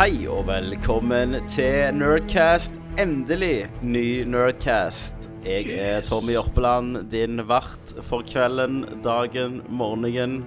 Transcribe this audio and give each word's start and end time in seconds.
Hei 0.00 0.24
og 0.32 0.46
velkommen 0.48 1.34
til 1.50 1.90
Nerdcast. 1.92 2.78
Endelig 3.00 3.66
ny 3.84 4.22
Nerdcast. 4.28 5.26
Jeg 5.44 5.66
er 5.76 6.00
Tommy 6.06 6.32
Jørpeland, 6.32 7.02
din 7.12 7.42
vert 7.48 7.92
for 8.08 8.24
kvelden, 8.24 8.82
dagen, 9.04 9.60
morgenen. 9.68 10.38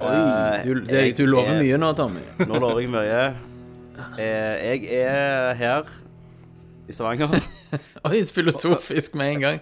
Oi, 0.00 0.14
Eh, 0.14 0.64
du, 0.64 0.80
det, 0.88 1.18
du 1.18 1.26
lover 1.26 1.52
er- 1.52 1.60
mye 1.62 1.78
nå, 1.78 1.92
Tommy. 1.92 2.22
Nå 2.48 2.58
lover 2.58 2.80
jeg 2.80 2.90
mye. 2.90 3.20
Eh, 4.18 4.80
jeg 4.80 4.88
er 5.02 5.52
her 5.54 5.82
i 6.88 6.92
Stavanger, 6.92 7.28
Oi, 8.08 8.22
filosofisk 8.34 9.14
med 9.14 9.34
en 9.34 9.40
gang. 9.40 9.60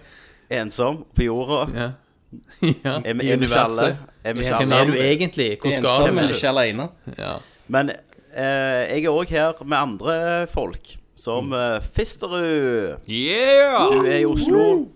ensom 0.49 1.03
på 1.15 1.23
jorda. 1.27 1.67
Ja. 1.75 1.89
ja. 2.85 2.95
Er 3.05 3.13
vi 3.13 3.27
I 3.27 3.35
ikke 3.35 3.59
alle? 3.59 3.97
Er 4.23 4.33
Hvem 4.33 4.71
er 4.71 4.85
du 4.87 4.93
egentlig? 4.95 5.57
Hvor 5.61 5.71
skal 5.71 5.89
Ensom, 5.89 6.07
du? 6.07 6.13
men 6.15 6.29
ikke 6.29 6.47
aleine. 6.49 6.87
Ja. 7.17 7.35
Men 7.67 7.89
eh, 7.89 7.95
jeg 8.35 9.03
er 9.03 9.11
òg 9.11 9.29
her 9.29 9.63
med 9.65 9.77
andre 9.77 10.15
folk, 10.51 10.93
som 11.15 11.51
uh, 11.53 11.79
Fisterud. 11.95 12.97
Yeah! 13.09 13.89
Du 13.91 14.05
er 14.05 14.21
i 14.21 14.25
Oslo. 14.25 14.87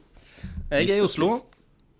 Jeg 0.72 0.90
er 0.90 0.98
i 0.98 1.02
Oslo. 1.06 1.32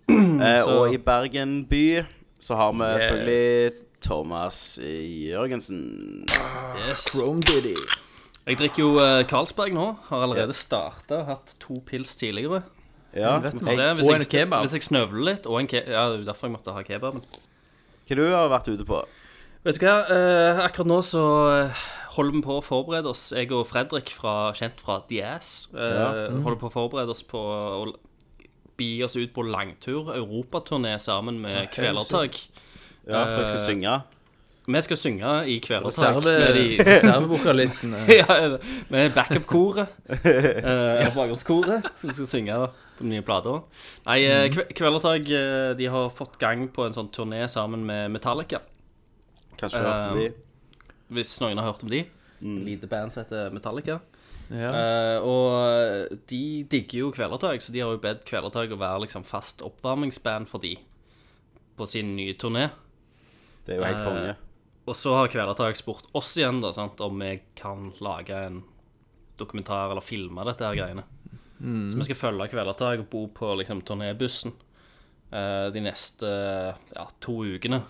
Eh, 0.06 0.62
og 0.68 0.92
i 0.94 0.98
Bergen 1.02 1.64
by 1.66 2.04
så 2.38 2.54
har 2.54 2.72
vi 2.76 2.84
Yes. 2.86 3.02
selvfølgelig 3.02 3.70
Thomas 4.04 4.78
Jørgensen. 5.32 5.80
Yes. 6.88 7.08
Chrome 7.10 7.42
Diddy. 7.42 7.74
Jeg 8.46 8.58
drikker 8.60 8.82
jo 8.84 8.90
uh, 9.00 9.24
Carlsberg 9.26 9.74
nå. 9.74 9.86
Har 10.06 10.22
allerede 10.22 10.54
starta 10.54 11.18
og 11.24 11.26
hatt 11.32 11.54
to 11.58 11.80
pils 11.88 12.14
tidligere. 12.20 12.62
Ja, 13.16 13.40
se, 13.42 13.50
hva? 13.58 13.94
hvis, 13.96 14.08
jeg, 14.12 14.46
hvis 14.46 14.76
jeg 14.76 14.86
snøvler 14.86 15.24
litt, 15.32 15.46
og 15.48 15.58
en 15.62 15.66
ke 15.72 15.80
Ja, 15.82 16.06
det 16.12 16.20
er 16.20 16.28
derfor 16.28 16.46
jeg 16.46 16.54
måtte 16.54 16.76
ha 16.76 16.84
kebaben. 16.86 17.24
Hva 18.06 18.18
du 18.20 18.24
har 18.28 18.52
vært 18.52 18.68
ute 18.70 18.86
på? 18.86 19.02
Vet 19.66 19.80
du 19.80 19.86
hva, 19.86 19.96
eh, 20.06 20.60
akkurat 20.62 20.86
nå 20.86 21.00
så 21.02 21.22
eh, 21.50 21.84
holder 22.14 22.36
vi 22.36 22.42
på 22.44 22.58
å 22.60 22.62
forberede 22.62 23.10
oss, 23.10 23.32
jeg 23.34 23.50
og 23.50 23.64
Fredrik, 23.66 24.12
fra, 24.14 24.52
kjent 24.54 24.78
fra 24.78 25.00
The 25.10 25.22
Ass, 25.26 25.68
eh, 25.74 25.80
Ja. 25.96 26.10
holder 26.44 26.60
på 26.60 26.68
å 26.70 26.74
forberede 26.74 27.10
oss 27.10 27.24
på 27.26 27.40
å 27.40 27.88
bi 28.78 29.02
oss 29.02 29.16
ut 29.16 29.32
på 29.34 29.42
langtur, 29.42 30.12
europaturné 30.14 31.00
sammen 31.02 31.40
med 31.40 31.72
Kvelertak. 31.72 32.46
Ja, 33.08 33.24
Dere 33.24 33.44
skal 33.44 33.58
Eh, 33.58 33.66
synge? 33.66 34.02
Vi 34.68 34.80
skal 34.82 34.96
synge 34.96 35.32
i 35.46 35.58
Kvelertak 35.60 36.22
reservevokalistene. 36.22 38.04
ja, 38.20 38.58
med 38.88 39.14
backup-koret. 39.14 39.88
Eh, 40.26 41.10
Bakgrunnskoret, 41.14 41.90
som 41.96 42.10
skal 42.10 42.26
synge 42.26 42.54
på 42.98 43.02
den 43.02 43.10
nye 43.10 43.22
plata. 43.22 43.62
Nei, 44.06 44.20
mm. 44.26 44.62
Kvelertak 44.74 45.26
eh, 45.26 45.74
de 45.74 45.90
har 45.90 46.10
fått 46.10 46.38
gang 46.38 46.68
på 46.68 46.86
en 46.86 46.94
sånn 46.94 47.10
turné 47.10 47.48
sammen 47.50 47.82
med 47.86 48.14
Metallica. 48.14 48.62
Kanskje 49.60 49.80
du 49.80 49.86
har 49.88 50.02
hørt 50.02 50.12
om 50.12 50.20
de? 50.20 50.28
Hvis 51.16 51.32
noen 51.42 51.60
har 51.60 51.70
hørt 51.70 51.84
om 51.86 51.92
de. 51.92 52.02
Lite 52.40 52.88
band 52.90 53.12
som 53.14 53.24
heter 53.24 53.50
Metallica. 53.54 54.00
Ja. 54.52 54.70
Uh, 54.70 55.26
og 55.26 56.18
de 56.30 56.42
digger 56.70 57.00
jo 57.00 57.12
Kvelertak, 57.14 57.64
så 57.64 57.72
de 57.74 57.82
har 57.82 57.90
jo 57.90 58.02
bedt 58.02 58.26
Kvelertak 58.28 58.70
å 58.70 58.78
være 58.78 59.06
liksom 59.06 59.24
fast 59.26 59.64
oppvarmingsband 59.66 60.46
for 60.50 60.62
de 60.62 60.76
på 61.76 61.88
sin 61.90 62.14
nye 62.16 62.36
turné. 62.38 62.68
Det 63.66 63.74
er 63.74 63.80
jo 63.80 63.88
helt 63.88 64.06
konge. 64.06 64.36
Uh, 64.36 64.84
Og 64.86 64.94
så 64.94 65.16
har 65.16 65.32
Kvelertak 65.32 65.78
spurt 65.80 66.06
oss 66.14 66.36
igjen 66.38 66.60
da, 66.62 66.70
sant, 66.76 67.00
om 67.02 67.18
vi 67.18 67.32
kan 67.58 67.90
lage 68.04 68.38
en 68.38 68.62
dokumentar 69.36 69.90
eller 69.90 70.04
filme 70.04 70.46
dette 70.46 70.64
her 70.64 70.78
greiene. 70.78 71.02
Så 71.56 71.96
vi 71.96 72.06
skal 72.06 72.18
følge 72.20 72.50
Kvelertak 72.52 73.02
og 73.02 73.10
bo 73.10 73.26
på 73.32 73.54
liksom 73.58 73.80
turnébussen 73.88 74.52
uh, 75.32 75.72
de 75.72 75.82
neste 75.82 76.30
ja, 76.92 77.06
to 77.24 77.40
ukene. 77.56 77.80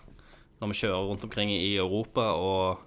Når 0.60 0.72
vi 0.72 0.78
kjører 0.80 1.08
rundt 1.10 1.24
omkring 1.26 1.52
i 1.52 1.74
Europa 1.76 2.30
og 2.32 2.84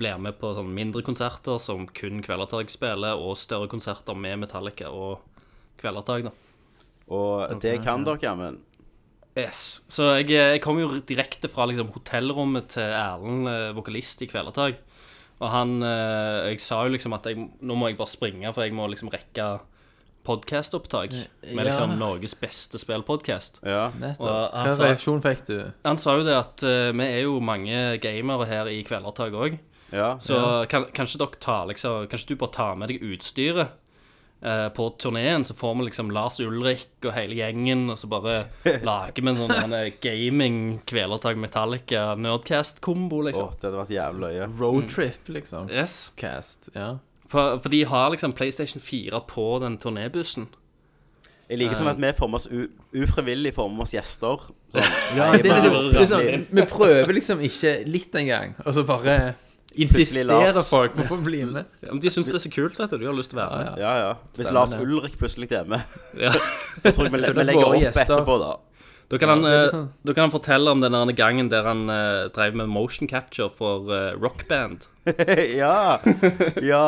blir 0.00 0.20
med 0.22 0.38
på 0.40 0.54
sånne 0.56 0.72
mindre 0.72 1.02
konserter 1.04 1.60
som 1.60 1.84
kun 1.96 2.22
Kvelertak 2.24 2.72
spiller, 2.72 3.20
og 3.20 3.36
større 3.36 3.68
konserter 3.68 4.16
med 4.16 4.40
Metallica 4.40 4.88
og 4.88 5.20
Kvelertak, 5.80 6.30
da. 6.30 6.34
Og 7.10 7.60
det 7.60 7.80
kan 7.84 8.06
dere, 8.06 8.20
jammen. 8.22 8.60
Yes. 9.38 9.82
Så 9.90 10.08
jeg, 10.20 10.30
jeg 10.34 10.62
kom 10.62 10.78
jo 10.80 11.00
direkte 11.06 11.50
fra 11.50 11.66
liksom, 11.70 11.90
hotellrommet 11.94 12.70
til 12.74 12.86
Erlend, 12.86 13.48
eh, 13.50 13.72
vokalist 13.76 14.22
i 14.24 14.28
Kvelertak. 14.30 14.80
Og 15.40 15.48
han 15.48 15.78
eh, 15.86 16.50
Jeg 16.50 16.60
sa 16.64 16.82
jo 16.84 16.94
liksom 16.94 17.14
at 17.16 17.28
jeg, 17.30 17.38
nå 17.38 17.76
må 17.78 17.88
jeg 17.90 17.98
bare 18.00 18.10
springe, 18.10 18.52
for 18.52 18.66
jeg 18.66 18.76
må 18.76 18.88
liksom 18.90 19.12
rekke 19.12 19.46
podkastopptak 20.24 21.10
med 21.54 21.64
liksom 21.66 21.90
Ja. 21.90 21.96
Norges 21.96 22.34
beste 22.40 22.78
spillpodkast. 22.78 23.60
Ja. 23.64 23.90
Nettopp. 24.00 24.52
Hva 24.52 24.76
sa- 24.76 24.84
reaksjon 24.84 25.22
fikk 25.24 25.44
du? 25.46 25.72
Han 25.84 25.96
sa 25.96 26.16
jo 26.18 26.24
det 26.24 26.36
at 26.38 26.62
eh, 26.62 26.92
vi 26.92 27.04
er 27.08 27.22
jo 27.24 27.40
mange 27.40 27.98
gamere 28.00 28.46
her 28.46 28.66
i 28.68 28.82
Kvelertak 28.84 29.32
òg. 29.32 29.58
ja. 29.92 30.16
Så 30.18 30.66
kan, 30.68 30.84
kanskje 30.94 31.18
dere 31.18 31.40
tar 31.40 31.66
liksom 31.66 32.06
Kanskje 32.08 32.28
du 32.28 32.36
bare 32.36 32.52
tar 32.52 32.76
med 32.76 32.88
deg 32.88 33.00
utstyret 33.02 33.68
eh, 34.42 34.68
på 34.70 34.86
turneen, 34.96 35.42
så 35.44 35.52
får 35.54 35.74
vi 35.76 35.84
liksom 35.90 36.10
Lars 36.12 36.38
Ulrik 36.40 36.86
og 37.04 37.12
hele 37.12 37.34
gjengen, 37.34 37.90
og 37.90 37.98
så 37.98 38.08
bare 38.08 38.46
lager 38.86 39.20
vi 39.22 39.28
en 39.28 39.36
sånn 39.36 39.52
denne 39.52 39.82
gaming, 40.00 40.80
Kvelertak 40.86 41.36
Metallica, 41.36 42.14
Nerdcast-kombo, 42.16 43.18
Åh, 43.20 43.26
liksom. 43.28 43.50
det 43.60 43.68
hadde 43.68 43.82
vært 43.82 43.96
jævlig 43.98 44.20
løye. 44.24 44.48
Roadtrip, 44.60 45.28
liksom. 45.28 45.68
Yes. 45.70 46.10
Cast. 46.16 46.70
Ja. 46.74 46.98
For, 47.30 47.60
for 47.62 47.70
de 47.72 47.84
har 47.86 48.10
liksom 48.10 48.32
PlayStation 48.34 48.82
4 48.82 49.20
på 49.30 49.44
den 49.62 49.76
turnébussen. 49.78 50.48
Jeg 51.50 51.58
liker 51.58 51.74
som 51.78 51.88
at 51.90 51.98
vi 51.98 52.10
former 52.14 52.38
oss 52.38 52.46
u 52.50 52.68
ufrivillig 53.02 53.52
former 53.56 53.80
med 53.80 53.86
oss 53.88 53.94
gjester. 53.94 54.48
Sånn, 54.70 54.90
Ja, 55.16 55.30
det 55.34 55.50
er 55.50 55.56
liksom, 55.58 55.76
er 55.98 56.06
sånn, 56.06 56.44
vi 56.54 56.64
prøver 56.70 57.14
liksom 57.16 57.42
ikke 57.46 57.72
litt 57.90 58.14
engang, 58.18 58.54
og 58.62 58.74
så 58.76 58.84
bare 58.86 59.16
insisterer 59.74 60.62
folk 60.66 60.94
på 60.98 61.16
å 61.16 61.18
bli 61.26 61.42
med. 61.46 61.66
Ja, 61.82 61.90
men 61.92 62.02
de 62.02 62.10
syns 62.10 62.30
det 62.30 62.38
er 62.38 62.44
så 62.44 62.52
kult, 62.54 62.78
dette. 62.78 62.98
du. 62.98 63.06
Har 63.06 63.14
lyst 63.18 63.32
til 63.34 63.38
å 63.38 63.42
være 63.44 63.60
med. 63.64 63.82
Ja, 63.82 63.92
ja. 63.98 64.12
Hvis 64.38 64.50
Lars. 64.54 64.74
Ulrik 64.78 65.18
plutselig 65.18 65.50
er 65.54 65.66
med, 65.70 65.82
da 66.14 66.34
tror 66.94 67.06
jeg 67.06 67.14
vi, 67.14 67.22
vi 67.22 67.46
legger 67.50 67.66
opp 67.66 68.00
etterpå, 68.04 68.38
da. 68.42 68.52
Da 69.10 69.18
kan, 69.18 69.32
han, 69.32 69.42
sånn. 69.72 69.88
da 70.06 70.14
kan 70.14 70.28
han 70.28 70.32
fortelle 70.32 70.70
om 70.70 70.82
den 70.84 70.94
gangen 71.18 71.48
der 71.50 71.66
han 71.66 71.88
uh, 71.90 72.28
drev 72.30 72.54
med 72.60 72.70
motion 72.70 73.10
capture 73.10 73.50
for 73.50 73.90
uh, 73.90 74.14
rockband. 74.14 74.86
ja. 75.60 75.98
Ja. 76.62 76.84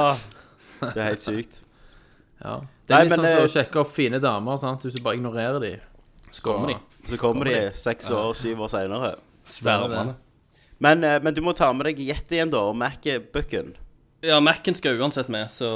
Det 0.82 0.94
er 0.94 1.08
helt 1.08 1.24
sykt. 1.24 1.64
Ja. 2.38 2.60
Det 2.86 2.94
er 2.94 3.02
Nei, 3.02 3.08
litt 3.08 3.16
sånn 3.16 3.26
som 3.26 3.42
så 3.42 3.48
å 3.48 3.52
sjekke 3.56 3.82
opp 3.82 3.92
fine 3.96 4.22
damer, 4.22 4.60
sant? 4.62 4.86
Hvis 4.86 4.94
du 4.98 5.02
bare 5.02 5.18
ignorerer 5.18 5.58
dem, 5.62 5.82
Så 6.30 6.46
kommer 6.46 6.72
de. 6.72 6.78
Så 7.10 7.18
kommer 7.18 7.50
de 7.50 7.58
seks 7.74 8.10
år, 8.14 8.30
syv 8.38 8.62
år 8.66 8.70
seinere. 8.70 9.14
Svermende. 9.46 10.14
Men, 10.82 11.02
men 11.02 11.34
du 11.34 11.42
må 11.42 11.54
ta 11.58 11.72
med 11.74 11.90
deg 11.90 12.02
Yeti 12.06 12.38
igjen, 12.38 12.50
da, 12.54 12.62
og 12.70 12.78
Mac-bucken. 12.78 13.74
Ja, 14.22 14.38
Mac-en 14.42 14.78
skal 14.78 14.98
uansett 15.02 15.30
med, 15.30 15.50
så 15.50 15.68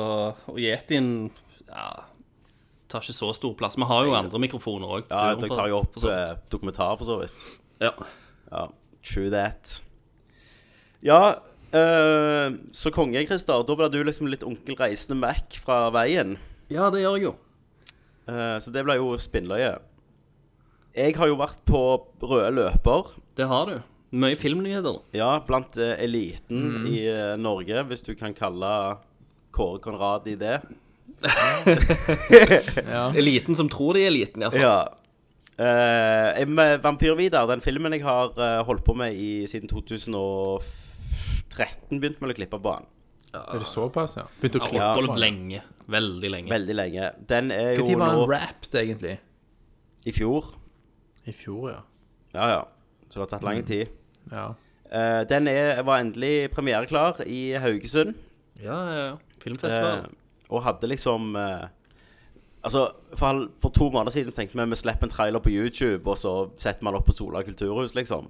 Og 0.46 0.58
Yetien 0.62 1.32
ja, 1.66 1.88
tar 2.90 3.04
ikke 3.04 3.16
så 3.16 3.32
stor 3.36 3.54
plass. 3.58 3.76
Vi 3.78 3.86
har 3.88 4.06
jo 4.06 4.14
andre 4.16 4.40
mikrofoner 4.42 4.98
òg. 4.98 5.08
Ja, 5.10 5.34
dere 5.38 5.50
tar 5.52 5.70
jo 5.70 5.80
opp 5.82 5.98
eh, 6.04 6.36
dokumentar, 6.52 6.94
for 7.00 7.08
så 7.08 7.18
vidt. 7.22 7.46
Ja. 7.82 7.92
Ja, 8.50 8.66
true 9.04 9.30
that. 9.34 9.80
Ja, 11.04 11.36
øh, 11.76 12.54
så 12.72 12.92
konge, 12.94 13.24
Christer. 13.26 13.64
Da 13.66 13.78
blir 13.78 13.90
du 13.92 14.00
liksom 14.06 14.30
litt 14.30 14.46
onkel 14.46 14.78
reisende 14.78 15.18
Mac 15.20 15.58
fra 15.62 15.86
veien. 15.94 16.38
ja, 16.70 16.90
det 16.90 17.02
gjør 17.02 17.18
jeg 17.18 17.28
jo. 17.30 17.34
Uh, 18.26 18.58
så 18.58 18.72
det 18.74 18.82
blir 18.82 18.98
jo 18.98 19.12
spinnløye. 19.22 19.76
Jeg 20.96 21.14
har 21.14 21.28
jo 21.30 21.36
vært 21.38 21.60
på 21.68 21.82
røde 22.22 22.54
løper. 22.56 23.12
Det 23.38 23.46
har 23.46 23.68
du. 23.68 23.76
Mye 24.16 24.38
filmnyheter. 24.38 25.02
Ja, 25.14 25.36
blant 25.46 25.76
eliten 25.76 26.56
eliten 26.56 26.88
i 26.88 27.04
Norge, 27.38 27.84
hvis 27.90 28.02
du 28.02 28.14
kan 28.18 28.34
kalle 28.34 28.96
Kåre 29.54 29.78
Konrad 29.84 30.26
i 30.30 30.34
det. 30.40 30.58
Eliten 33.20 33.56
som 33.56 33.68
tror 33.72 33.92
de 33.96 34.02
er 34.04 34.10
eliten, 34.12 34.42
iallfall. 34.42 34.60
Ja. 34.60 34.86
Uh, 35.56 36.42
med 36.52 36.82
Vampyr-Vidar, 36.84 37.46
den 37.48 37.62
filmen 37.64 37.92
jeg 37.96 38.02
har 38.04 38.34
eh, 38.36 38.58
holdt 38.68 38.84
på 38.84 38.92
med 38.98 39.14
i, 39.16 39.46
siden 39.48 39.68
2013, 39.70 40.60
begynte 42.00 42.20
med 42.20 42.34
å 42.34 42.36
klippe 42.36 42.58
på 42.60 42.74
den. 42.76 42.84
Er 43.36 43.58
det 43.60 43.68
såpass, 43.68 44.16
ja? 44.20 44.24
Begynte 44.40 44.60
å 44.60 44.62
Ja, 44.64 44.68
klippe 44.68 44.84
holdt 44.84 44.96
på 44.96 45.00
på 45.06 45.14
den. 45.14 45.22
lenge. 45.24 45.60
Veldig 45.92 46.30
lenge. 46.32 46.50
Veldig 46.52 46.76
lenge. 46.76 47.08
Den 47.28 47.50
er 47.54 47.72
jo 47.76 47.84
Når 47.86 47.98
var 48.00 48.12
nå 48.12 48.20
den 48.20 48.28
wrapped, 48.30 48.74
egentlig? 48.82 49.16
i 50.06 50.12
fjor. 50.14 50.44
I 51.26 51.32
fjor, 51.34 51.70
ja. 51.72 51.80
Ja, 52.36 52.46
ja. 52.52 52.62
Så 53.08 53.18
det 53.18 53.24
har 53.24 53.30
tatt 53.38 53.46
lang 53.48 53.64
tid. 53.66 53.86
Ja. 54.30 54.46
Eh, 54.92 55.22
den 55.28 55.48
er, 55.50 55.80
var 55.82 55.98
endelig 56.04 56.50
premiereklar 56.54 57.20
i 57.26 57.56
Haugesund. 57.58 58.14
Ja, 58.62 58.76
ja, 58.92 59.06
ja. 59.08 59.16
Filmfestival. 59.42 59.98
Eh, 59.98 60.04
og 60.50 60.62
hadde 60.66 60.92
liksom 60.92 61.34
eh, 61.36 61.66
Altså, 62.66 62.88
for, 63.14 63.44
for 63.62 63.70
to 63.70 63.86
måneder 63.94 64.10
siden 64.10 64.34
tenkte 64.34 64.58
vi 64.58 64.64
vi 64.72 64.76
slipper 64.80 65.06
en 65.06 65.12
trailer 65.12 65.38
på 65.38 65.52
YouTube, 65.52 66.10
og 66.10 66.16
så 66.18 66.48
setter 66.58 66.80
vi 66.82 66.88
den 66.88 66.96
opp 66.98 67.06
på 67.06 67.14
Sola 67.14 67.44
kulturhus, 67.46 67.94
liksom. 67.94 68.26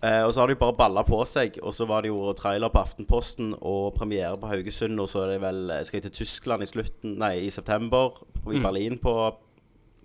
Eh, 0.00 0.22
og 0.24 0.32
så 0.32 0.40
har 0.40 0.48
de 0.48 0.56
bare 0.56 0.72
balla 0.78 1.02
på 1.04 1.18
seg, 1.28 1.58
og 1.60 1.74
så 1.76 1.84
var 1.84 2.00
det 2.00 2.08
jo 2.08 2.32
trailer 2.32 2.72
på 2.72 2.80
Aftenposten 2.80 3.52
og 3.60 3.92
premiere 3.98 4.38
på 4.40 4.48
Haugesund, 4.48 4.96
og 5.04 5.10
så 5.12 5.26
er 5.26 5.34
det 5.34 5.40
vel 5.42 5.58
eh, 5.68 5.82
Skal 5.84 5.98
jeg 5.98 6.06
til 6.06 6.22
Tyskland 6.22 6.64
i 6.64 6.70
slutten 6.70 7.18
Nei, 7.20 7.34
i 7.44 7.50
september, 7.52 8.22
og 8.40 8.54
i 8.54 8.62
Berlin 8.64 8.96
på 9.02 9.12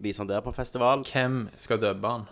Vise 0.03 0.19
han 0.19 0.27
der 0.27 0.44
på 0.44 0.51
festival. 0.51 1.06
Hvem 1.07 1.45
skal 1.56 1.80
dubbe 1.80 2.09
han? 2.12 2.25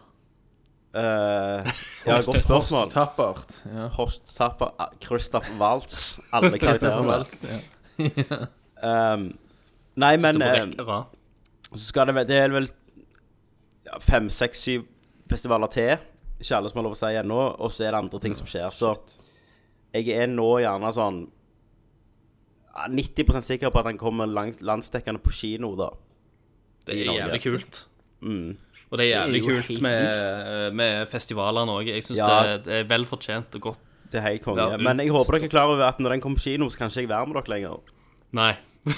Uh, 0.94 1.64
ja, 2.06 2.20
godt 2.20 2.42
spørsmål. 2.44 2.90
Tappert. 2.92 3.56
Ja. 3.66 3.88
Horst 3.96 4.28
Tappert, 4.28 4.76
ah, 4.78 4.92
Christoph 5.02 5.48
Waltz, 5.62 6.20
alle 6.34 6.58
karakterene. 6.62 7.08
Waltz, 7.08 7.46
Ja. 7.48 7.62
Um, 8.84 9.30
nei, 9.96 10.16
men 10.20 10.42
eh, 10.44 10.64
så 11.72 11.84
skal 11.86 12.10
det 12.10 12.26
Det 12.28 12.36
er 12.36 12.52
vel 12.52 12.66
ja, 13.88 14.00
fem, 14.04 14.28
seks, 14.34 14.60
syv 14.66 14.84
festivaler 15.32 15.72
til. 15.72 15.94
Ikke 16.42 16.58
alle 16.58 16.72
som 16.72 16.82
har 16.82 16.88
lov 16.90 16.98
å 16.98 17.00
si 17.00 17.12
ennå. 17.16 17.40
Og 17.64 17.72
så 17.72 17.86
er 17.88 17.94
det 17.96 18.02
andre 18.04 18.20
ting 18.26 18.36
som 18.36 18.50
skjer. 18.50 18.68
Så 18.76 18.92
jeg 19.94 20.10
er 20.18 20.28
nå 20.28 20.50
gjerne 20.64 20.92
sånn 20.94 21.22
90% 22.74 23.46
sikker 23.46 23.72
på 23.72 23.80
at 23.84 23.92
han 23.92 24.00
kommer 24.02 24.28
landsdekkende 24.28 25.22
på 25.24 25.32
kino, 25.38 25.76
da. 25.78 25.92
Det 26.88 26.96
er 26.98 27.12
jævlig 27.14 27.42
kult. 27.44 27.84
kult. 28.20 28.62
Og 28.90 29.00
det 29.00 29.06
er 29.06 29.12
jævlig 29.14 29.42
Det 29.44 29.50
er 29.54 29.68
kult 29.68 29.82
med, 29.86 30.76
med 30.82 31.10
festivalene 31.10 31.78
òg. 31.80 31.88
Jeg 31.94 32.04
syns 32.06 32.20
Ja. 32.20 32.30
det, 32.44 32.66
det 32.66 32.80
er 32.82 32.90
vel 32.90 33.06
fortjent 33.10 33.56
og 33.56 33.70
godt. 33.70 33.80
Det 34.14 34.20
er 34.22 34.28
helt 34.28 34.44
konge. 34.46 34.62
Ja, 34.62 34.78
Men 34.78 35.02
jeg 35.02 35.10
håper 35.14 35.40
dere 35.40 35.48
er 35.50 35.54
klar 35.56 35.72
over 35.74 35.88
at 35.88 35.98
når 36.02 36.16
den 36.16 36.22
kommer 36.22 36.38
på 36.38 36.46
kino, 36.52 36.68
så 36.70 36.78
kan 36.84 36.92
ikke 36.92 37.02
jeg 37.08 37.10
være 37.10 37.30
med 37.30 37.40
dere 37.40 37.54
lenger. 37.56 37.94
Nei. 38.38 38.52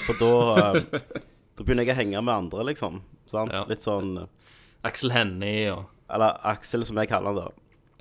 For 0.05 0.17
da 0.19 0.31
eh, 0.59 1.03
Da 1.55 1.63
begynner 1.63 1.85
jeg 1.87 1.95
å 1.95 1.99
henge 2.01 2.23
med 2.25 2.33
andre, 2.35 2.65
liksom. 2.67 2.99
Sant? 3.31 3.53
Ja. 3.55 3.63
Litt 3.69 3.85
sånn 3.85 4.17
Aksel 4.85 5.13
Hennie 5.15 5.69
og 5.71 5.85
Eller 6.11 6.35
Aksel, 6.51 6.83
som 6.85 6.99
jeg 7.01 7.09
kaller 7.09 7.31
han, 7.31 7.39
da. 7.39 7.47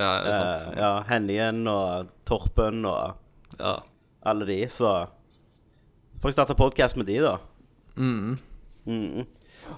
Ja, 0.02 0.08
det 0.25 0.32
er 0.34 0.40
Eh, 0.44 0.78
ja, 0.82 0.93
Hennien 1.08 1.62
og 1.70 2.11
Torpen 2.26 2.84
og 2.84 3.14
Ja. 3.61 3.76
alle 4.26 4.44
de, 4.49 4.58
så 4.69 5.06
får 6.20 6.32
jeg 6.32 6.37
starte 6.37 6.56
podkast 6.58 6.96
med 6.99 7.06
de, 7.06 7.20
da. 7.22 7.38
Mm. 7.96 8.38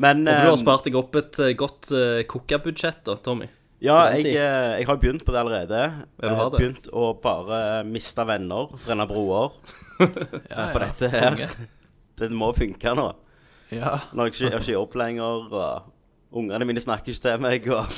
Men 0.00 0.24
Og 0.24 0.32
du 0.32 0.32
har 0.32 0.52
eh, 0.54 0.56
spart 0.62 0.88
deg 0.88 0.96
opp 0.98 1.14
et 1.20 1.38
eh, 1.38 1.52
godt 1.54 1.92
uh, 1.92 2.58
budsjett 2.64 3.04
da, 3.04 3.16
Tommy. 3.16 3.46
Ja, 3.84 3.96
jeg, 4.14 4.24
eh, 4.32 4.78
jeg 4.80 4.86
har 4.88 4.96
begynt 5.00 5.24
på 5.26 5.32
det 5.34 5.40
allerede. 5.42 5.80
Jeg 6.22 6.36
har. 6.38 6.48
Begynt 6.54 6.86
å 6.96 7.10
bare 7.20 7.58
miste 7.84 8.24
venner, 8.28 8.64
brenne 8.86 9.06
broer. 9.10 9.50
Ja, 9.96 10.66
For 10.74 10.80
dette 10.82 11.08
her 11.08 11.32
Det 12.20 12.26
må 12.28 12.50
funke 12.56 12.92
nå. 12.96 13.06
Ja. 13.72 13.94
Når 14.12 14.24
jeg 14.28 14.32
ikke 14.34 14.50
jeg 14.50 14.60
ikke 14.60 14.72
jobb 14.74 14.94
lenger, 15.00 15.46
og 15.56 15.82
ungene 16.36 16.64
mine 16.68 16.80
snakker 16.84 17.08
ikke 17.12 17.24
til 17.24 17.40
meg, 17.40 17.64
og 17.72 17.84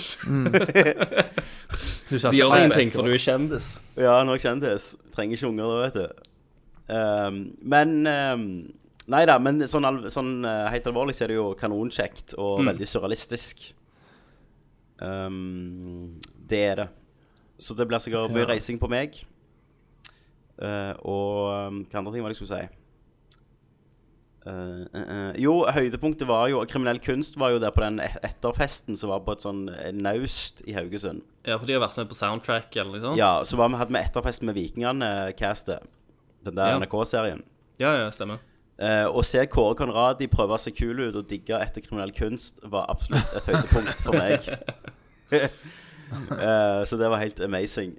Du 2.08 2.16
De 2.16 2.36
gjør 2.38 2.50
på 2.54 2.58
ingenting, 2.62 2.90
for 2.94 3.02
du 3.06 3.10
er 3.12 3.18
kjendis. 3.22 3.68
Ja, 3.98 4.22
nå 4.24 4.30
er 4.32 4.36
jeg 4.38 4.44
kjendis. 4.46 4.84
Trenger 5.14 5.34
ikke 5.36 5.48
unger 5.50 5.64
da, 5.72 5.76
vet 5.82 5.96
du. 5.98 6.06
Um, 6.88 7.34
men 7.68 7.88
um, 8.08 8.44
Nei 9.08 9.24
da, 9.28 9.38
men 9.40 9.60
sånn, 9.68 10.08
sånn 10.12 10.44
eh, 10.44 10.68
helt 10.72 10.86
alvorlig 10.88 11.14
så 11.16 11.24
er 11.24 11.28
det 11.32 11.36
jo 11.38 11.54
kanonkjekt 11.56 12.34
og 12.36 12.60
veldig 12.68 12.86
surrealistisk. 12.88 13.56
Ehm, 15.02 16.18
det 16.48 16.62
er 16.72 16.76
det. 16.82 16.88
Så 17.58 17.74
det 17.74 17.88
blir 17.88 17.98
sikkert 17.98 18.30
mye 18.30 18.46
Ja. 18.46 18.52
reising 18.54 18.78
på 18.78 18.88
meg. 18.90 19.18
Uh, 20.58 20.94
og 21.06 21.68
um, 21.68 21.84
hva 21.86 22.00
andre 22.00 22.12
ting 22.12 22.22
var 22.24 22.32
det 22.32 22.34
jeg 22.34 22.42
skulle 22.42 22.58
si? 22.58 22.68
Uh, 24.48 24.86
eh, 24.94 25.02
eh, 25.02 25.32
jo, 25.42 25.52
høydepunktet 25.74 26.26
var 26.26 26.48
jo 26.48 26.62
Kriminell 26.70 26.98
kunst 27.04 27.36
var 27.38 27.50
jo 27.52 27.58
der 27.60 27.70
på 27.74 27.82
den 27.82 27.98
etterfesten 28.00 28.96
som 28.96 29.10
var 29.12 29.20
på 29.26 29.34
et 29.36 29.44
sånn 29.44 29.66
naust 29.98 30.62
i 30.66 30.72
Haugesund. 30.72 31.22
Ja, 31.44 31.58
for 31.58 31.66
de 31.68 31.76
har 31.76 31.82
vært 31.82 31.98
med 32.00 32.08
på 32.08 32.16
soundtrack 32.16 32.74
eller 32.78 32.94
noe 32.94 33.02
sånt. 33.02 33.20
Ja, 33.20 33.32
så 33.44 33.58
var 33.60 33.68
vi, 33.68 33.78
hadde 33.82 33.94
vi 33.94 34.00
etterfest 34.00 34.46
med 34.46 34.56
Vikingene-castet. 34.56 35.86
Den 36.46 36.56
der 36.56 36.72
Ja. 36.72 36.78
NRK-serien. 36.80 37.42
ja, 37.78 37.92
ja, 37.98 38.10
stemmer. 38.10 38.38
Eh, 38.78 39.06
å 39.10 39.22
se 39.26 39.42
Kåre 39.50 39.74
Conradi 39.74 40.28
prøve 40.30 40.54
å 40.54 40.60
se 40.62 40.70
kul 40.70 41.00
ut 41.02 41.16
og 41.18 41.26
digge 41.26 41.56
etter 41.58 41.82
kriminell 41.82 42.12
kunst 42.14 42.60
var 42.62 42.86
absolutt 42.92 43.32
et 43.40 43.48
høydepunkt 43.50 44.04
for 44.04 44.14
meg. 44.14 44.46
uh, 46.30 46.84
så 46.88 47.00
det 47.00 47.10
var 47.10 47.18
helt 47.18 47.42
amazing. 47.42 47.96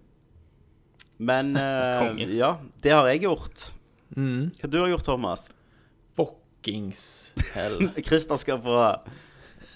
Men 1.19 1.51
uh, 1.59 2.15
ja, 2.31 2.53
det 2.79 2.95
har 2.95 3.11
jeg 3.11 3.25
gjort. 3.27 3.73
Hva 4.15 4.71
du 4.71 4.79
har 4.79 4.87
gjort, 4.93 5.03
Thomas? 5.05 5.49
Fuckings 6.15 7.03
hell. 7.53 7.89
Christer 8.07 8.39
skal 8.39 8.63
på 8.63 8.79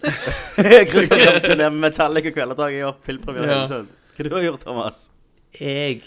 Christer 0.03 1.19
skal 1.19 1.35
på 1.35 1.47
turné 1.49 1.67
med 1.67 1.81
Metallica 1.89 2.31
Kvelertak 2.31 2.79
i 2.79 2.83
Filmpremiere 3.03 3.51
i 3.51 3.59
Ja. 3.59 3.85
Hva 4.13 4.29
du 4.29 4.35
har 4.37 4.47
gjort, 4.47 4.63
Thomas? 4.63 5.07
Jeg, 5.59 6.05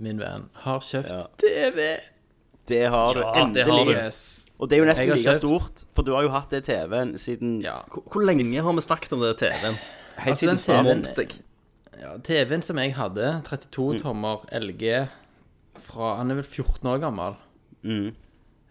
min 0.00 0.18
venn, 0.24 0.48
har 0.64 0.80
kjøpt 0.80 1.12
Ja. 1.12 1.26
TV. 1.36 1.98
Det 2.68 2.84
har 2.92 3.14
du. 3.14 3.20
Ja, 3.20 3.46
det 3.54 3.64
har 3.64 3.78
Endelig. 3.80 3.94
du. 3.96 4.00
Yes. 4.04 4.20
Og 4.60 4.68
det 4.68 4.76
er 4.76 4.82
jo 4.82 4.88
nesten 4.90 5.06
Jeg 5.06 5.10
har 5.10 5.16
like 5.16 5.30
kjøpt- 5.30 5.42
stort, 5.42 5.84
for 5.94 6.02
du 6.02 6.12
har 6.14 6.22
jo 6.26 6.28
hatt 6.34 6.50
det 6.50 6.64
TV-en 6.64 7.12
siden 7.18 7.60
Ja. 7.62 7.76
Hvor, 7.88 8.02
hvor 8.10 8.24
lenge 8.26 8.60
har 8.62 8.72
vi 8.72 8.80
snakket 8.84 9.12
om 9.12 9.20
det 9.20 9.36
TV-en? 9.38 9.74
Helt 10.18 10.28
Altså, 10.34 10.46
den 10.46 10.56
siden 10.56 11.04
starten. 11.04 11.14
TV-en 11.14 11.44
ja, 12.00 12.16
TV-en 12.22 12.62
som 12.62 12.76
jeg 12.78 12.94
hadde, 12.94 13.42
32 13.44 13.92
Mm. 13.94 14.00
tommer 14.02 14.44
LG 14.52 15.08
fra 15.78 16.16
Han 16.16 16.30
er 16.30 16.34
vel 16.34 16.44
14 16.44 16.86
år 16.90 16.98
gammel. 17.00 17.36
Mm. 17.84 18.14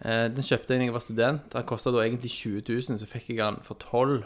Eh, 0.06 0.28
den 0.28 0.44
kjøpte 0.44 0.70
jeg 0.76 0.80
da 0.80 0.86
jeg 0.86 0.94
var 0.94 1.00
student. 1.00 1.50
Den 1.54 1.64
kosta 1.64 1.92
da 1.92 2.04
egentlig 2.04 2.30
20 2.30 2.62
000, 2.68 2.98
så 3.00 3.08
fikk 3.08 3.30
jeg 3.30 3.38
den 3.40 3.60
for 3.64 3.76
12 3.76 4.26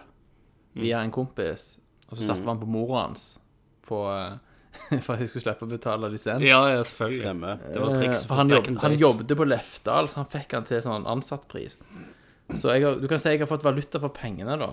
via 0.75 0.99
en 1.03 1.11
kompis. 1.11 1.77
Og 2.09 2.17
så 2.17 2.21
Mm. 2.23 2.27
satte 2.27 2.39
vi 2.41 2.45
den 2.45 2.59
på 2.59 2.67
mora 2.67 3.05
hans 3.07 3.39
på, 3.87 4.01
eh, 4.09 4.37
for 5.05 5.13
at 5.15 5.19
jeg 5.23 5.27
skulle 5.31 5.43
slippe 5.43 5.65
å 5.67 5.69
betale 5.71 6.09
lisens. 6.13 6.43
Ja, 6.47 6.61
ja, 6.71 6.79
selvfølgelig. 6.87 7.23
Stemmer. 7.25 7.57
Det 7.67 7.81
var 7.83 7.95
triks 7.99 8.21
Eh, 8.23 8.27
for 8.29 8.39
han, 8.39 8.49
jobb, 8.55 8.69
han 8.85 8.95
jobbet 9.01 9.33
på 9.41 9.47
Lefdal, 9.49 10.07
så 10.11 10.21
han 10.21 10.29
fikk 10.31 10.55
han 10.57 10.67
til 10.69 10.81
sånn 10.85 11.07
ansattpris. 11.11 11.77
Så 12.55 12.71
jeg 12.73 12.83
har, 12.87 12.95
du 12.99 13.07
kan 13.11 13.19
si 13.21 13.29
jeg 13.33 13.39
har 13.43 13.47
fått 13.51 13.63
valuta 13.67 13.99
for 14.03 14.09
pengene, 14.15 14.57
da. 14.59 14.71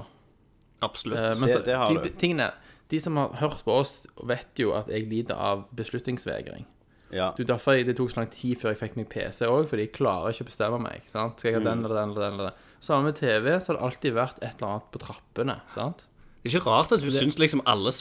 Absolutt. 0.87 1.19
Eh, 1.19 1.35
men 1.41 1.49
Det- 1.49 1.56
så, 1.56 1.65
det 1.67 1.77
har 1.77 1.89
de, 1.93 2.03
du. 2.03 2.17
tingene, 2.19 2.50
de 2.89 3.00
som 3.03 3.17
har 3.17 3.35
hørt 3.43 3.62
på 3.67 3.75
oss, 3.81 4.06
vet 4.25 4.55
jo 4.62 4.73
at 4.79 4.87
jeg 4.89 5.09
lider 5.11 5.35
av 5.37 5.67
beslutningsvegring. 5.77 6.65
Ja. 7.11 7.31
Det 7.37 7.47
er 7.47 7.55
derfor 7.55 7.73
jeg, 7.78 7.87
det 7.88 7.97
tok 7.97 8.11
så 8.12 8.21
lang 8.21 8.31
tid 8.31 8.59
før 8.61 8.75
jeg 8.75 8.78
fikk 8.83 8.97
meg 9.00 9.09
PC 9.09 9.47
òg, 9.49 9.67
fordi 9.71 9.87
jeg 9.87 9.93
klarer 9.97 10.31
ikke 10.35 10.45
å 10.45 10.50
bestemme 10.50 10.78
meg. 10.85 11.07
sant? 11.09 11.38
Skal 11.40 11.52
jeg 11.55 11.62
ha 11.62 11.64
den 11.71 11.85
eller 11.85 11.95
den 12.02 12.11
eller 12.12 12.21
den? 12.26 12.35
eller 12.38 12.50
den? 12.50 12.67
Sammen 12.85 13.05
med 13.09 13.17
TV 13.17 13.59
så 13.59 13.73
har 13.73 13.78
det 13.78 13.85
alltid 13.88 14.14
vært 14.14 14.38
et 14.43 14.55
eller 14.61 14.69
annet 14.75 14.90
på 14.93 14.99
trappene. 15.02 15.61
sant? 15.73 16.07
Det 16.49 16.55
er 16.57 16.61
ikke 16.61 16.71
rart 16.71 16.93
at 16.97 17.05
du 17.05 17.11
syns 17.12 17.38
liksom 17.38 17.61
alle 17.69 17.93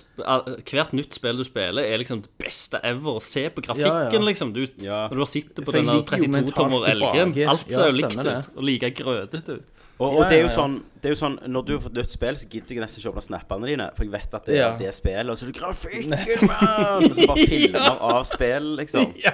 hvert 0.72 0.94
nytt 0.96 1.14
spill 1.20 1.38
du 1.38 1.44
spiller, 1.48 1.84
er 1.84 2.00
liksom 2.02 2.22
det 2.24 2.32
beste 2.40 2.80
ever. 2.84 3.20
Se 3.24 3.48
på 3.52 3.62
grafikken, 3.66 4.08
Ja, 4.08 4.12
ja. 4.14 4.26
liksom. 4.32 4.54
Du, 4.56 4.64
Ja. 4.82 5.08
Når 5.12 5.16
du 5.20 5.24
har 5.26 5.32
sittet 5.32 5.66
på 5.66 5.72
denne 5.76 5.98
ligger 6.00 6.18
jo 6.18 6.30
32-tommer 6.32 6.86
mentalt 6.88 7.16
LG-en. 7.16 7.50
Alt 7.50 7.66
ser 7.68 7.80
Ja, 7.80 7.90
jo 7.92 7.98
likt 8.02 8.22
ut. 8.26 8.50
Og 8.56 8.64
like 8.64 8.92
grøtete 9.04 9.60
ut. 9.60 9.74
Og, 10.00 10.12
og 10.20 10.28
det 10.30 10.38
er 10.44 10.48
sånn 10.54 10.76
Det 11.02 11.10
er 11.10 11.14
jo 11.16 11.18
sånn 11.18 11.40
Når 11.50 11.64
du 11.66 11.72
har 11.74 11.80
fått 11.82 11.96
nytt 11.98 12.12
spill, 12.14 12.36
så 12.38 12.46
gidder 12.52 12.76
jeg 12.76 12.82
nesten 12.84 13.02
ikke 13.02 13.16
åpne 13.16 13.24
snappene 13.26 13.66
dine, 13.66 13.88
for 13.98 14.06
jeg 14.06 14.12
vet 14.14 14.36
at 14.38 14.46
det 14.46 14.54
er 14.54 14.60
Ja. 14.60 14.68
det 14.78 14.92
spillet, 14.94 15.30
og 15.34 15.38
så 15.40 15.48
er 15.48 15.52
det 15.52 15.58
grafikken, 15.58 16.48
mann! 16.52 17.02
Og 17.08 17.16
så 17.18 17.26
bare 17.32 17.48
filmer 17.50 18.04
av 18.12 18.24
spill, 18.30 18.68
liksom. 18.78 19.14
Ja. 19.24 19.34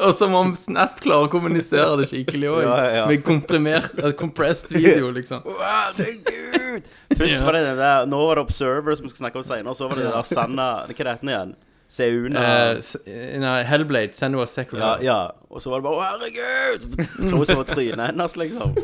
Og 0.00 0.14
som 0.16 0.34
om 0.36 0.52
Snap 0.56 1.00
klarer 1.02 1.28
å 1.28 1.32
kommunisere 1.32 1.98
det 2.00 2.08
skikkelig 2.10 2.50
òg. 2.50 2.60
Ja, 2.64 2.76
ja, 2.80 2.90
ja. 3.00 3.06
Med 3.10 3.24
komprimert, 3.26 3.96
compressed 4.20 4.72
video, 4.74 5.10
liksom. 5.18 5.42
Wow, 5.46 5.60
Herregud! 5.60 6.86
Først 7.18 7.42
var 7.44 7.56
det 7.56 7.64
det 7.66 7.74
der 7.80 8.06
Nå 8.08 8.20
var 8.28 8.38
det 8.38 8.44
Observer, 8.46 8.94
som 8.96 9.06
vi 9.06 9.12
skal 9.12 9.26
snakke 9.26 9.40
om 9.40 9.46
senere, 9.46 9.74
så 9.76 9.88
var 9.90 9.98
det 9.98 10.06
det 10.06 10.14
der 10.14 10.28
Sanna 10.28 10.68
Hva 10.86 10.94
er 10.94 11.08
det 11.08 11.14
heter 11.16 11.32
igjen? 11.34 11.54
Seuna 11.90 12.42
uh, 12.78 12.90
nei, 13.42 13.54
Hellblade, 13.66 14.14
Senua 14.14 14.44
ja, 14.44 14.50
Sacrifice. 14.52 15.00
ja. 15.02 15.18
Og 15.50 15.62
så 15.62 15.72
var 15.72 15.80
det 15.80 15.88
bare 15.88 15.98
Å, 15.98 16.04
herregud! 16.12 16.84
Tror 17.16 17.32
Close 17.32 17.56
var 17.58 17.66
trynet 17.66 18.12
hennes, 18.12 18.36
liksom. 18.38 18.76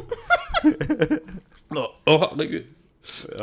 Å, 1.76 1.86
herregud. 2.10 2.72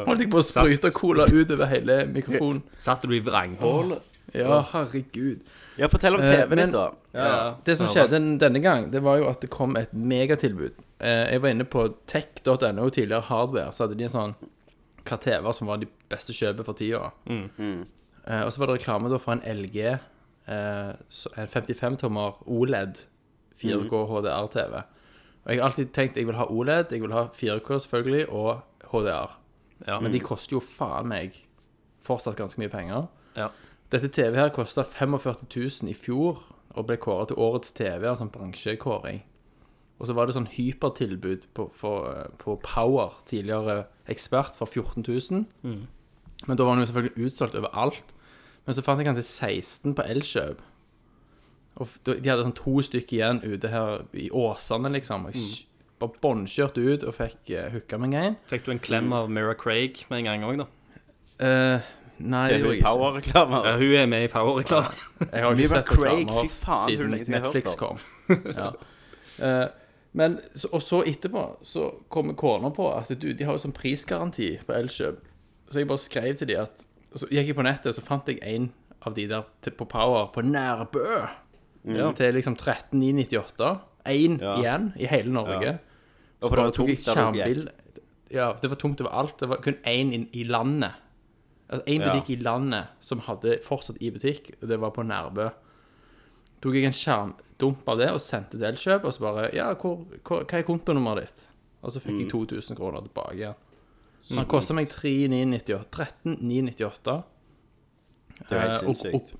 Holdt 0.04 0.26
jeg 0.26 0.32
på 0.34 0.42
å 0.42 0.44
sprute 0.44 0.92
cola 0.92 1.30
utover 1.32 1.70
hele 1.72 2.02
mikrofonen. 2.12 2.60
Satt 2.76 3.06
du 3.08 3.16
i 3.16 3.22
vranghålet? 3.24 4.04
Ja, 4.36 4.60
herregud. 4.74 5.48
Ja, 5.78 5.88
fortell 5.90 6.16
om 6.16 6.22
Eh, 6.22 6.28
TV-en 6.30 6.58
din, 6.60 6.72
da. 6.72 6.84
Ja. 7.14 7.56
Det 7.66 7.76
som 7.78 7.88
skjedde 7.88 8.20
denne 8.40 8.60
gang, 8.62 8.92
det 8.92 9.02
var 9.02 9.18
jo 9.18 9.28
at 9.30 9.42
det 9.42 9.50
kom 9.50 9.76
et 9.80 9.94
megatilbud. 9.94 10.74
Eh, 11.00 11.32
Jeg 11.34 11.42
var 11.42 11.50
inne 11.50 11.66
på 11.66 11.88
tech.no, 12.06 12.90
tidligere 12.90 13.22
hardware, 13.30 13.72
så 13.74 13.84
hadde 13.88 13.98
de 13.98 14.04
en 14.04 14.10
sånn 14.14 14.36
hva 15.04 15.18
TV-er 15.20 15.52
som 15.54 15.68
var 15.68 15.78
de 15.82 15.88
beste 16.10 16.32
kjøpet 16.34 16.66
for 16.66 16.74
tida. 16.74 17.12
Mm. 17.28 17.86
og 18.26 18.52
så 18.54 18.60
var 18.60 18.68
det 18.68 18.78
reklame 18.80 19.10
da 19.12 19.18
for 19.20 19.34
en 19.34 19.42
LG, 19.44 19.78
eh, 20.48 20.94
en 21.38 21.48
55-tommer 21.48 22.38
OLED 22.48 23.02
4K 23.60 24.06
HDR-TV. 24.08 24.84
Og 25.44 25.52
jeg 25.52 25.60
har 25.60 25.68
alltid 25.70 25.92
tenkt 25.94 26.16
jeg 26.18 26.26
vil 26.28 26.36
ha 26.40 26.46
OLED, 26.50 26.92
jeg 26.92 27.02
vil 27.02 27.12
ha 27.12 27.26
4K 27.36 27.80
selvfølgelig, 27.84 28.30
og 28.30 28.62
HDR. 28.94 29.34
Ja. 29.88 30.00
Men 30.00 30.12
de 30.14 30.20
koster 30.24 30.56
jo 30.56 30.62
faen 30.64 31.08
meg 31.12 31.36
fortsatt 32.04 32.38
ganske 32.40 32.60
mye 32.62 32.70
penger. 32.72 33.08
Ja. 33.36 33.50
Dette 33.94 34.10
TV 34.10 34.36
her 34.40 34.50
kosta 34.56 34.82
45 34.88 35.46
000 35.54 35.92
i 35.92 35.96
fjor 35.98 36.40
og 36.74 36.88
ble 36.90 36.98
kåret 36.98 37.30
til 37.30 37.38
årets 37.44 37.72
TV, 37.78 38.08
altså 38.10 38.26
en 38.26 38.32
bransjekåring. 38.34 39.20
Og 40.02 40.08
så 40.10 40.16
var 40.18 40.26
det 40.28 40.34
sånn 40.36 40.50
hypertilbud 40.50 41.46
på, 41.56 41.68
for, 41.78 42.32
på 42.42 42.56
Power, 42.66 43.14
tidligere 43.30 43.84
ekspert, 44.10 44.58
for 44.58 44.66
14 44.66 45.06
000. 45.06 45.46
Men 46.48 46.58
da 46.60 46.66
var 46.66 46.74
den 46.76 46.84
jo 46.84 46.90
selvfølgelig 46.90 47.28
utsolgt 47.30 47.56
overalt. 47.60 48.10
Men 48.66 48.76
så 48.76 48.84
fant 48.84 49.00
jeg 49.04 49.12
den 49.12 49.20
til 49.22 49.28
16 49.30 49.94
på 49.96 50.08
Elkjøp. 50.10 50.64
Og 51.82 51.94
de 52.10 52.18
hadde 52.30 52.44
sånn 52.46 52.58
to 52.58 52.74
stykker 52.86 53.18
igjen 53.20 53.40
ute 53.46 53.70
her 53.72 54.04
i 54.18 54.28
Åsane, 54.34 54.92
liksom. 54.98 55.30
Jeg 55.32 55.40
sk- 55.42 55.70
bare 56.02 56.18
båndkjørte 56.26 56.82
ut 56.84 57.04
og 57.08 57.16
fikk 57.16 57.54
uh, 57.54 57.70
hooka 57.78 57.98
meg 58.02 58.18
en. 58.20 58.36
Fikk 58.50 58.66
du 58.66 58.74
en 58.74 58.82
klem 58.84 59.14
av 59.16 59.30
Mira 59.32 59.54
Craig 59.56 60.02
med 60.10 60.24
en 60.24 60.28
gang 60.32 60.44
òg, 60.50 60.64
da? 60.66 60.68
Eh, 61.44 61.92
nei, 62.20 62.48
Det 62.48 62.56
er 62.56 62.60
gjorde 62.60 62.74
jeg 62.74 62.80
ikke. 62.80 62.90
Power-reklamer. 62.90 63.68
Ja, 63.68 63.78
hun 63.78 63.94
er 64.00 64.06
med 64.06 64.24
i 64.24 64.28
Power-reklamen. 64.32 65.00
Jeg 65.20 65.44
har 65.44 65.52
ikke 65.52 65.62
Mira 65.62 65.68
sett 65.70 65.86
Craig, 65.92 66.20
reklamer 66.20 66.50
faen, 66.50 66.84
siden 66.90 67.12
lenge 67.14 67.26
siden 67.26 67.34
jeg 67.34 67.42
har 67.42 67.54
Netflix 67.54 67.76
kom. 67.80 67.98
ja. 68.60 68.68
Eh, 69.40 69.68
men, 70.14 70.40
så, 70.56 70.70
og 70.72 70.82
så 70.86 71.02
etterpå 71.10 71.44
så 71.66 71.88
kommer 72.14 72.34
kona 72.38 72.70
på 72.74 72.88
at 72.94 73.10
du, 73.18 73.32
de 73.34 73.46
har 73.48 73.58
jo 73.58 73.64
sånn 73.64 73.74
prisgaranti 73.76 74.50
på 74.66 74.76
Elkjøp. 74.78 75.22
Så 75.70 75.82
jeg 75.82 75.90
bare 75.90 76.04
skrev 76.04 76.36
til 76.38 76.52
de 76.52 76.60
at 76.62 76.86
Så 77.18 77.28
gikk 77.30 77.52
jeg 77.52 77.56
på 77.58 77.66
nettet, 77.66 77.94
så 77.94 78.02
fant 78.02 78.30
jeg 78.30 78.40
en 78.42 78.72
av 79.06 79.14
de 79.14 79.28
der 79.30 79.44
til, 79.62 79.74
på 79.78 79.86
Power 79.90 80.30
på 80.34 80.42
Nærbø. 80.42 81.22
Til 82.18 82.34
liksom 82.34 82.56
13998. 82.58 83.74
Én 84.10 84.40
Ja. 84.42 84.56
igjen 84.58 84.94
i 84.98 85.06
hele 85.06 85.32
Norge. 85.32 85.62
Ja. 85.64 85.78
Og 86.42 86.50
for 86.50 86.56
det 86.58 86.64
var 86.66 86.72
tok 86.76 86.90
jeg 86.90 86.98
tomt 87.06 87.38
der 87.38 87.54
gikk. 87.54 87.70
Ja, 88.34 88.48
det 88.60 88.70
var 88.72 88.80
tomt 88.82 89.02
overalt. 89.02 89.38
Det 89.40 89.50
var 89.50 89.62
kun 89.62 89.78
én 89.86 90.14
i, 90.14 90.22
i 90.34 90.44
landet. 90.44 90.94
Altså 91.74 91.84
én 91.90 92.02
Ja. 92.04 92.12
butikk 92.14 92.30
i 92.36 92.42
landet 92.44 92.88
som 93.02 93.20
hadde 93.26 93.58
fortsatt 93.66 93.98
i 94.00 94.12
butikk, 94.14 94.52
og 94.62 94.68
det 94.70 94.78
var 94.80 94.92
på 94.94 95.04
Nærbø. 95.04 95.50
Tok 96.62 96.74
jeg 96.78 96.86
en 96.86 96.94
skjermdump 96.96 97.88
av 97.90 97.98
det 98.00 98.12
og 98.14 98.22
sendte 98.22 98.60
til 98.60 98.68
Elkjøp, 98.70 99.04
og 99.10 99.14
så 99.16 99.20
bare 99.26 99.50
Ja, 99.56 99.74
hvor, 99.74 100.06
hvor, 100.24 100.44
hva 100.46 100.60
er 100.60 100.64
kontonummeret 100.68 101.26
ditt? 101.28 101.48
Og 101.84 101.92
så 101.92 102.00
Mm. 102.00 102.06
fikk 102.06 102.20
jeg 102.20 102.30
2000 102.32 102.78
kroner 102.78 103.02
tilbake 103.02 103.36
igjen. 103.36 103.56
Den 104.30 104.46
kosta 104.46 104.74
meg 104.74 104.88
3998. 104.88 105.90
13998. 105.92 107.24
Det 108.50 108.52
er 108.52 108.60
helt 108.60 108.72
Eh, 108.72 108.80
sinnssykt. 108.94 109.14
og- 109.34 109.40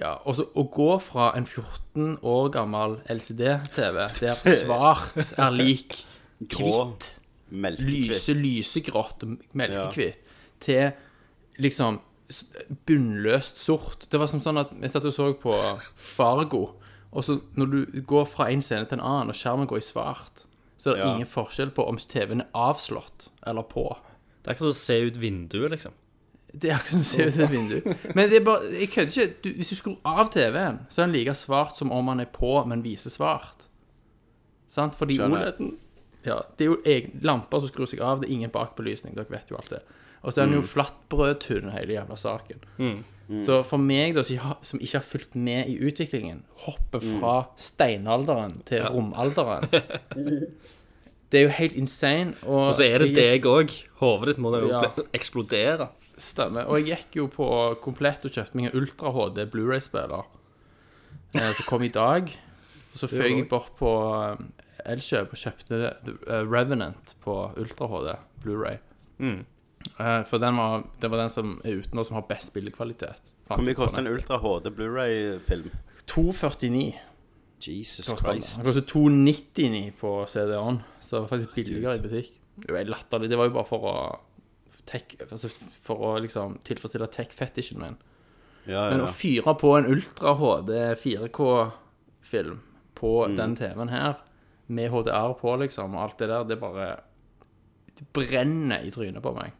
Ja, 0.00 0.14
og 0.24 0.34
så 0.36 0.46
å 0.56 0.70
gå 0.70 1.00
fra 1.02 1.32
en 1.36 1.44
14 1.44 2.16
år 2.22 2.50
gammel 2.50 3.00
LCD-TV 3.08 4.08
der 4.20 4.34
svart 4.56 5.38
er 5.38 5.50
lik 5.50 6.04
hvitt, 6.40 7.18
lyse, 7.52 8.32
lysegrått 8.34 9.22
og 9.22 9.38
ja. 9.54 9.90
til 10.60 10.92
liksom 11.58 12.00
bunnløst 12.88 13.58
sort. 13.60 14.06
Det 14.10 14.20
var 14.20 14.26
som 14.30 14.40
sånn 14.40 14.60
at 14.62 14.70
jeg 14.80 14.90
satt 14.94 15.08
og 15.08 15.14
så 15.14 15.26
på 15.42 15.52
Fargo, 15.96 16.62
og 17.12 17.24
så 17.26 17.38
når 17.60 17.72
du 17.74 18.00
går 18.08 18.24
fra 18.30 18.46
en 18.52 18.62
scene 18.64 18.86
til 18.88 18.98
en 19.00 19.04
annen, 19.04 19.32
og 19.32 19.36
skjermen 19.36 19.68
går 19.68 19.82
i 19.82 19.84
svart, 19.84 20.46
så 20.80 20.90
er 20.92 20.96
det 20.96 21.02
Ja. 21.04 21.14
ingen 21.14 21.26
forskjell 21.28 21.70
på 21.76 21.84
om 21.88 21.96
TV-en 21.96 22.40
er 22.40 22.48
avslått 22.54 23.28
eller 23.46 23.62
på. 23.62 23.96
Det 24.42 24.50
er 24.50 24.54
akkurat 24.54 24.74
som 24.74 24.80
å 24.82 24.86
se 24.86 25.00
ut 25.06 25.16
vinduet, 25.20 25.70
liksom. 25.70 25.92
Det 26.54 26.70
er 26.70 26.74
akkurat 26.74 26.90
som 26.90 27.00
å 27.00 27.04
se 27.04 27.22
ut 27.26 27.36
et 27.38 27.50
vindu. 27.50 27.96
Men 28.14 28.28
det 28.30 28.40
er 28.40 28.44
bare, 28.44 28.62
jeg 28.72 28.88
kødder 28.90 29.12
ikke. 29.12 29.42
Du, 29.42 29.50
hvis 29.54 29.68
du 29.70 29.74
skrur 29.76 29.96
av 30.04 30.28
TV-en, 30.32 30.80
så 30.88 31.02
er 31.02 31.06
den 31.06 31.14
like 31.14 31.34
svart 31.34 31.76
som 31.76 31.92
om 31.92 32.06
den 32.06 32.20
er 32.20 32.32
på, 32.32 32.66
men 32.66 32.82
viser 32.82 33.10
svart. 33.10 33.68
Sant? 34.66 34.94
Fordi. 34.96 35.20
OLED-en 35.20 35.78
Ja, 36.24 36.40
det 36.56 36.66
er 36.66 36.70
jo 36.70 37.10
lamper 37.22 37.60
som 37.60 37.68
skrur 37.68 37.86
seg 37.86 38.00
av. 38.00 38.20
Det 38.20 38.28
er 38.28 38.32
ingen 38.32 38.50
bakbelysning. 38.50 39.14
Dere 39.14 39.26
vet 39.30 39.48
jo 39.50 39.56
alt 39.56 39.70
det. 39.70 39.82
Og 40.22 40.32
så 40.32 40.42
er 40.42 40.46
den 40.46 40.54
jo 40.54 40.62
flatbrødtun, 40.62 41.70
hele 41.74 41.94
jævla 41.98 42.16
saken. 42.16 42.60
Så 43.46 43.62
for 43.64 43.78
meg, 43.80 44.14
da, 44.14 44.22
som 44.22 44.34
ikke 44.36 44.42
har- 44.44 44.58
som 44.62 44.80
ikke 44.80 44.98
har 44.98 45.06
fulgt 45.06 45.34
med 45.36 45.68
i 45.70 45.78
utviklingen, 45.80 46.42
hoppe 46.66 47.00
fra 47.00 47.46
steinalderen 47.56 48.62
til 48.66 48.82
romalderen 48.92 49.68
Det 51.32 51.38
er 51.40 51.42
jo 51.46 51.48
helt 51.56 51.72
insane. 51.80 52.34
Og, 52.42 52.66
Og 52.66 52.74
så 52.74 52.84
er 52.84 52.98
det 52.98 53.16
jeg- 53.16 53.40
deg 53.40 53.46
òg. 53.48 53.70
Hodet 54.02 54.26
ditt 54.34 54.38
må 54.38 54.50
da 54.52 54.58
jo 54.60 54.68
Ja. 54.68 54.82
eksplodere. 55.14 55.88
Stemmer. 56.18 56.66
Og 56.68 56.78
jeg 56.86 56.98
gikk 56.98 57.16
jo 57.16 57.26
på 57.26 57.46
Komplett 57.80 58.24
og 58.26 58.30
kjøpte 58.32 58.54
meg 58.54 58.66
en 58.66 58.76
Ultra 58.82 59.10
HD 59.10 59.46
Blu-ray-spiller 59.50 60.24
eh, 61.34 61.52
som 61.52 61.64
kom 61.66 61.82
i 61.82 61.88
dag. 61.88 62.28
Og 62.92 62.98
så 63.00 63.08
føy 63.08 63.30
jeg 63.38 63.48
bort 63.48 63.72
på 63.78 63.88
eh, 64.36 64.92
Elkjøp 64.92 65.32
og 65.32 65.38
kjøpte 65.40 65.94
eh, 66.28 66.44
Revenant 66.44 67.14
på 67.24 67.38
Ultra 67.56 67.86
HD 67.88 68.12
Blu-ray. 68.44 68.78
Eh, 69.98 70.22
for 70.28 70.38
den 70.42 70.56
var, 70.56 70.84
det 71.00 71.10
var 71.10 71.18
den 71.22 71.30
som 71.30 71.54
er 71.64 71.78
ute 71.80 71.94
nå, 71.96 72.04
som 72.04 72.16
har 72.18 72.26
best 72.28 72.52
spillekvalitet. 72.52 73.34
Hvor 73.48 73.62
mye 73.64 73.74
koster 73.78 73.98
en. 74.02 74.10
Ultra 74.12 74.38
HD 74.42 74.70
Blu-ray-film? 74.76 75.70
249 76.06 76.92
Jesus 77.62 78.08
koster 78.08 78.32
den. 78.32 78.40
Christ. 78.42 78.56
Den 78.58 78.66
koster 78.66 78.86
299 78.90 79.92
på 80.00 80.12
CD-on, 80.26 80.80
så 81.00 81.16
det 81.16 81.20
var 81.22 81.28
faktisk 81.36 81.54
billigere 81.54 81.96
i 81.98 82.02
butikk. 82.02 82.32
Det 82.66 82.74
var 82.74 82.84
latterlig. 82.90 83.30
Det 83.30 83.38
var 83.38 83.48
jo 83.48 83.54
bare 83.54 83.68
for 83.68 83.86
å 83.88 83.94
tech, 84.86 85.14
altså 85.30 85.48
For 85.48 86.02
å 86.08 86.16
liksom 86.24 86.56
tilfredsstille 86.66 87.06
tech-fetisjen 87.14 87.78
min. 87.80 87.96
Ja, 88.66 88.88
Men 88.90 89.00
ja. 89.02 89.06
å 89.06 89.14
fyre 89.14 89.54
på 89.58 89.70
en 89.78 89.86
Ultra 89.90 90.34
HD 90.38 90.72
4K-film 90.98 92.60
på 92.94 93.12
Mm. 93.28 93.36
den 93.36 93.56
TV-en 93.56 93.88
her, 93.88 94.14
med 94.68 94.90
HDR 94.90 95.34
på, 95.40 95.56
liksom, 95.58 95.94
og 95.96 96.02
alt 96.02 96.18
det 96.18 96.28
der, 96.28 96.44
det 96.44 96.60
bare 96.60 97.00
Det 97.98 98.06
brenner 98.14 98.80
i 98.86 98.90
trynet 98.90 99.22
på 99.22 99.34
meg. 99.36 99.52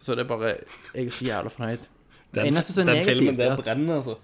Så 0.00 0.16
det 0.16 0.24
er 0.24 0.30
bare 0.30 0.54
Jeg 0.94 1.06
er 1.06 1.14
så 1.14 1.24
jævla 1.26 1.52
fornøyd. 1.52 1.86
Den, 2.34 2.46
eneste 2.52 2.74
som 2.76 2.86
er 2.86 3.00
den 3.00 3.08
filmen 3.08 3.34
det 3.34 3.42
der 3.42 3.48
er 3.50 3.58
at 3.58 3.64
brenner, 3.66 3.96
altså. 3.96 4.14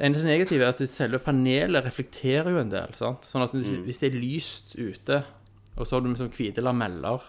eneste 0.00 0.24
negative 0.24 0.64
er 0.64 0.70
at 0.72 0.78
selve 0.88 1.18
panelet 1.20 1.84
reflekterer 1.84 2.48
jo 2.48 2.62
en 2.62 2.70
del. 2.72 2.94
sant? 2.96 3.28
Sånn 3.28 3.44
at 3.44 3.52
hvis, 3.52 3.74
hvis 3.84 4.00
det 4.00 4.08
er 4.08 4.16
lyst 4.16 4.72
ute, 4.78 5.18
og 5.76 5.84
så 5.84 5.98
har 5.98 6.04
du 6.04 6.08
liksom 6.08 6.30
hvite 6.32 6.64
lameller 6.64 7.26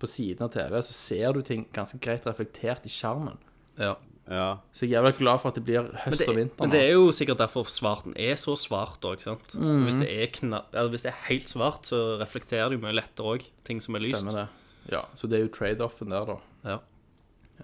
på 0.00 0.08
siden 0.08 0.46
av 0.46 0.54
TV, 0.54 0.78
så 0.80 0.96
ser 0.96 1.36
du 1.36 1.42
ting 1.44 1.66
ganske 1.74 2.00
greit 2.00 2.24
reflektert 2.26 2.88
i 2.88 2.92
skjermen. 2.92 3.36
Ja. 3.76 3.92
ja. 4.24 4.48
Så 4.72 4.86
jeg 4.86 4.94
er 4.94 5.02
jævla 5.02 5.12
glad 5.18 5.42
for 5.42 5.52
at 5.52 5.60
det 5.60 5.64
blir 5.68 5.90
høst 6.06 6.24
det, 6.24 6.30
og 6.32 6.38
vinter 6.40 6.64
men 6.64 6.72
det 6.72 6.80
er 6.86 6.94
jo 6.94 7.10
sikkert 7.16 7.42
derfor 7.44 7.68
svarten 7.68 8.16
er 8.16 8.40
så 8.40 8.56
svart 8.56 9.04
òg, 9.08 9.20
sant. 9.24 9.52
Mm. 9.52 9.84
Hvis, 9.84 10.00
det 10.00 10.08
er 10.08 10.32
kna 10.32 10.64
eller 10.72 10.94
hvis 10.96 11.04
det 11.04 11.12
er 11.12 11.20
helt 11.28 11.52
svart, 11.52 11.92
så 11.92 12.00
reflekterer 12.22 12.72
det 12.72 12.80
jo 12.80 12.86
mye 12.86 12.96
lettere 12.96 13.36
òg, 13.36 13.46
ting 13.68 13.84
som 13.84 14.00
er 14.00 14.06
lyst. 14.06 14.16
Stemmer 14.16 14.40
det. 14.40 14.48
Ja, 14.96 15.04
så 15.14 15.28
det 15.30 15.38
er 15.38 15.44
jo 15.44 15.52
trade-offen 15.54 16.16
der, 16.16 16.32
da. 16.32 16.40
Ja. 16.66 16.80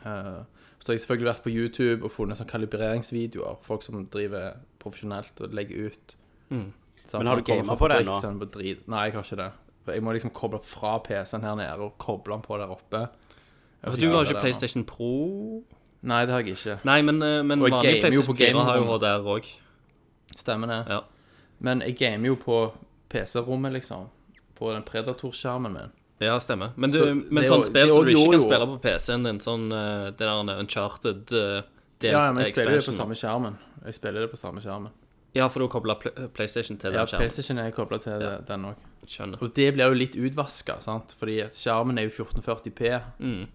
Eh, 0.05 0.67
så 0.79 0.93
har 0.93 0.97
jeg 0.97 1.05
selvfølgelig 1.05 1.29
vært 1.29 1.45
på 1.45 1.53
YouTube 1.53 2.07
og 2.07 2.13
funnet 2.15 2.39
sånn 2.39 2.49
kalibreringsvideoer. 2.51 3.59
Folk 3.67 3.83
som 3.85 4.05
driver 4.13 4.61
profesjonelt 4.83 5.41
og 5.45 5.57
legger 5.57 5.89
ut. 5.89 6.15
Sant? 6.49 7.23
Men 7.23 7.31
har 7.33 7.41
du 7.41 7.49
fra 7.65 7.77
på 7.81 7.89
det 7.91 8.03
nå? 8.07 8.19
sånn 8.21 8.39
på 8.41 8.51
drit. 8.53 8.85
Nei, 8.89 9.09
jeg 9.09 9.17
har 9.17 9.27
ikke 9.27 9.41
det. 9.41 9.51
Jeg 9.89 10.05
må 10.05 10.13
liksom 10.13 10.33
koble 10.37 10.61
opp 10.61 10.69
fra 10.69 10.99
PC-en 11.05 11.45
her 11.47 11.57
nede 11.57 11.81
og 11.81 11.97
koble 12.01 12.37
den 12.37 12.45
på 12.45 12.59
der 12.61 12.73
oppe. 12.73 13.07
For 13.83 13.97
du 13.97 14.09
har 14.13 14.27
ikke 14.27 14.43
PlayStation 14.43 14.85
Pro 14.85 15.63
Nei, 16.09 16.21
det 16.27 16.35
har 16.35 16.45
jeg 16.47 16.55
ikke. 16.55 16.77
Nei, 16.87 17.01
men, 17.03 17.17
eh, 17.23 17.41
men 17.43 17.63
Og 17.63 17.73
jeg 17.73 18.03
gamer 18.03 18.15
jo 18.15 18.23
på 18.23 18.35
4 18.39 18.65
har 18.65 18.77
jo. 18.79 18.85
HDR 18.87 19.25
òg. 19.27 19.49
Stemmer 20.37 20.71
det. 20.71 20.93
Ja. 20.95 21.01
Men 21.59 21.81
jeg 21.83 21.97
gamer 21.99 22.31
jo 22.31 22.37
på 22.39 22.59
PC-rommet, 23.11 23.73
liksom. 23.73 24.07
På 24.55 24.71
den 24.73 24.85
Predator-skjermen 24.87 25.73
min. 25.73 25.91
Ja, 26.19 26.39
stemmer. 26.43 26.73
Men, 26.77 26.91
du, 26.91 26.99
Så 26.99 27.11
men 27.15 27.47
sånn 27.47 27.67
spill 27.69 27.93
som 27.93 28.07
du 28.07 28.13
ikke 28.15 28.33
kan 28.35 28.47
spille 28.47 28.71
på 28.73 28.79
PC-en 28.83 29.27
din, 29.29 29.43
sånn 29.43 29.69
uh, 29.71 30.09
det 30.11 30.25
der 30.25 30.55
Uncharted 30.59 31.35
uh, 31.35 31.61
dels 32.03 32.15
Ja, 32.15 32.25
men 32.33 32.43
jeg 32.43 32.55
spiller 32.57 32.79
det 32.79 32.87
på 32.87 32.97
samme 32.97 33.19
skjermen. 33.19 33.59
Jeg 33.85 33.99
spiller 33.99 34.27
det 34.27 34.33
på 34.33 34.41
samme 34.41 34.63
skjermen. 34.65 34.95
Ja, 35.37 35.47
for 35.47 35.61
du 35.61 35.69
har 35.69 35.73
kobla 35.77 35.95
PlayStation 36.35 36.79
til 36.81 36.97
Ja, 36.97 37.05
den 37.05 37.11
skjermen. 37.13 37.23
PlayStation 37.27 37.63
er 37.63 37.71
kobla 37.77 38.01
til 38.03 38.25
ja. 38.25 38.35
den 38.49 38.67
òg. 38.71 38.85
Og 39.39 39.53
det 39.57 39.71
blir 39.77 39.87
jo 39.87 39.97
litt 39.97 40.19
utvaska, 40.19 40.81
sant? 40.85 41.15
Fordi 41.17 41.39
skjermen 41.55 42.01
er 42.01 42.09
jo 42.09 42.27
1440P. 42.27 42.91
Mm. 43.23 43.47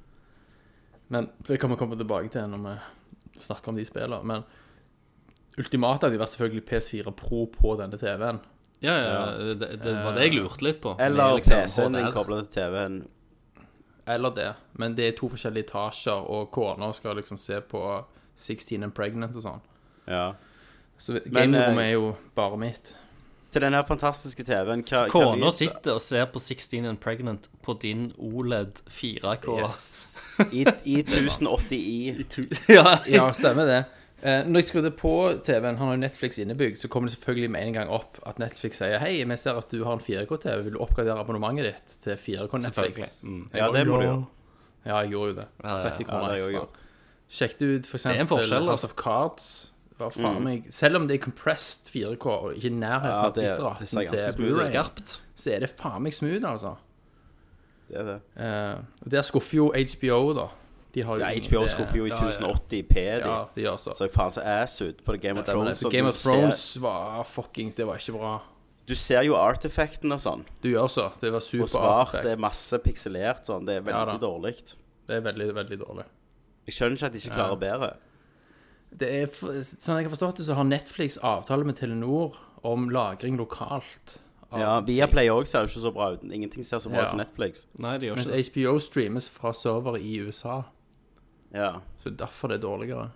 Men 1.13 1.29
det 1.46 1.60
kan 1.62 1.70
vi 1.70 1.77
komme 1.77 1.98
tilbake 2.00 2.32
til 2.34 2.48
når 2.50 2.63
vi 2.63 3.41
snakker 3.43 3.74
om 3.74 3.77
de 3.77 3.86
spillene. 3.86 4.24
Men 4.25 4.48
ultimatet 5.60 6.08
hadde 6.08 6.22
vært 6.22 6.34
selvfølgelig 6.34 6.65
PS4 6.72 7.13
Pro 7.20 7.43
på 7.53 7.75
denne 7.82 8.00
TV-en. 8.01 8.41
Ja, 8.84 8.94
ja, 9.00 9.20
det, 9.56 9.68
det, 9.80 9.92
var 10.04 10.18
det 10.18 10.25
jeg 10.28 10.34
lurte 10.36 10.66
litt 10.66 10.82
på. 10.84 10.96
Eller 11.00 11.38
liksom 11.38 11.62
PC-en 11.63 11.94
din 11.96 12.10
kobla 12.12 12.42
til 12.44 12.50
TV-en. 12.58 12.98
Eller 14.12 14.34
det. 14.36 14.50
Men 14.80 14.98
det 14.98 15.06
er 15.08 15.13
to 15.16 15.30
forskjellige 15.32 15.70
etasjer, 15.70 16.25
og 16.28 16.50
kona 16.52 16.90
skal 16.96 17.16
liksom 17.16 17.40
se 17.40 17.62
på 17.63 17.84
16 18.36 18.84
and 18.84 18.96
Pregnant 18.98 19.38
og 19.40 19.46
sånn. 19.46 19.63
Ja. 20.10 20.34
Så 21.00 21.16
gamerommet 21.24 21.80
eh, 21.80 21.88
er 21.88 21.96
jo 21.96 22.12
bare 22.36 22.60
mitt. 22.60 22.94
Til 23.54 23.62
den 23.62 23.75
her 23.78 23.84
fantastiske 23.88 24.44
TV-en 24.44 24.82
hva, 24.90 25.04
Kona 25.13 25.52
sitter 25.54 25.96
og 25.96 26.02
ser 26.02 26.25
på 26.34 26.42
16 26.42 26.88
and 26.90 27.00
Pregnant 27.00 27.48
på 27.63 27.75
din 27.82 28.08
OLED 28.18 28.82
4K. 28.90 29.58
i, 30.60 30.63
i 30.90 30.96
1080i. 31.06 32.40
ja, 32.74 32.98
Ja, 33.16 33.28
stemmer 33.32 33.70
det. 33.70 33.84
Eh, 34.24 34.46
når 34.48 34.62
jeg 34.62 34.70
skrudde 34.70 34.92
på 34.96 35.10
TV-en, 35.44 35.75
han 35.75 35.89
har 35.89 35.98
jo 35.98 36.00
Netflix 36.00 36.38
innebygd, 36.39 36.77
så 36.80 36.88
kommer 36.88 37.10
det 37.12 37.18
selvfølgelig 37.18 37.50
med 37.51 37.68
en 37.68 37.74
gang 37.75 37.89
opp 37.92 38.22
at 38.30 38.38
Netflix 38.39 38.80
sier 38.80 38.96
Hei, 39.01 39.18
vi 39.27 39.38
ser 39.39 39.60
at 39.60 39.68
du 39.74 39.82
har 39.84 39.98
en 39.98 40.03
4K-TV, 40.03 40.62
vil 40.63 40.77
du 40.77 40.80
oppgradere 40.84 41.20
abonnementet 41.20 41.68
ditt 41.68 41.98
til 42.06 42.15
4K 42.15 42.62
Netflix? 42.63 43.18
Mm. 43.24 43.50
Ja, 43.51 43.68
det 43.75 43.84
må 43.89 44.00
du 44.00 44.06
gjøre. 44.08 44.24
Ja, 44.86 45.01
jeg 45.03 45.12
gjorde 45.12 45.34
jo 45.34 45.36
det. 45.42 45.48
Ja, 45.60 45.68
ja, 45.68 45.75
ja. 45.75 45.92
30 45.92 46.08
kroner 46.08 46.38
ekstra. 46.38 46.63
Sjekket 46.63 46.89
Sjekk 47.34 47.62
ut 47.65 47.89
for 47.89 48.08
er 48.13 48.24
en 48.24 48.32
forskjell, 48.32 48.65
da. 48.68 48.72
House 48.77 48.88
of 48.88 48.96
Cards. 49.00 49.51
Det 49.94 50.00
var 50.01 50.15
faen 50.15 50.42
meg 50.44 50.65
Selv 50.74 50.98
om 50.98 51.06
det 51.10 51.20
er 51.20 51.22
compressed 51.24 51.92
4K 51.94 52.32
og 52.32 52.56
ikke 52.56 52.72
i 52.72 52.74
nærheten 52.74 53.12
Ja, 53.12 53.27
av 53.27 53.36
det 53.36 53.46
til. 53.51 54.39
Blu-ray, 54.39 55.13
så 55.36 55.53
er 55.53 55.65
det 55.65 55.74
faen 55.75 56.03
meg 56.08 56.15
smooth, 56.15 56.48
altså. 56.48 56.75
Det 57.89 58.00
er 58.00 58.08
det. 58.08 58.20
Eh, 58.39 58.84
og 59.03 59.12
der 59.12 59.25
skuffer 59.27 59.60
jo 59.60 59.72
HBO, 59.75 60.20
da. 60.38 60.48
De 60.93 61.01
har 61.01 61.17
jo 61.17 61.23
Ja, 61.25 61.29
HBO 61.33 61.62
det- 61.65 61.69
skuffer 61.73 61.97
jo 61.97 62.05
i 62.05 62.09
ja, 62.09 62.15
ja. 62.21 62.29
1080p, 62.29 62.93
de. 62.93 63.19
Ja, 63.25 63.47
de 63.55 63.62
gjør 63.63 63.77
så. 63.81 63.91
Så 63.97 64.05
jeg 64.05 64.12
faen 64.13 64.29
så 64.31 64.41
ass 64.45 64.81
ut 64.81 65.03
på 65.03 65.12
det 65.13 65.21
Game 65.21 65.39
of 65.39 65.43
Stemmer 65.45 65.65
det. 65.65 65.77
Thrones. 65.77 65.79
Så 65.81 65.89
Game 65.91 66.07
of 66.09 66.21
Thrones 66.21 66.77
var 66.77 67.23
fuckings 67.23 67.75
Det 67.75 67.85
var 67.88 67.95
ikke 67.97 68.13
bra. 68.17 68.41
Du 68.85 68.93
ser 68.95 69.21
jo 69.23 69.33
artefakten 69.33 70.12
og 70.12 70.19
sånn. 70.19 70.43
Du 70.62 70.69
gjør 70.69 70.88
så. 70.91 71.12
Det 71.19 71.31
var 71.31 71.39
super 71.39 71.63
Og 71.63 71.69
svart, 71.69 72.01
artifact. 72.07 72.23
det 72.23 72.31
er 72.33 72.38
masse 72.41 72.79
pikselert 72.83 73.45
sånn. 73.45 73.65
Det 73.65 73.77
er 73.77 73.89
Ja 73.91 74.05
veldig 74.05 74.19
da. 74.19 74.27
dårlig. 74.27 74.55
Det 75.07 75.15
er 75.17 75.21
veldig, 75.21 75.53
veldig 75.55 75.79
dårlig. 75.79 76.05
Jeg 76.67 76.73
skjønner 76.75 76.97
ikke 76.97 77.05
at 77.05 77.13
de 77.13 77.17
ikke 77.19 77.35
klarer 77.35 77.59
bedre. 77.59 77.93
Det 78.95 79.09
er, 79.09 79.23
f- 79.25 79.41
sånn 79.81 79.97
jeg 79.97 80.05
har 80.05 80.13
forstått 80.15 80.38
det, 80.38 80.45
så 80.45 80.53
har 80.55 80.63
Netflix 80.65 81.17
avtale 81.23 81.65
med 81.65 81.75
Telenor 81.77 82.35
om 82.63 82.89
lagring 82.89 83.38
lokalt. 83.38 84.19
av 84.51 84.59
Ja. 84.59 84.81
Viaplay 84.81 85.27
òg 85.29 85.47
ser 85.47 85.62
jo 85.62 85.65
ikke 85.65 85.81
så 85.81 85.91
bra 85.93 86.12
ut. 86.13 86.21
Ingenting 86.31 86.62
ser 86.63 86.77
så 86.77 86.89
bra 86.91 87.00
Ja. 87.00 87.03
ut 87.05 87.09
som 87.09 87.17
Netflix. 87.19 87.65
Nei, 87.79 87.97
de 87.97 88.05
gjør 88.07 88.15
Mens 88.17 88.27
ikke 88.29 88.35
det. 88.35 88.45
HBO 88.53 88.77
streames 88.79 89.27
fra 89.29 89.51
server 89.51 89.95
i 89.97 90.19
USA. 90.19 90.63
Ja, 91.53 91.81
Så 91.98 92.10
det 92.10 92.15
er 92.17 92.25
derfor 92.25 92.50
det 92.50 92.57
er 92.57 92.62
dårligere. 92.67 93.12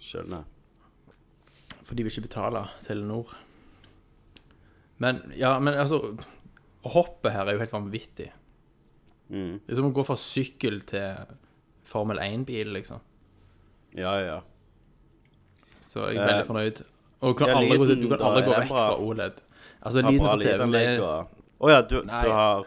skjønner. 0.00 0.44
For 1.86 1.94
de 1.94 2.02
vil 2.04 2.12
ikke 2.12 2.26
betale 2.28 2.66
Telenor. 2.84 3.30
Men 4.98 5.22
ja, 5.36 5.58
men 5.60 5.74
altså 5.74 6.00
Hoppet 6.86 7.32
her 7.32 7.46
er 7.48 7.56
jo 7.56 7.58
helt 7.64 7.72
vanvittig. 7.72 8.28
Mm. 9.28 9.56
Det 9.66 9.72
er 9.72 9.78
som 9.80 9.88
å 9.88 9.94
gå 9.96 10.04
fra 10.06 10.14
sykkel 10.20 10.80
til 10.86 11.16
Formel 11.86 12.18
1-bil, 12.22 12.68
liksom. 12.76 13.00
Ja, 13.96 14.12
ja. 14.22 14.36
Så 15.80 16.04
jeg 16.10 16.16
er 16.18 16.22
Eh, 16.22 16.28
veldig 16.30 16.46
fornøyd. 16.46 16.82
Og 17.22 17.32
du 17.32 17.38
kan 17.38 17.48
ja, 17.48 17.56
aldri, 17.56 17.76
gå, 17.78 17.84
lyden, 17.88 18.02
du 18.04 18.08
kan 18.12 18.22
aldri 18.28 18.42
gå 18.46 18.52
vekk 18.54 18.68
bra? 18.70 18.86
fra 18.86 18.96
OLED. 19.02 19.42
Altså, 19.82 20.00
liten 20.00 20.12
lyden 20.12 20.26
bra 20.26 20.36
TV 20.36 20.52
lydanlegg 20.52 20.88
det, 20.88 21.00
og 21.00 21.66
Å 21.66 21.70
ja, 21.72 21.80
du, 21.82 21.96
Nei. 22.04 22.22
du 22.22 22.30
har 22.36 22.66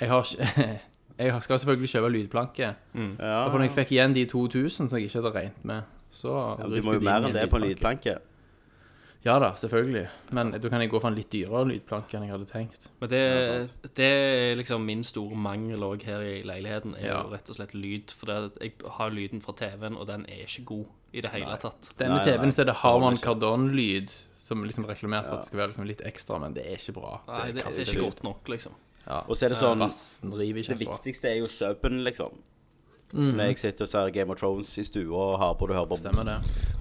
Jeg 0.00 0.08
har 0.08 0.22
ikke 0.24 0.68
Jeg 1.18 1.42
skal 1.42 1.58
selvfølgelig 1.58 1.88
kjøpe 1.94 2.08
lydplanke. 2.12 2.70
Ja, 2.94 3.44
Og 3.44 3.50
for 3.52 3.58
når 3.58 3.68
jeg 3.70 3.76
fikk 3.78 3.92
igjen 3.96 4.14
de 4.14 4.24
2000 4.28 4.90
som 4.90 4.98
jeg 4.98 5.08
ikke 5.08 5.22
hadde 5.22 5.34
regnet 5.38 5.64
med, 5.64 5.82
så 6.12 6.32
du 6.60 6.82
må 6.84 6.96
jo 6.98 7.00
mer 7.00 7.24
enn 7.24 7.32
det 7.36 7.46
på 7.50 7.56
en 7.60 7.68
lydplanke. 7.70 8.18
Ja 9.26 9.38
da, 9.42 9.48
selvfølgelig. 9.58 10.04
Men 10.36 10.52
da 10.54 10.68
kan 10.70 10.80
jeg 10.84 10.90
gå 10.92 11.00
for 11.02 11.08
en 11.10 11.16
litt 11.18 11.32
dyrere 11.32 11.64
lydplanke 11.66 12.14
enn 12.14 12.26
jeg 12.28 12.30
hadde 12.36 12.46
tenkt. 12.46 12.84
Men 13.00 13.10
det, 13.10 13.22
det 13.98 14.06
er 14.06 14.54
liksom 14.60 14.84
min 14.86 15.02
store 15.02 15.34
mangel 15.34 15.82
òg 15.82 16.04
her 16.06 16.22
i 16.22 16.36
leiligheten, 16.46 16.94
er 17.00 17.08
Ja. 17.08 17.16
jo 17.24 17.32
rett 17.32 17.50
og 17.50 17.56
slett 17.58 17.74
lyd. 17.74 18.12
For 18.14 18.30
det, 18.30 18.36
jeg 18.62 18.76
har 19.00 19.10
lyden 19.10 19.42
fra 19.42 19.52
TV-en, 19.58 19.96
og 19.98 20.06
den 20.06 20.26
er 20.30 20.44
ikke 20.46 20.64
god 20.68 20.86
i 21.12 21.20
det 21.24 21.30
hele 21.34 21.56
tatt. 21.58 21.90
Denne 21.98 22.20
TV-en 22.22 22.52
så 22.54 22.62
er 22.62 22.70
det 22.70 22.76
Harman. 22.84 23.16
Kardon-lyd, 23.16 24.14
som 24.38 24.62
liksom 24.62 24.84
er 24.86 24.94
reklamert 24.94 25.26
for 25.26 25.40
at 25.40 25.42
det 25.42 25.48
skal 25.48 25.58
være 25.64 25.72
liksom 25.72 25.86
litt 25.90 26.04
ekstra, 26.06 26.38
men 26.38 26.54
det 26.54 26.62
er 26.68 26.76
ikke 26.78 26.94
bra. 27.00 27.16
Nei, 27.26 27.46
det, 27.50 27.64
det 27.64 27.72
er 27.82 27.90
ikke 27.96 28.04
godt 28.06 28.22
nok, 28.22 28.48
liksom. 28.52 28.78
Ja. 29.06 29.20
Og 29.28 29.36
så 29.38 29.46
er 29.46 29.52
det 29.54 29.58
sånn 29.60 29.78
Bassen 29.84 30.32
river 30.34 30.62
Det 30.62 30.74
ikke 30.74 30.84
bra. 30.84 30.96
viktigste 30.96 31.28
er 31.30 31.36
jo 31.38 31.46
subben, 31.48 32.00
liksom. 32.04 32.32
Mm. 33.12 33.36
Når 33.38 33.44
jeg 33.52 33.58
sitter 33.58 33.84
og 33.86 33.88
ser 33.88 34.08
Game 34.10 34.32
of 34.34 34.38
Thrones 34.40 34.72
i 34.78 34.82
stua 34.82 35.14
og 35.14 35.38
har 35.38 35.52
på 35.54 35.68
du 35.68 35.74
hører 35.74 35.86
på 35.86 35.96
Stemmer 36.00 36.24
det. 36.26 36.38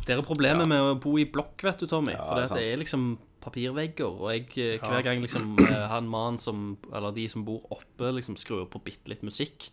Det 0.08 0.16
er 0.18 0.22
problemet 0.26 0.68
med 0.68 0.82
å 0.82 0.96
bo 1.00 1.18
i 1.22 1.26
blokk, 1.30 1.62
vet 1.64 1.78
du, 1.80 1.86
Tommy. 1.86 2.16
for 2.18 2.36
det, 2.42 2.48
at 2.50 2.58
det 2.58 2.64
er 2.74 2.78
liksom 2.82 3.04
papirvegger, 3.46 4.10
og 4.10 4.32
jeg, 4.34 4.48
eh, 4.58 4.80
hver 4.82 5.04
gang 5.06 5.22
liksom 5.22 5.54
eh, 5.70 5.86
han 5.92 6.08
mannen 6.10 6.40
som 6.42 6.78
Eller 6.92 7.12
de 7.14 7.28
som 7.30 7.46
bor 7.46 7.62
oppe, 7.70 8.10
liksom 8.18 8.36
skrur 8.42 8.66
på 8.66 8.82
bitte 8.84 9.08
litt 9.14 9.22
musikk, 9.22 9.70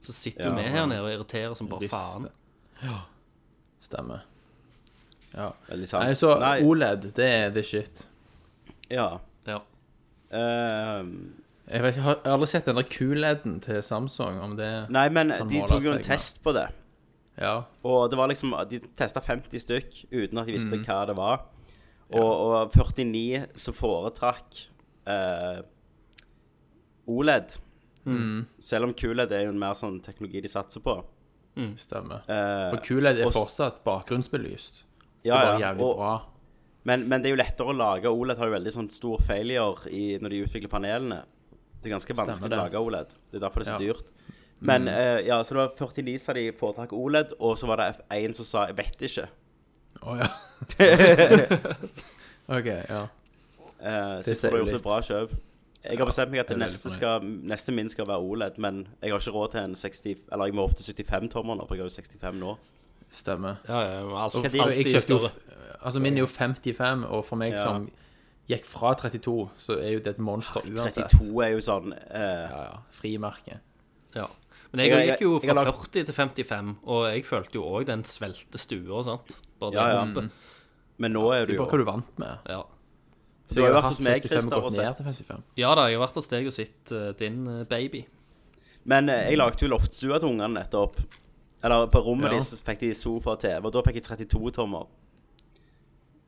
så 0.00 0.12
sitter 0.14 0.46
Ja. 0.46 0.54
vi 0.54 0.62
her 0.62 0.86
nede 0.86 1.02
og 1.02 1.10
irriterer 1.10 1.56
som 1.58 1.66
bare 1.66 1.80
Rister. 1.80 1.98
faen. 1.98 3.00
Stemmer. 3.82 4.22
Ja. 5.34 5.50
Veldig 5.68 5.88
sant. 5.88 6.04
Nei, 6.06 6.14
så 6.14 6.38
Nei, 6.38 6.60
OLED, 6.62 7.10
det 7.16 7.26
er 7.26 7.50
the 7.50 7.62
shit. 7.66 8.06
ja. 8.90 9.18
Ja. 9.46 9.58
Ehm, 10.30 11.34
Jeg, 11.68 11.82
vet, 11.82 11.96
ikke, 11.96 12.04
har- 12.06 12.14
jeg 12.22 12.30
har 12.30 12.36
aldri 12.36 12.46
sett 12.46 12.64
den 12.68 12.76
der 12.78 12.86
QLED-en 12.86 13.60
til 13.60 13.82
Samsung, 13.82 14.40
om 14.40 14.56
det 14.56 14.68
nei, 14.94 15.08
men 15.10 15.28
de 15.50 15.62
tok 15.66 15.82
jo 15.82 15.92
en 15.96 16.02
test 16.04 16.42
på 16.44 16.52
det. 16.54 16.68
Ja. 17.36 17.64
Og 17.84 18.08
det 18.10 18.16
var 18.16 18.28
liksom 18.30 18.54
De 18.70 18.78
testa 18.96 19.20
50 19.20 19.58
stykk 19.60 19.98
uten 20.12 20.38
at 20.38 20.46
de 20.46 20.52
Mm. 20.52 20.56
visste 20.56 20.78
hva 20.86 21.06
det 21.06 21.16
var. 21.18 21.42
Og, 22.12 22.22
og 22.22 22.72
49 22.72 23.46
som 23.58 23.74
foretrakk 23.74 24.68
eh, 25.06 25.62
OLED. 27.06 27.58
Mm. 28.06 28.46
Selv 28.62 28.84
om 28.84 28.94
QLED 28.94 29.32
er 29.32 29.44
jo 29.46 29.52
en 29.54 29.58
mer 29.58 29.74
sånn 29.74 30.00
teknologi 30.02 30.40
de 30.44 30.48
satser 30.48 30.80
på. 30.84 30.96
Stemmer. 31.80 32.22
Eh, 32.28 32.70
For 32.70 32.82
QLED 32.84 33.20
er 33.22 33.26
og 33.26 33.32
fortsatt 33.34 33.82
bakgrunnsbelyst. 33.86 34.82
Det 35.24 35.32
var 35.32 35.56
ja, 35.58 35.70
jævlig 35.72 35.82
og, 35.86 35.96
bra. 35.98 36.14
Men, 36.86 37.08
men 37.08 37.22
det 37.22 37.30
er 37.30 37.34
jo 37.34 37.40
lettere 37.42 37.72
å 37.72 37.76
lage 37.76 38.10
OLED 38.12 38.38
har 38.38 38.46
jo 38.50 38.54
veldig 38.54 38.72
sånn 38.74 38.90
stor 38.94 39.18
failure 39.26 39.88
i, 39.90 40.18
når 40.22 40.30
de 40.34 40.42
utvikler 40.46 40.70
panelene. 40.70 41.22
Det 41.86 41.92
er 41.92 41.96
ganske 42.00 42.16
vanskelig 42.18 42.50
å 42.56 42.62
lage 42.64 42.80
OLED. 42.82 43.14
Det 43.30 43.38
er 43.38 43.44
derfor 43.46 43.62
det 43.62 43.68
er 43.68 43.72
så 43.72 43.78
Ja. 43.78 43.86
dyrt. 43.86 44.12
Men 44.66 44.88
eh, 44.88 45.20
ja, 45.28 45.36
så 45.44 45.54
det 45.54 45.60
var 45.62 45.74
49 45.78 46.18
sa 46.18 46.32
de 46.34 46.46
foretrakk 46.56 46.92
OLED, 46.96 47.34
og 47.38 47.56
så 47.60 47.68
var 47.70 47.76
det 47.82 47.88
en 48.10 48.34
som 48.34 48.44
sa 48.48 48.66
'jeg 48.66 48.76
vet 48.76 49.04
ikke'. 49.06 49.28
Å 50.02 50.16
ja. 50.18 50.28
OK, 52.58 52.66
ja. 52.66 53.02
Uh, 53.76 54.22
så 54.22 54.32
jeg 54.32 54.36
tror 54.40 54.50
jeg 54.50 54.52
har 54.52 54.64
gjort 54.64 54.74
et 54.78 54.82
bra 54.86 55.00
kjøp. 55.04 55.34
Jeg 55.86 55.98
har 56.00 56.08
bestemt 56.08 56.30
meg 56.32 56.40
at 56.40 56.48
det 56.50 56.58
neste, 56.58 56.90
skal, 56.90 57.20
neste 57.46 57.72
min 57.72 57.88
skal 57.88 58.06
være 58.08 58.18
OLED, 58.26 58.56
men 58.58 58.86
jeg 59.02 59.12
har 59.12 59.20
ikke 59.20 59.34
råd 59.36 59.50
til 59.52 59.60
en 59.60 59.74
60 59.78 60.16
Eller 60.32 60.48
jeg 60.48 60.54
må 60.58 60.64
opp 60.66 60.74
til 60.74 60.94
75 60.94 61.28
tommer 61.30 61.54
nå, 61.60 61.66
for 61.68 61.76
jeg 61.76 61.84
har 61.84 61.90
jo 61.90 61.94
65 62.02 62.40
nå. 62.40 62.56
Stemmer. 63.10 63.60
Ja, 63.68 63.80
ja, 63.86 64.00
alt, 64.24 64.34
og 64.34 64.42
jeg 64.48 64.60
alltid 64.60 64.90
kjøpte 64.96 65.14
jo. 65.14 65.28
Altså, 65.86 66.00
min 66.02 66.16
er 66.16 66.24
jo 66.24 66.26
55, 66.26 67.04
og 67.06 67.22
for 67.24 67.36
meg 67.38 67.52
Ja. 67.52 67.62
som 67.62 67.90
gikk 68.48 68.64
fra 68.70 68.94
32, 68.94 69.48
så 69.58 69.76
er 69.80 69.92
jo 69.96 70.00
det 70.04 70.12
et 70.14 70.18
monster 70.22 70.60
uansett. 70.62 71.10
32 71.10 71.44
er 71.44 71.50
jo 71.56 71.62
sånn 71.66 71.92
uh... 71.92 72.46
Ja, 72.50 72.60
ja. 72.70 72.76
Frimerke. 72.94 73.58
Ja. 74.14 74.26
Men 74.72 74.84
jeg, 74.84 74.90
Jeg- 74.92 75.08
gikk 75.10 75.24
jo 75.26 75.32
jeg 75.40 75.50
fra 75.50 75.64
lagt- 75.64 75.82
40 75.88 76.04
til 76.10 76.14
55, 76.14 76.76
og 76.86 77.04
jeg 77.10 77.24
følte 77.26 77.58
jo 77.58 77.64
òg 77.64 77.86
den 77.86 78.04
svelte 78.04 78.58
stua, 78.58 79.02
sant. 79.06 79.36
Bare 79.60 79.72
Ja, 79.74 79.88
ja. 79.96 80.04
Mm. 80.04 80.30
Men 80.98 81.12
nå 81.12 81.26
er 81.34 81.44
Det 81.44 81.48
du 81.48 81.52
er 81.52 81.56
jo 81.56 81.64
bare 81.64 81.72
hva 81.76 81.78
du 81.78 81.84
vant 81.90 82.18
med. 82.18 82.38
Ja. 82.48 82.62
Så 83.48 83.54
Du 83.54 83.60
har 83.62 83.68
jo 83.70 83.74
vært 83.76 83.90
hos 83.92 84.00
meg, 84.00 84.22
65 84.22 84.30
Christer, 84.30 84.56
og 84.64 84.72
sett. 84.72 84.96
til 84.96 85.04
55. 85.06 85.42
ja 85.56 85.74
da, 85.78 85.84
jeg 85.86 85.98
har 85.98 86.06
vært 86.06 86.16
hos 86.18 86.28
deg 86.32 86.46
og 86.46 86.52
sett 86.56 86.92
uh, 86.92 87.12
din 87.18 87.46
uh, 87.46 87.64
baby. 87.64 88.06
Men 88.84 89.08
uh, 89.08 89.20
jeg 89.30 89.38
lagde 89.38 89.62
jo 89.62 89.68
loftstua 89.70 90.18
til 90.22 90.28
ungene 90.32 90.54
nettopp. 90.60 90.96
Eller 91.64 91.86
på 91.90 92.00
rommet 92.04 92.30
Ja. 92.30 92.36
deres 92.38 92.62
fikk 92.62 92.80
de 92.80 92.90
sofa 92.94 93.30
og 93.36 93.40
TV, 93.40 93.64
og 93.64 93.72
da 93.72 93.82
fikk 93.86 93.94
jeg 94.00 94.04
32 94.28 94.50
tommer. 94.58 94.86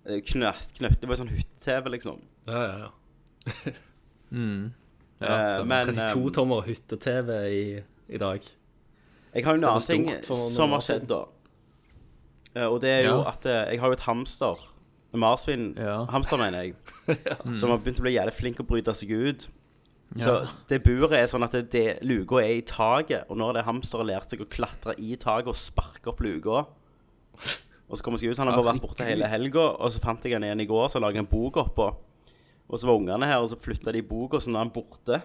Eh, 0.09 0.21
Knøtt, 0.25 0.71
knøtt, 0.79 0.99
det 1.03 1.09
var 1.11 1.19
sånn 1.21 1.31
hytte-TV, 1.33 1.91
liksom. 1.97 2.23
Ja, 2.49 2.63
ja, 2.65 2.77
ja. 2.87 3.75
Ja, 5.19 5.29
Eh, 5.59 5.65
men 5.67 5.89
32 5.89 6.21
eh, 6.29 6.33
tommer 6.37 6.61
hytte-TV 6.63 7.31
i, 7.51 7.63
i 8.15 8.19
dag. 8.21 8.45
jeg 9.35 9.45
har 9.45 9.57
jo 9.57 9.59
en 9.59 9.65
annen 9.67 9.87
ting 9.89 10.05
som 10.25 10.71
har 10.77 10.85
skjedd, 10.85 11.09
da. 11.11 11.25
Eh, 12.55 12.67
og 12.69 12.81
det 12.85 12.93
er 12.93 13.09
jo 13.09 13.17
Ja. 13.25 13.33
at 13.33 13.45
jeg 13.49 13.81
har 13.81 13.89
jo 13.91 13.97
et 13.99 14.05
hamster. 14.07 14.61
En 15.13 15.21
marsvin. 15.21 15.73
Ja. 15.77 16.05
Hamster, 16.13 16.37
mener 16.37 16.63
jeg. 16.63 16.75
Som 17.59 17.71
har 17.73 17.79
begynt 17.81 17.99
å 17.99 18.05
bli 18.05 18.13
jævlig 18.15 18.35
flink 18.37 18.59
å 18.61 18.67
bryte 18.69 18.93
seg 18.95 19.11
ut. 19.11 19.49
Så 20.21 20.35
det 20.69 20.83
buret 20.85 21.13
er 21.17 21.27
sånn 21.27 21.43
at 21.45 21.53
det, 21.57 21.71
det, 21.73 21.99
luka 22.05 22.39
er 22.43 22.59
i 22.59 22.65
taket, 22.65 23.25
og 23.29 23.37
nå 23.41 23.49
har 23.49 23.57
det 23.59 23.65
hamsteret 23.67 24.07
lært 24.07 24.31
seg 24.31 24.41
å 24.45 24.49
klatre 24.49 24.95
i 25.01 25.17
taket 25.17 25.49
og 25.49 25.57
sparke 25.57 26.13
opp 26.13 26.21
luka. 26.21 26.67
Og 27.89 27.97
så 27.97 28.05
kommer 28.05 28.21
jeg 28.21 28.35
ut, 28.35 28.39
han 28.39 28.51
har 28.51 28.59
bare 28.59 28.75
vært 28.75 28.85
borte 28.85 29.07
hele 29.09 29.29
helga, 29.33 29.65
og 29.81 29.93
så 29.93 30.01
fant 30.03 30.25
jeg 30.25 30.37
han 30.37 30.45
igjen 30.45 30.61
i 30.61 30.69
går, 30.69 30.91
så 30.93 31.01
laget 31.01 31.23
jeg 31.23 31.25
en 31.25 31.31
bok 31.33 31.57
oppå. 31.63 31.89
Og 32.69 32.77
så 32.81 32.89
var 32.89 32.99
ungene 33.01 33.29
her, 33.31 33.41
og 33.41 33.49
så 33.49 33.57
flytta 33.57 33.95
de 33.97 34.03
boka, 34.05 34.41
så 34.45 34.53
nå 34.53 34.59
er 34.61 34.67
han 34.67 34.73
borte. 34.75 35.23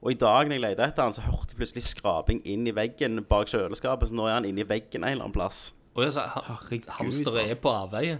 Og 0.00 0.12
i 0.14 0.18
dag 0.20 0.48
når 0.48 0.56
jeg 0.56 0.62
lette 0.64 0.86
etter 0.86 1.04
han, 1.04 1.12
så 1.12 1.24
hørte 1.26 1.52
jeg 1.52 1.60
plutselig 1.60 1.84
skraping 1.90 2.40
inn 2.48 2.64
i 2.68 2.72
veggen 2.76 3.20
bak 3.28 3.50
kjøleskapet, 3.52 4.08
så 4.08 4.16
nå 4.16 4.28
er 4.30 4.38
han 4.38 4.48
inne 4.48 4.64
i 4.64 4.68
veggen 4.68 5.04
en 5.04 5.12
eller 5.12 5.26
annen 5.28 5.36
plass. 5.36 5.74
Og 5.96 6.04
jeg 6.06 6.16
sa, 6.16 6.26
Herregud, 6.46 6.88
hamster 6.98 7.38
er 7.42 7.54
på 7.60 7.72
avveie. 7.72 8.18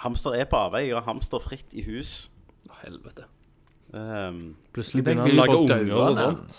Hamster 0.00 0.36
er 0.36 0.48
på 0.48 0.60
avveie, 0.60 0.88
jeg 0.92 1.04
hamster 1.06 1.42
fritt 1.44 1.76
i 1.76 1.84
hus. 1.84 2.14
Å, 2.68 2.78
helvete. 2.84 3.28
Um, 3.94 4.54
Plutselig 4.74 5.04
begynner 5.06 5.28
han 5.28 5.36
å 5.36 5.42
lage 5.42 5.58
unger 5.60 5.92
og 5.94 6.06
og 6.08 6.16
sånt. 6.18 6.56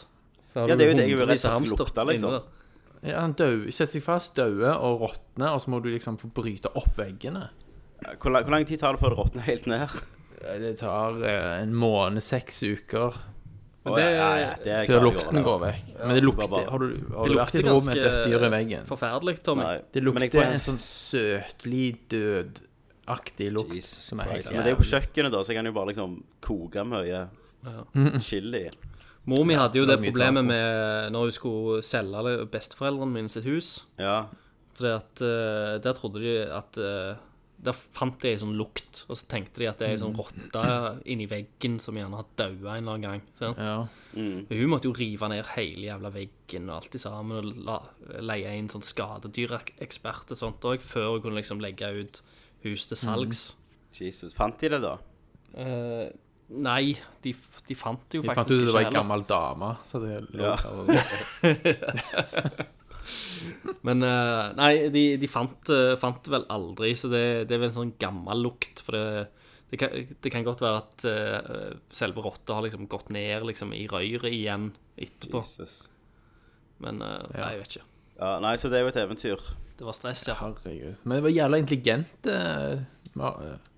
Så 0.53 0.67
Ja, 0.69 0.77
det 0.77 0.85
er 0.85 0.93
jo 0.93 0.97
det 0.97 1.07
jeg 1.09 1.17
er 1.17 1.27
redd 1.27 1.41
for 1.41 1.51
at 1.51 1.65
skal 1.67 1.81
lukte, 1.83 2.05
liksom. 2.11 2.37
Ja, 3.05 3.19
han 3.21 3.33
dø, 3.37 3.69
setter 3.69 3.91
seg 3.99 4.03
fast, 4.05 4.33
dauer 4.39 4.73
og 4.81 5.01
råtner, 5.03 5.51
og 5.53 5.61
så 5.61 5.69
må 5.69 5.79
du 5.83 5.91
liksom 5.93 6.17
få 6.17 6.31
bryte 6.33 6.71
opp 6.75 6.95
veggene. 6.97 7.49
hvor, 8.19 8.31
lang, 8.33 8.43
hvor 8.43 8.51
lang 8.55 8.65
tid 8.65 8.79
tar 8.81 8.93
det 8.97 9.01
før 9.03 9.13
det 9.13 9.19
råtner 9.19 9.45
helt 9.45 9.67
ned? 9.69 9.89
Det 10.45 10.73
tar 10.79 11.21
eh, 11.23 11.61
en 11.61 11.73
måned, 11.73 12.21
seks 12.21 12.59
uker, 12.65 13.15
Men 13.85 13.93
det, 13.99 14.03
ja, 14.15 14.29
ja, 14.41 14.49
det 14.63 14.71
er 14.73 14.85
før 14.89 15.03
lukten 15.05 15.43
går 15.45 15.59
vekk. 15.61 15.93
Men 16.01 16.15
det 16.17 16.23
lukter 16.25 16.49
bare- 16.49 16.69
Har 16.73 16.79
du, 16.81 16.85
har 17.13 17.25
Det 17.29 17.31
du 17.31 17.37
vært 17.37 17.55
i 17.55 17.59
et 17.59 17.65
rom 17.69 17.85
med 17.85 17.97
et 17.97 18.03
dødt 18.03 18.25
dyr 18.25 18.45
i 18.45 18.49
veggen? 18.55 18.85
forferdelig, 18.89 19.35
Tommy. 19.45 19.63
Nei, 19.63 19.81
Det 19.93 20.03
lukter 20.03 20.41
en 20.41 20.59
sånn 20.65 20.79
søtlig, 20.81 21.85
dødaktig 22.09 23.51
lukt 23.53 23.75
Jesus 23.75 24.01
som 24.09 24.19
er 24.23 24.31
helt. 24.33 24.49
Men 24.51 24.63
det 24.65 24.71
er 24.71 24.75
jo 24.75 24.81
på 24.81 24.89
kjøkkenet, 24.89 25.31
da, 25.31 25.43
så 25.45 25.53
jeg 25.53 25.59
kan 25.61 25.69
jo 25.69 25.75
bare 25.77 25.91
liksom 25.93 26.17
koke 26.41 26.85
mye 26.89 27.27
chili. 28.21 28.69
Mor 29.25 29.45
mi 29.47 29.55
hadde 29.57 29.79
jo 29.79 29.85
det 29.89 29.95
det 29.99 30.09
problemet 30.11 30.45
med 30.45 31.11
når 31.15 31.29
hun 31.29 31.31
skulle 31.33 31.83
selge 31.85 32.23
det- 32.27 32.49
besteforeldrene 32.53 33.11
mine 33.15 33.29
sitt 33.31 33.45
hus. 33.47 33.85
Ja. 33.97 34.25
Fordi 34.75 34.91
at 34.91 35.21
uh, 35.23 35.77
der 35.81 35.93
trodde 35.97 36.19
de 36.21 36.35
at 36.51 36.77
uh, 36.77 37.15
Der 37.65 37.73
fant 37.73 38.19
de 38.21 38.27
ei 38.29 38.37
sånn 38.37 38.51
lukt, 38.59 39.05
og 39.09 39.15
så 39.17 39.25
tenkte 39.31 39.63
de 39.63 39.69
at 39.69 39.79
det 39.79 39.87
er 39.87 39.93
ei 39.95 39.97
sånn 40.01 40.13
rotte 40.13 40.65
inni 41.09 41.25
veggen 41.31 41.79
som 41.81 41.95
gjerne 41.97 42.19
har 42.19 42.27
daua 42.37 42.75
en 42.75 42.83
eller 42.83 42.97
annen 42.97 43.05
gang. 43.07 43.21
Sant? 43.39 43.57
Ja. 43.57 43.77
Mm. 44.13 44.43
Hun 44.51 44.69
måtte 44.69 44.89
jo 44.89 44.93
rive 44.93 45.29
ned 45.31 45.47
hele 45.55 45.87
jævla 45.87 46.11
veggen 46.13 46.67
og 46.69 46.75
alt 46.75 46.97
i 46.99 47.01
sammen, 47.01 47.39
og 47.39 47.63
la, 47.65 47.79
leie 48.21 48.51
inn 48.59 48.67
sånn 48.69 48.83
skadedyrekspert 48.85 50.35
og 50.35 50.37
sånt 50.37 50.67
òg, 50.67 50.83
før 50.83 51.15
hun 51.15 51.23
kunne 51.23 51.39
liksom 51.39 51.63
legge 51.63 51.89
ut 52.03 52.21
hus 52.67 52.85
til 52.91 52.97
salgs. 52.99 53.55
Jesus. 53.95 54.35
Fant 54.35 54.59
de 54.59 54.69
det, 54.75 54.81
da? 54.83 54.97
Eh, 55.55 56.09
nei, 56.49 56.95
de, 57.23 57.33
de 57.67 57.75
fant 57.77 58.01
det 58.11 58.19
jo 58.19 58.25
De 58.25 58.33
fant 58.35 58.51
ut 58.51 58.59
det 58.59 58.73
var 58.73 58.85
ei 58.85 58.93
gammel 58.93 59.25
dame. 59.29 59.71
Så 59.87 60.01
det 60.03 60.21
lå 60.35 60.51
Ja. 60.51 60.55
Men 63.85 64.01
eh, 64.01 64.43
nei, 64.57 64.71
de, 64.93 65.03
de 65.21 65.27
fant, 65.29 65.69
eh, 65.73 65.93
fant 66.01 66.21
det 66.25 66.31
vel 66.33 66.45
aldri, 66.53 66.95
så 66.97 67.09
det, 67.11 67.45
det 67.49 67.57
er 67.57 67.61
vel 67.61 67.69
en 67.69 67.79
sånn 67.79 67.97
gammel 68.01 68.41
lukt. 68.47 68.81
For 68.81 68.97
det, 68.97 69.27
det, 69.69 69.79
kan, 69.81 69.89
det 70.25 70.31
kan 70.33 70.45
godt 70.45 70.63
være 70.65 70.79
at 70.81 71.05
uh, 71.05 71.75
selve 71.93 72.23
rotta 72.25 72.57
har 72.57 72.65
liksom 72.65 72.87
gått 72.89 73.11
ned 73.13 73.45
liksom, 73.45 73.75
i 73.77 73.85
røret 73.91 74.33
igjen 74.33 74.71
etterpå. 74.97 75.43
Jesus. 75.43 75.85
Men 76.83 77.01
eh, 77.01 77.21
nei, 77.35 77.51
jeg 77.53 77.61
vet 77.61 77.77
ikke. 77.77 77.87
Ja, 78.15 78.33
nei, 78.43 78.55
så 78.59 78.71
det 78.71 78.79
er 78.79 78.85
jo 78.85 78.91
et 78.93 78.99
eventyr. 78.99 79.47
Det 79.75 79.85
var 79.85 79.95
stress, 79.95 80.23
ja. 80.29 80.37
Herregud. 80.39 81.01
Men 81.03 81.17
det 81.17 81.23
var 81.25 81.33
jævla 81.35 81.59
intelligent. 81.59 82.29
Uh, 82.29 82.83
eh, 83.15 83.74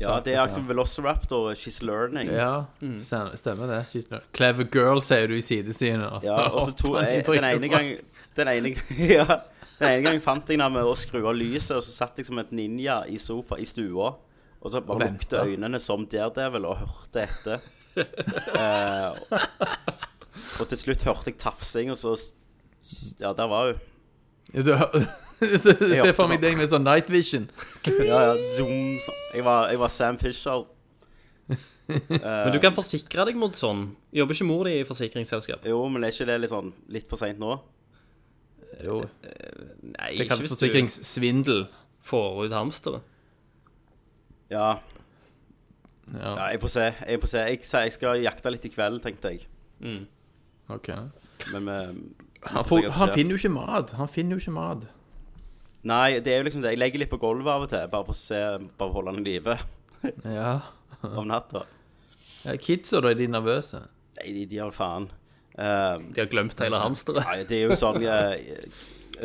Ja, 0.00 0.18
det 0.24 0.34
er 0.34 0.42
akkurat 0.42 0.68
Velociraptor. 0.68 1.54
She's 1.54 1.84
learning. 1.84 2.30
Ja, 2.32 2.64
mm. 2.82 2.98
stemmer 3.00 3.66
det. 3.70 3.80
She's 3.92 4.08
Clever 4.34 4.64
girl, 4.64 5.00
sier 5.02 5.28
du 5.30 5.36
i 5.38 5.42
sidesynet. 5.44 6.08
Altså. 6.08 6.32
Ja, 6.32 6.48
og 6.50 6.62
så 6.66 6.74
to, 6.78 6.96
jeg, 6.98 7.22
jeg 7.22 7.26
den 7.28 7.44
ene 7.44 7.70
gang 7.70 7.90
Den 8.36 8.50
ene, 8.54 8.74
ja, 8.98 9.26
den 9.78 9.88
ene 9.88 10.02
gang 10.08 10.20
fant 10.22 10.50
jeg 10.50 10.58
den 10.58 10.74
med 10.74 10.82
å 10.86 10.96
skru 10.98 11.20
av 11.22 11.36
lyset, 11.38 11.76
og 11.78 11.84
så 11.86 11.94
satt 11.94 12.18
jeg 12.18 12.26
som 12.26 12.40
et 12.42 12.50
ninja 12.54 13.04
i 13.06 13.20
sofa 13.22 13.60
i 13.62 13.68
stua. 13.68 14.16
Og 14.64 14.72
så 14.72 14.80
bare 14.82 15.12
lukte 15.12 15.44
øynene 15.44 15.78
som 15.82 16.06
Daredevil 16.10 16.66
og 16.66 16.78
hørte 16.82 17.26
etter. 17.28 17.70
uh, 17.94 19.14
og 20.60 20.70
til 20.70 20.80
slutt 20.80 21.04
hørte 21.06 21.30
jeg 21.30 21.38
tafsing, 21.38 21.92
og 21.94 22.00
så 22.00 22.16
Ja, 23.20 23.32
der 23.32 23.46
var 23.48 23.70
hun. 23.70 23.93
Du- 24.54 24.70
Se 25.58 25.74
hørte 25.74 26.12
for 26.14 26.28
meg 26.30 26.38
sånn. 26.38 26.42
deg 26.44 26.56
med 26.56 26.68
sånn 26.70 26.84
night 26.86 27.08
vision. 27.10 27.48
Ja, 28.06 28.20
ja, 28.30 28.34
zoom, 28.56 28.70
sånn. 29.02 29.18
jeg, 29.34 29.42
var, 29.44 29.66
jeg 29.72 29.80
var 29.82 29.90
Sam 29.92 30.16
Fisher. 30.20 30.62
Men 32.08 32.52
du 32.54 32.60
kan 32.62 32.72
forsikre 32.76 33.26
deg 33.28 33.36
mot 33.36 33.52
sånn. 33.58 33.90
Jobber 34.16 34.32
ikke 34.38 34.46
mor 34.48 34.64
di 34.70 34.78
i 34.80 34.86
forsikringsselskap? 34.88 35.66
Jo, 35.68 35.82
men 35.92 36.06
er 36.06 36.14
ikke 36.14 36.24
det 36.30 36.38
litt 36.40 36.52
sånn 36.54 36.70
litt 36.94 37.10
for 37.10 37.20
seint 37.20 37.36
nå? 37.42 37.58
Jo, 38.80 39.02
Nei, 39.84 40.14
det 40.16 40.24
kalles 40.30 40.48
forsikringssvindel. 40.54 41.66
får 42.08 42.46
ut 42.46 42.56
hamsteret. 42.56 43.04
Ja, 44.54 44.78
Ja, 46.14 46.30
ja, 46.36 46.48
jeg 46.54 46.60
får 46.60 46.72
se. 46.72 46.86
Jeg 47.08 47.20
får 47.22 47.30
se. 47.34 47.42
Jeg, 47.50 47.60
jeg 47.64 47.92
skal 47.98 48.18
jakte 48.24 48.50
litt 48.52 48.64
i 48.68 48.72
kveld, 48.72 49.00
tenkte 49.04 49.30
jeg. 49.34 49.46
ok. 50.72 50.88
Men 51.52 51.68
vi 51.68 51.78
Han, 52.52 52.64
får 52.68 52.88
han 52.98 53.12
finner 53.14 53.34
jo 53.36 53.40
ikke 53.40 53.54
mat. 53.54 53.94
Han 53.98 54.08
finner 54.10 54.36
jo 54.36 54.42
ikke 54.42 54.54
mat. 54.56 54.84
Nei, 55.84 56.18
det 56.24 56.32
er 56.32 56.38
jo 56.40 56.46
liksom 56.48 56.62
det. 56.64 56.72
Jeg 56.74 56.80
legger 56.80 57.02
litt 57.04 57.10
på 57.12 57.18
gulvet 57.20 57.52
av 57.52 57.64
og 57.66 57.70
til, 57.72 57.84
bare 57.92 58.06
for 58.06 58.14
å 58.14 58.16
se 58.16 58.38
Bare 58.60 58.78
for 58.78 58.92
å 58.92 58.94
holde 58.98 59.12
han 59.12 59.20
i 59.20 59.26
live 59.28 59.56
Ja. 60.38 60.54
om 61.20 61.28
natta. 61.28 61.64
Ja, 62.44 62.54
Kidsa, 62.60 63.00
da, 63.04 63.12
er 63.12 63.18
de 63.20 63.28
nervøse? 63.32 63.82
Nei, 64.18 64.32
de, 64.36 64.46
de 64.48 64.60
har 64.62 64.72
faen. 64.76 65.10
Um, 65.54 66.08
De 66.14 66.20
har 66.22 66.28
glemt 66.32 66.58
hele 66.60 66.80
hamsteret. 66.82 67.22
nei, 67.28 67.44
det 67.48 67.60
er 67.60 67.68
jo 67.70 67.76
sånn 67.78 68.00
uh, 68.02 68.32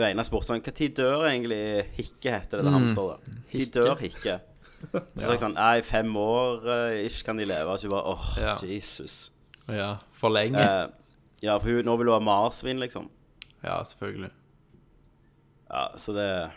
Einar 0.05 0.27
spurte 0.27 0.45
sånn 0.51 0.59
Når 0.61 0.91
dør 0.93 1.23
egentlig 1.25 1.57
Hikke, 1.97 2.35
heter 2.35 2.59
det 2.59 2.67
det 2.67 2.73
hamsteret? 2.75 3.31
De 3.49 3.65
dør 3.73 3.95
Hikke. 4.03 4.35
Så 4.93 5.23
sa 5.25 5.31
jeg 5.33 5.41
sånn 5.41 5.57
Nei, 5.57 5.79
fem 5.87 6.11
år 6.21 6.67
uh, 6.69 6.99
ish 7.01 7.23
kan 7.25 7.39
de 7.41 7.47
leve. 7.49 7.73
Så 7.81 7.87
hun 7.89 7.95
bare 7.95 8.13
åh, 8.13 8.27
Ja. 8.43 8.53
Jesus. 8.61 9.17
Ja, 9.69 9.89
for 10.17 10.33
lenge. 10.33 10.61
Eh, 10.61 10.85
ja, 11.43 11.57
for 11.57 11.69
hun, 11.69 11.85
nå 11.85 11.95
vil 11.97 12.09
hun 12.11 12.17
ha 12.17 12.19
marsvin, 12.25 12.79
liksom. 12.79 13.09
Ja, 13.63 13.77
selvfølgelig. 13.83 14.31
Ja, 15.69 15.87
så 15.97 16.13
det 16.15 16.51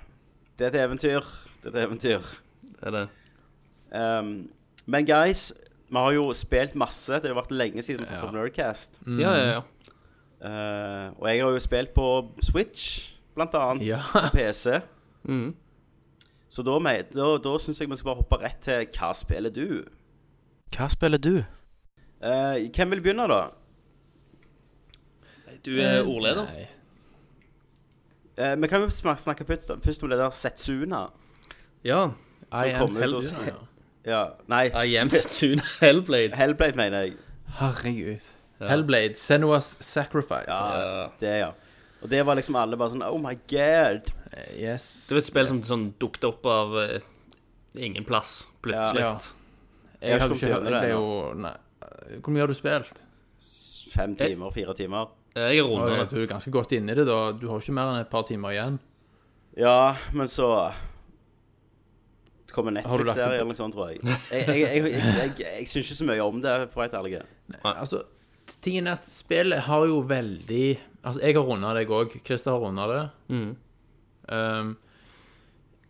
Det 0.59 0.67
er 0.67 0.71
et 0.71 0.81
eventyr. 0.85 1.21
Det 1.63 1.75
er 1.75 1.79
et 1.79 1.85
eventyr. 1.87 2.19
Det 2.63 2.83
er 2.83 2.91
det. 2.91 3.09
Um, 3.95 4.51
men 4.87 5.07
guys, 5.07 5.53
vi 5.91 5.97
har 5.99 6.13
jo 6.17 6.33
spilt 6.33 6.75
masse. 6.75 7.13
Det 7.13 7.23
har 7.29 7.35
jo 7.35 7.41
vært 7.41 7.51
lenge 7.55 7.83
siden 7.83 8.07
vi 8.07 8.15
har 8.15 8.23
fått 8.27 8.35
Nerdcast. 8.35 9.01
Nerdcast. 9.07 9.21
Ja, 9.21 9.33
ja, 9.35 9.51
ja. 9.53 9.63
Uh, 10.43 11.13
og 11.21 11.29
jeg 11.29 11.43
har 11.45 11.51
jo 11.55 11.59
spilt 11.63 11.93
på 11.95 12.07
Switch, 12.43 13.15
blant 13.35 13.55
annet. 13.55 13.87
Ja. 13.93 14.01
På 14.13 14.29
PC. 14.37 14.81
Mm. 15.23 15.53
Så 16.51 16.65
da, 16.67 16.73
me- 16.83 17.05
da, 17.15 17.27
da 17.39 17.51
syns 17.63 17.79
jeg 17.79 17.87
vi 17.89 17.95
skal 17.95 18.09
bare 18.11 18.19
hoppe 18.25 18.39
rett 18.43 18.57
til 18.65 18.89
Hva 18.97 19.13
spiller 19.15 19.53
du? 19.55 19.85
Hva 20.75 20.89
spiller 20.91 21.21
du? 21.23 21.45
Uh, 22.19 22.59
hvem 22.75 22.91
vil 22.91 23.03
begynne, 23.05 23.29
da? 23.31 23.37
Du 25.65 25.77
er 25.81 26.03
ordleder. 26.07 26.45
Nei. 26.53 26.69
kan 28.37 28.63
vi 28.63 28.69
kan 28.69 28.81
jo 28.83 28.89
snakke 28.91 29.45
først, 29.47 29.71
først 29.85 30.03
om 30.03 30.11
det 30.11 30.19
der 30.19 30.31
Setsuna. 30.31 31.07
Ja. 31.85 32.07
I 32.53 32.71
am 32.73 32.79
kommer 32.89 32.89
ut 32.89 32.95
selv. 32.95 33.15
hos- 33.15 33.33
Ja. 33.47 33.55
Ja, 34.05 34.23
nei, 34.49 34.65
I 34.85 34.97
am 34.99 35.11
Setsuna 35.11 35.63
Hellblade. 35.81 36.35
Hellblade, 36.37 36.75
mener 36.77 37.01
jeg. 37.05 37.13
Herregud. 37.61 38.31
Hellblade, 38.61 39.15
Senua's 39.15 39.77
Sacrifice. 39.81 40.49
Ja, 40.49 41.09
det, 41.21 41.39
ja. 41.39 41.51
Og 42.03 42.11
det 42.11 42.25
var 42.27 42.35
liksom 42.35 42.57
alle 42.59 42.77
bare 42.77 42.91
sånn 42.91 43.03
Oh 43.07 43.19
my 43.23 43.37
god. 43.51 44.11
Yes. 44.59 45.07
Det 45.09 45.15
var 45.15 45.21
et 45.23 45.29
spill 45.29 45.47
som 45.47 45.57
yes. 45.61 45.69
sånn 45.69 45.87
dukket 46.03 46.25
opp 46.27 46.47
av 46.51 46.75
eh, 46.83 47.01
ingen 47.79 48.05
plass, 48.05 48.49
plutselig. 48.63 49.01
Ja. 49.05 49.13
Jeg 50.01 50.11
Jeg 50.11 50.13
har 50.19 50.21
hadde 50.21 50.35
ikke 50.35 50.47
ikke 50.47 50.55
kommet 50.55 50.73
hørt 50.73 50.73
gjennom 50.73 50.73
det. 50.73 50.83
det 50.83 50.91
Jo, 50.91 51.35
nei. 51.39 52.19
Hvor 52.23 52.33
mye 52.35 52.43
har 52.43 52.51
du 52.51 52.55
spilt? 52.59 53.05
Fem 53.93 54.17
timer, 54.19 54.51
fire 54.51 54.75
timer. 54.75 55.13
Jeg 55.33 55.63
er 55.63 55.69
ja, 55.97 56.05
du 56.05 56.19
er 56.21 56.29
ganske 56.29 56.53
godt 56.53 56.75
inni 56.77 56.93
i 56.93 56.97
det, 56.99 57.07
da. 57.09 57.33
Du 57.33 57.47
har 57.49 57.57
jo 57.57 57.65
ikke 57.65 57.77
mer 57.77 57.93
enn 57.95 58.03
et 58.03 58.11
par 58.13 58.27
timer 58.29 58.53
igjen. 58.53 58.79
Ja, 59.57 59.97
men 60.13 60.29
så 60.29 60.73
Det 62.47 62.53
kommer 62.53 62.73
en 62.73 62.85
Har 62.85 62.99
du 62.99 63.05
lagt 63.05 63.17
det 63.17 63.25
Netflix-serie 63.25 63.41
eller 63.41 63.49
noe 63.49 63.57
sånt, 63.57 63.77
tror 63.77 63.93
jeg. 63.93 64.01
Jeg, 64.05 64.45
jeg, 64.49 64.61
jeg, 64.61 64.93
jeg, 64.93 65.05
jeg, 65.17 65.35
jeg 65.41 65.69
syns 65.71 65.87
ikke 65.87 65.99
så 66.03 66.09
mye 66.09 66.25
om 66.25 66.41
det, 66.45 66.57
for 66.73 66.83
å 66.83 66.85
være 66.85 67.01
ærlig. 67.01 67.23
Altså, 67.63 68.03
tingen 68.61 68.91
er 68.91 68.99
at 69.01 69.09
spillet 69.09 69.69
har 69.69 69.87
jo 69.89 70.01
veldig 70.09 70.67
Altså, 71.03 71.19
jeg 71.25 71.35
har 71.35 71.43
runda 71.49 71.73
det, 71.75 71.81
jeg 71.83 71.95
òg. 71.97 72.13
Christer 72.23 72.53
har 72.55 72.61
runda 72.63 72.85
det. 72.87 73.03
Mm. 73.35 73.49
Um, 74.31 74.69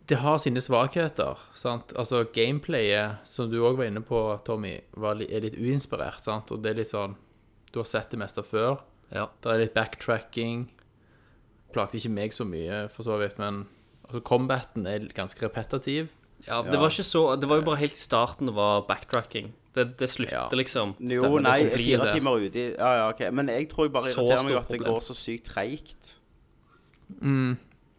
det 0.09 0.17
har 0.23 0.39
sine 0.41 0.63
svakheter, 0.63 1.43
sant. 1.53 1.93
Altså, 1.99 2.23
gameplayet, 2.33 3.21
som 3.29 3.51
du 3.51 3.59
òg 3.61 3.77
var 3.77 3.91
inne 3.91 4.01
på, 4.01 4.23
Tommy, 4.47 4.73
var, 4.97 5.21
er 5.21 5.45
litt 5.45 5.59
uinspirert, 5.59 6.23
sant. 6.25 6.49
Og 6.49 6.63
det 6.63 6.73
er 6.73 6.81
litt 6.81 6.89
sånn 6.89 7.13
Du 7.69 7.79
har 7.81 7.87
sett 7.89 8.09
det 8.09 8.19
meste 8.23 8.41
før. 8.45 8.81
Ja. 9.13 9.27
Det 9.41 9.51
er 9.53 9.59
litt 9.61 9.73
backtracking. 9.75 10.67
Plagte 11.73 11.97
ikke 11.99 12.09
meg 12.13 12.33
så 12.33 12.45
mye, 12.45 12.87
for 12.89 13.03
så 13.07 13.17
vidt, 13.21 13.37
men 13.41 13.63
altså, 14.07 14.21
combaten 14.25 14.85
er 14.89 15.07
ganske 15.13 15.41
repetitiv. 15.45 16.09
ja, 16.47 16.61
det 16.61 16.77
var 16.79 16.89
ikke 16.91 17.05
så 17.07 17.39
Det 17.39 17.47
var 17.49 17.61
jo 17.61 17.65
bare 17.69 17.77
helt 17.79 17.93
i 17.97 18.01
starten 18.01 18.45
det 18.49 18.55
var 18.55 18.81
backtracking. 18.87 19.53
Det, 19.73 19.97
det 19.97 20.09
slutter, 20.09 20.33
Ja. 20.35 20.49
liksom. 20.53 20.95
Jo, 20.99 21.21
Stemmer, 21.23 21.41
nei, 21.41 21.51
det 21.51 21.57
som 21.59 21.69
blir 21.77 21.85
fire 21.85 22.03
det. 22.05 22.13
timer 22.13 22.43
uti. 22.49 22.65
Ja, 22.77 22.89
ja, 22.99 23.09
ok. 23.09 23.21
Men 23.33 23.47
jeg 23.47 23.69
tror 23.69 23.85
jeg 23.87 23.93
bare 23.93 24.11
Så 24.11 24.21
irriterer 24.21 24.43
meg 24.43 24.51
stort 24.51 24.61
at 24.63 24.69
det 24.69 24.77
problem. 24.79 24.93
går 24.93 24.99
så 25.01 25.15
sykt 25.17 25.45
treigt. 25.49 26.19
Mm. 27.21 27.57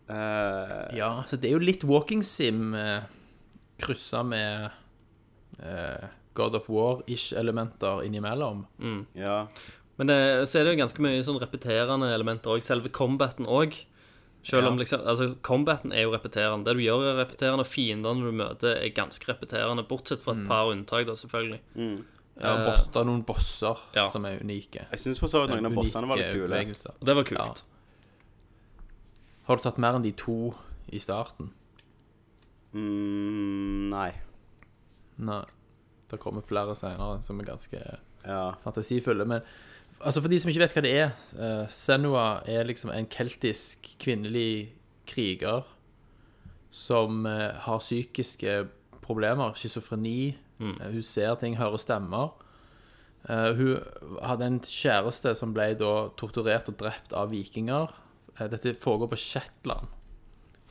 Eh, 0.09 0.97
Ja, 0.97 1.23
så 1.27 1.37
det 1.41 1.49
er 1.51 1.53
jo 1.59 1.59
litt 1.65 1.83
walking 1.85 2.23
sim 2.23 2.75
eh, 2.75 3.03
kryssa 3.83 4.23
med 4.23 4.71
eh, 5.63 6.07
God 6.35 6.55
of 6.55 6.69
War-ish-elementer 6.69 8.05
innimellom. 8.05 8.67
ja. 9.15 9.47
Men 9.99 10.07
det, 10.11 10.49
så 10.51 10.59
er 10.59 10.65
det 10.65 10.75
jo 10.77 10.81
ganske 10.83 11.03
mye 11.05 11.23
sånn 11.23 11.39
repeterende 11.41 12.09
elementer 12.15 12.51
òg. 12.57 12.63
Selve 12.67 12.89
combaten 12.91 13.47
òg. 13.47 13.77
Selv 14.45 14.67
om 14.69 14.75
Ja. 14.75 14.81
liksom 14.85 15.01
Altså, 15.07 15.35
combaten 15.41 15.93
er 15.93 16.03
jo 16.03 16.11
repeterende. 16.13 16.65
Det 16.65 16.75
du 16.77 16.83
gjør, 16.83 17.05
er 17.13 17.25
repeterende. 17.25 17.61
og 17.61 17.67
Fiendene 17.71 18.21
du 18.21 18.33
møter, 18.33 18.77
er 18.83 18.91
ganske 18.91 19.25
repeterende. 19.25 19.87
Bortsett 19.89 20.21
fra 20.21 20.33
et 20.35 20.47
par 20.49 20.67
unntak, 20.73 21.07
da, 21.07 21.13
selvfølgelig. 21.13 21.61
Ja, 21.77 22.57
Eh, 22.59 22.65
boss, 22.67 22.87
det 22.89 22.97
er 22.97 23.05
noen 23.05 23.25
bosser 23.25 23.79
ja. 23.95 24.09
som 24.09 24.25
er 24.27 24.41
unike. 24.41 24.87
Jeg 24.91 24.99
syns 24.99 25.21
for 25.21 25.29
så 25.29 25.47
vidt 25.47 25.55
noen 25.55 25.67
av 25.67 25.73
bossene 25.73 26.09
var 26.09 26.17
litt 26.17 26.33
kule. 26.35 26.51
Og 27.01 27.05
det 27.07 27.15
var 27.15 27.23
kult. 27.25 27.63
Har 29.47 29.57
du 29.57 29.63
tatt 29.63 29.79
mer 29.79 29.95
enn 29.95 30.03
de 30.03 30.11
to 30.13 30.53
i 30.91 30.99
starten? 30.99 31.53
Mm, 32.75 33.89
nei. 33.93 34.13
Nei. 35.19 35.45
Det 36.11 36.19
kommer 36.21 36.43
flere 36.47 36.75
senere 36.75 37.23
som 37.25 37.41
er 37.41 37.45
ganske 37.45 37.99
Ja. 38.27 38.55
fantasifulle. 38.65 39.27
Men 39.27 39.43
altså 40.01 40.21
for 40.21 40.33
de 40.33 40.39
som 40.41 40.51
ikke 40.51 40.65
vet 40.65 40.77
hva 40.77 40.83
det 40.85 40.95
er 40.99 41.11
uh, 41.39 41.65
Senua 41.73 42.27
er 42.51 42.67
liksom 42.69 42.93
en 42.95 43.09
keltisk 43.11 43.95
kvinnelig 44.03 44.75
kriger 45.09 45.67
som 46.75 47.27
uh, 47.29 47.55
har 47.65 47.83
psykiske 47.83 48.65
problemer, 49.05 49.53
schizofreni. 49.55 50.33
Eh, 50.59 50.87
hun 50.95 51.03
ser 51.05 51.35
ting, 51.37 51.59
hører 51.61 51.77
stemmer. 51.77 52.31
Hun 53.29 53.83
hadde 54.25 54.47
en 54.49 54.57
kjæreste 54.65 55.35
som 55.37 55.53
ble 55.53 55.75
da 55.77 55.91
torturert 56.17 56.71
og 56.73 56.79
drept 56.81 57.13
av 57.13 57.31
vikinger. 57.33 57.93
Dette 58.53 58.73
foregår 58.81 59.11
på 59.13 59.19
Shetland. 59.21 59.93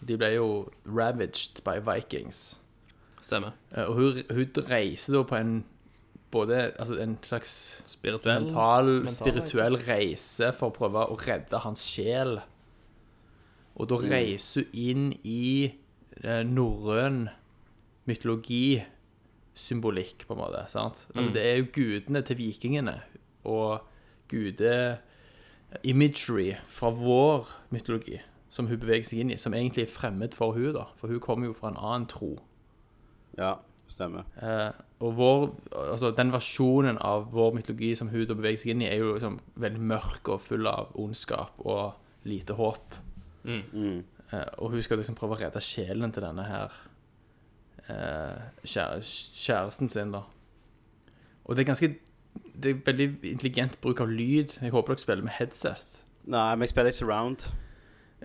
De 0.02 0.18
ble 0.18 0.32
jo 0.34 0.48
ravaged 0.86 1.62
by 1.66 1.78
vikings. 1.86 2.42
Stemmer. 3.22 3.54
Og 3.86 3.94
hun, 4.00 4.22
hun 4.34 4.66
reiser 4.70 5.18
da 5.20 5.24
på 5.30 5.38
en 5.38 5.54
både 6.34 6.56
altså 6.72 6.98
en 7.04 7.18
slags 7.24 7.82
Spirituell. 7.90 8.42
mental, 8.44 9.10
spirituell 9.12 9.76
reise 9.86 10.52
for 10.58 10.68
å 10.72 10.76
prøve 10.76 11.00
å 11.06 11.18
redde 11.22 11.58
hans 11.64 11.82
sjel. 11.86 12.40
Og 13.78 13.90
da 13.90 13.96
reiser 14.02 14.64
hun 14.66 14.74
inn 14.74 15.14
i 15.26 15.74
eh, 16.24 16.44
norrøn 16.46 17.30
mytologi, 18.10 18.84
symbolikk, 19.54 20.26
på 20.28 20.34
en 20.36 20.40
måte. 20.42 20.66
sant? 20.70 21.08
Altså, 21.16 21.32
Det 21.34 21.42
er 21.46 21.56
jo 21.58 21.66
gudene 21.74 22.22
til 22.26 22.38
vikingene 22.38 23.02
og 23.46 23.80
gude-imagery 24.34 26.54
fra 26.68 26.90
vår 26.90 27.48
mytologi 27.74 28.20
som 28.54 28.68
hun 28.70 28.78
beveger 28.80 29.04
seg 29.08 29.20
inn 29.24 29.32
i, 29.34 29.38
som 29.42 29.54
egentlig 29.58 29.88
er 29.88 29.94
fremmed 29.94 30.34
for 30.38 30.54
hun 30.54 30.74
da. 30.76 30.84
For 31.00 31.08
hun 31.10 31.20
kommer 31.24 31.46
jo 31.50 31.56
fra 31.58 31.72
en 31.72 31.80
annen 31.80 32.06
tro. 32.10 32.36
Ja, 33.38 33.56
stemmer. 33.90 34.24
Eh, 34.38 34.72
og 35.04 35.16
vår, 35.18 35.42
altså 35.92 36.14
den 36.16 36.32
versjonen 36.32 37.00
av 37.04 37.26
vår 37.34 37.58
mytologi 37.58 37.92
som 38.00 38.12
da 38.14 38.38
beveger 38.38 38.62
seg 38.62 38.72
inn 38.74 38.84
i, 38.86 38.88
er 38.88 39.02
jo 39.02 39.16
liksom 39.18 39.40
veldig 39.60 39.82
mørk 39.92 40.30
og 40.32 40.42
full 40.42 40.70
av 40.70 40.94
ondskap 41.00 41.60
og 41.60 42.28
lite 42.30 42.56
håp. 42.56 42.96
Mm. 43.44 44.04
Eh, 44.32 44.48
og 44.64 44.72
hun 44.72 44.86
skal 44.86 45.02
liksom 45.02 45.18
prøve 45.20 45.36
å 45.36 45.42
redde 45.42 45.64
sjelen 45.64 46.14
til 46.16 46.24
denne 46.24 46.46
her 46.48 46.78
eh, 47.92 48.46
kjære, 48.64 49.04
kjæresten 49.04 49.92
sin, 49.92 50.14
da. 50.16 50.24
Og 51.44 51.56
det 51.56 51.66
er 51.66 51.72
ganske 51.74 51.94
Det 52.34 52.70
er 52.70 52.80
veldig 52.86 53.08
intelligent 53.28 53.76
bruk 53.82 54.00
av 54.02 54.10
lyd. 54.10 54.56
Jeg 54.62 54.72
håper 54.72 54.94
dere 54.94 55.02
spiller 55.02 55.26
med 55.26 55.36
headset. 55.36 56.04
Nei, 56.24 56.54
men 56.56 56.64
jeg 56.64 56.72
spiller 56.72 56.94
i 56.94 56.96
surround. 56.96 57.44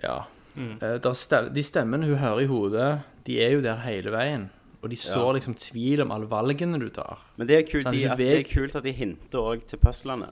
Ja. 0.03 0.21
Eh, 0.55 0.95
der 1.03 1.13
stem, 1.17 1.51
de 1.53 1.63
stemmene 1.63 2.07
hun 2.07 2.21
hører 2.21 2.39
i 2.45 2.49
hodet, 2.49 2.89
de 3.27 3.37
er 3.43 3.51
jo 3.57 3.61
der 3.65 3.81
hele 3.83 4.13
veien. 4.15 4.49
Og 4.81 4.89
de 4.89 4.95
sår 4.95 5.25
Ja. 5.25 5.31
liksom 5.39 5.55
tvil 5.59 6.01
om 6.01 6.11
alle 6.15 6.25
valgene 6.31 6.79
du 6.79 6.89
tar. 6.89 7.19
Men 7.37 7.47
det 7.47 7.57
er 7.57 7.63
kult, 7.71 7.83
Sånn, 7.85 7.93
de, 7.97 8.05
at 8.09 8.17
det 8.17 8.29
er 8.37 8.43
kult 8.47 8.75
at 8.75 8.83
de 8.83 8.91
hinter 8.95 9.39
òg 9.39 9.65
til 9.67 9.79
puzzlene. 9.79 10.29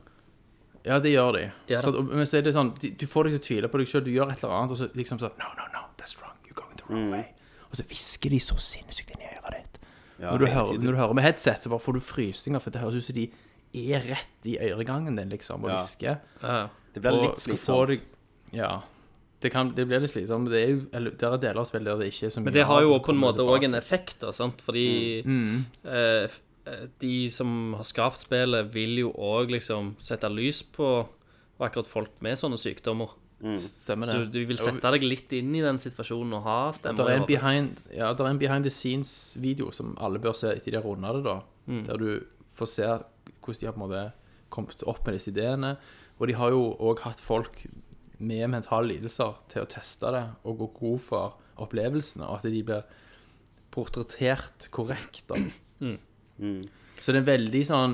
Ja, 0.86 1.00
det 1.04 1.12
gjør 1.12 1.34
de. 1.36 1.52
Ja, 1.68 1.82
så, 1.82 1.92
men 2.02 2.24
så 2.26 2.38
er 2.38 2.42
det 2.46 2.54
sånn, 2.56 2.70
du 2.80 3.06
får 3.06 3.28
deg 3.28 3.34
til 3.34 3.40
å 3.42 3.46
tvile 3.48 3.68
på 3.74 3.78
deg 3.82 3.88
selv, 3.92 4.06
du 4.06 4.12
gjør 4.12 4.32
et 4.32 4.40
eller 4.44 4.54
annet, 4.56 4.72
og 4.72 4.78
så 4.78 4.88
liksom 4.96 5.20
sånn, 5.20 5.34
no, 5.38 5.50
no, 5.58 5.66
no, 5.74 5.82
that's 6.00 6.16
wrong, 6.22 6.38
you're 6.48 6.56
going 6.56 6.78
the 6.80 6.86
wrong 6.88 7.12
way. 7.12 7.26
Og 7.70 7.76
så 7.76 7.84
visker 7.90 8.30
de 8.32 8.40
så 8.40 8.56
sinnssykt 8.56 9.12
inn 9.12 9.26
i 9.26 9.28
øret 9.36 9.58
ditt. 9.58 9.80
Ja, 10.22 10.32
når, 10.32 10.38
du 10.40 10.46
hører, 10.48 10.78
når 10.80 10.92
du 10.96 10.98
hører 11.02 11.14
med 11.20 11.24
headset, 11.28 11.60
så 11.62 11.70
bare 11.70 11.84
får 11.84 11.94
du 11.94 12.00
frysninger, 12.00 12.60
for 12.64 12.72
det 12.72 12.80
høres 12.82 12.96
ut 12.96 13.04
som 13.10 13.16
de 13.20 13.28
er 13.76 14.00
rett 14.08 14.48
i 14.48 14.56
øregangen 14.64 15.18
din, 15.20 15.30
liksom, 15.30 15.66
og 15.66 15.70
Ja. 15.72 15.76
visker. 15.82 16.22
Ja. 16.42 16.70
Det 16.94 17.02
blir 17.04 17.20
litt 17.22 17.38
slitsomt. 17.44 18.02
Ja, 18.56 18.82
det, 19.42 19.52
kan, 19.54 19.70
det 19.76 19.86
blir 19.88 20.02
litt 20.02 20.10
slitsomt, 20.10 20.48
men 20.48 20.54
det 20.54 20.62
er 20.64 20.70
jo, 20.72 20.80
eller, 20.98 21.12
det 21.12 21.28
er 21.28 21.38
deler 21.38 21.60
av 21.62 21.68
spillet 21.70 21.86
der 21.92 22.00
det 22.02 22.08
ikke 22.14 22.26
er 22.26 22.34
så 22.34 22.42
mye 22.42 22.46
Men 22.50 22.54
det 22.58 22.66
har 22.66 22.82
jo 22.82 22.98
på 23.06 23.14
en 23.14 23.22
måte 23.22 23.46
òg 23.46 23.64
en 23.68 23.78
effekt, 23.78 24.20
da, 24.24 24.32
sant? 24.34 24.62
Fordi 24.66 25.24
Mm. 25.26 25.66
eh, 25.86 26.28
eh, 26.66 26.88
de 27.00 27.30
som 27.30 27.74
har 27.78 27.84
skapt 27.84 28.20
spillet, 28.26 28.72
vil 28.74 28.98
jo 29.04 29.12
òg 29.14 29.52
liksom 29.52 29.96
sette 30.00 30.30
lys 30.34 30.64
på 30.64 31.08
akkurat 31.60 31.88
folk 31.88 32.10
med 32.22 32.38
sånne 32.38 32.58
sykdommer. 32.58 33.10
Stemmer 33.62 34.08
Så 34.10 34.32
du 34.32 34.40
vil 34.50 34.58
sette 34.58 34.82
deg 34.82 35.04
litt 35.04 35.32
inn 35.38 35.54
i 35.56 35.62
den 35.62 35.78
situasjonen 35.78 36.34
og 36.40 36.44
ha 36.44 36.72
Det 36.72 36.80
stemmer. 36.80 37.10
er 37.10 37.20
en 37.20 37.28
behind, 37.28 37.78
ja, 37.94 38.10
er 38.12 38.26
en 38.26 38.40
behind 38.40 38.64
the 38.66 38.72
scenes-video 38.74 39.72
som 39.72 39.96
alle 40.02 40.18
bør 40.18 40.34
se 40.36 40.48
etter 40.56 40.72
de 40.72 40.78
har 40.82 40.84
runda 40.84 41.14
det, 41.14 41.24
da. 41.24 41.42
Mm. 41.68 41.86
Der 41.86 41.98
du 41.98 42.24
får 42.50 42.68
se 42.68 42.88
hvordan 43.46 43.60
de 43.60 43.66
har 43.68 43.74
på 43.74 43.84
en 43.84 43.90
måte 43.90 44.12
kommet 44.50 44.84
opp 44.88 45.06
med 45.06 45.14
disse 45.14 45.30
ideene. 45.30 45.78
Og 46.20 46.28
de 46.28 46.34
har 46.34 46.50
jo 46.50 46.76
òg 46.82 47.00
hatt 47.06 47.20
folk 47.22 47.68
med 48.20 48.48
mentale 48.50 48.88
lidelser 48.94 49.34
til 49.52 49.62
å 49.64 49.68
teste 49.70 50.12
det 50.16 50.24
og 50.44 50.58
gå 50.64 50.68
god 50.80 51.00
for 51.06 51.36
opplevelsene, 51.62 52.26
og 52.26 52.38
at 52.40 52.44
de 52.52 52.64
blir 52.66 52.84
portrettert 53.74 54.70
korrekt, 54.74 55.24
da. 55.30 55.36
Mm. 55.80 56.64
Så 57.02 57.12
det 57.14 57.20
er 57.22 57.28
veldig 57.38 57.60
sånn 57.66 57.94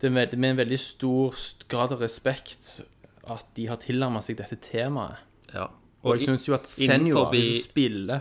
Det 0.00 0.06
er 0.10 0.12
med, 0.12 0.34
med 0.36 0.50
en 0.50 0.56
veldig 0.58 0.76
stor 0.80 1.32
grad 1.72 1.92
av 1.94 2.00
respekt 2.04 2.82
at 3.24 3.46
de 3.56 3.64
har 3.70 3.76
tilnærmet 3.80 4.24
seg 4.26 4.36
dette 4.36 4.56
temaet. 4.60 5.16
Ja. 5.54 5.70
Og 6.04 6.16
jeg 6.18 6.22
i- 6.22 6.26
syns 6.28 6.44
jo 6.48 6.54
at 6.54 6.66
Senua, 6.68 7.14
forbi... 7.24 7.40
hun 7.40 7.62
spiller 7.64 8.20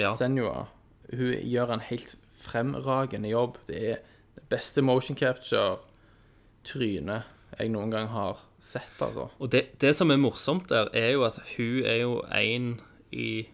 ja. 0.00 0.14
Senua, 0.16 0.66
hun 1.12 1.34
gjør 1.44 1.72
en 1.76 1.80
helt 1.90 2.16
fremragende 2.36 3.28
jobb. 3.28 3.58
Det 3.68 3.76
er 3.92 3.96
det 4.36 4.44
beste 4.52 4.82
motion 4.84 5.16
capture-trynet 5.16 7.22
jeg 7.60 7.68
noen 7.72 7.90
gang 7.92 8.08
har 8.12 8.40
sett, 8.60 8.92
altså. 9.00 9.28
Og 9.40 9.50
det, 9.52 9.78
det 9.80 9.94
som 9.96 10.10
er 10.10 10.16
morsomt 10.16 10.68
der, 10.68 10.88
er 10.94 11.12
jo 11.12 11.24
at 11.24 11.38
hun 11.56 11.82
er 11.84 12.00
jo 12.02 12.22
en 12.34 12.80
i 13.12 13.46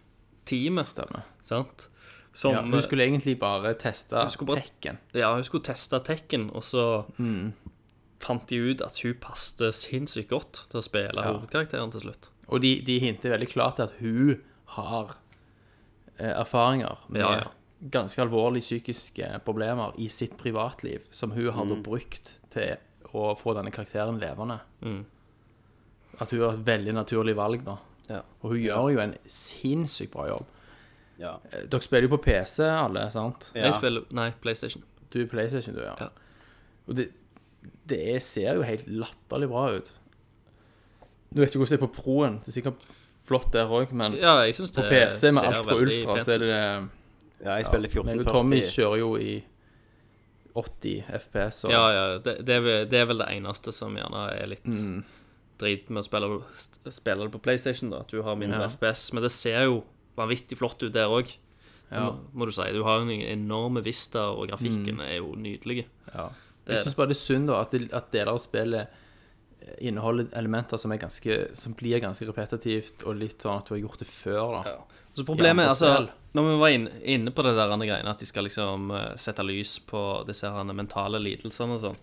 teamet, 0.46 0.86
Stemmer. 0.86 1.22
sant? 1.42 1.88
Som, 2.34 2.54
Ja, 2.54 2.62
hun 2.62 2.80
skulle 2.82 3.04
egentlig 3.04 3.38
bare 3.38 3.74
teste 3.74 4.10
bare- 4.16 4.62
tekken. 4.62 4.98
Ja, 5.14 5.34
hun 5.34 5.44
skulle 5.44 5.64
teste 5.64 5.98
tekken, 6.00 6.50
og 6.54 6.62
så 6.62 7.04
Mm. 7.18 7.52
fant 8.20 8.46
de 8.48 8.56
ut 8.70 8.80
at 8.80 8.98
hun 9.02 9.14
passte 9.20 9.72
sinnssykt 9.72 10.28
godt 10.30 10.66
til 10.70 10.78
å 10.80 10.82
spille 10.82 11.14
Ja. 11.22 11.32
hovedkarakteren 11.32 11.90
til 11.92 12.00
slutt. 12.00 12.30
Og 12.48 12.60
de, 12.62 12.80
de 12.80 12.98
hinter 13.00 13.30
veldig 13.30 13.48
klart 13.48 13.76
til 13.76 13.82
at 13.82 13.94
hun 14.00 14.40
har 14.66 15.16
eh, 16.18 16.30
erfaringer 16.40 16.98
med 17.08 17.20
Ja, 17.20 17.44
ganske 17.90 18.20
alvorlige 18.22 18.62
psykiske 18.62 19.40
problemer 19.44 19.92
i 19.98 20.06
sitt 20.08 20.36
privatliv, 20.38 21.00
som 21.10 21.30
hun 21.32 21.50
har 21.52 21.64
da 21.64 21.74
brukt 21.74 22.40
til 22.50 22.76
å 23.12 23.32
få 23.38 23.54
denne 23.56 23.72
karakteren 23.74 24.20
levende. 24.20 24.58
Mm. 24.84 25.02
At 26.20 26.32
hun 26.32 26.42
har 26.42 26.54
et 26.54 26.66
veldig 26.66 26.94
naturlig 26.96 27.36
valg, 27.36 27.64
da. 27.66 27.76
Ja. 28.08 28.20
Og 28.42 28.54
hun 28.54 28.60
gjør 28.62 28.90
jo 28.92 29.02
en 29.02 29.14
sinnssykt 29.30 30.12
bra 30.14 30.28
jobb. 30.30 30.48
Ja. 31.20 31.36
Eh, 31.50 31.66
Dere 31.70 31.84
spiller 31.84 32.08
jo 32.08 32.14
på 32.16 32.22
PC, 32.26 32.62
alle, 32.66 33.06
sant? 33.14 33.50
Ja. 33.54 33.68
Jeg 33.68 33.78
spiller 33.78 34.06
Nei, 34.16 34.30
PlayStation. 34.42 34.84
Du 35.12 35.20
er 35.22 35.28
PlayStation, 35.30 35.76
du, 35.76 35.82
ja. 35.84 35.94
Ja. 36.00 36.08
Og 36.88 36.96
det, 36.98 37.10
det 37.88 38.00
er, 38.14 38.18
ser 38.24 38.58
jo 38.58 38.66
helt 38.66 38.88
latterlig 38.88 39.48
bra 39.52 39.68
ut. 39.76 39.92
Du 41.32 41.40
vet 41.40 41.48
ikke 41.48 41.62
hvordan 41.62 41.76
det 41.76 41.78
er 41.78 41.86
på 41.86 41.92
Proen. 41.96 42.40
Det 42.42 42.52
er 42.52 42.58
sikkert 42.58 42.90
flott 43.22 43.52
der 43.54 43.70
òg, 43.70 43.92
men 43.96 44.18
Ja, 44.18 44.40
jeg 44.42 44.56
syns 44.58 44.74
på 44.74 44.84
PC 44.88 45.30
med 45.32 45.46
alt 45.46 45.68
på 45.68 45.78
ultra, 45.84 46.18
så 46.20 46.34
er 46.34 46.42
det 46.42 46.50
ja, 47.42 47.56
jeg 47.58 47.66
spiller 47.66 47.90
1440. 47.90 48.18
Men 48.18 48.26
Tommy 48.28 48.60
kjører 48.66 48.98
jo 49.00 49.14
i 49.18 49.32
80 50.54 51.04
FPS. 51.08 51.64
Og, 51.64 51.70
Ja, 51.72 51.82
ja. 51.92 52.18
Det, 52.18 52.44
det, 52.44 52.54
er, 52.56 52.60
vel- 52.60 52.88
det 52.90 52.98
er 53.00 53.06
vel 53.06 53.18
det 53.18 53.28
eneste 53.36 53.72
som 53.72 53.94
gjerne 53.96 54.24
er 54.36 54.46
litt 54.46 54.64
Mm. 54.64 55.02
drit 55.58 55.88
med 55.90 56.02
å 56.02 56.06
spille, 56.08 56.42
spille 56.92 57.24
det 57.24 57.32
på 57.32 57.42
PlayStation, 57.42 57.90
da. 57.90 58.00
At 58.00 58.08
du 58.08 58.22
har 58.22 58.34
mindre 58.36 58.60
Ja. 58.60 58.68
FPS. 58.68 59.12
Men 59.14 59.22
det 59.22 59.30
ser 59.32 59.64
jo 59.64 59.84
vanvittig 60.18 60.58
flott 60.58 60.82
ut 60.82 60.92
der 60.92 61.06
òg, 61.08 61.30
Ja. 61.92 62.10
må, 62.10 62.18
må 62.34 62.46
du 62.46 62.52
si. 62.52 62.62
Du 62.72 62.82
har 62.84 63.00
en 63.00 63.10
enorme 63.10 63.82
vista, 63.82 64.30
og 64.32 64.48
grafikken 64.48 65.00
er 65.00 65.18
jo 65.18 65.34
nydelig. 65.36 65.86
Ja. 66.14 66.28
Det 66.64 66.76
Jeg 66.76 66.84
syns 66.86 66.94
bare 66.96 67.08
det 67.08 67.16
er 67.16 67.26
synd 67.26 67.46
da 67.48 67.60
at, 67.60 67.70
det, 67.70 67.92
at 67.92 68.10
deler 68.12 68.32
av 68.32 68.38
spillet 68.38 68.88
inneholder 69.80 70.26
elementer 70.36 70.76
som, 70.78 70.90
ganske, 70.98 71.54
som 71.56 71.74
blir 71.78 72.00
ganske 72.02 72.26
repetitivt, 72.26 73.04
og 73.06 73.16
litt 73.16 73.38
sånn 73.44 73.58
at 73.60 73.68
du 73.68 73.74
har 73.76 73.82
gjort 73.82 73.98
det 74.02 74.08
før. 74.08 74.62
da 74.62 74.70
Ja. 74.70 74.78
Så 75.14 75.24
problemet 75.28 75.66
Ja, 75.66 75.70
er 75.70 75.74
altså. 75.74 76.10
Når 76.32 76.46
vi 76.48 76.60
var 76.62 76.68
inne, 76.72 76.90
inne 77.04 77.30
på 77.30 77.42
det 77.44 77.50
der 77.58 77.68
andre 77.74 77.86
greiene, 77.86 78.08
at 78.08 78.18
de 78.22 78.24
skal 78.26 78.46
liksom 78.46 78.90
eh, 78.96 79.16
sette 79.20 79.44
lys 79.44 79.74
på 79.84 80.24
disse 80.24 80.48
her 80.48 80.64
mentale 80.72 81.20
lidelsene 81.20 81.74
og 81.76 81.80
sånn, 81.82 81.98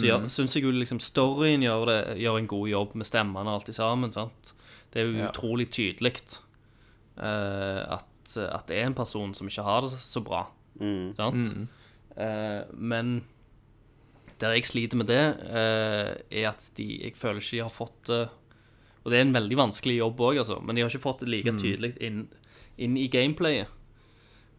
så 0.00 0.06
Mm. 0.16 0.30
syns 0.32 0.54
jeg 0.54 0.62
jo 0.64 0.70
liksom 0.72 0.96
storyen 0.98 1.60
gjør, 1.60 1.84
det, 1.90 2.16
gjør 2.22 2.38
en 2.38 2.46
god 2.48 2.68
jobb 2.70 2.94
med 2.94 3.06
stemmene 3.06 3.44
og 3.44 3.58
alt 3.60 3.68
i 3.68 3.72
sammen. 3.76 4.10
sant? 4.12 4.54
Det 4.90 5.02
er 5.02 5.06
jo 5.10 5.18
Ja. 5.18 5.28
utrolig 5.28 5.68
tydelig 5.70 6.38
uh, 7.18 7.98
at, 7.98 8.36
at 8.38 8.66
det 8.66 8.78
er 8.78 8.86
en 8.86 8.94
person 8.94 9.34
som 9.34 9.46
ikke 9.46 9.62
har 9.62 9.82
det 9.82 9.90
så 9.90 10.22
bra. 10.24 10.46
Mm. 10.80 11.14
Sant? 11.16 11.68
Eh, 12.16 12.62
men 12.72 13.24
der 14.40 14.54
jeg 14.54 14.64
sliter 14.64 14.96
med 14.96 15.06
det, 15.06 15.20
uh, 15.50 16.14
er 16.30 16.48
at 16.48 16.70
de, 16.76 16.86
jeg 17.04 17.14
føler 17.18 17.40
ikke 17.42 17.58
de 17.58 17.62
har 17.62 17.70
fått 17.70 18.04
det 18.08 18.28
Og 19.04 19.10
det 19.12 19.18
er 19.18 19.26
en 19.26 19.34
veldig 19.34 19.56
vanskelig 19.58 19.98
jobb 19.98 20.16
òg, 20.24 20.38
altså, 20.38 20.62
men 20.64 20.74
de 20.76 20.80
har 20.82 20.88
ikke 20.88 21.02
fått 21.04 21.20
det 21.20 21.28
like 21.28 21.52
tydelig 21.60 21.90
inn, 22.00 22.22
inn 22.78 22.96
i 22.98 23.08
gameplayet. 23.12 23.68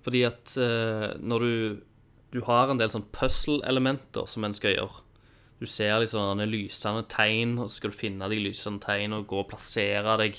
Fordi 0.05 0.21
at 0.27 0.55
uh, 0.61 1.15
når 1.19 1.39
du 1.39 1.81
Du 2.35 2.41
har 2.43 2.67
en 2.67 2.77
del 2.77 2.89
sånn 2.91 3.05
puzzle-elementer 3.15 4.25
som 4.27 4.43
en 4.43 4.53
skal 4.53 4.73
gjøre. 4.75 5.03
Du 5.61 5.65
ser 5.65 6.01
liksom 6.01 6.41
lysende 6.51 7.05
tegn, 7.07 7.53
og 7.59 7.69
så 7.69 7.77
skal 7.77 7.93
du 7.93 7.95
finne 7.95 8.27
de 8.27 8.35
lysende 8.41 8.83
tegnene 8.83 9.21
og 9.21 9.27
gå 9.29 9.39
og 9.39 9.47
plassere 9.53 10.17
deg 10.19 10.35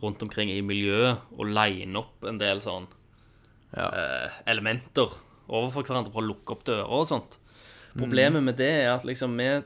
rundt 0.00 0.22
omkring 0.24 0.48
i 0.48 0.62
miljøet 0.64 1.18
og 1.36 1.50
line 1.52 1.98
opp 2.00 2.24
en 2.24 2.38
del 2.40 2.62
sånn 2.64 2.86
Ja. 3.76 3.90
uh, 3.90 4.30
elementer 4.46 5.12
overfor 5.48 5.84
hverandre 5.84 6.12
for 6.14 6.22
å 6.22 6.30
lukke 6.30 6.54
opp 6.56 6.64
dører 6.64 6.88
og 6.88 7.04
sånt. 7.10 7.36
Problemet 7.98 8.42
med 8.42 8.56
det 8.56 8.70
er 8.86 8.94
at 8.94 9.04
liksom 9.04 9.36
vi 9.36 9.62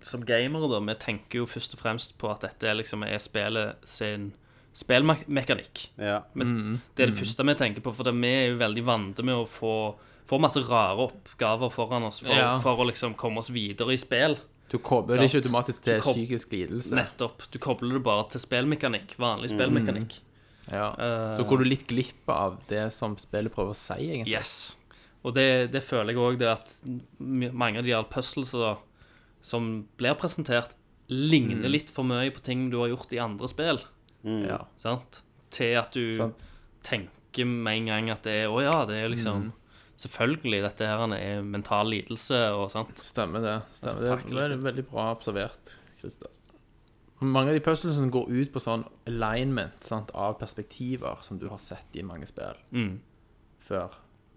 som 0.00 0.24
gamere, 0.24 0.68
da, 0.72 0.80
vi 0.80 0.94
tenker 0.96 1.42
jo 1.42 1.46
først 1.46 1.74
og 1.76 1.80
fremst 1.82 2.16
på 2.16 2.30
at 2.32 2.40
dette 2.46 2.72
liksom 2.76 3.04
er 3.04 3.18
spillet 3.20 3.76
sin 3.84 4.32
spillmekanikk. 4.76 5.88
Ja. 5.98 6.22
Mm. 6.34 6.78
Det 6.94 7.02
er 7.04 7.10
det 7.10 7.18
første 7.18 7.44
vi 7.46 7.54
tenker 7.58 7.84
på, 7.84 7.92
for 7.94 8.10
vi 8.12 8.28
er 8.30 8.48
jo 8.52 8.58
veldig 8.60 8.84
vante 8.86 9.24
med 9.26 9.34
å 9.34 9.46
få, 9.48 9.72
få 10.30 10.38
masse 10.40 10.62
rare 10.68 11.08
oppgaver 11.08 11.70
foran 11.74 12.06
oss 12.08 12.20
for, 12.20 12.34
Ja. 12.34 12.58
for 12.62 12.76
å 12.78 12.86
liksom 12.90 13.14
komme 13.18 13.38
oss 13.38 13.50
videre 13.50 13.92
i 13.92 13.96
spill. 14.00 14.36
Du 14.70 14.78
kobler 14.78 15.18
det 15.18 15.30
ikke 15.30 15.42
automatisk 15.42 15.80
til 15.82 16.00
kob- 16.00 16.14
psykisk 16.14 16.52
lidelse. 16.52 16.94
Nettopp. 16.94 17.42
Du 17.50 17.58
kobler 17.58 17.94
det 17.98 18.02
bare 18.06 18.28
til 18.30 18.40
spillmekanikk. 18.40 19.16
Vanlig 19.18 19.50
spillmekanikk. 19.50 20.20
Ja. 20.70 20.90
Uh, 20.94 21.36
Da 21.38 21.42
går 21.42 21.58
du 21.58 21.64
litt 21.64 21.86
glipp 21.88 22.28
av 22.30 22.60
det 22.68 22.92
som 22.92 23.16
spillet 23.16 23.50
prøver 23.52 23.70
å 23.74 23.74
si, 23.74 23.94
egentlig. 23.94 24.30
Yes. 24.30 24.76
Og 25.24 25.34
det, 25.34 25.72
det 25.72 25.82
føler 25.82 26.14
jeg 26.14 26.22
òg, 26.22 26.38
det 26.38 26.48
at 26.48 26.76
mange 27.18 27.78
av 27.78 27.84
de 27.84 27.90
her 27.90 28.04
puzzlesa 28.04 28.78
som 29.42 29.86
blir 29.98 30.14
presentert, 30.14 30.76
ligner 31.10 31.56
Mm. 31.66 31.70
litt 31.72 31.90
for 31.90 32.04
mye 32.04 32.30
på 32.30 32.40
ting 32.40 32.70
du 32.70 32.78
har 32.78 32.88
gjort 32.88 33.12
i 33.12 33.18
andre 33.18 33.48
spill. 33.48 33.80
Ja. 34.24 34.58
Sant? 34.76 35.22
Til 35.50 35.76
at 35.80 35.92
du 35.92 36.12
Sant. 36.12 36.34
tenker 36.82 37.46
med 37.46 37.76
en 37.78 37.86
gang 37.86 38.10
at 38.10 38.22
det 38.22 38.32
er 38.44 38.48
Å 38.52 38.60
ja, 38.62 38.84
det 38.86 38.96
er 39.04 39.08
liksom 39.08 39.42
Mm. 39.46 39.52
Selvfølgelig, 40.00 40.62
dette 40.64 40.86
her 40.88 41.12
er 41.12 41.42
mental 41.42 41.86
lidelse 41.92 42.38
og 42.56 42.70
sant. 42.72 42.96
Stemmer 42.96 43.42
det. 43.44 43.62
Stemmer 43.70 44.00
det. 44.00 44.30
Det 44.30 44.38
er 44.46 44.56
veldig 44.56 44.84
bra 44.88 45.10
observert, 45.12 45.74
Christer. 46.00 46.28
Mange 47.20 47.50
av 47.52 47.54
de 47.58 47.60
puzzlene 47.60 48.10
går 48.10 48.30
ut 48.30 48.50
på 48.54 48.62
sånn 48.64 48.86
alignment 49.06 49.84
sant, 49.84 50.10
av 50.14 50.38
perspektiver 50.40 51.20
som 51.20 51.36
du 51.38 51.48
har 51.50 51.58
sett 51.58 51.94
i 51.96 52.02
mange 52.02 52.24
spill 52.26 52.56
Mm. 52.72 52.98
før. 53.58 53.90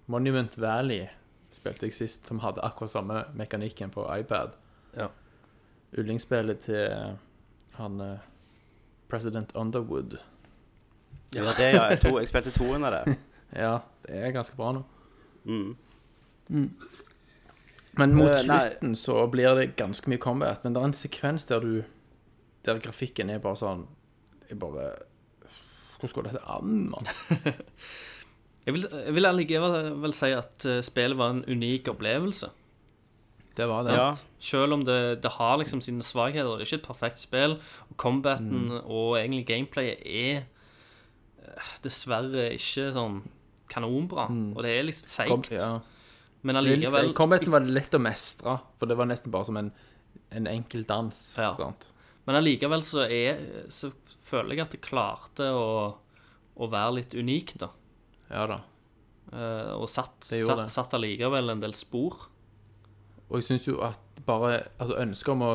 Monument 0.08 0.58
Valley 0.60 1.08
spilte 1.50 1.84
jeg 1.88 1.94
sist, 1.94 2.26
som 2.28 2.40
hadde 2.40 2.60
akkurat 2.62 2.90
samme 2.90 3.24
mekanikken 3.34 3.90
på 3.90 4.04
iPad. 4.20 4.52
Ja. 4.98 5.08
Yndlingsspillet 5.98 6.60
til 6.60 7.18
han 7.78 8.02
eh, 8.02 8.18
President 9.10 9.52
Underwood. 9.56 10.18
Ja, 11.34 11.48
det, 11.58 11.72
ja. 11.74 11.88
Jeg, 11.90 12.00
to, 12.04 12.18
jeg 12.20 12.30
spilte 12.30 12.54
toen 12.56 12.84
av 12.84 12.92
det. 13.00 13.18
Ja, 13.54 13.84
det 14.02 14.18
er 14.18 14.32
ganske 14.34 14.58
bra 14.58 14.72
nå. 14.74 14.80
Mm. 15.46 15.76
Men 18.00 18.16
mot 18.18 18.32
Eh, 18.32 18.40
slutten 18.42 18.96
så 18.98 19.28
blir 19.30 19.54
det 19.56 19.76
ganske 19.78 20.10
mye 20.10 20.18
combat. 20.18 20.64
Men 20.64 20.74
det 20.74 20.82
er 20.82 20.88
en 20.90 20.96
sekvens 20.98 21.46
der 21.46 21.60
du 21.62 21.84
Der 22.66 22.80
grafikken 22.80 23.30
er 23.30 23.44
bare 23.44 23.60
sånn 23.60 23.84
Jeg 24.50 24.58
bare 24.58 24.88
Hvordan 26.00 26.16
går 26.16 26.28
dette 26.32 26.42
an, 26.50 26.90
mann? 26.90 27.12
Jeg 28.66 28.74
vil, 28.78 28.86
jeg 28.88 29.14
vil 29.14 29.28
allikevel 29.28 30.14
si 30.16 30.30
at 30.32 30.66
eh, 30.66 30.78
spillet 30.88 31.18
var 31.20 31.34
en 31.34 31.42
unik 31.52 31.90
opplevelse. 31.92 32.48
Det 33.56 33.68
var 33.70 33.84
det. 33.86 33.94
Ja. 33.94 34.08
Selv 34.42 34.74
om 34.74 34.84
det, 34.88 35.22
det 35.22 35.30
har 35.36 35.58
liksom 35.62 35.82
sine 35.82 36.02
svakheter. 36.02 36.58
Det 36.58 36.64
er 36.66 36.70
ikke 36.72 36.80
et 36.82 36.88
perfekt 36.88 37.20
spill. 37.22 37.60
Og 37.90 37.98
combaten 38.02 38.70
Mm. 38.72 38.80
og 38.86 39.18
egentlig 39.20 39.46
gameplayet 39.46 40.02
er 40.06 40.46
eh, 41.44 41.72
dessverre 41.84 42.48
ikke 42.56 42.88
sånn 42.96 43.20
kanonbra. 43.70 44.26
Og 44.56 44.62
det 44.64 44.72
er 44.80 44.84
litt 44.88 45.04
Mm. 45.04 45.14
Seigt. 45.14 45.52
ja. 45.52 45.80
Men 46.44 46.56
allikevel 46.60 47.14
Combaten 47.16 47.52
var 47.52 47.62
lett 47.62 47.94
å 47.96 48.00
mestre, 48.02 48.58
for 48.78 48.86
det 48.86 48.98
var 48.98 49.06
nesten 49.08 49.32
bare 49.32 49.46
som 49.46 49.56
en, 49.58 49.72
en 50.32 50.48
enkel 50.48 50.84
dans. 50.84 51.36
Ja. 51.38 51.54
Sant? 51.54 51.88
Men 52.26 52.36
allikevel 52.42 52.82
så, 52.84 53.06
er, 53.10 53.40
så 53.70 53.92
føler 54.24 54.56
jeg 54.58 54.62
at 54.66 54.72
det 54.72 54.82
klarte 54.82 55.48
å, 55.56 55.96
å 56.58 56.68
være 56.70 56.96
litt 56.98 57.14
unikt, 57.14 57.58
da. 57.60 57.70
Ja 58.30 58.46
da. 58.48 58.60
Eh, 59.32 59.72
og 59.78 59.88
satt, 59.90 60.20
satt, 60.26 60.70
satt 60.72 60.94
allikevel 60.98 61.50
en 61.54 61.62
del 61.64 61.74
spor. 61.74 62.28
Og 63.34 63.42
jeg 63.42 63.48
syns 63.50 63.66
jo 63.68 63.80
at 63.82 64.00
bare 64.28 64.60
Altså, 64.78 64.96
ønsket 65.02 65.34
om 65.34 65.42
å 65.48 65.54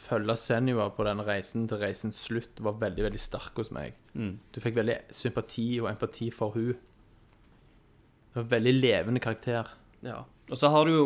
følge 0.00 0.34
Senua 0.38 0.88
på 0.94 1.04
den 1.06 1.20
reisen 1.26 1.66
til 1.68 1.80
reisens 1.82 2.18
slutt 2.26 2.60
var 2.64 2.78
veldig, 2.80 3.04
veldig 3.08 3.20
sterk 3.20 3.58
hos 3.60 3.70
meg. 3.74 3.96
Du 4.14 4.58
fikk 4.62 4.76
veldig 4.78 4.96
sympati 5.14 5.66
og 5.82 5.90
empati 5.90 6.30
for 6.34 6.54
hun. 6.56 6.70
Det 8.30 8.38
var 8.38 8.44
en 8.46 8.52
veldig 8.54 8.74
levende 8.78 9.20
karakter. 9.22 9.68
Ja. 10.06 10.22
Og 10.48 10.56
så 10.58 10.70
har 10.72 10.86
du 10.88 10.92
jo 10.94 11.04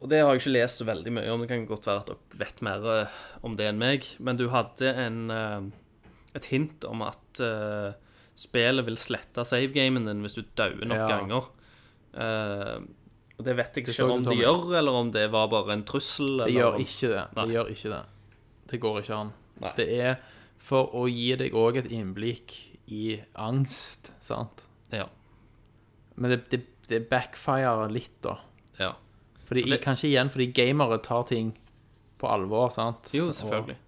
Og 0.00 0.06
det 0.08 0.20
har 0.22 0.30
jeg 0.30 0.40
ikke 0.44 0.54
lest 0.54 0.78
så 0.78 0.86
veldig 0.86 1.10
mye 1.16 1.30
om, 1.34 1.40
det 1.42 1.48
kan 1.50 1.66
godt 1.66 1.88
være 1.90 2.04
at 2.04 2.10
dere 2.12 2.38
vet 2.38 2.60
mer 2.62 2.84
eh, 2.92 3.14
om 3.42 3.56
det 3.58 3.66
enn 3.66 3.80
meg, 3.82 4.04
men 4.22 4.38
du 4.38 4.44
hadde 4.52 4.92
en, 4.94 5.16
eh, 5.34 5.64
et 6.38 6.46
hint 6.52 6.84
om 6.86 7.02
at 7.02 7.40
uh, 7.42 7.90
spillet 8.38 8.86
vil 8.86 8.94
slette 8.96 9.42
savegamen 9.42 10.06
din 10.06 10.22
hvis 10.22 10.38
du 10.38 10.44
dauer 10.54 10.86
nok 10.86 11.02
Ja. 11.02 11.08
ganger. 11.16 11.48
Eh, 12.14 12.76
og 13.38 13.44
det 13.46 13.54
vet 13.56 13.76
jeg 13.78 13.86
ikke 13.88 14.06
om 14.10 14.24
de 14.26 14.34
gjør, 14.34 14.64
eller 14.80 14.96
om 14.98 15.10
det 15.14 15.26
var 15.30 15.46
bare 15.52 15.72
en 15.76 15.84
trussel. 15.86 16.40
Det 16.44 16.52
gjør 16.56 16.78
ikke 16.82 17.10
det. 17.14 17.24
Det 17.36 17.44
gjør 17.54 17.68
ikke 17.74 17.92
det. 17.94 18.00
Det 18.72 18.80
går 18.82 18.98
ikke 19.02 19.14
an. 19.22 19.30
Nei. 19.62 19.72
Det 19.78 19.86
er 20.02 20.16
for 20.58 20.90
å 20.98 21.04
gi 21.10 21.28
deg 21.38 21.54
òg 21.56 21.78
et 21.80 21.90
innblikk 21.94 22.54
i 22.90 23.20
angst, 23.38 24.12
sant? 24.24 24.66
Ja. 24.90 25.06
Men 26.18 26.34
det, 26.34 26.40
det, 26.50 26.60
det 26.90 27.04
backfirer 27.10 27.90
litt, 27.94 28.16
da. 28.26 28.38
ja. 28.80 28.92
Fordi, 29.48 29.62
For 29.64 29.70
det- 29.72 29.80
Kanskje 29.84 30.08
igjen 30.10 30.28
fordi 30.28 30.46
gamere 30.52 30.98
tar 31.00 31.22
ting 31.30 31.54
på 32.20 32.28
alvor, 32.28 32.68
sant? 32.74 33.08
Jo, 33.16 33.30
selvfølgelig. 33.32 33.78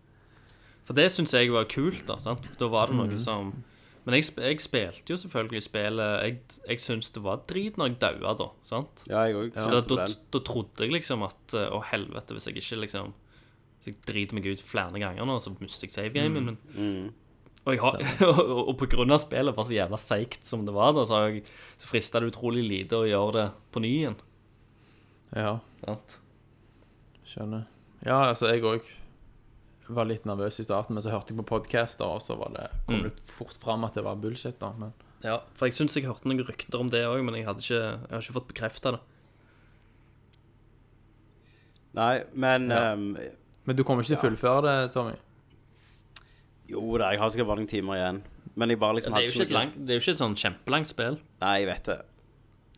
For 0.88 0.96
det 0.96 1.08
syns 1.12 1.34
jeg 1.36 1.50
var 1.52 1.66
kult, 1.68 2.06
da. 2.08 2.16
sant? 2.22 2.46
Da 2.58 2.68
var 2.72 2.86
det 2.88 2.96
noe 2.96 3.18
som 3.20 3.50
Men 4.06 4.16
jeg, 4.16 4.30
jeg 4.40 4.60
spilte 4.64 5.12
jo 5.12 5.16
selvfølgelig 5.20 5.60
spillet 5.66 6.22
Jeg, 6.24 6.36
jeg 6.70 6.80
syntes 6.80 7.10
det 7.12 7.20
var 7.24 7.42
drit 7.50 7.76
når 7.76 7.90
jeg 7.90 7.98
daua, 8.00 8.34
da. 8.38 8.46
sant? 8.64 9.02
Ja, 9.10 9.26
jeg 9.28 9.36
også, 9.36 9.66
Da, 9.74 9.80
da, 9.90 10.06
da 10.32 10.40
trodde 10.46 10.86
jeg 10.86 10.94
liksom 10.94 11.24
at 11.26 11.56
eh, 11.56 11.66
Å, 11.68 11.82
helvete, 11.90 12.36
hvis 12.36 12.48
jeg 12.48 12.56
ikke 12.56 12.80
liksom 12.86 13.12
Hvis 13.76 13.90
jeg 13.90 13.98
driter 14.08 14.38
meg 14.38 14.48
ut 14.48 14.64
flere 14.64 15.02
ganger 15.02 15.28
nå, 15.28 15.36
så 15.44 15.52
mister 15.60 15.88
jeg 15.88 15.96
savegamen 15.96 16.48
min. 16.48 16.58
Mm. 16.72 17.10
Og, 17.66 17.74
jeg 17.74 17.82
har, 17.84 18.00
og, 18.30 18.62
og 18.70 18.74
på 18.80 18.88
grunn 18.94 19.12
av 19.12 19.20
spillet 19.20 19.56
var 19.56 19.68
så 19.68 19.76
jævla 19.76 20.00
seigt 20.00 20.48
som 20.48 20.64
det 20.64 20.72
var, 20.76 20.94
da, 20.96 21.04
så, 21.08 21.20
jeg, 21.28 21.44
så 21.80 21.88
frista 21.88 22.20
det 22.20 22.32
utrolig 22.32 22.64
lite 22.64 23.00
å 23.00 23.08
gjøre 23.08 23.36
det 23.36 23.46
på 23.72 23.84
ny 23.84 23.92
igjen. 23.98 24.16
Ja, 25.36 25.58
Sant? 25.84 26.16
skjønner. 27.30 27.68
Ja, 28.04 28.30
altså, 28.30 28.48
jeg 28.50 28.64
òg 28.66 28.88
var 29.96 30.06
litt 30.08 30.24
nervøs 30.28 30.60
i 30.60 30.64
starten, 30.66 30.94
men 30.96 31.02
så 31.04 31.10
hørte 31.12 31.32
jeg 31.34 31.38
på 31.40 31.46
podcaster, 31.50 32.04
og 32.06 32.22
så 32.24 32.36
var 32.38 32.52
det, 32.56 32.66
kom 32.86 33.02
det 33.06 33.12
fort 33.24 33.56
fram 33.62 33.84
at 33.84 33.94
det 33.98 34.04
var 34.06 34.16
bullshit, 34.20 34.58
da. 34.60 34.72
Men 34.78 34.92
Ja, 35.24 35.38
for 35.54 35.66
jeg 35.68 35.74
syns 35.76 35.94
jeg 35.98 36.06
hørte 36.08 36.28
noen 36.30 36.44
rykter 36.46 36.80
om 36.80 36.88
det 36.92 37.02
òg, 37.06 37.22
men 37.24 37.34
jeg, 37.36 37.44
hadde 37.46 37.60
ikke, 37.64 37.80
jeg 37.80 38.14
har 38.14 38.22
ikke 38.24 38.36
fått 38.38 38.48
bekrefta 38.54 38.92
det. 38.96 39.00
Nei, 41.98 42.22
men 42.34 42.68
Ja. 42.70 42.92
um, 42.94 43.16
Men 43.66 43.76
du 43.76 43.82
kommer 43.84 44.02
ikke 44.02 44.14
til 44.14 44.20
å 44.20 44.30
fullføre 44.30 44.62
det, 44.66 44.92
Tommy? 44.94 45.16
Jo 46.70 46.96
da, 46.98 47.10
jeg 47.10 47.18
har 47.20 47.28
sikkert 47.34 47.50
mange 47.50 47.66
timer 47.68 47.94
igjen. 47.98 48.22
Men 48.56 48.70
jeg 48.70 48.78
bare 48.80 48.94
Ja, 48.94 48.96
liksom 48.98 49.14
det, 49.14 49.18
er 49.20 49.26
jo 49.26 49.32
ikke 49.34 49.42
et 49.48 49.50
lang, 49.56 49.72
det 49.76 49.90
er 49.90 49.98
jo 49.98 50.04
ikke 50.04 50.14
et 50.16 50.22
sånn 50.22 50.36
kjempelangt 50.38 50.86
spill. 50.90 51.18
Nei, 51.40 51.54
jeg 51.60 51.66
vet 51.70 51.84
det. 51.90 51.98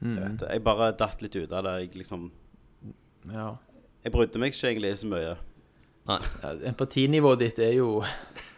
Jeg 0.02 0.16
vet 0.18 0.38
det. 0.40 0.48
Jeg 0.50 0.64
bare 0.64 0.92
datt 0.98 1.22
litt 1.22 1.36
ut 1.36 1.52
av 1.52 1.64
det. 1.64 1.74
Jeg 1.80 1.94
liksom 2.02 2.30
Ja. 3.32 3.56
Jeg 4.02 4.12
brydde 4.12 4.38
meg 4.42 4.52
ikke 4.52 4.68
egentlig 4.72 4.96
så 4.98 5.06
mye. 5.06 5.36
Ja 6.08 6.18
empatinivået 6.66 7.38
ditt 7.44 7.58
er 7.62 7.72
jo 7.76 8.02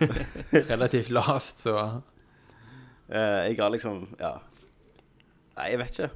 relativt 0.72 1.10
lavt, 1.10 1.58
så 1.66 2.00
Eh, 3.04 3.50
jeg 3.50 3.58
har 3.60 3.68
liksom 3.68 4.06
Ja. 4.18 4.30
Nei, 5.58 5.66
jeg 5.70 5.78
vet 5.78 5.98
ikke. 5.98 6.10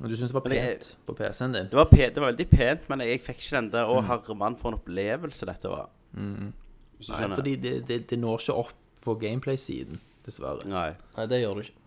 Men 0.00 0.10
du 0.10 0.16
syns 0.16 0.32
det 0.32 0.34
var 0.34 0.42
pent 0.42 0.54
jeg- 0.56 0.72
pent 0.80 0.96
på 1.06 1.14
PC-en 1.14 1.52
din? 1.54 1.68
Det 1.70 1.78
var, 1.78 1.84
pe 1.86 2.08
det 2.10 2.16
var 2.16 2.32
veldig 2.32 2.48
pent, 2.50 2.88
men 2.90 3.00
jeg 3.06 3.20
fikk 3.22 3.38
ikke 3.38 3.56
den 3.60 3.68
der 3.70 3.84
Å, 3.86 4.00
herre 4.08 4.34
mann, 4.34 4.56
for 4.56 4.72
en 4.72 4.78
opplevelse 4.80 5.46
dette 5.46 5.68
var. 5.70 5.86
Mm. 6.16 6.50
Nei, 6.52 7.28
fordi 7.36 7.54
det, 7.56 7.86
det, 7.88 8.00
det 8.10 8.18
når 8.18 8.40
ikke 8.42 8.56
opp 8.64 8.72
på 9.06 9.14
gameplay-siden, 9.22 10.00
dessverre. 10.26 10.66
Nei. 10.68 10.90
Nei, 11.16 11.26
det 11.30 11.40
gjør 11.44 11.54
du 11.54 11.60
ikke. 11.62 11.79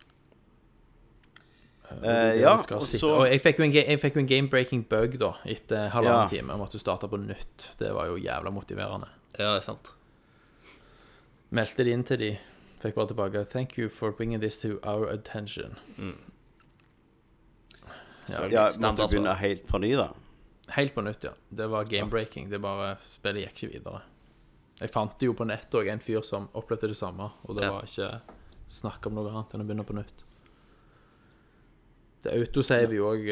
Eh, 2.02 2.40
ja, 2.42 2.54
og 2.54 2.82
så 2.82 3.10
Og 3.20 3.28
jeg 3.30 3.42
fikk 3.42 3.60
jo 3.60 3.64
en, 3.66 3.72
jeg 3.74 4.00
fikk 4.02 4.16
jo 4.16 4.20
en 4.24 4.28
game-breaking 4.28 4.86
bug, 4.90 5.18
da, 5.20 5.34
etter 5.46 5.90
halvannen 5.94 6.24
Ja. 6.24 6.28
time. 6.28 6.54
Om 6.54 6.62
at 6.62 6.72
du 6.72 6.80
starta 6.80 7.08
på 7.08 7.18
nytt. 7.20 7.76
Det 7.78 7.94
var 7.94 8.08
jo 8.08 8.16
jævla 8.18 8.52
motiverende. 8.52 9.08
Ja, 9.38 9.54
det 9.54 9.58
er 9.58 9.66
sant. 9.68 9.92
Meldte 11.52 11.84
det 11.84 11.94
inn 11.94 12.04
til 12.04 12.18
de. 12.18 12.32
Fikk 12.82 12.96
bare 12.96 13.08
tilbake 13.08 13.46
Thank 13.50 13.78
you 13.78 13.90
for 13.90 14.12
bringing 14.12 14.40
this 14.42 14.58
to 14.62 14.80
our 14.84 15.08
attention. 15.08 15.76
Ja, 18.30 18.40
måtte 18.40 18.72
Standard 18.74 19.10
du 19.10 19.16
begynne 19.18 19.36
helt 19.40 19.68
på 19.68 19.78
ny, 19.84 19.94
da? 20.00 20.10
Helt 20.78 20.94
på 20.96 21.02
nytt, 21.04 21.24
ja. 21.28 21.32
Det 21.50 21.68
var 21.70 21.86
game-breaking. 21.86 22.50
Det 22.50 22.60
bare 22.64 22.96
Spillet 23.12 23.44
gikk 23.50 23.64
ikke 23.64 23.72
videre. 23.80 24.02
Jeg 24.82 24.90
fant 24.92 25.18
det 25.20 25.28
jo 25.28 25.34
på 25.38 25.46
nettet 25.46 25.76
òg, 25.80 25.90
en 25.92 26.00
fyr 26.00 26.24
som 26.26 26.48
opplevde 26.58 26.88
det 26.90 26.98
samme, 26.98 27.32
og 27.46 27.56
det 27.56 27.64
Ja. 27.64 27.72
var 27.72 27.82
ikke 27.84 28.22
snakk 28.70 29.06
om 29.08 29.14
noe 29.16 29.30
annet 29.30 29.54
enn 29.54 29.62
å 29.62 29.68
begynne 29.68 29.86
på 29.86 29.94
nytt. 29.94 30.24
Det 32.24 32.32
autosaver 32.40 32.96
jo 32.96 33.10
òg 33.12 33.30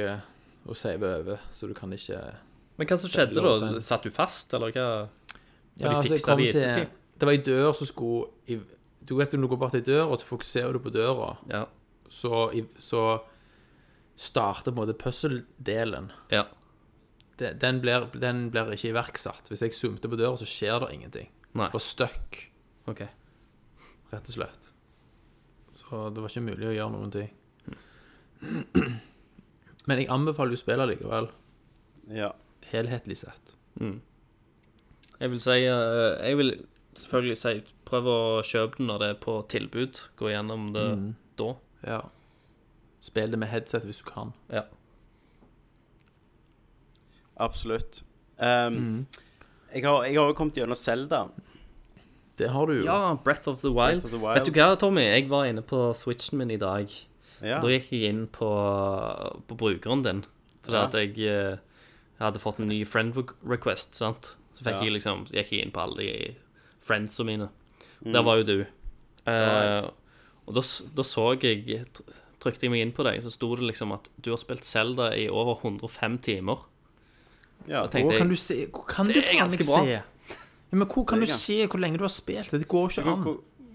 å 0.72 0.76
save 0.78 1.08
over, 1.22 1.40
så 1.50 1.68
du 1.68 1.74
kan 1.78 1.92
ikke 1.96 2.20
Men 2.78 2.88
hva 2.90 2.98
som 3.00 3.10
skjedde 3.10 3.42
da? 3.44 3.80
Satt 3.84 4.04
du 4.04 4.12
fast, 4.14 4.54
eller 4.54 4.72
hva? 4.76 4.88
Ja, 5.80 5.94
de 5.96 6.10
fiksa 6.10 6.34
altså, 6.34 6.38
det 6.38 6.46
i 6.46 6.50
ettertid? 6.52 6.88
Det 7.22 7.28
var 7.30 7.34
ei 7.38 7.44
dør 7.46 7.72
som 7.78 7.88
skulle 7.88 8.62
Du 9.06 9.16
vet 9.18 9.34
når 9.34 9.42
du 9.46 9.48
går 9.54 9.60
bort 9.62 9.76
ei 9.78 9.82
dør, 9.86 10.12
og 10.12 10.20
så 10.22 10.26
fokuserer 10.30 10.74
du 10.74 10.80
på 10.84 10.92
døra, 10.94 11.38
Ja. 11.50 11.66
så, 12.10 12.50
så 12.78 13.04
starter 14.16 14.72
på 14.72 14.78
en 14.82 14.88
måte 14.88 14.98
puzzle-delen. 15.00 16.12
ja. 16.32 16.46
Den 17.42 17.80
blir, 17.82 18.04
den 18.22 18.52
blir 18.54 18.68
ikke 18.76 18.92
iverksatt. 18.92 19.48
Hvis 19.50 19.64
jeg 19.66 19.74
zoomte 19.74 20.06
på 20.12 20.18
døra, 20.20 20.38
så 20.38 20.46
skjer 20.46 20.84
det 20.84 20.92
ingenting. 20.94 21.30
Nei. 21.58 21.70
For 21.74 21.80
stuck, 21.82 22.38
Okay. 22.88 23.08
rett 24.12 24.28
og 24.30 24.36
slett. 24.36 24.68
Så 25.74 26.14
det 26.14 26.22
var 26.22 26.30
ikke 26.30 26.44
mulig 26.46 26.68
å 26.70 26.76
gjøre 26.76 26.92
noen 26.94 27.12
ting. 27.16 27.32
Men 29.88 29.98
jeg 30.02 30.08
anbefaler 30.14 30.54
jo 30.56 30.60
spillet 30.62 30.90
likevel, 30.96 31.28
Ja. 32.14 32.32
helhetlig 32.72 33.18
sett. 33.18 33.56
Jeg 35.22 35.30
vil 35.32 35.40
si 35.42 35.58
eh, 35.66 36.28
Jeg 36.28 36.38
vil 36.38 36.52
selvfølgelig 36.98 37.38
si 37.38 37.54
prøv 37.86 38.08
å 38.10 38.18
kjøpe 38.46 38.78
den 38.80 38.88
når 38.92 39.00
det 39.04 39.10
er 39.14 39.20
på 39.24 39.36
tilbud. 39.52 40.00
Gå 40.20 40.32
gjennom 40.34 40.72
det 40.76 40.86
da. 41.40 41.52
Ja. 41.88 42.02
Spill 43.02 43.32
det 43.34 43.40
med 43.42 43.50
headset 43.50 43.86
hvis 43.88 44.02
du 44.04 44.10
kan. 44.12 44.34
Ja. 44.54 44.66
Absolutt. 47.42 48.04
Um, 48.38 49.08
Jeg 49.74 49.86
har 49.86 50.04
jeg 50.06 50.18
har 50.20 50.28
jo 50.30 50.34
kommet 50.38 50.58
gjennom 50.60 50.76
Zelda. 50.78 51.28
Det 52.38 52.50
har 52.50 52.66
du 52.68 52.74
jo. 52.80 52.84
Ja, 52.86 53.14
Breath 53.24 53.48
of 53.50 53.62
the 53.62 53.70
Wild. 53.72 54.02
Breath 54.02 54.06
of 54.06 54.12
the 54.12 54.18
Wild. 54.20 54.40
Vet 54.40 54.46
du 54.50 54.52
hva, 54.58 54.76
Tommy? 54.80 55.02
Jeg 55.06 55.30
var 55.30 55.46
inne 55.48 55.62
på 55.66 55.92
switchen 55.96 56.38
min 56.42 56.52
i 56.52 56.58
dag. 56.58 56.90
Ja. 57.42 57.60
Da 57.60 57.68
gikk 57.68 57.90
jeg 57.92 58.10
inn 58.10 58.28
på, 58.28 58.50
på 59.48 59.58
brukeren 59.58 60.04
din. 60.04 60.24
Fordi 60.64 60.78
Ja. 60.78 60.84
at 60.86 60.94
jeg, 60.94 61.10
eh, 61.20 61.58
jeg 61.58 62.20
hadde 62.20 62.40
fått 62.40 62.60
en 62.60 62.68
ny 62.70 62.84
friend 62.86 63.14
request, 63.44 63.96
sant? 63.96 64.36
Så 64.56 64.64
fikk 64.64 64.78
Ja. 64.78 64.84
jeg 64.84 64.94
liksom, 64.94 65.26
gikk 65.32 65.50
jeg 65.52 65.62
inn 65.66 65.72
på 65.72 65.82
alle 65.82 65.96
de 65.98 66.36
friendsa 66.82 67.24
mine. 67.26 67.50
Mm. 68.06 68.14
Der 68.14 68.22
var 68.24 68.38
jo 68.38 68.44
du. 68.44 68.66
Eh, 69.28 69.90
og 70.48 70.54
da, 70.54 70.62
da 70.96 71.04
så 71.04 71.40
jeg 71.42 71.86
Trykte 72.42 72.62
jeg 72.66 72.72
meg 72.72 72.82
inn 72.82 72.92
på 72.92 73.04
deg, 73.06 73.22
så 73.22 73.30
sto 73.30 73.56
det 73.56 73.68
liksom 73.70 73.92
at 73.94 74.08
du 74.20 74.32
har 74.32 74.38
spilt 74.42 74.64
Zelda 74.66 75.12
i 75.14 75.28
over 75.30 75.60
105 75.62 76.18
timer. 76.20 76.58
ja. 77.68 77.84
Da 77.84 77.88
tenkte 77.88 78.18
kan 78.18 78.30
du 78.30 78.36
se 78.36 78.66
Hvor 78.66 78.88
kan 78.88 79.06
Det 79.06 79.14
du 79.14 79.20
er 79.20 79.24
faen 79.28 79.38
ganske 79.44 79.66
bra. 79.68 79.84
se? 79.84 79.92
Ja, 79.92 80.02
men 80.72 80.88
hvor 80.88 81.06
kan 81.06 81.20
du 81.20 81.26
se 81.28 81.68
hvor 81.68 81.80
lenge 81.80 81.98
du 82.00 82.04
har 82.04 82.10
spilt 82.10 82.50
det? 82.50 82.62
Det 82.62 82.68
går 82.68 82.90
ikke 82.90 83.06
an. 83.06 83.24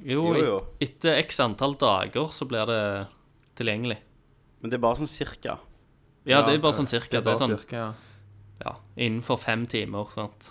Jo, 0.05 0.35
Jo, 0.35 0.35
jo. 0.35 0.57
et- 0.81 0.89
etter 0.99 1.19
x 1.23 1.39
antall 1.39 1.75
dager 1.79 2.27
så 2.35 2.45
blir 2.49 2.67
det 2.67 3.07
tilgjengelig. 3.59 3.99
Men 4.61 4.73
det 4.73 4.79
er 4.79 4.85
bare 4.85 5.01
sånn 5.01 5.11
cirka. 5.11 5.59
Ja, 6.27 6.43
det 6.43 6.57
er 6.57 6.63
bare 6.63 6.77
sånn 6.77 6.91
cirka. 6.91 7.21
Det 7.23 7.33
er 7.33 7.39
sånn 7.39 7.55
cirka, 7.55 7.81
ja. 7.81 7.89
ja, 8.65 8.77
innenfor 8.97 9.39
fem 9.39 9.67
timer, 9.71 10.09
sant. 10.15 10.51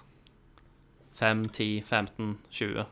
5, 1.20 1.44
10, 1.56 1.82
15, 1.88 2.38
20. 2.52 2.86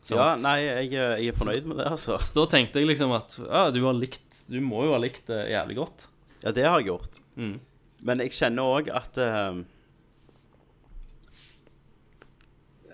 Sånt. 0.00 0.16
Ja, 0.16 0.28
nei, 0.40 0.56
jeg, 0.64 0.92
jeg 0.96 1.28
er 1.28 1.36
fornøyd 1.36 1.66
med 1.68 1.82
det, 1.82 1.88
altså. 1.92 2.16
Så 2.24 2.38
da 2.38 2.46
tenkte 2.54 2.80
jeg 2.80 2.88
liksom 2.88 3.12
at 3.12 3.36
ja, 3.42 3.66
du 3.74 3.82
har 3.84 3.92
likt 3.96 4.46
Du 4.48 4.56
må 4.64 4.86
jo 4.86 4.94
ha 4.94 5.00
likt 5.02 5.28
det 5.28 5.42
jævlig 5.52 5.76
godt. 5.76 6.06
Ja, 6.40 6.54
det 6.56 6.64
har 6.64 6.80
jeg 6.80 6.88
gjort. 6.88 7.20
Mm. 7.36 7.58
Men 8.08 8.24
jeg 8.24 8.32
kjenner 8.32 8.70
òg 8.78 8.88
at 8.96 9.20
uh, 9.20 9.60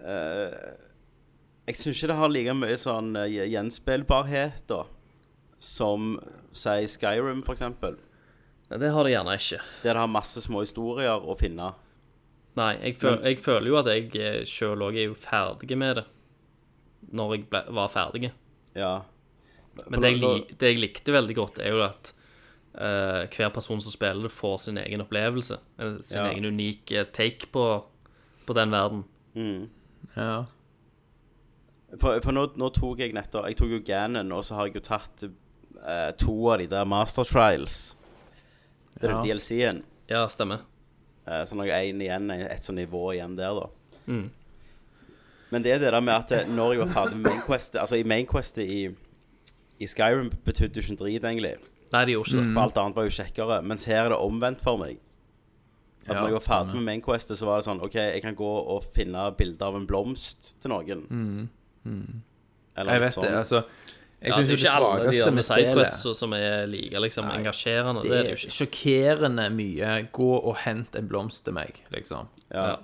uh, 0.02 0.56
Jeg 1.70 1.78
syns 1.78 2.00
ikke 2.00 2.10
det 2.10 2.18
har 2.18 2.34
like 2.34 2.56
mye 2.58 2.78
sånn 2.78 3.14
eh, 3.22 3.38
gjenspillbarhet, 3.54 4.64
da. 4.70 4.82
Som 5.66 6.14
si 6.56 6.86
Skyrim, 6.92 7.42
for 7.46 7.56
eksempel. 7.56 7.96
Nei, 8.70 8.78
det 8.82 8.92
har 8.94 9.06
det 9.06 9.12
gjerne 9.14 9.34
ikke. 9.38 9.58
Der 9.82 9.92
det 9.94 10.00
har 10.02 10.10
masse 10.10 10.42
små 10.42 10.62
historier 10.64 11.22
å 11.22 11.34
finne. 11.38 11.72
Nei, 12.56 12.70
jeg, 12.80 12.96
føl, 12.98 13.18
jeg 13.26 13.38
føler 13.42 13.68
jo 13.68 13.76
at 13.82 13.90
jeg 13.92 14.46
sjøl 14.48 14.86
òg 14.86 14.96
er 14.96 15.10
jo 15.10 15.16
ferdig 15.18 15.76
med 15.78 15.98
det. 16.00 16.06
Når 17.14 17.34
jeg 17.36 17.44
ble, 17.52 17.60
var 17.76 17.90
ferdig. 17.92 18.30
Ja. 18.78 18.94
Men 19.92 20.00
det 20.02 20.14
jeg, 20.14 20.56
det 20.58 20.70
jeg 20.72 20.80
likte 20.80 21.14
veldig 21.14 21.36
godt, 21.36 21.60
er 21.62 21.74
jo 21.76 21.82
at 21.84 22.10
uh, 22.80 23.26
hver 23.28 23.52
person 23.54 23.82
som 23.84 23.92
spiller 23.92 24.24
det, 24.26 24.32
får 24.32 24.56
sin 24.64 24.80
egen 24.80 25.04
opplevelse. 25.04 25.58
Sin 26.00 26.22
Ja. 26.22 26.30
egen 26.32 26.48
unike 26.48 27.04
take 27.12 27.50
på, 27.52 27.66
på 28.48 28.56
den 28.56 28.72
verden. 28.72 29.04
Mm. 29.36 29.66
Ja. 30.16 30.44
For, 32.00 32.18
for 32.24 32.34
nå, 32.34 32.48
nå 32.58 32.70
tok 32.74 32.98
jeg 33.04 33.12
nettopp 33.14 33.46
Jeg 33.50 33.56
tok 33.60 33.70
jo 33.76 33.78
Ganon, 33.86 34.32
og 34.34 34.42
så 34.44 34.56
har 34.58 34.66
jeg 34.68 34.80
jo 34.80 34.86
tatt 34.88 35.26
eh, 35.86 36.10
to 36.18 36.34
av 36.52 36.58
de 36.58 36.66
der 36.70 36.84
Master 36.84 37.24
Trials. 37.24 37.96
Det 38.96 39.10
er 39.10 39.14
Ja. 39.14 39.22
DLC-en. 39.22 39.82
Ja, 40.08 40.26
stemmer. 40.28 40.64
Uh, 41.26 41.42
så 41.44 41.56
har 41.58 41.66
jeg 41.66 41.94
én 41.94 42.02
igjen, 42.02 42.30
et 42.30 42.62
sånt 42.64 42.78
nivå 42.78 43.12
igjen 43.12 43.36
der, 43.36 43.54
da. 43.54 43.66
Mm. 44.06 44.30
Men 45.50 45.62
det 45.62 45.72
er 45.72 45.78
det 45.78 45.92
der 45.92 46.00
med 46.00 46.14
at 46.14 46.32
eh, 46.32 46.46
når 46.48 46.72
jeg 46.72 46.80
var 46.84 46.92
ferdig 46.94 47.16
med 47.16 47.30
Mainquestet 47.30 47.80
Altså, 47.80 47.96
i 47.96 48.02
Mainquestet 48.06 48.62
i, 48.70 48.88
i 49.78 49.86
Skyrim 49.86 50.30
betydde 50.44 50.74
det 50.74 50.82
ikke 50.84 50.92
en 50.94 50.98
drit, 51.00 51.24
egentlig. 51.24 51.52
Nei, 51.92 52.04
det 52.04 52.14
gjorde 52.14 52.30
ikke 52.30 52.44
det. 52.44 52.52
For 52.54 52.62
alt 52.62 52.78
annet 52.82 52.96
var 52.96 53.06
jo 53.06 53.14
kjekkere. 53.14 53.58
Mens 53.62 53.84
her 53.86 54.04
er 54.04 54.08
det 54.14 54.18
omvendt 54.18 54.62
for 54.62 54.76
meg. 54.80 54.98
At 56.06 56.14
Ja, 56.14 56.20
når 56.20 56.28
jeg 56.28 56.36
var 56.38 56.46
ferdig 56.46 56.74
med 56.74 56.84
Mainquestet, 56.88 57.38
så 57.38 57.46
var 57.46 57.58
det 57.60 57.66
sånn 57.66 57.82
OK, 57.82 57.94
jeg 57.94 58.22
kan 58.22 58.34
gå 58.38 58.50
og 58.74 58.84
finne 58.94 59.26
bilder 59.38 59.66
av 59.66 59.76
en 59.76 59.86
blomst 59.86 60.52
til 60.62 60.70
noen. 60.70 61.48
Eller 62.76 62.92
Jeg 62.92 63.00
vet 63.02 63.16
vet 63.16 63.22
det, 63.22 63.34
altså. 63.34 63.62
Jeg 64.26 64.34
Ja, 64.34 64.40
det 64.42 64.50
er 64.50 64.56
jo 64.56 64.58
ikke 64.58 64.74
alle 64.74 65.12
de 65.12 65.18
der 65.22 65.34
med 65.36 65.46
sidequests 65.46 66.18
som 66.18 66.32
er 66.34 66.66
like 66.66 66.98
liksom, 67.04 67.28
engasjerende. 67.30 68.02
Det, 68.02 68.10
Det 68.10 68.16
er 68.18 68.22
det 68.22 68.26
er 68.26 68.34
jo 68.34 68.40
ikke. 68.40 68.56
sjokkerende 68.56 69.44
mye. 69.54 69.90
Gå 70.10 70.30
og 70.40 70.56
hent 70.64 70.98
en 70.98 71.08
blomst 71.08 71.44
til 71.46 71.54
meg, 71.54 71.78
liksom. 71.94 72.26
Ja. 72.50 72.66
Ja. 72.72 72.76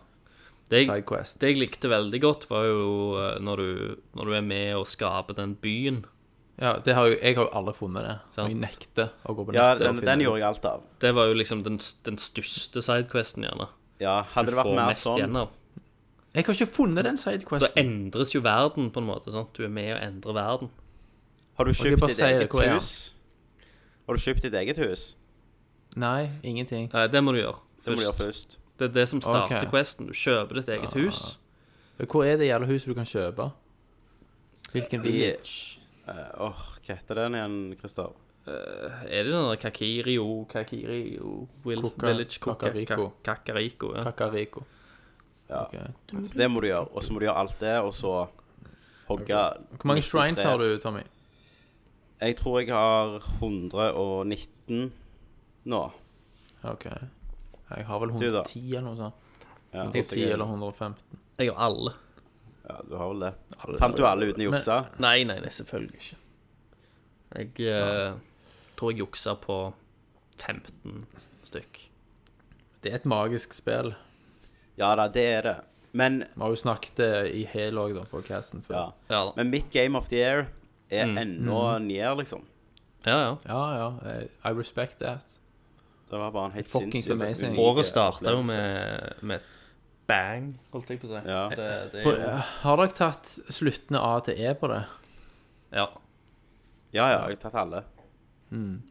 Det 0.72 0.86
jeg, 0.86 1.04
det 1.40 1.48
jeg 1.50 1.58
likte 1.58 1.90
veldig 1.90 2.20
godt, 2.22 2.46
var 2.48 2.64
jo 2.64 2.84
eh, 3.20 3.40
når 3.44 3.56
du, 3.60 3.96
når 4.16 4.24
du 4.30 4.32
er 4.38 4.44
med 4.46 4.74
og 4.78 4.86
skaper 4.88 5.36
den 5.36 5.56
byen. 5.60 6.04
Ja, 6.62 6.76
det 6.78 6.94
har 6.94 7.10
jo, 7.10 7.16
jeg 7.18 7.36
har 7.36 7.44
jo 7.48 7.50
aldri 7.58 7.74
funnet 7.74 8.06
det. 8.06 8.14
Sant. 8.36 8.46
Og 8.46 8.52
jeg 8.54 8.60
nekter 8.62 9.10
å 9.26 9.34
gå 9.34 9.44
på 9.48 9.54
ja, 9.56 9.72
den, 9.74 9.98
og 9.98 10.06
den 10.06 10.22
gjorde 10.22 10.40
jeg 10.40 10.48
alt 10.48 10.68
av. 10.70 10.84
Det 11.02 11.10
var 11.16 11.26
jo 11.28 11.34
liksom 11.36 11.64
den, 11.66 11.80
den 12.06 12.18
største 12.22 12.84
sidequesten, 12.84 13.48
gjerne. 13.48 13.66
Ja, 14.00 14.22
hadde 14.34 14.52
Du 14.52 14.54
det 14.54 14.60
vært 14.62 14.76
mer 14.78 14.92
mest 14.92 15.04
sånn 15.08 15.18
gjennom. 15.20 15.50
Jeg 16.32 16.46
har 16.46 16.56
ikke 16.56 16.70
funnet 16.72 17.04
den 17.04 17.18
Da 17.18 17.22
sidequesten. 17.26 17.82
endres 17.82 18.32
jo 18.32 18.40
verden, 18.40 18.88
på 18.94 19.02
en 19.02 19.08
måte. 19.10 19.32
Sant? 19.34 19.52
Du 19.58 19.66
er 19.66 19.72
med 19.72 19.90
og 19.96 20.00
endrer 20.06 20.38
verden. 20.38 20.70
Har 21.62 21.68
du 21.70 21.78
kjøpt 21.78 22.08
ditt 22.10 22.20
eget 22.26 22.50
hvor 22.50 22.66
hus? 22.74 23.14
Har 24.08 24.16
du 24.16 24.18
kjøpt 24.18 24.42
ditt 24.42 24.54
eget 24.58 24.78
hus? 24.82 25.02
Nei, 25.94 26.30
ingenting. 26.42 26.88
Nei, 26.90 27.04
det 27.06 27.20
må 27.22 27.34
du 27.36 27.38
gjøre 27.38 27.60
Det 27.84 27.92
må 27.92 28.00
du 28.00 28.02
gjøre 28.02 28.16
først. 28.18 28.56
først. 28.56 28.58
Det 28.80 28.88
er 28.88 28.94
det 28.96 29.04
som 29.08 29.20
starter 29.22 29.60
okay. 29.60 29.70
questen. 29.70 30.08
Du 30.08 30.16
kjøper 30.16 30.58
ditt 30.58 30.72
eget 30.74 30.96
hus. 30.98 31.38
Hvor 32.02 32.26
er 32.26 32.40
det 32.40 32.48
jævla 32.48 32.66
huset 32.66 32.90
du 32.90 32.94
kan 32.98 33.06
kjøpe? 33.06 33.46
Hvilken 34.72 35.00
I- 35.00 35.06
village? 35.06 35.78
Eh, 36.08 36.42
Åh, 36.42 36.66
hva 36.82 36.98
heter 36.98 37.14
den 37.14 37.38
igjen, 37.38 37.56
Christer? 37.78 38.10
Er 38.46 39.22
det 39.22 39.30
den 39.30 39.46
der 39.46 39.56
Kakirio 39.62 40.44
Kakirio 40.50 41.46
Will, 41.64 41.78
Koka- 41.78 42.08
Village 42.08 42.40
Kakariko. 42.40 43.12
Kakariko, 43.22 43.94
ja. 43.94 44.02
Kakariko. 44.02 44.64
Ja. 45.48 45.66
Okay. 45.66 45.86
Så 46.24 46.34
det 46.34 46.50
må 46.50 46.60
du 46.60 46.66
gjøre. 46.66 46.88
Og 46.90 47.02
så 47.04 47.12
må 47.12 47.20
du 47.20 47.26
gjøre 47.26 47.38
alt 47.38 47.60
det, 47.60 47.78
og 47.78 47.94
så 47.94 48.26
hogge 49.06 49.26
Hvor 49.26 49.86
mange 49.86 50.02
shrines 50.02 50.42
har 50.42 50.58
du, 50.58 50.78
Tommy? 50.78 51.06
Jeg 52.22 52.36
tror 52.38 52.60
jeg 52.60 52.70
har 52.70 53.16
119 53.40 54.92
nå. 55.66 55.82
Ok. 56.62 56.84
Jeg 56.86 57.86
har 57.88 58.02
vel 58.02 58.12
110 58.14 58.60
eller 58.76 58.84
noe 58.86 58.98
sånt. 59.00 59.48
Ja, 59.72 59.88
110 59.88 60.26
eller 60.28 60.44
115. 60.46 61.18
Jeg 61.40 61.50
har 61.50 61.58
alle. 61.66 61.94
ja, 62.68 62.76
du 62.86 62.94
har 62.94 63.08
vel 63.10 63.24
det. 63.26 63.32
Alle 63.58 63.80
Fant 63.82 63.98
du 63.98 64.06
alle 64.06 64.30
uten 64.30 64.44
å 64.44 64.48
jukse? 64.52 64.78
Nei, 65.02 65.16
nei, 65.26 65.40
nei, 65.42 65.50
selvfølgelig 65.50 65.98
ikke. 65.98 66.20
Jeg 67.32 67.72
eh, 67.72 68.14
tror 68.78 68.92
jeg 68.92 69.02
juksa 69.02 69.34
på 69.42 69.58
15 70.38 71.02
stykk. 71.48 71.84
Det 72.84 72.92
er 72.92 73.00
et 73.00 73.08
magisk 73.08 73.56
spill. 73.56 73.96
Ja 74.78 74.94
da, 74.98 75.08
det 75.10 75.26
er 75.26 75.46
det. 75.48 75.58
Men, 75.92 76.22
Vi 76.36 76.40
har 76.40 76.54
jo 76.54 76.56
snakket 76.56 77.02
i 77.34 77.42
hel 77.50 77.82
òg, 77.82 77.96
da, 77.98 78.06
på 78.08 78.22
casten 78.24 78.62
før. 78.62 78.78
ja. 78.78 78.90
Ja. 79.10 79.32
Men 79.36 79.50
mitt 79.50 79.72
Game 79.74 79.98
of 79.98 80.08
the 80.08 80.22
Year 80.22 80.46
er 80.92 81.06
Mm. 81.06 81.18
ennå 81.18 81.78
nær, 81.86 82.14
liksom. 82.18 82.44
Ja, 83.06 83.16
ja. 83.18 83.36
Ja, 83.48 83.62
ja. 83.76 84.20
I- 84.20 84.28
I 84.50 84.52
respect 84.58 84.98
that. 85.00 85.38
Det 86.10 86.18
var 86.20 86.30
bare 86.30 86.46
en 86.46 86.52
helt 86.52 86.68
Fucking 86.70 86.92
sinnssyk 86.92 87.12
amazing. 87.16 87.50
unik 87.52 87.60
Året 87.60 87.86
starta 87.86 88.30
jo 88.30 88.42
med, 88.42 89.12
med 89.22 89.40
bang, 90.06 90.58
holdt 90.72 90.90
jeg 90.90 91.00
på 91.00 91.06
å 91.08 91.08
si. 91.08 91.28
Ja. 91.28 91.48
Det, 91.48 91.92
det 91.92 92.06
er 92.06 92.10
jo 92.26 92.40
har 92.62 92.76
dere 92.76 92.92
tatt 92.98 93.24
sluttende 93.48 94.00
A 94.02 94.20
til 94.20 94.34
E 94.38 94.52
på 94.54 94.68
det? 94.68 94.82
Ja. 95.72 95.86
Ja, 96.92 97.06
ja, 97.08 97.28
jeg 97.28 97.38
har 97.38 97.50
tatt 97.50 97.54
alle. 97.54 97.82
Mm. 98.50 98.82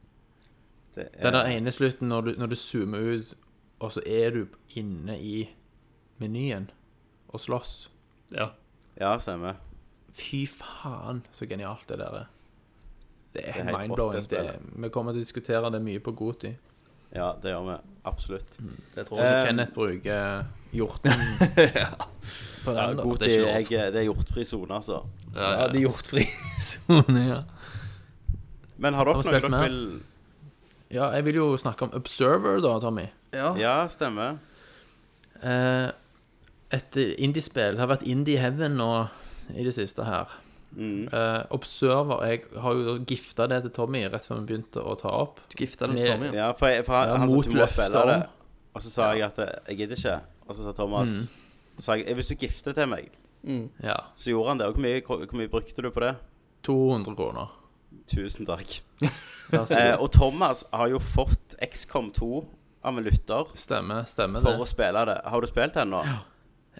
Det 0.95 1.10
Den 1.22 1.34
der 1.34 1.39
er, 1.45 1.58
ene 1.58 1.72
slutten 1.72 2.08
når 2.10 2.22
du, 2.22 2.32
når 2.38 2.47
du 2.49 2.56
zoomer 2.56 2.97
ut, 3.20 3.34
og 3.80 3.91
så 3.91 4.02
er 4.06 4.30
du 4.32 4.47
inne 4.76 5.20
i 5.22 5.49
menyen 6.20 6.70
og 7.30 7.39
slåss. 7.39 7.89
ja. 8.32 8.49
ja, 8.99 9.18
stemmer. 9.20 9.56
Fy 10.14 10.45
faen, 10.47 11.24
så 11.32 11.45
genialt 11.47 11.88
det 11.88 11.97
der 11.99 12.16
er. 12.22 12.26
Det 13.34 13.43
er 13.45 13.49
er 13.49 13.64
helt 13.64 13.78
mind-blowing. 13.78 14.20
det 14.20 14.30
Det- 14.30 14.59
Vi 14.84 14.89
kommer 14.89 15.12
til 15.14 15.22
å 15.22 15.24
diskutere 15.24 15.72
det 15.72 15.82
mye 15.82 15.99
på 15.99 16.12
Goti. 16.16 16.55
Ja, 17.16 17.34
det 17.41 17.51
gjør 17.51 17.66
vi 17.68 17.78
absolutt. 18.05 18.57
Det 18.95 19.05
tror 19.07 19.18
Så 19.18 19.24
jeg. 19.24 19.41
Eh, 19.41 19.45
Kenneth 19.47 19.74
bruker 19.74 20.45
hjorten 20.74 21.12
på 22.66 22.74
den. 22.74 22.97
da. 22.97 23.03
God 23.03 23.18
det 23.20 23.32
er 23.38 23.59
jeg, 23.59 23.93
det 23.93 23.95
er 24.01 24.05
hjortfri 24.14 24.43
sone, 24.45 24.74
altså. 24.74 25.01
Ja, 25.36 25.68
det 25.68 25.76
er 25.82 25.88
hjortfri 25.89 26.24
sone, 26.59 27.28
ja. 27.28 27.41
Men 28.78 28.93
har 28.93 29.05
dere 29.05 29.14
du 29.22 29.47
noe 29.49 29.59
dere 29.59 29.70
vil 29.70 30.01
Ja, 30.91 31.09
jeg 31.16 31.26
vil 31.26 31.36
jo 31.36 31.57
snakke 31.57 31.84
om 31.84 31.91
Observer, 31.93 32.59
da, 32.62 32.80
Tommy. 32.80 33.05
Ja. 33.34 33.53
Ja, 33.55 33.88
stemmer. 33.88 34.39
Eh, 35.43 35.91
et 36.72 36.95
indiespill. 37.20 37.72
Det 37.78 37.80
har 37.80 37.88
vært 37.88 38.03
Indie 38.07 38.38
Heaven 38.39 38.76
nå 38.80 38.89
i 39.56 39.64
det 39.64 39.74
siste 39.76 40.04
her. 40.08 40.28
Mm. 40.72 41.10
Uh, 41.12 41.43
Observer 41.52 42.22
Jeg 42.30 42.43
har 42.64 42.74
jo 42.80 42.93
gifta 43.04 43.43
det 43.52 43.58
til 43.66 43.72
Tommy 43.76 44.06
rett 44.08 44.24
før 44.24 44.39
vi 44.39 44.54
begynte 44.54 44.80
å 44.88 44.93
ta 44.99 45.10
opp. 45.10 45.41
Du 45.52 45.58
gifta 45.60 45.88
det 45.88 45.95
med 45.97 46.08
Tommy? 46.08 46.28
ja. 46.32 46.45
Ja, 46.45 46.52
for, 46.54 46.68
jeg, 46.72 46.86
for 46.88 46.95
han, 46.95 47.10
Ja, 47.10 47.18
han 47.18 47.28
sa 47.30 47.36
mot 47.36 47.45
at 47.45 47.52
du 47.52 47.58
må 47.58 47.62
løfter 47.66 47.89
spille 47.89 48.06
det. 48.08 48.16
om. 48.16 48.38
Og 48.76 48.82
så 48.86 48.89
sa 48.93 49.10
jeg 49.14 49.26
at 49.28 49.39
eh, 49.39 49.52
jeg 49.68 49.78
gidder 49.82 49.95
ikke. 49.99 50.16
Og 50.47 50.56
så 50.56 50.64
sa 50.64 50.72
Thomas 50.78 51.10
Mm. 51.10 51.82
sa 51.84 51.93
jeg, 51.99 52.16
Hvis 52.16 52.28
du 52.32 52.36
gifter 52.36 52.74
til 52.74 52.88
meg, 52.88 53.10
Ja. 53.84 53.97
så 54.16 54.30
gjorde 54.32 54.47
han 54.47 54.58
det. 54.60 54.68
Og 54.68 54.74
hvor 54.76 54.82
mye, 54.82 55.02
hvor 55.02 55.38
mye 55.38 55.49
brukte 55.52 55.82
du 55.82 55.89
på 55.91 55.99
det? 55.99 56.16
200 56.64 57.16
kroner. 57.16 57.47
Tusen 58.08 58.45
takk. 58.45 58.80
Eh, 59.52 59.97
og 59.99 60.08
Thomas 60.14 60.64
har 60.72 60.88
jo 60.88 60.97
fått 61.04 61.58
XCOM 61.60 62.14
2 62.16 62.45
av 62.88 62.97
en 62.97 63.04
lytter 63.04 63.49
Stemmer, 63.54 64.06
stemmer 64.08 64.39
for 64.39 64.54
det. 64.56 64.62
å 64.64 64.66
spille 64.70 65.02
det. 65.06 65.18
Har 65.28 65.41
du 65.41 65.47
spilt 65.47 65.74
den 65.76 65.89
nå? 65.91 65.99
Eh, 66.08 66.22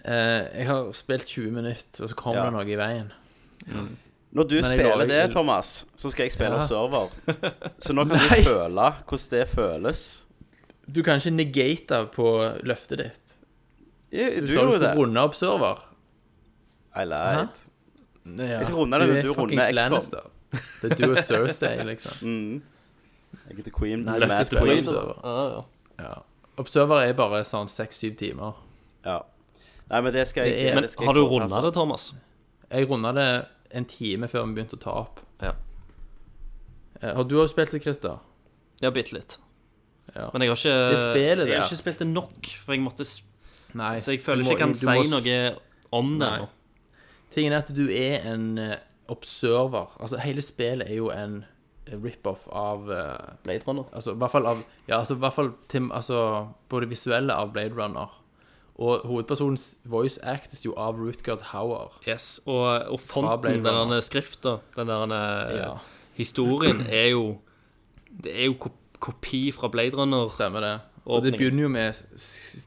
jeg 0.04 0.66
har 0.66 0.92
spilt 0.92 1.26
20 1.26 1.50
minutter, 1.52 2.02
og 2.02 2.08
så 2.08 2.14
kommer 2.14 2.38
Ja. 2.40 2.44
det 2.44 2.52
noe 2.52 2.66
i 2.66 2.76
veien. 2.76 3.12
Når 4.32 4.48
du 4.48 4.54
Men 4.54 4.64
spiller 4.64 4.96
lover- 4.96 5.06
det, 5.08 5.30
Thomas, 5.32 5.86
så 5.96 6.10
skal 6.10 6.24
jeg 6.24 6.32
spille 6.32 6.52
Ja. 6.56 6.62
observer. 6.62 7.08
Så 7.84 7.92
nå 7.92 8.04
kan 8.08 8.16
du 8.18 8.42
føle 8.44 8.92
hvordan 9.06 9.30
det 9.30 9.48
føles. 9.48 10.24
Du 10.94 11.02
kan 11.02 11.16
ikke 11.20 11.30
negate 11.30 12.08
på 12.14 12.58
løftet 12.64 12.98
ditt. 12.98 13.36
Ja, 14.12 14.28
Du, 14.40 14.46
Du, 14.46 14.46
sa 14.46 14.60
du 14.64 14.70
skulle 14.72 14.94
runde 14.96 15.20
observer. 15.20 15.76
server. 15.76 15.88
I 16.96 17.04
lied. 17.04 17.48
Ja. 18.38 18.58
Jeg 18.58 18.66
skal 18.66 18.76
runde 18.76 18.98
det 18.98 19.06
når 19.08 19.22
du 19.22 19.28
er 19.28 19.34
runder 19.34 19.56
XCOM. 20.00 20.30
Det 20.82 20.92
er 20.92 20.96
du 21.06 21.10
og 21.12 21.18
Cersei, 21.18 21.84
liksom. 21.84 22.12
Mm. 22.28 22.62
Jeg 23.48 23.58
er 23.58 23.62
the 23.62 23.70
queen. 23.70 24.00
Nei, 24.02 24.18
til 24.18 24.58
Queen. 24.58 24.78
Observer. 24.88 25.20
Ja, 25.24 25.54
ja. 25.54 25.62
Ja. 26.08 26.14
Observer 26.58 27.00
er 27.00 27.12
bare 27.14 27.44
sånn 27.44 27.68
seks-syv 27.68 28.16
timer. 28.16 28.52
Ja. 29.04 29.18
Nei, 29.92 30.00
men 30.00 30.12
det 30.14 30.26
skal 30.28 30.46
jeg, 30.48 30.54
Det 30.56 30.60
er- 30.62 30.74
det 30.74 30.80
Men 30.80 30.88
skal 30.90 31.04
jeg 31.04 31.08
har 31.08 31.14
du 31.14 31.24
runda 31.28 31.60
det, 31.62 31.72
Thomas? 31.76 32.14
Jeg 32.72 32.88
runda 32.88 33.12
det 33.12 33.46
en 33.76 33.84
time 33.84 34.28
før 34.28 34.46
vi 34.48 34.54
begynte 34.56 34.78
å 34.78 34.80
ta 34.80 34.90
opp. 35.02 35.20
Ja. 35.42 35.52
Eh, 37.02 37.14
Har 37.14 37.24
du 37.24 37.34
òg 37.42 37.48
spilt 37.50 37.70
det, 37.74 37.82
Christer? 37.82 38.18
Ja, 38.82 38.90
bitte 38.90 39.12
litt. 39.16 39.36
Ja. 40.14 40.30
Men 40.32 40.42
jeg 40.42 40.50
har 40.50 40.56
ikke 40.56 40.90
Det 40.90 40.98
spillet 40.98 41.46
Jeg 41.48 41.58
har 41.60 41.68
ikke 41.68 41.78
spilt 41.82 41.98
det 42.02 42.06
nok, 42.08 42.46
for 42.64 42.72
jeg 42.74 42.82
måtte 42.82 43.06
Nei. 43.74 43.96
Så 44.00 44.12
jeg 44.12 44.20
føler 44.22 44.42
du 44.44 44.50
ikke 44.50 44.58
jeg 44.58 44.58
kan 44.58 44.74
si 44.74 44.86
må- 44.86 45.10
noe 45.10 45.56
om 45.92 46.18
det 46.18 46.28
Nei. 46.28 46.38
nå. 46.40 46.48
Tingen 47.30 47.52
er 47.54 47.56
at 47.62 47.74
du 47.74 47.88
er 47.88 48.26
en 48.32 48.58
eh, 48.58 48.76
observer. 49.08 49.88
Altså, 50.00 50.18
hele 50.20 50.42
spillet 50.42 50.88
er 50.90 50.94
jo 50.96 51.08
en 51.10 51.44
rip-off 51.88 52.46
av 52.52 52.90
eh, 52.90 53.32
Blade 53.44 53.64
Runner. 53.66 53.84
Altså, 53.94 54.12
i 54.12 54.18
hvert 54.18 54.30
fall 54.30 54.46
av 54.46 54.64
Ja, 54.88 54.98
altså, 55.00 55.16
i 55.16 55.18
hvert 55.20 55.32
fall 55.32 55.52
til, 55.68 55.88
altså, 55.90 56.48
på 56.68 56.80
det 56.80 56.90
visuelle 56.90 57.30
av 57.32 57.52
Blade 57.52 57.74
Runner. 57.74 58.08
Og 58.80 59.02
hovedpersonens 59.04 59.78
voice 59.84 60.18
actes 60.24 60.64
jo 60.64 60.72
av 60.80 60.96
Rutgard 60.96 61.42
Hauer. 61.52 61.92
Yes, 62.08 62.40
og, 62.46 62.86
og 62.94 63.00
fonten, 63.00 63.60
den 63.64 63.90
der 63.92 64.00
skrifta, 64.00 64.58
den 64.76 64.88
der 64.88 65.56
Ja. 65.56 65.74
historien, 66.16 66.80
er 66.88 67.10
jo 67.12 67.38
Det 68.22 68.32
er 68.32 68.44
jo 68.44 68.56
kopi 69.00 69.50
fra 69.52 69.68
Blade 69.68 69.96
Runner. 69.96 70.26
Stemmer 70.28 70.60
det. 70.60 70.80
Og 71.04 71.22
det 71.22 71.32
begynner 71.34 71.62
jo 71.62 71.68
med 71.68 71.92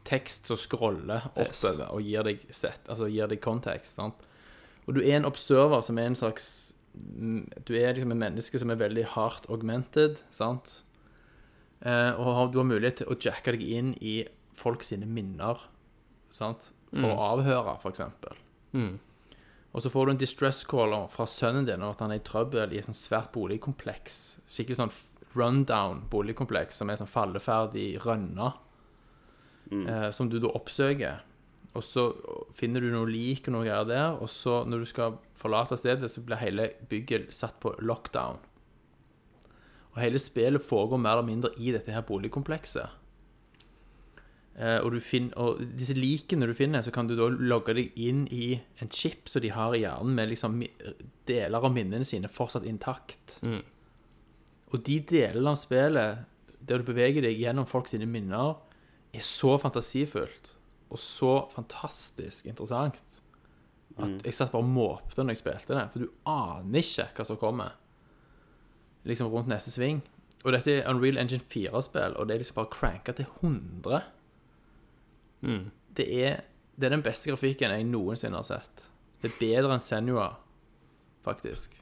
tekst 0.03 0.47
som 0.47 0.57
scroller 0.57 1.29
oppover 1.35 1.87
og 1.93 2.01
gir 2.03 2.23
deg 2.27 2.41
set, 2.51 2.81
altså 2.89 3.07
gir 3.07 3.27
deg 3.31 3.39
kontekst. 3.39 3.95
sant? 3.95 4.15
Og 4.87 4.95
du 4.95 5.01
er 5.01 5.15
en 5.17 5.25
observer 5.25 5.81
som 5.81 5.97
er 5.97 6.05
en 6.11 6.15
slags 6.15 6.73
Du 7.67 7.73
er 7.75 7.93
liksom 7.93 8.11
en 8.11 8.19
menneske 8.19 8.59
som 8.59 8.69
er 8.71 8.75
veldig 8.79 9.05
hardt 9.05 9.49
augmented, 9.49 10.21
sant? 10.31 10.83
Eh, 11.81 12.11
og 12.17 12.51
du 12.53 12.59
har 12.61 12.63
mulighet 12.69 12.95
til 13.01 13.07
å 13.11 13.17
jacke 13.19 13.51
deg 13.51 13.61
inn 13.61 13.93
i 13.99 14.25
folk 14.55 14.81
sine 14.83 15.05
minner, 15.05 15.59
sant? 16.35 16.71
For 16.95 17.11
å 17.11 17.31
avhøre, 17.33 17.75
eksempel. 17.89 18.37
Mm. 18.75 18.93
Og 19.75 19.83
så 19.83 19.91
får 19.91 20.05
du 20.07 20.11
en 20.13 20.21
distress 20.21 20.61
caller 20.67 21.09
fra 21.11 21.25
sønnen 21.27 21.65
din 21.67 21.81
om 21.83 21.91
at 21.91 21.99
han 21.99 22.13
er 22.15 22.21
i 22.21 22.23
trøbbel 22.23 22.71
i 22.71 22.79
et 22.79 22.87
sånt 22.87 22.99
svært 22.99 23.33
boligkompleks. 23.35 24.19
Skikkelig 24.47 24.77
sånn 24.79 24.93
rundown 25.35 26.05
boligkompleks 26.11 26.79
som 26.79 26.91
er 26.91 27.01
sånn 27.01 27.11
falleferdig 27.11 27.89
rønna. 28.05 28.53
Eh, 29.89 30.09
som 30.15 30.29
du 30.29 30.37
da 30.39 30.51
oppsøker. 30.55 31.23
Og 31.75 31.83
så 31.83 32.05
finner 32.55 32.83
du 32.83 32.91
noe 32.93 33.09
lik 33.09 33.49
og 33.49 33.57
noe 33.57 33.65
greier 33.65 33.87
der. 33.89 34.19
Og 34.21 34.31
så 34.31 34.61
når 34.63 34.85
du 34.85 34.89
skal 34.89 35.17
forlate 35.35 35.77
stedet, 35.79 36.07
så 36.11 36.23
blir 36.23 36.39
hele 36.39 36.69
bygget 36.91 37.33
satt 37.35 37.59
på 37.63 37.73
lockdown. 37.83 38.39
Og 39.95 40.01
hele 40.03 40.19
spillet 40.19 40.63
foregår 40.63 41.01
mer 41.01 41.17
eller 41.17 41.27
mindre 41.27 41.51
i 41.59 41.73
dette 41.75 41.91
her 41.91 42.05
boligkomplekset. 42.07 43.01
Eh, 44.55 44.77
og, 44.79 44.93
du 44.95 45.01
finner, 45.03 45.35
og 45.35 45.63
disse 45.75 45.97
likene 45.97 46.47
du 46.47 46.53
finner, 46.55 46.83
så 46.85 46.93
kan 46.95 47.09
du 47.09 47.15
da 47.19 47.27
logge 47.27 47.75
deg 47.75 47.97
inn 47.99 48.23
i 48.31 48.53
en 48.83 48.91
chip 48.91 49.27
som 49.31 49.43
de 49.43 49.51
har 49.51 49.75
i 49.75 49.83
hjernen, 49.83 50.15
med 50.15 50.31
liksom 50.31 50.61
deler 51.27 51.67
av 51.67 51.73
minnene 51.75 52.07
sine 52.07 52.31
fortsatt 52.31 52.67
intakt. 52.69 53.39
Og 54.71 54.79
de 54.87 54.99
delene 55.11 55.51
av 55.51 55.59
spillet 55.59 56.23
der 56.65 56.81
du 56.81 56.87
beveger 56.87 57.21
deg 57.25 57.37
gjennom 57.37 57.67
folk 57.69 57.89
sine 57.91 58.07
minner, 58.09 58.55
er 59.15 59.23
så 59.23 59.55
fantasifullt 59.61 60.55
og 60.91 60.99
så 61.01 61.35
fantastisk 61.53 62.47
interessant 62.49 63.21
at 63.95 64.25
jeg 64.27 64.35
satt 64.35 64.51
bare 64.51 64.65
og 64.65 64.71
måpte 64.75 65.23
når 65.23 65.35
jeg 65.35 65.41
spilte 65.43 65.75
det. 65.77 65.85
For 65.93 66.03
du 66.03 66.09
aner 66.27 66.81
ikke 66.81 67.07
hva 67.15 67.25
som 67.27 67.39
kommer 67.39 67.77
liksom 69.07 69.29
rundt 69.31 69.47
neste 69.51 69.71
sving. 69.71 70.01
Og 70.43 70.51
dette 70.53 70.73
er 70.73 70.89
Unreal 70.91 71.17
Engine 71.21 71.41
4-spill, 71.41 72.17
og 72.19 72.27
det 72.27 72.35
er 72.35 72.41
liksom 72.43 72.59
bare 72.59 72.73
cranka 72.73 73.15
til 73.15 73.29
100. 73.41 74.01
Det, 75.41 76.05
er, 76.25 76.41
det 76.75 76.85
er 76.87 76.89
den 76.95 77.03
beste 77.05 77.29
grafikken 77.31 77.71
jeg 77.71 77.85
noensinne 77.87 78.35
har 78.39 78.43
sett. 78.47 78.87
Det 79.21 79.31
er 79.31 79.39
bedre 79.39 79.73
enn 79.75 79.83
Senua, 79.83 80.29
faktisk. 81.25 81.75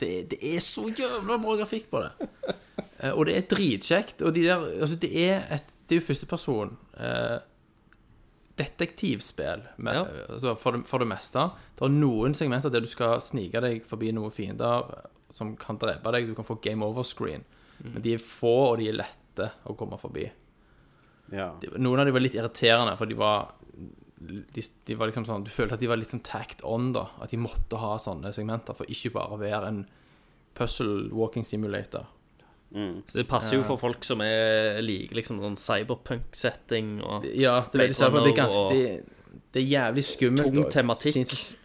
Det, 0.00 0.08
er- 0.08 0.26
det 0.30 0.38
er 0.54 0.60
så 0.64 0.86
jævla 0.88 1.36
bra 1.42 1.56
grafikk 1.60 1.90
på 1.90 2.00
det. 2.04 2.12
Eh, 3.00 3.12
og 3.12 3.26
det 3.26 3.36
er 3.36 3.46
dritkjekt. 3.50 4.22
Og 4.22 4.34
de 4.34 4.44
der 4.46 4.62
Altså, 4.80 4.96
det 4.96 5.10
er 5.28 5.44
et 5.56 5.64
Det 5.88 5.96
er 5.96 6.00
jo 6.00 6.06
førsteperson 6.06 6.76
eh, 7.02 7.38
detektivspill, 8.60 9.62
med, 9.78 9.94
Ja. 9.94 10.04
altså 10.28 10.54
for, 10.58 10.70
det, 10.76 10.84
for 10.86 10.98
det 10.98 11.08
meste. 11.08 11.50
Det 11.78 11.82
er 11.86 11.88
noen 11.94 12.34
segmenter 12.36 12.70
der 12.70 12.80
du 12.84 12.86
skal 12.90 13.20
snike 13.24 13.60
deg 13.64 13.84
forbi 13.88 14.12
noen 14.12 14.30
fiender 14.30 14.84
som 15.32 15.54
kan 15.56 15.78
drepe 15.80 16.12
deg. 16.12 16.28
Du 16.28 16.34
kan 16.34 16.44
få 16.44 16.58
game 16.62 16.84
over-screen. 16.84 17.44
Men 17.82 18.02
de 18.04 18.14
er 18.14 18.18
få, 18.22 18.50
og 18.72 18.78
de 18.78 18.88
er 18.90 18.98
lette 19.00 19.50
å 19.64 19.74
komme 19.78 19.96
forbi. 19.98 20.26
Ja. 21.32 21.52
De- 21.60 21.70
Noen 21.78 22.00
av 22.00 22.06
dem 22.06 22.14
var 22.16 22.20
litt 22.24 22.34
irriterende, 22.34 22.96
for 22.98 23.06
de 23.06 23.14
var 23.14 23.52
de, 24.20 24.62
de 24.84 24.94
var 25.00 25.08
liksom 25.08 25.24
sånn 25.24 25.44
Du 25.46 25.50
følte 25.50 25.74
at 25.78 25.80
de 25.80 25.86
var 25.88 25.96
litt 25.96 26.10
sånn 26.12 26.22
tacked 26.22 26.60
on, 26.68 26.90
da. 26.92 27.06
At 27.22 27.30
de 27.32 27.38
måtte 27.40 27.78
ha 27.80 27.94
sånne 28.02 28.32
segmenter 28.36 28.76
for 28.76 28.84
ikke 28.92 29.12
bare 29.14 29.32
å 29.32 29.38
være 29.40 29.68
en 29.70 29.86
puzzle 30.54 31.08
walking 31.16 31.44
simulator. 31.46 32.04
Så 32.72 33.16
det 33.18 33.24
passer 33.26 33.56
jo 33.56 33.62
for 33.66 33.76
folk 33.80 34.04
som 34.06 34.20
er 34.22 34.78
like 34.84 35.10
liksom 35.16 35.40
sånn 35.42 35.56
cyberpunk-setting 35.58 37.00
og 37.02 37.24
Ja, 37.34 37.60
det 37.72 37.80
men 37.80 38.22
det 38.22 38.30
er, 38.30 38.36
ganske, 38.36 38.68
det, 38.70 39.40
det 39.52 39.62
er 39.62 39.66
jævlig 39.70 40.04
skummelt. 40.06 40.54
Tung 40.54 40.70
tematikk. 40.70 41.14
Sinns- 41.16 41.56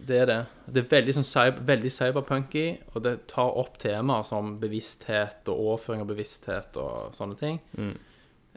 Det 0.00 0.16
er 0.22 0.26
det. 0.26 0.38
Det 0.72 0.80
er 0.84 0.88
veldig, 0.96 1.12
sånn 1.14 1.26
cyber, 1.28 1.60
veldig 1.68 1.90
cyberpunky, 1.92 2.78
og 2.94 3.02
det 3.04 3.26
tar 3.28 3.50
opp 3.60 3.76
temaer 3.78 4.24
som 4.24 4.54
bevissthet 4.58 5.46
og 5.52 5.58
overføring 5.74 6.00
av 6.00 6.08
bevissthet 6.08 6.76
og 6.80 7.12
sånne 7.14 7.36
ting. 7.38 7.60
Mm. 7.76 7.98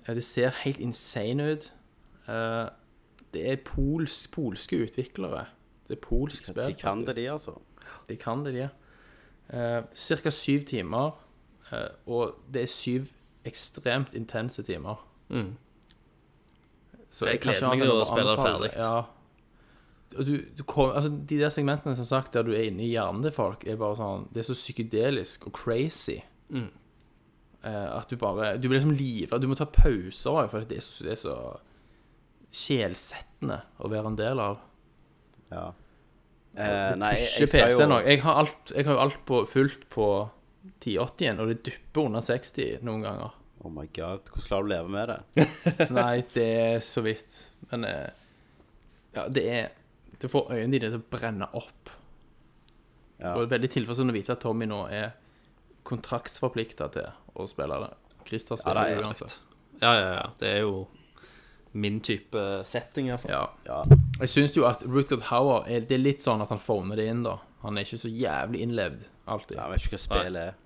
Eh, 0.07 0.15
Det 0.15 0.23
ser 0.23 0.49
helt 0.63 0.79
insane 0.79 1.51
ut. 1.53 1.73
Eh, 2.27 2.69
Det 3.33 3.51
er 3.51 3.55
pols, 3.65 4.27
polske 4.27 4.77
utviklere. 4.77 5.47
Det 5.87 5.97
er 5.97 6.01
polsk 6.01 6.45
spill. 6.45 6.65
De 6.69 6.73
kan 6.73 7.05
det, 7.05 7.15
de, 7.15 7.29
altså. 7.31 7.55
De 8.07 8.15
kan 8.15 8.43
det, 8.45 8.53
de. 8.53 8.69
Uh, 9.53 9.83
Cirka 9.91 10.29
syv 10.29 10.61
timer, 10.69 11.11
eh, 11.71 11.89
og 12.07 12.35
det 12.53 12.61
er 12.61 12.65
syv 12.71 13.09
ekstremt 13.45 14.13
intense 14.13 14.63
timer. 14.63 15.01
Mm. 15.29 15.55
Så 17.11 17.25
Jeg 17.25 17.31
jeg 17.31 17.33
ikke 17.33 17.49
gleder 17.49 17.69
meg 17.69 17.81
til 17.81 17.91
å 17.91 18.05
spille 18.05 18.31
det 18.31 18.39
ferdig. 18.39 18.71
Ja. 18.77 19.01
Du, 20.13 20.37
du 20.57 20.63
kom, 20.63 20.91
altså, 20.93 21.09
de 21.09 21.39
der 21.41 21.49
segmentene 21.49 21.95
som 21.95 22.05
sagt 22.05 22.33
der 22.33 22.45
du 22.45 22.51
er 22.53 22.67
inne 22.69 22.83
i 22.85 22.91
hjernen 22.93 23.23
til 23.25 23.31
folk, 23.33 23.65
er 23.67 23.75
bare 23.81 23.97
sånn 23.97 24.27
Det 24.33 24.43
er 24.43 24.47
så 24.53 24.53
psykedelisk 24.57 25.47
og 25.49 25.53
crazy. 25.57 26.19
Mm. 26.49 26.69
Eh, 27.63 27.89
at 27.97 28.09
du 28.11 28.17
bare 28.19 28.57
Du 28.59 28.67
blir 28.67 28.79
liksom 28.81 28.95
livredd. 28.97 29.41
Du 29.41 29.47
må 29.47 29.55
ta 29.55 29.65
pauser 29.65 30.31
òg, 30.35 30.49
for 30.51 30.65
det 30.67 30.77
er 30.81 30.83
så, 30.83 31.03
det 31.07 31.13
er 31.15 31.21
så 31.21 31.35
sjelsettende 32.53 33.61
å 33.81 33.89
være 33.91 34.11
en 34.11 34.17
del 34.19 34.41
av. 34.43 34.59
Ja. 35.53 35.69
Det 35.71 35.79
Eh, 36.53 36.91
nei, 37.01 37.15
jeg, 37.17 37.47
skal 37.49 37.63
PC-en 37.71 37.89
jo. 37.95 37.95
Jeg, 38.05 38.19
har 38.21 38.35
alt- 38.43 38.73
jeg 38.75 38.85
har 38.85 38.93
jo 38.93 38.99
alt 39.01 39.15
på, 39.25 39.39
fullt 39.49 39.87
på 39.89 40.03
1080-en, 40.85 41.39
og 41.41 41.47
det 41.49 41.63
dupper 41.65 42.05
under 42.05 42.21
60 42.21 42.83
noen 42.85 43.01
ganger. 43.01 43.31
Oh 43.65 43.71
my 43.73 43.87
god, 43.95 44.27
hvordan 44.29 44.45
klarer 44.45 44.67
du 44.67 44.67
å 44.67 44.73
leve 44.75 44.91
med 44.93 45.09
det? 45.09 45.47
Nei, 45.97 46.21
det 46.35 46.45
er 46.59 46.77
så 46.85 47.01
vidt. 47.01 47.39
Men 47.71 47.87
eh, 47.89 48.11
ja, 49.15 49.25
det 49.33 49.45
er 49.49 49.71
Du 50.21 50.27
får 50.29 50.51
øynene 50.53 50.71
dine 50.77 50.91
til 50.93 51.01
å 51.01 51.07
brenne 51.17 51.47
opp. 51.57 51.89
Ja. 53.17 53.33
Og 53.33 53.41
det 53.41 53.47
er 53.47 53.53
veldig 53.57 53.71
tilfredsstillende 53.73 54.13
å 54.13 54.19
vite 54.19 54.35
at 54.37 54.43
Tommy 54.45 54.67
nå 54.69 54.83
er 54.93 55.09
kontraktsforplikta 55.89 56.87
til 56.93 57.09
å 57.35 57.47
spille 57.49 57.79
det. 57.85 57.91
Christer 58.27 58.55
Ja, 58.55 58.61
spiller 58.61 58.89
det 58.89 58.97
er 58.97 59.03
uansett. 59.07 59.39
Ja, 59.81 59.93
ja, 59.99 60.09
ja. 60.19 60.27
Det 60.39 60.49
er 60.57 60.61
jo 60.61 60.87
min 61.73 61.99
type 62.05 62.41
setting, 62.69 63.07
iallfall. 63.09 63.31
Ja. 63.31 63.47
Ja. 63.65 63.79
Jeg 64.19 64.29
syns 64.29 64.53
jo 64.57 64.65
at 64.69 64.83
Rutgard 64.85 65.21
Hauer 65.31 65.65
er, 65.67 65.81
Det 65.81 65.97
er 65.97 66.03
litt 66.03 66.21
sånn 66.21 66.41
at 66.41 66.49
han 66.53 66.59
former 66.61 66.95
det 66.99 67.07
inn, 67.09 67.23
da. 67.25 67.39
Han 67.63 67.77
er 67.77 67.87
ikke 67.87 67.97
så 68.03 68.11
jævlig 68.11 68.61
innlevd 68.61 69.07
alltid. 69.27 69.57
Jeg 69.57 69.71
vet 69.71 69.81
ikke 69.87 69.95
hva 69.97 70.03
spillet 70.03 70.41
er. 70.51 70.59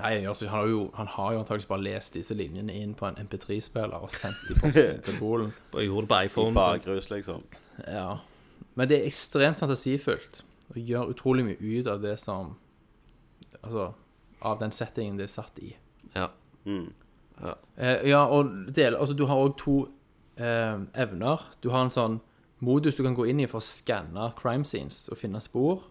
Nei, 0.00 0.10
han, 0.22 0.24
han, 0.34 0.48
har 0.48 0.66
jo, 0.70 0.90
han 0.96 1.06
har 1.12 1.32
jo 1.34 1.38
antakeligvis 1.42 1.68
bare 1.68 1.82
lest 1.84 2.14
disse 2.16 2.34
linjene 2.34 2.72
inn 2.72 2.94
på 2.96 3.06
en 3.08 3.18
MP3-spiller 3.20 4.00
og 4.00 4.10
sendt 4.14 4.38
dem 4.48 4.56
på 4.62 4.70
til 5.04 5.18
Polen. 5.18 5.50
Og 5.74 5.82
gjorde 5.84 6.06
det 6.06 6.08
på 6.14 6.20
iPhone. 6.24 6.54
så- 6.54 6.60
Bakrus, 6.60 7.10
liksom. 7.10 7.42
Ja. 7.86 8.18
Men 8.74 8.88
det 8.88 9.00
er 9.00 9.06
ekstremt 9.10 9.58
fantasifullt 9.60 10.42
og 10.70 10.76
gjør 10.78 11.10
utrolig 11.10 11.44
mye 11.44 11.58
ut 11.80 11.86
av 11.90 12.00
det 12.02 12.12
som 12.22 12.52
Altså 13.62 13.88
av 14.46 14.58
den 14.60 14.70
settingen 14.72 15.16
det 15.18 15.24
er 15.26 15.32
satt 15.34 15.58
i. 15.60 15.74
Ja. 16.14 16.28
Mm. 16.64 16.92
Eh, 17.76 18.08
ja, 18.10 18.24
og 18.26 18.50
del, 18.74 18.96
altså, 18.96 19.14
du 19.16 19.24
har 19.26 19.36
òg 19.36 19.56
to 19.56 19.88
eh, 20.36 20.78
evner. 20.94 21.40
Du 21.62 21.70
har 21.70 21.84
en 21.86 21.90
sånn 21.94 22.20
modus 22.60 22.96
du 22.96 23.02
kan 23.02 23.14
gå 23.16 23.24
inn 23.30 23.40
i 23.40 23.46
for 23.48 23.60
å 23.60 23.64
skanne 23.64 24.32
crime 24.36 24.64
scenes 24.68 25.08
og 25.08 25.16
finne 25.18 25.40
spor. 25.40 25.86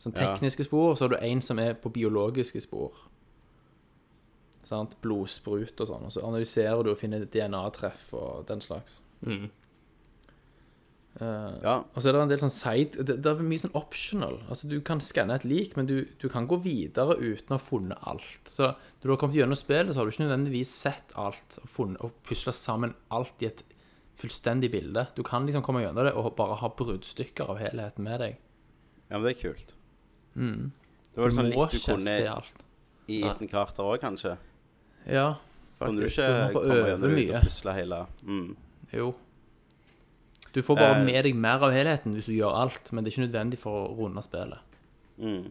Sånn 0.00 0.14
Ja. 0.16 0.32
tekniske 0.34 0.64
spor. 0.64 0.90
Og 0.92 0.96
så 0.98 1.04
har 1.04 1.08
du 1.08 1.16
en 1.20 1.40
som 1.40 1.58
er 1.58 1.74
på 1.74 1.92
biologiske 1.92 2.60
spor. 2.64 2.92
Sant? 4.64 4.96
Blodsprut 5.02 5.80
og 5.80 5.88
sånn. 5.88 6.06
Og 6.06 6.12
så 6.12 6.22
analyserer 6.24 6.82
du 6.84 6.90
og 6.92 6.98
finner 6.98 7.24
DNA-treff 7.24 8.12
og 8.14 8.46
den 8.46 8.60
slags. 8.60 9.00
Mm. 9.26 9.50
Eh, 11.20 11.58
Ja. 11.62 11.84
og 11.84 11.96
så 12.00 12.08
er 12.08 12.12
det 12.12 12.20
en 12.22 12.28
del 12.30 12.38
sånn 12.40 12.50
side 12.50 13.04
Det, 13.04 13.18
det 13.20 13.26
er 13.26 13.42
mye 13.44 13.60
sånn 13.60 13.74
optional. 13.76 14.38
Altså 14.48 14.66
Du 14.68 14.80
kan 14.80 14.98
skanne 15.00 15.34
et 15.34 15.44
lik, 15.44 15.76
men 15.76 15.84
du, 15.86 16.06
du 16.18 16.28
kan 16.32 16.46
gå 16.48 16.56
videre 16.62 17.18
uten 17.20 17.52
å 17.52 17.58
ha 17.58 17.60
funnet 17.60 17.98
alt. 18.08 18.48
Så 18.48 18.70
når 18.72 19.02
du 19.02 19.10
har 19.10 19.20
kommet 19.20 19.36
gjennom 19.36 19.58
spillet, 19.58 19.92
så 19.92 20.00
har 20.00 20.06
du 20.08 20.10
ikke 20.14 20.24
nødvendigvis 20.24 20.72
sett 20.72 21.12
alt 21.20 21.58
og, 21.62 21.68
funnet, 21.68 22.00
og 22.00 22.12
pusla 22.24 22.52
sammen 22.56 22.94
alt 23.10 23.42
i 23.44 23.46
et 23.50 23.62
fullstendig 24.16 24.70
bilde. 24.72 25.06
Du 25.16 25.22
kan 25.22 25.44
liksom 25.46 25.62
komme 25.62 25.82
gjennom 25.84 26.04
det 26.04 26.14
og 26.16 26.34
bare 26.36 26.56
ha 26.60 26.68
bruddstykker 26.68 27.48
av 27.50 27.58
helheten 27.60 28.04
med 28.04 28.20
deg. 28.20 28.38
ja, 29.10 29.18
men 29.18 29.24
det 29.28 29.36
er 29.36 29.40
kult. 29.52 29.74
Mm. 30.36 30.72
Det 31.12 31.20
var 31.20 31.28
Så 31.30 31.36
sånn 31.36 31.50
litt 31.50 31.72
du 31.74 31.78
kunne 31.92 32.42
i 33.08 33.18
Ethan 33.28 33.48
Carter 33.48 33.84
òg, 33.84 34.00
kanskje. 34.00 34.38
Ja, 35.06 35.34
Kunne 35.78 35.98
du 35.98 36.04
faktisk. 36.08 36.22
ikke 36.22 36.48
Du 36.48 36.54
komme 36.54 36.76
gjennom 36.88 37.36
og 37.36 37.42
pusle 37.42 37.72
hele 37.74 38.06
mm. 38.22 38.56
Jo. 38.92 39.14
Du 40.52 40.60
får 40.62 40.76
bare 40.76 40.98
Eh. 41.00 41.04
med 41.04 41.24
deg 41.24 41.34
mer 41.34 41.62
av 41.64 41.72
helheten 41.72 42.12
hvis 42.14 42.26
du 42.26 42.32
gjør 42.32 42.54
alt, 42.62 42.92
men 42.92 43.04
det 43.04 43.12
er 43.12 43.16
ikke 43.16 43.26
nødvendig 43.32 43.58
for 43.58 43.88
å 43.88 43.96
runde 43.96 44.22
spillet. 44.22 44.58
Mm. 45.18 45.50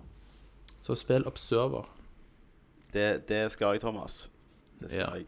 Så 0.82 0.96
spill 0.98 1.24
Observer. 1.28 1.86
Det, 2.94 3.28
det 3.28 3.52
skal 3.52 3.74
jeg, 3.74 3.82
Thomas. 3.82 4.30
Det 4.82 4.92
skal 4.92 5.02
Ja. 5.02 5.16
jeg. 5.16 5.28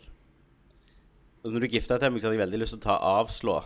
Og 1.44 1.52
når 1.52 1.60
du 1.60 1.68
gifta 1.68 1.98
til 2.00 2.12
meg, 2.12 2.22
så 2.22 2.28
hadde 2.30 2.38
jeg 2.40 2.48
veldig 2.48 2.60
lyst 2.60 2.72
til 2.74 2.80
å 2.80 2.84
ta 2.84 2.98
avslå. 3.22 3.64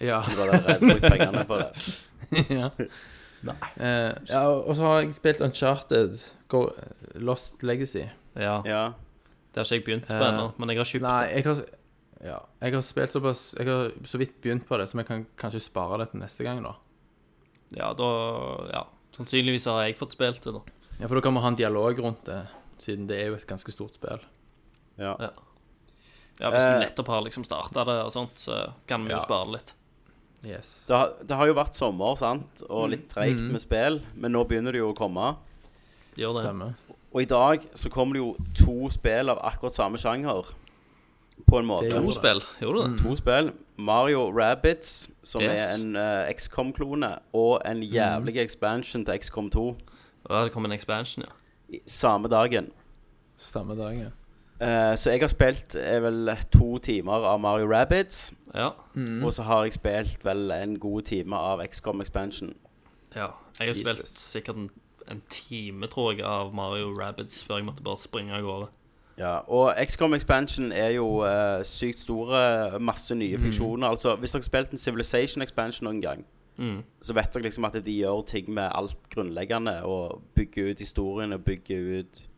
Ja. 0.00 0.20
Du 0.20 0.36
var 0.36 0.50
der 0.52 0.78
brukt 0.78 1.00
pengene 1.00 1.44
på 1.48 1.56
det. 1.56 1.70
ja. 2.58 2.70
Eh, 3.78 4.12
ja, 4.28 4.42
og 4.48 4.74
så 4.76 4.82
har 4.82 5.00
jeg 5.00 5.14
spilt 5.14 5.40
Uncharted 5.40 6.18
Go, 6.48 6.68
Lost 7.14 7.62
Legacy. 7.62 8.02
Ja. 8.36 8.62
Ja. 8.66 8.92
Det 9.54 9.62
har 9.62 9.64
ikke 9.64 9.74
jeg 9.78 9.84
begynt 9.84 10.06
på 10.08 10.12
Eh, 10.18 10.28
ennå, 10.28 10.50
men 10.58 10.68
jeg 10.68 10.76
har 10.78 10.84
kjøpt 10.84 11.02
Nei, 11.06 11.26
det. 11.26 11.34
jeg 11.36 11.44
har, 11.44 11.64
ja, 12.26 12.40
jeg 12.60 12.74
har 12.74 12.82
spilt 12.84 13.12
såpass 13.12 13.54
Jeg 13.58 13.66
har 13.70 13.92
så 14.08 14.18
vidt 14.18 14.40
begynt 14.42 14.66
på 14.68 14.76
det, 14.80 14.88
så 14.90 14.98
jeg 15.00 15.06
kan 15.08 15.26
kanskje 15.38 15.60
spare 15.62 15.98
det 16.02 16.10
til 16.12 16.20
neste 16.20 16.44
gang, 16.46 16.62
da. 16.66 16.74
Ja, 17.76 17.92
da 17.94 18.10
Ja. 18.72 18.84
Sannsynligvis 19.16 19.64
har 19.70 19.84
jeg 19.86 19.96
fått 19.96 20.12
spilt 20.12 20.42
det, 20.44 20.52
da. 20.52 20.60
Ja, 21.00 21.06
For 21.08 21.14
da 21.16 21.20
kan 21.24 21.34
vi 21.34 21.40
ha 21.40 21.48
en 21.48 21.56
dialog 21.56 21.98
rundt 22.04 22.24
det, 22.28 22.42
siden 22.78 23.06
det 23.08 23.16
er 23.22 23.26
jo 23.30 23.34
et 23.38 23.46
ganske 23.46 23.72
stort 23.72 23.94
spill. 23.94 24.20
ja. 24.98 25.14
Ja. 25.20 25.30
Ja, 26.38 26.50
Hvis 26.50 26.62
Eh. 26.62 26.72
du 26.74 26.84
nettopp 26.84 27.06
har 27.08 27.22
liksom 27.22 27.44
starta 27.44 27.84
det 27.86 28.04
og 28.04 28.12
sånt, 28.12 28.34
så 28.36 28.72
kan 28.86 29.02
vi 29.04 29.10
jo 29.10 29.16
Ja. 29.16 29.24
spare 29.24 29.52
litt. 29.52 29.72
Yes. 30.44 30.84
Det, 30.86 30.94
har, 30.96 31.12
det 31.24 31.34
har 31.36 31.46
jo 31.46 31.54
vært 31.54 31.74
sommer, 31.74 32.14
sant, 32.16 32.62
og 32.68 32.90
litt 32.90 33.08
treigt 33.08 33.40
Mm. 33.40 33.52
med 33.52 33.60
spill, 33.60 34.02
men 34.14 34.32
nå 34.32 34.44
begynner 34.46 34.72
det 34.72 34.78
jo 34.80 34.92
å 34.92 34.96
komme. 34.96 35.36
Gjør 36.16 36.34
det. 36.36 36.44
Stemmer. 36.44 36.74
Og 37.14 37.22
i 37.22 37.24
dag 37.24 37.60
så 37.74 37.88
kommer 37.90 38.12
det 38.12 38.20
jo 38.20 38.36
to 38.54 38.88
spill 38.90 39.30
av 39.30 39.38
akkurat 39.38 39.72
samme 39.72 39.96
sjanger. 39.96 40.44
På 41.48 41.58
en 41.58 41.66
måte. 41.66 41.90
To 41.90 42.10
spill. 42.10 42.40
Gjorde 42.60 42.82
du 42.88 42.92
det? 42.92 43.02
To 43.04 43.16
spill. 43.16 43.52
Mario 43.78 44.30
Rabbids, 44.40 45.10
som 45.24 45.42
Yes. 45.42 45.80
er 45.80 45.84
en 45.84 45.96
uh, 45.96 46.30
XCOM-klone, 46.34 47.18
og 47.32 47.62
en 47.66 47.76
Mm. 47.76 47.82
jævlig 47.82 48.38
expansion 48.38 49.04
til 49.04 49.18
XCOM 49.18 49.50
2. 49.50 49.76
Ja, 50.30 50.44
det 50.44 50.52
kom 50.52 50.64
en 50.64 50.72
expansion, 50.72 51.24
ja. 51.28 51.76
i 51.76 51.80
Samme 51.86 52.28
dagen. 52.28 52.70
Samme 53.36 53.76
dagen, 53.82 54.00
ja. 54.00 54.08
Uh, 54.60 54.96
så 54.96 55.10
jeg 55.10 55.20
har 55.20 55.28
spilt 55.28 55.74
er 55.78 56.00
vel 56.00 56.30
to 56.52 56.78
timer 56.78 57.12
av 57.12 57.40
Mario 57.40 57.66
Rabbids. 57.74 58.32
Ja. 58.54 58.68
Mm. 58.94 59.24
Og 59.24 59.32
så 59.32 59.42
har 59.42 59.62
jeg 59.64 59.72
spilt 59.72 60.24
vel 60.24 60.50
en 60.50 60.78
god 60.78 61.02
time 61.02 61.36
av 61.36 61.60
XCOM 61.66 62.00
Expansion. 62.00 62.54
ja. 63.14 63.26
Jeg 63.60 63.68
har 63.68 63.74
Jesus. 63.74 63.86
spilt 63.96 64.08
sikkert 64.08 64.56
en, 64.56 64.70
en 65.10 65.22
time, 65.30 65.86
tror 65.86 66.12
jeg, 66.12 66.24
av 66.24 66.54
Mario 66.54 66.92
Rabbids 67.00 67.44
før 67.44 67.56
jeg 67.56 67.64
måtte 67.64 67.82
bare 67.82 67.96
springe 67.98 68.34
av 68.34 68.42
gårde. 68.42 68.66
Ja, 69.18 69.38
og 69.48 69.74
XCOM 69.86 70.14
Expansion 70.14 70.72
er 70.72 70.90
jo 70.90 71.20
eh, 71.24 71.62
sykt 71.64 71.98
store, 71.98 72.78
masse 72.80 73.14
nye 73.14 73.38
funksjoner. 73.38 73.88
Altså, 73.88 74.16
Hvis 74.16 74.32
dere 74.32 74.40
har 74.40 74.44
spilt 74.44 74.70
en 74.70 74.78
Civilization 74.78 75.42
Expansion 75.42 75.84
noen 75.88 76.02
gang, 76.02 76.24
Mm. 76.58 76.82
så 77.02 77.12
vet 77.12 77.34
dere 77.34 77.42
liksom 77.42 77.64
at 77.64 77.74
de 77.84 77.92
gjør 77.92 78.22
ting 78.26 78.46
med 78.50 78.70
alt 78.74 78.96
grunnleggende, 79.10 79.82
og 79.84 80.22
bygger 80.34 80.70
ut 80.70 80.78
historien 80.78 81.32
og 81.32 81.44
bygger 81.44 81.98
ut 81.98 82.28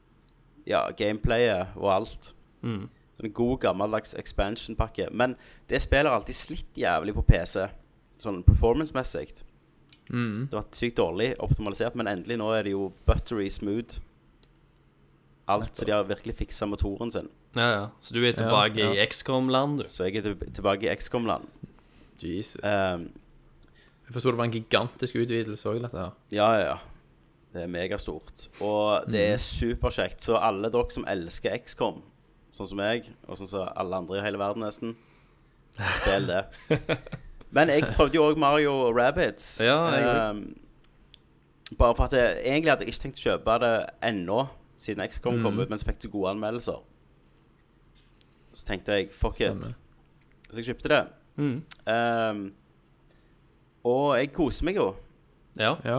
ja, 0.66 0.90
gameplayet 0.90 1.66
og 1.76 1.94
alt. 1.94 2.34
Mm. 2.62 2.88
Så 3.16 3.24
en 3.24 3.32
god, 3.32 3.58
gammeldags 3.60 4.14
expansion-pakke. 4.18 5.08
Men 5.12 5.36
det 5.70 5.82
spiller 5.82 6.10
alltid 6.10 6.34
slitt 6.34 6.74
jævlig 6.76 7.14
på 7.14 7.22
PC, 7.22 7.68
sånn 8.18 8.42
performance-messig. 8.42 9.44
Mm. 10.10 10.48
Det 10.50 10.52
var 10.52 10.66
sykt 10.72 10.96
dårlig 10.98 11.34
optimalisert, 11.38 11.94
men 11.94 12.06
endelig 12.08 12.38
nå 12.38 12.50
er 12.58 12.62
det 12.62 12.72
jo 12.72 12.92
buttery 13.06 13.48
smooth. 13.48 14.00
Alt, 15.48 15.76
så 15.78 15.86
de 15.88 15.92
har 15.94 16.04
virkelig 16.04 16.34
fiksa 16.36 16.66
motoren 16.68 17.10
sin. 17.10 17.28
Ja, 17.56 17.68
ja. 17.72 17.84
Så 18.04 18.12
du 18.14 18.20
er 18.28 18.32
tilbake 18.36 18.76
Ja, 18.78 18.90
ja. 18.92 19.02
i 19.02 19.06
XCOM-land, 19.08 19.78
du? 19.80 19.88
Så 19.88 20.04
jeg 20.08 20.20
er 20.20 20.34
tilbake 20.54 20.84
i 20.88 20.94
XCOM-land. 20.96 21.48
Jesus. 22.22 22.58
Um, 22.62 23.08
Jeg 24.08 24.12
forsto 24.16 24.30
det 24.32 24.38
var 24.40 24.44
en 24.48 24.54
gigantisk 24.54 25.16
utvidelse 25.20 25.68
òg, 25.68 25.82
dette 25.84 25.98
her. 25.98 26.12
ja, 26.32 26.50
ja, 26.58 26.64
ja. 26.72 26.76
Det 27.52 27.62
er 27.64 27.66
megastort. 27.72 28.48
Og 28.60 29.06
det 29.08 29.22
er 29.32 29.36
superkjekt. 29.40 30.20
Så 30.22 30.36
alle 30.36 30.68
dere 30.72 30.90
som 30.92 31.04
elsker 31.08 31.56
XCOM, 31.64 32.02
sånn 32.52 32.68
som 32.68 32.76
meg, 32.80 33.08
og 33.26 33.38
sånn 33.40 33.48
som 33.48 33.68
alle 33.74 33.96
andre 34.02 34.18
i 34.18 34.24
hele 34.24 34.38
verden 34.40 34.62
nesten, 34.66 34.92
spill 35.96 36.26
det. 36.28 36.42
Men 37.56 37.72
jeg 37.72 37.86
prøvde 37.96 38.18
jo 38.18 38.26
òg 38.28 38.36
Mario 38.40 38.74
Rabbids. 38.92 39.60
Ja, 39.64 39.78
jeg 39.96 40.08
um, 40.34 40.42
bare 41.80 41.94
for 41.96 42.04
at 42.08 42.12
jeg, 42.18 42.36
Egentlig 42.44 42.70
hadde 42.74 42.84
jeg 42.84 42.92
ikke 42.94 43.02
tenkt 43.06 43.20
å 43.22 43.26
kjøpe 43.30 43.56
det 43.64 43.72
ennå, 44.10 44.42
siden 44.78 45.02
XCOM 45.08 45.42
kom 45.42 45.58
ut, 45.58 45.68
men 45.68 45.78
så 45.78 45.88
fikk 45.88 45.98
det 46.04 46.10
gode 46.12 46.30
anmeldelser. 46.36 46.80
Så 48.54 48.66
tenkte 48.66 48.96
jeg 48.98 49.10
fuck 49.12 49.40
it. 49.40 49.50
Stemme. 49.50 49.74
Så 50.50 50.60
jeg 50.62 50.68
kjøpte 50.70 50.88
det. 50.92 51.02
Mm. 51.38 51.56
Um, 51.86 52.44
og 53.88 54.16
jeg 54.18 54.32
koser 54.34 54.64
meg 54.68 54.78
jo. 54.80 54.88
Ja. 55.58 55.74
Ja. 55.84 55.98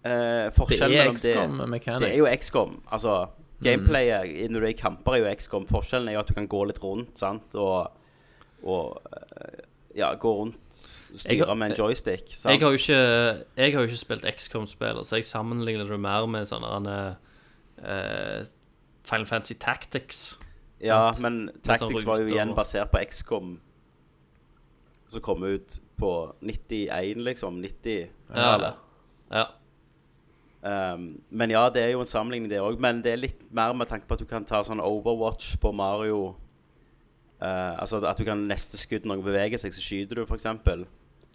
Eh, 0.00 0.48
Det 0.48 0.54
forskjellen 0.56 0.96
mellom 0.96 1.72
det, 1.74 1.82
det 2.00 2.08
er 2.08 2.18
jo 2.18 2.28
XCOM. 2.40 2.76
Altså, 2.92 3.26
gameplayet 3.62 4.28
mm. 4.30 4.52
når 4.52 4.60
du 4.62 4.66
er 4.66 4.72
i 4.74 4.78
kamper, 4.78 5.16
er 5.18 5.24
jo 5.24 5.32
XCOM. 5.36 5.66
Forskjellen 5.68 6.08
er 6.08 6.16
jo 6.16 6.22
at 6.22 6.30
du 6.30 6.34
kan 6.38 6.48
gå 6.48 6.62
litt 6.70 6.80
rundt, 6.82 7.18
sant, 7.20 7.54
og, 7.54 7.90
og 8.64 9.02
eh, 9.12 9.66
ja, 10.00 10.12
gå 10.14 10.32
rundt, 10.38 10.62
styre 10.72 11.46
har- 11.50 11.58
med 11.58 11.72
en 11.72 11.76
joystick. 11.82 12.30
Sant? 12.32 12.54
Jeg 12.54 12.62
har 12.62 12.70
jo 12.72 12.80
ikke, 12.80 13.44
jeg 13.60 13.74
har 13.74 13.82
jo 13.84 13.90
ikke 13.90 14.04
spilt 14.04 14.24
XCOM-spiller, 14.36 15.04
så 15.04 15.18
jeg 15.20 15.28
sammenligner 15.28 15.90
det 15.90 16.00
mer 16.00 16.26
med 16.30 16.48
sånne 16.48 16.70
uh, 17.82 18.46
Final 19.04 19.26
Fantasy 19.26 19.54
Tactics. 19.60 20.38
ja, 20.80 21.10
sant? 21.12 21.22
men 21.24 21.38
sånn 21.48 21.62
Tactics 21.66 22.06
var 22.08 22.22
jo 22.22 22.30
igjen 22.32 22.54
basert 22.56 22.92
på 22.92 23.02
XCOM, 23.04 23.54
som 25.10 25.24
kom 25.24 25.44
ut 25.44 25.80
på 26.00 26.12
91, 26.40 27.24
liksom. 27.26 27.60
90. 27.60 28.10
Ja, 28.34 28.74
ja. 29.30 29.46
Um, 30.60 31.22
men 31.32 31.50
ja, 31.50 31.62
det 31.72 31.82
er 31.82 31.94
jo 31.94 32.02
en 32.04 32.08
sammenligning, 32.08 32.50
det 32.52 32.60
òg. 32.60 32.80
Men 32.80 33.00
det 33.04 33.14
er 33.14 33.20
litt 33.20 33.42
mer 33.52 33.72
med 33.76 33.88
tanke 33.88 34.08
på 34.08 34.16
at 34.16 34.22
du 34.22 34.28
kan 34.28 34.44
ta 34.48 34.60
sånn 34.64 34.82
Overwatch 34.84 35.54
på 35.60 35.72
Mario. 35.72 36.34
Uh, 37.40 37.76
altså 37.80 38.02
at 38.04 38.18
du 38.20 38.26
kan 38.28 38.42
neste 38.48 38.76
skudd 38.76 39.06
når 39.08 39.20
noen 39.20 39.28
beveger 39.30 39.60
seg, 39.60 39.72
så 39.72 39.80
skyter 39.80 40.20
du, 40.20 40.26
f.eks. 40.26 40.44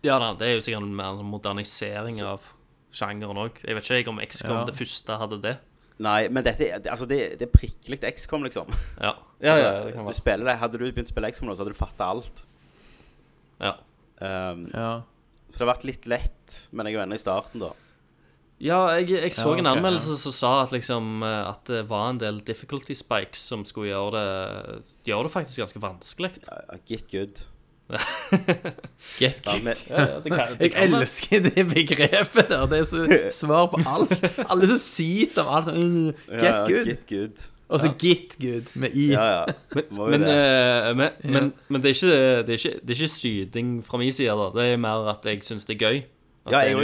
ja 0.06 0.20
da, 0.22 0.28
det 0.38 0.46
er 0.46 0.60
jo 0.60 0.62
sikkert 0.62 0.86
en 0.86 0.94
mer 0.94 1.18
modernisering 1.26 2.14
modernisering 2.14 2.20
av 2.22 2.52
sjangeren 2.94 3.40
òg. 3.42 3.58
Jeg 3.66 3.78
vet 3.78 3.90
ikke 3.98 4.14
om 4.14 4.22
XCOM 4.22 4.60
Ja. 4.60 4.66
det 4.70 4.76
første 4.78 5.18
hadde 5.18 5.42
det. 5.42 5.56
Nei, 6.04 6.28
men 6.28 6.44
dette 6.44 6.60
det- 6.84 6.92
altså 6.92 7.06
det, 7.08 7.40
det 7.40 7.48
er 7.48 7.52
prikkelig 7.54 8.02
XCOM, 8.18 8.44
liksom. 8.44 8.68
Ja, 9.00 9.14
Altså, 9.46 9.86
det 9.86 9.94
kan 9.96 10.06
du 10.10 10.14
spiller 10.18 10.46
det, 10.50 10.58
Hadde 10.60 10.78
du 10.80 10.86
begynt 10.92 11.08
å 11.08 11.14
spille 11.14 11.30
XCOM 11.32 11.48
nå, 11.50 11.56
så 11.56 11.64
hadde 11.64 11.74
du 11.76 11.80
fatta 11.80 12.10
alt. 12.12 12.46
Ja. 13.62 13.76
Um, 14.20 14.70
Ja. 14.74 15.02
Så 15.50 15.60
det 15.62 15.68
har 15.68 15.76
vært 15.76 15.86
litt 15.88 16.06
lett, 16.10 16.54
men 16.74 16.88
jeg 16.88 16.96
er 16.96 16.98
jo 16.98 17.04
ennå 17.06 17.16
i 17.16 17.22
starten, 17.22 17.62
da. 17.62 17.70
Ja, 18.60 18.80
jeg, 18.98 19.10
jeg 19.14 19.34
så 19.36 19.52
Ja, 19.52 19.58
en 19.60 19.68
ok, 19.68 19.78
anmeldelse 19.78 20.16
som 20.18 20.32
sa 20.32 20.52
at 20.64 20.72
liksom 20.72 21.22
eh, 21.28 21.42
At 21.50 21.66
det 21.68 21.82
var 21.90 22.06
en 22.10 22.18
del 22.22 22.38
difficulty 22.48 22.96
spikes 22.96 23.42
som 23.52 23.66
skulle 23.68 23.90
gjøre 23.92 24.14
det 24.16 24.78
Gjøre 25.12 25.28
det 25.28 25.32
faktisk 25.34 25.60
ganske 25.60 25.82
vanskelig. 25.84 26.32
Ja, 26.48 26.78
Get 26.88 27.10
good. 27.12 27.44
Get 29.20 29.42
Ja, 29.46 30.06
Jeg 30.60 30.72
elsker 30.88 31.44
det 31.46 31.66
begrepet 31.70 32.48
der. 32.50 32.66
Det 32.72 32.80
er 32.80 32.88
så 32.90 33.04
svar 33.32 33.68
på 33.74 33.82
alt. 33.86 34.16
Alle 34.50 34.66
er 34.66 34.72
så 34.74 34.80
syter 34.82 35.44
av 35.46 35.60
alt. 35.60 35.70
sånn, 35.70 36.08
uh, 36.10 36.40
Get 36.42 36.58
good. 36.70 36.90
Get 36.90 37.06
good. 37.12 37.46
Og 37.70 37.82
så 37.82 37.90
get 37.98 38.36
good 38.42 38.68
med 38.78 38.94
i. 38.94 39.08
Ja, 39.14 39.26
ja. 39.40 39.84
Må 39.90 40.10
Men, 40.14 40.22
det. 40.22 40.34
er 41.90 41.96
ikke, 41.96 42.10
syting 43.10 43.72
fra 43.86 43.98
min 44.02 44.14
side. 44.14 44.34
da 44.38 44.50
Det 44.54 44.68
er 44.74 44.78
mer 44.82 45.10
at 45.14 45.26
jeg 45.26 45.42
syns 45.46 45.66
det 45.66 45.78
er 45.82 45.86
gøy. 45.88 46.04
At 46.46 46.52
Ja, 46.54 46.60
det 46.60 46.68
jeg- 46.68 46.76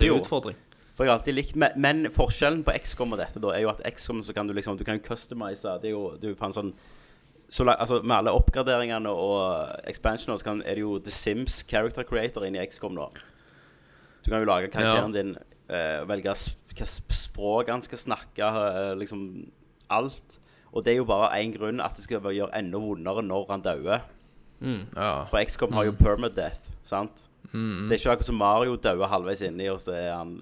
det 0.00 0.08
er 0.08 0.14
en 0.14 0.20
utfordring. 0.20 0.56
For 0.96 1.04
jeg 1.04 1.12
har 1.12 1.18
alltid 1.18 1.34
likt 1.36 1.56
Men, 1.56 1.70
men 1.76 2.06
forskjellen 2.10 2.62
på 2.64 2.72
XCOM 2.72 3.12
og 3.12 3.18
dette 3.20 3.40
da 3.42 3.48
er 3.52 3.60
jo 3.66 3.68
at 3.68 3.82
XCOM 3.84 4.22
så 4.24 4.32
kan 4.32 4.46
du 4.48 4.54
liksom 4.56 4.78
Du 4.78 4.84
kan 4.84 4.98
customize 5.04 5.60
Det 5.82 5.90
er 5.90 5.92
jo, 5.92 6.16
det 6.16 6.24
er 6.24 6.32
jo 6.32 6.38
en 6.48 6.52
sånn 6.56 6.72
så 7.48 7.64
la, 7.64 7.76
altså, 7.78 8.00
med 8.02 8.16
alle 8.16 8.34
oppgraderingene 8.34 9.10
og 9.10 9.68
expansioner, 9.86 10.38
så 10.40 10.48
kan, 10.48 10.62
er 10.66 10.78
det 10.78 10.82
jo 10.82 10.96
The 10.98 11.12
Sims 11.14 11.60
character 11.68 12.06
creator 12.06 12.46
Inni 12.46 12.58
i 12.58 12.66
XCOM 12.66 12.96
nå. 12.96 13.06
Du 14.24 14.32
kan 14.32 14.42
jo 14.42 14.48
lage 14.48 14.72
karakteren 14.72 15.14
din, 15.14 15.36
uh, 15.70 16.02
velge 16.08 16.32
hva 16.32 16.88
språk 16.90 17.70
han 17.70 17.84
skal 17.84 18.02
snakke, 18.02 18.50
uh, 18.50 18.96
liksom 18.98 19.46
alt. 19.94 20.40
Og 20.74 20.82
det 20.84 20.96
er 20.96 21.00
jo 21.00 21.06
bare 21.08 21.30
én 21.38 21.54
grunn, 21.54 21.80
at 21.80 21.94
det 21.96 22.04
skal 22.04 22.26
gjøre 22.34 22.50
enda 22.58 22.82
vondere 22.82 23.22
når 23.22 23.46
han 23.52 23.64
dauer. 23.64 24.10
Ja. 24.60 25.12
For 25.30 25.38
XCOM 25.38 25.76
har 25.76 25.86
jo 25.86 25.94
permadeath, 25.96 26.74
sant? 26.82 27.28
Det 27.86 27.94
er 27.94 28.00
ikke 28.00 28.16
akkurat 28.16 28.28
som 28.28 28.40
Mario 28.40 28.74
dauer 28.76 29.08
halvveis 29.08 29.44
inni, 29.46 29.68
og 29.70 29.78
så 29.80 29.94
han 30.10 30.40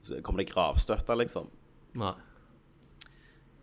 så 0.00 0.22
kommer 0.24 0.42
det 0.42 0.52
gravstøtte, 0.54 1.14
liksom. 1.20 1.50
Nei. 2.00 2.14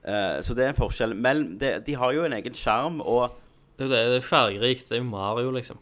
Eh, 0.07 0.39
så 0.41 0.55
det 0.55 0.63
er 0.63 0.69
en 0.71 0.79
forskjell. 0.79 1.11
Men 1.19 1.57
det, 1.59 1.85
de 1.87 1.95
har 1.99 2.13
jo 2.15 2.23
en 2.23 2.35
egen 2.37 2.55
skjerm 2.55 3.01
og 3.03 3.35
Det 3.77 3.85
er 3.93 4.07
jo 4.07 4.15
er 4.17 4.23
fargerikt. 4.25 4.87
Det 4.89 4.95
er 4.97 5.03
jo 5.03 5.11
Mario, 5.11 5.51
liksom. 5.53 5.77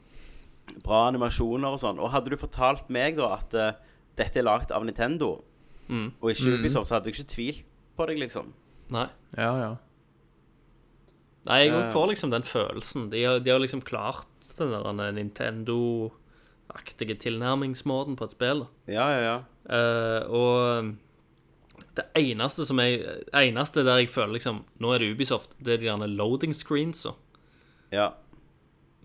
bra 0.83 1.05
animasjoner 1.07 1.71
og 1.71 1.79
sånn. 1.79 1.99
Og 2.03 2.11
hadde 2.11 2.29
du 2.33 2.37
fortalt 2.41 2.89
meg 2.91 3.15
da 3.15 3.29
at 3.37 3.55
uh, 3.55 3.71
dette 4.19 4.35
er 4.41 4.43
lagd 4.43 4.73
av 4.75 4.83
Nintendo, 4.83 5.39
og 5.87 6.27
ikke 6.27 6.57
Ubisoft, 6.57 6.89
så 6.89 6.95
hadde 6.97 7.07
jeg 7.07 7.15
ikke 7.15 7.31
tvilt 7.31 7.63
på 7.95 8.03
deg, 8.09 8.19
liksom. 8.19 8.51
Nei. 8.91 9.07
Ja, 9.37 9.53
ja. 9.61 9.71
Nei, 11.47 11.59
jeg 11.61 11.71
uh, 11.71 11.87
får 11.93 12.05
liksom 12.11 12.29
den 12.35 12.43
følelsen. 12.43 13.07
De 13.13 13.19
har, 13.23 13.39
de 13.39 13.49
har 13.53 13.61
liksom 13.63 13.79
klart 13.87 14.27
den 14.59 14.99
der 14.99 15.15
Nintendo-aktige 15.15 17.15
tilnærmingsmåten 17.21 18.19
på 18.19 18.27
et 18.27 18.35
spill. 18.35 18.67
Ja, 18.91 19.07
ja, 19.13 19.21
ja. 19.23 19.39
Eh, 19.65 20.21
og 20.29 20.93
det 21.95 22.05
eneste 22.19 22.65
som 22.67 22.79
jeg 22.81 23.03
Eneste 23.33 23.83
der 23.87 24.01
jeg 24.01 24.09
føler 24.11 24.35
liksom 24.37 24.63
Nå 24.83 24.93
er 24.93 25.03
det 25.03 25.13
Ubisoft. 25.15 25.55
Det 25.63 25.75
er 25.75 25.81
de 25.81 25.89
gjerne 25.89 26.09
loading 26.11 26.55
screens. 26.55 27.05
og 27.05 27.15
ja. 27.93 28.09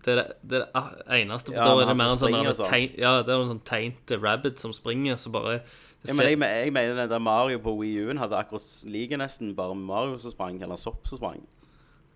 Det 0.05 0.14
er 0.14 0.16
det, 0.22 0.26
det, 0.51 0.62
er 0.74 0.91
det 0.97 1.20
eneste. 1.20 1.53
For 1.53 1.61
Ja, 1.61 1.68
da 1.68 1.84
er 1.84 1.91
det 1.91 1.97
mer 2.01 2.14
en 2.14 2.20
sånn 2.20 2.55
sånn. 2.57 2.66
tegn, 2.66 2.95
Ja, 2.99 3.12
det 3.22 3.34
er 3.34 3.43
en 3.43 3.51
sånn 3.53 3.64
tegnte 3.68 4.18
rabbit 4.20 4.62
som 4.62 4.72
springer, 4.72 5.18
så 5.20 5.32
bare 5.34 5.61
ja 6.09 6.14
men 6.16 6.24
jeg, 6.24 6.38
jeg 6.41 6.72
mener 6.72 6.95
den 6.97 7.11
der 7.12 7.20
Mario 7.20 7.59
på 7.61 7.74
Wii 7.76 8.07
U-en 8.07 8.20
hadde 8.22 8.38
akkurat 8.38 8.64
like 8.88 9.18
nesten 9.20 9.51
bare 9.57 9.74
Mario 9.76 10.16
som 10.22 10.32
sprang, 10.32 10.57
eller 10.64 10.78
sopp 10.80 11.05
som 11.07 11.20
sprang. 11.20 11.43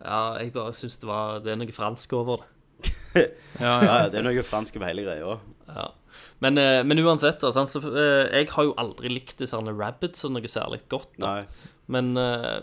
Ja, 0.00 0.38
jeg 0.40 0.54
bare 0.54 0.72
syns 0.76 0.96
det 1.00 1.08
var 1.08 1.42
Det 1.44 1.52
er 1.52 1.58
noe 1.60 1.72
fransk 1.72 2.12
over 2.16 2.40
det. 2.40 2.48
ja, 3.20 3.28
Ja, 3.60 3.74
ja. 3.84 3.84
ja, 3.84 4.08
det 4.08 4.22
er 4.22 4.24
noe 4.24 4.42
fransk 4.46 4.78
over 4.80 4.88
hele 4.88 5.04
greia. 5.04 5.36
Ja. 5.68 5.86
Men, 6.40 6.58
eh, 6.58 6.82
men 6.84 6.98
uansett, 6.98 7.38
da, 7.40 7.50
sant, 7.54 7.70
så, 7.70 7.80
eh, 7.94 8.28
jeg 8.40 8.48
har 8.50 8.64
jo 8.64 8.74
aldri 8.80 9.08
likt 9.12 9.38
disse 9.38 9.54
rabbits 9.56 10.24
rabbits 10.24 10.24
noe 10.34 10.50
særlig 10.50 10.80
godt. 10.88 11.12
da 11.18 11.34
Nei. 11.36 11.44
Men 11.86 12.16
eh, 12.16 12.60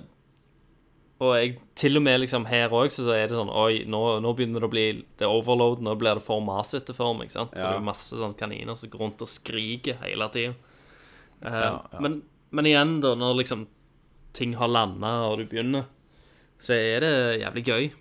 Og 1.21 1.35
jeg, 1.37 1.55
til 1.77 1.97
og 1.97 2.03
med 2.03 2.19
liksom 2.23 2.47
her 2.49 2.69
òg, 2.73 2.89
så 2.91 3.05
er 3.13 3.27
det 3.27 3.37
sånn 3.37 3.49
Oi, 3.53 3.83
nå, 3.85 4.19
nå 4.25 4.33
begynner 4.35 4.59
det 4.63 4.67
å 4.67 4.73
bli 4.73 4.85
Det 5.17 5.27
er 5.27 5.29
overload, 5.33 5.83
nå 5.85 5.93
blir 6.01 6.17
det 6.17 6.23
for 6.25 6.41
masete 6.41 6.95
for 6.97 7.13
meg. 7.13 7.29
sant? 7.31 7.51
For 7.53 7.59
Ja. 7.61 7.67
det 7.69 7.75
er 7.75 7.79
jo 7.79 7.85
masse 7.91 8.17
sånn 8.17 8.33
kaniner 8.37 8.75
som 8.77 8.89
går 8.89 8.99
rundt 9.05 9.21
og 9.21 9.29
skriker 9.29 9.97
hele 10.01 10.27
tida. 10.33 10.55
Ja, 11.41 11.61
ja. 11.91 11.99
men, 12.01 12.21
men 12.51 12.65
igjen, 12.65 12.99
da, 13.01 13.13
når 13.15 13.37
liksom 13.43 13.67
ting 14.33 14.53
har 14.55 14.67
landa, 14.69 15.29
og 15.29 15.37
du 15.39 15.45
begynner, 15.45 15.85
så 16.61 16.73
er 16.77 16.99
det 17.01 17.41
jævlig 17.41 17.63
gøy. 17.65 17.91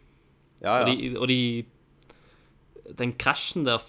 Ja, 0.62 0.82
Og, 0.82 0.90
de, 0.90 1.16
og 1.16 1.28
de 1.28 1.64
Den 2.98 3.12
krasjen 3.16 3.64
der 3.64 3.80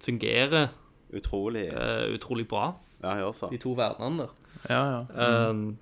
fungerer 0.00 0.70
Utrolig. 1.14 1.68
eh, 1.72 2.08
utrolig 2.14 2.48
bra, 2.50 2.74
Ja, 3.02 3.14
jeg 3.14 3.24
gjør 3.24 3.34
så. 3.38 3.50
de 3.50 3.58
to 3.62 3.74
verdenene 3.78 4.24
der. 4.26 4.32
ja, 4.70 4.82
ja. 5.14 5.48
Um, 5.50 5.78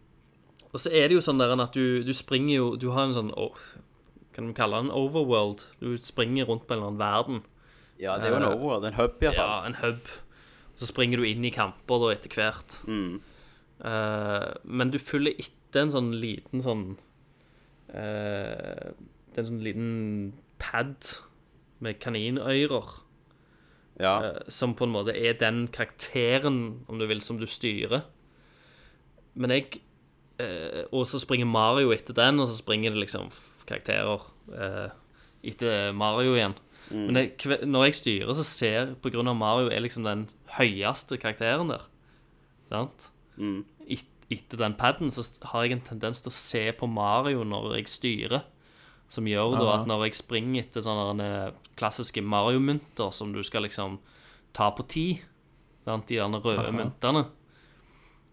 og 0.73 0.81
så 0.81 0.91
er 0.93 1.09
det 1.09 1.17
jo 1.19 1.21
sånn 1.25 1.39
der 1.41 1.53
at 1.61 1.75
du, 1.77 2.03
du 2.03 2.13
springer 2.17 2.55
jo 2.55 2.69
Du 2.81 2.91
har 2.97 3.05
en 3.05 3.13
sånn 3.13 3.33
oh, 3.37 3.57
Kan 4.33 4.47
vi 4.49 4.55
kalle 4.57 4.79
det 4.81 4.87
en 4.87 4.95
overworld? 4.97 5.67
Du 5.81 5.97
springer 6.01 6.49
rundt 6.49 6.65
på 6.67 6.73
en 6.73 6.79
eller 6.81 6.89
annen 6.89 7.03
verden. 7.03 7.43
Ja, 8.01 8.17
det 8.17 8.31
er 8.31 8.33
jo 8.33 8.39
en 8.41 8.47
overworld. 8.49 8.87
En 8.89 8.97
hub, 8.97 9.21
iallfall. 9.21 9.51
Ja, 9.51 9.67
en 9.69 9.77
hub. 9.83 10.09
Så 10.81 10.89
springer 10.89 11.21
du 11.21 11.27
inn 11.29 11.45
i 11.45 11.53
kamper 11.53 12.01
da 12.01 12.09
etter 12.15 12.33
hvert. 12.33 12.79
Mm. 12.89 13.21
Uh, 13.85 14.55
men 14.65 14.91
du 14.91 14.97
følger 14.99 15.37
etter 15.37 15.85
en 15.85 15.93
sånn 15.93 16.09
liten 16.17 16.63
sånn 16.65 16.87
uh, 17.93 18.93
Det 18.95 19.37
er 19.37 19.43
en 19.45 19.51
sånn 19.51 19.63
liten 19.65 19.93
pad 20.63 21.13
med 21.85 22.01
kaninøyrer. 22.01 23.02
Ja. 24.01 24.25
eh, 24.25 24.41
som 24.49 24.75
på 24.75 24.87
en 24.87 24.95
måte 24.95 25.15
er 25.17 25.37
den 25.39 25.67
karakteren, 25.69 26.85
om 26.89 26.99
du 26.99 27.07
vil, 27.07 27.21
som 27.21 27.39
du 27.39 27.47
styrer. 27.47 28.07
Men 29.35 29.51
jeg 29.51 29.81
eh, 30.39 30.85
Og 30.93 31.07
så 31.07 31.21
springer 31.21 31.47
Mario 31.47 31.93
etter 31.93 32.15
den, 32.15 32.41
og 32.41 32.49
så 32.49 32.57
springer 32.57 32.91
det 32.91 33.05
liksom 33.05 33.31
karakterer 33.69 34.25
eh, 34.53 34.91
etter 35.53 35.93
Mario 35.93 36.35
igjen. 36.37 36.55
Men 36.93 37.17
jeg, 37.17 37.63
når 37.65 37.87
jeg 37.87 37.95
styrer, 37.95 38.35
så 38.37 38.45
ser 38.45 38.95
på 39.01 39.13
grunn 39.15 39.31
av 39.31 39.37
Mario 39.39 39.71
er 39.73 39.81
liksom 39.81 40.05
den 40.05 40.27
høyeste 40.59 41.17
karakteren 41.17 41.71
der. 41.73 41.87
Sant? 42.69 43.07
Mm. 43.37 43.63
Et, 43.87 44.09
etter 44.33 44.61
den 44.61 44.75
paden 44.77 45.13
så 45.15 45.25
har 45.53 45.65
jeg 45.65 45.79
en 45.79 45.87
tendens 45.87 46.21
til 46.25 46.33
å 46.33 46.37
se 46.37 46.65
på 46.77 46.89
Mario 46.91 47.47
når 47.49 47.79
jeg 47.79 47.93
styrer. 47.93 48.45
Som 49.13 49.29
gjør 49.29 49.59
da 49.59 49.67
at 49.75 49.89
når 49.91 50.07
jeg 50.07 50.17
springer 50.23 50.65
etter 50.65 50.85
sånne 50.85 51.27
eh, 51.27 51.59
klassiske 51.77 52.23
Mario-mynter 52.25 53.13
som 53.13 53.35
du 53.35 53.43
skal 53.45 53.67
liksom 53.67 53.99
ta 54.57 54.71
på 54.73 54.87
ti, 54.89 55.07
sant, 55.85 56.09
de 56.09 56.17
der 56.17 56.45
røde 56.47 56.73
myntene, 56.73 57.27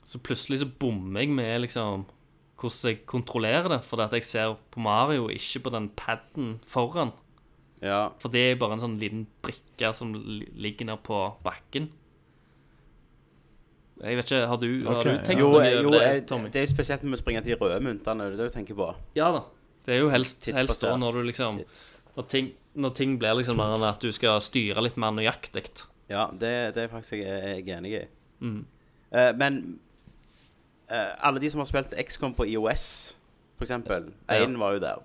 så 0.08 0.22
plutselig 0.24 0.62
så 0.62 0.70
bommer 0.80 1.26
jeg 1.26 1.36
med 1.36 1.66
liksom 1.66 2.08
hvordan 2.60 2.92
jeg 2.92 3.06
kontrollerer 3.08 3.70
det, 3.72 3.84
fordi 3.88 4.04
at 4.04 4.16
jeg 4.18 4.28
ser 4.28 4.56
på 4.72 4.82
Mario, 4.84 5.30
ikke 5.32 5.62
på 5.64 5.72
den 5.76 5.90
paden 5.96 6.60
foran. 6.68 7.14
ja. 7.82 8.10
For 8.20 8.32
det 8.32 8.42
er 8.52 8.60
bare 8.60 8.76
en 8.76 8.84
sånn 8.84 8.98
liten 9.00 9.28
brikke 9.44 9.94
som 9.96 10.12
ligger 10.12 10.90
ned 10.90 11.00
på 11.04 11.22
bakken. 11.44 11.88
Jeg 14.00 14.16
vet 14.16 14.32
ikke, 14.32 14.48
har 14.48 14.60
du, 14.60 14.68
har 14.88 15.00
du 15.04 15.10
tenkt 15.28 15.40
ja. 15.42 15.44
noe 15.44 15.64
jo 15.68 15.88
over 15.92 16.00
det, 16.00 16.28
Tommy? 16.28 16.52
det 16.52 16.62
er 16.62 16.68
jo 16.68 16.72
spesielt 16.72 17.04
med 17.04 17.18
å 17.18 17.20
springe 17.20 17.44
til 17.44 17.56
de 17.56 17.60
røde 17.60 17.80
myntene. 17.84 18.30
Det 18.30 18.38
er 18.38 18.44
det 18.44 18.52
du 18.52 18.56
tenker 18.56 18.78
på. 18.80 18.92
Ja 19.20 19.32
da. 19.36 19.42
Det 19.90 19.96
er 19.96 20.04
jo 20.04 20.10
helst, 20.14 20.46
helst 20.54 20.84
da 20.86 20.94
når 21.02 21.16
du 21.18 21.24
liksom 21.26 21.64
når 22.14 22.26
ting, 22.30 22.52
når 22.78 22.92
ting 22.94 23.16
blir 23.18 23.40
liksom 23.40 23.58
mer 23.58 23.74
enn 23.74 23.86
at 23.88 24.04
du 24.04 24.12
skal 24.14 24.38
styre 24.44 24.84
litt 24.86 25.00
mer 25.02 25.16
nøyaktig. 25.18 25.66
Ja, 26.12 26.28
det, 26.30 26.76
det 26.76 26.84
er 26.84 26.92
faktisk 26.92 27.18
jeg, 27.18 27.26
jeg 27.26 27.64
er 27.64 27.80
enig 27.80 27.94
i. 27.98 28.02
Mm. 28.46 28.60
Uh, 29.10 29.32
men 29.40 29.58
uh, 30.92 31.14
alle 31.26 31.42
de 31.42 31.50
som 31.50 31.64
har 31.64 31.70
spilt 31.70 31.96
XCOM 32.06 32.36
på 32.38 32.46
IOS, 32.52 32.86
for 33.58 33.66
eksempel, 33.66 34.12
Ja. 34.30 34.46
var 34.62 34.78
jo 34.78 34.84
der, 34.84 35.02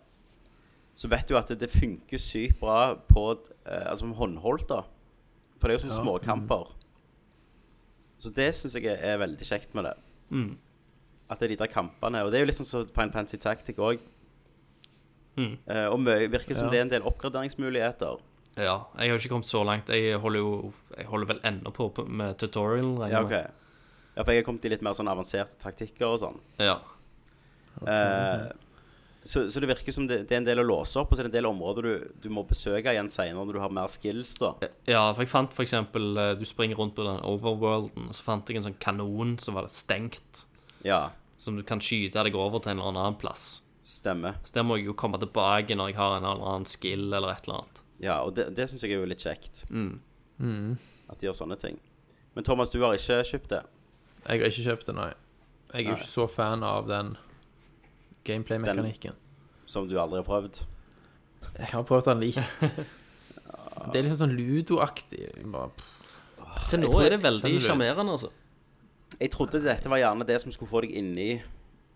så 0.95 1.09
vet 1.09 1.29
du 1.29 1.39
at 1.41 1.49
det, 1.49 1.63
det 1.65 1.73
funker 1.73 2.21
sykt 2.21 2.61
bra 2.61 2.95
på 3.09 3.25
uh, 3.33 3.89
altså 3.89 4.11
med 4.11 4.21
håndholdt, 4.21 4.69
da. 4.69 4.83
For 5.57 5.69
det 5.69 5.79
er 5.79 5.81
jo 5.81 5.89
sånne 5.89 6.03
småkamper. 6.05 6.75
Så 8.21 8.33
det 8.37 8.51
syns 8.57 8.77
jeg 8.77 8.85
er, 8.93 9.01
er 9.15 9.23
veldig 9.25 9.49
kjekt 9.49 9.73
med 9.75 9.89
det. 9.89 9.95
Mm. 10.29 10.51
At 11.31 11.41
det 11.41 11.49
er 11.49 11.55
de 11.55 11.63
der 11.65 11.73
kampene. 11.73 12.21
Og 12.21 12.33
det 12.33 12.39
er 12.39 12.45
jo 12.45 12.51
liksom 12.51 12.69
så 12.69 12.85
Fine 12.85 13.13
Fancy 13.13 13.41
Tactic 13.41 13.81
òg. 13.81 14.03
Mm. 15.37 15.57
og 15.91 15.99
mye, 16.01 16.29
virker 16.31 16.55
som 16.55 16.67
Ja. 16.67 16.71
det 16.71 16.79
er 16.79 16.83
en 16.83 16.93
del 16.93 17.03
oppgraderingsmuligheter. 17.03 18.21
Ja, 18.57 18.85
jeg 18.99 19.11
har 19.11 19.19
ikke 19.19 19.33
kommet 19.33 19.49
så 19.51 19.65
langt. 19.67 19.89
Jeg 19.91 20.19
holder 20.23 20.39
jo 20.39 20.73
Jeg 20.97 21.07
holder 21.07 21.27
vel 21.27 21.41
ennå 21.43 21.73
på 21.75 21.89
med 22.07 22.37
tutorial. 22.39 23.11
Ja, 23.11 23.23
okay. 23.25 23.47
Ja, 24.17 24.23
for 24.23 24.31
jeg 24.31 24.45
har 24.45 24.47
kommet 24.53 24.65
i 24.65 24.69
litt 24.71 24.83
mer 24.83 24.93
sånn 24.95 25.09
avanserte 25.11 25.59
taktikker 25.59 26.07
og 26.07 26.21
sånn. 26.23 26.39
Ja. 26.63 26.77
Eh, 27.87 28.53
så, 29.25 29.49
så 29.49 29.61
det 29.61 29.69
virker 29.71 29.93
som 29.93 30.07
det, 30.07 30.21
det 30.29 30.37
er 30.37 30.43
en 30.43 30.47
del 30.47 30.61
å 30.61 30.67
låse 30.69 31.01
opp, 31.01 31.11
og 31.11 31.17
så 31.17 31.25
er 31.25 31.29
det 31.29 31.33
en 31.33 31.39
del 31.41 31.49
områder 31.49 31.83
du, 31.89 32.09
du 32.23 32.29
må 32.31 32.45
besøke 32.47 32.93
igjen 32.93 33.09
senere 33.11 33.41
når 33.41 33.57
du 33.57 33.61
har 33.63 33.73
mer 33.73 33.89
skills, 33.91 34.35
da. 34.39 34.53
ja, 34.87 35.01
for 35.17 35.25
jeg 35.25 35.33
fant 35.33 35.57
eksempel 35.65 36.11
eh, 36.21 36.35
Du 36.39 36.45
springer 36.47 36.77
rundt 36.79 36.95
på 36.95 37.07
den 37.09 37.23
overworlden, 37.25 38.11
og 38.13 38.15
så 38.15 38.23
fant 38.27 38.47
jeg 38.53 38.61
en 38.61 38.69
sånn 38.69 38.79
kanon 38.79 39.39
som 39.43 39.57
var 39.59 39.67
stengt. 39.73 40.45
Ja, 40.85 41.09
Som 41.41 41.57
du 41.57 41.65
kan 41.67 41.81
skyte 41.83 42.23
deg 42.23 42.37
over 42.37 42.61
til 42.63 42.75
en 42.75 42.79
eller 42.85 42.93
annen 43.01 43.17
plass. 43.19 43.64
Stemmer. 43.85 44.39
Så 44.45 44.57
der 44.57 44.65
må 44.67 44.79
jeg 44.79 44.89
jo 44.89 44.97
komme 44.99 45.21
tilbake 45.21 45.77
når 45.77 45.93
jeg 45.93 45.99
har 46.01 46.17
en 46.17 46.27
eller 46.27 46.51
annen 46.55 46.69
skill 46.69 47.07
eller 47.13 47.35
et 47.35 47.49
eller 47.49 47.63
annet. 47.63 47.83
Ja, 48.03 48.19
og 48.25 48.35
det, 48.37 48.49
det 48.57 48.69
syns 48.71 48.83
jeg 48.85 48.97
er 48.97 49.03
jo 49.03 49.09
litt 49.09 49.23
kjekt. 49.25 49.65
Mm. 49.71 50.79
At 51.09 51.21
de 51.21 51.29
gjør 51.29 51.37
sånne 51.45 51.59
ting. 51.61 51.79
Men 52.35 52.47
Thomas, 52.47 52.73
du 52.73 52.81
har 52.83 52.97
ikke 52.97 53.23
kjøpt 53.29 53.53
det? 53.53 53.63
Jeg 54.25 54.41
har 54.41 54.51
ikke 54.51 54.67
kjøpt 54.71 54.89
det, 54.89 54.97
nei. 54.97 55.13
Jeg 55.75 55.85
er 55.85 55.91
jo 55.91 55.99
ikke 55.99 56.11
så 56.11 56.27
fan 56.31 56.65
av 56.67 56.89
den 56.89 57.15
gameplay-mekanikken. 58.27 59.17
Som 59.67 59.89
du 59.91 59.97
aldri 60.01 60.21
har 60.21 60.27
prøvd? 60.27 60.65
Jeg 61.59 61.71
har 61.71 61.85
prøvd 61.87 62.11
den 62.13 62.23
litt. 62.25 62.41
Det 63.85 63.99
er 63.99 64.07
liksom 64.07 64.21
sånn 64.23 64.33
ludoaktig. 64.39 65.27
Til 66.71 66.81
nå 66.81 66.91
er 67.03 67.13
det 67.13 67.19
veldig 67.21 67.51
sjarmerende, 67.61 68.15
altså. 68.15 68.31
Jeg 69.19 69.33
trodde 69.35 69.61
dette 69.63 69.91
var 69.91 70.01
gjerne 70.01 70.25
det 70.27 70.39
som 70.41 70.55
skulle 70.55 70.71
få 70.71 70.81
deg 70.87 70.95
inni 70.97 71.29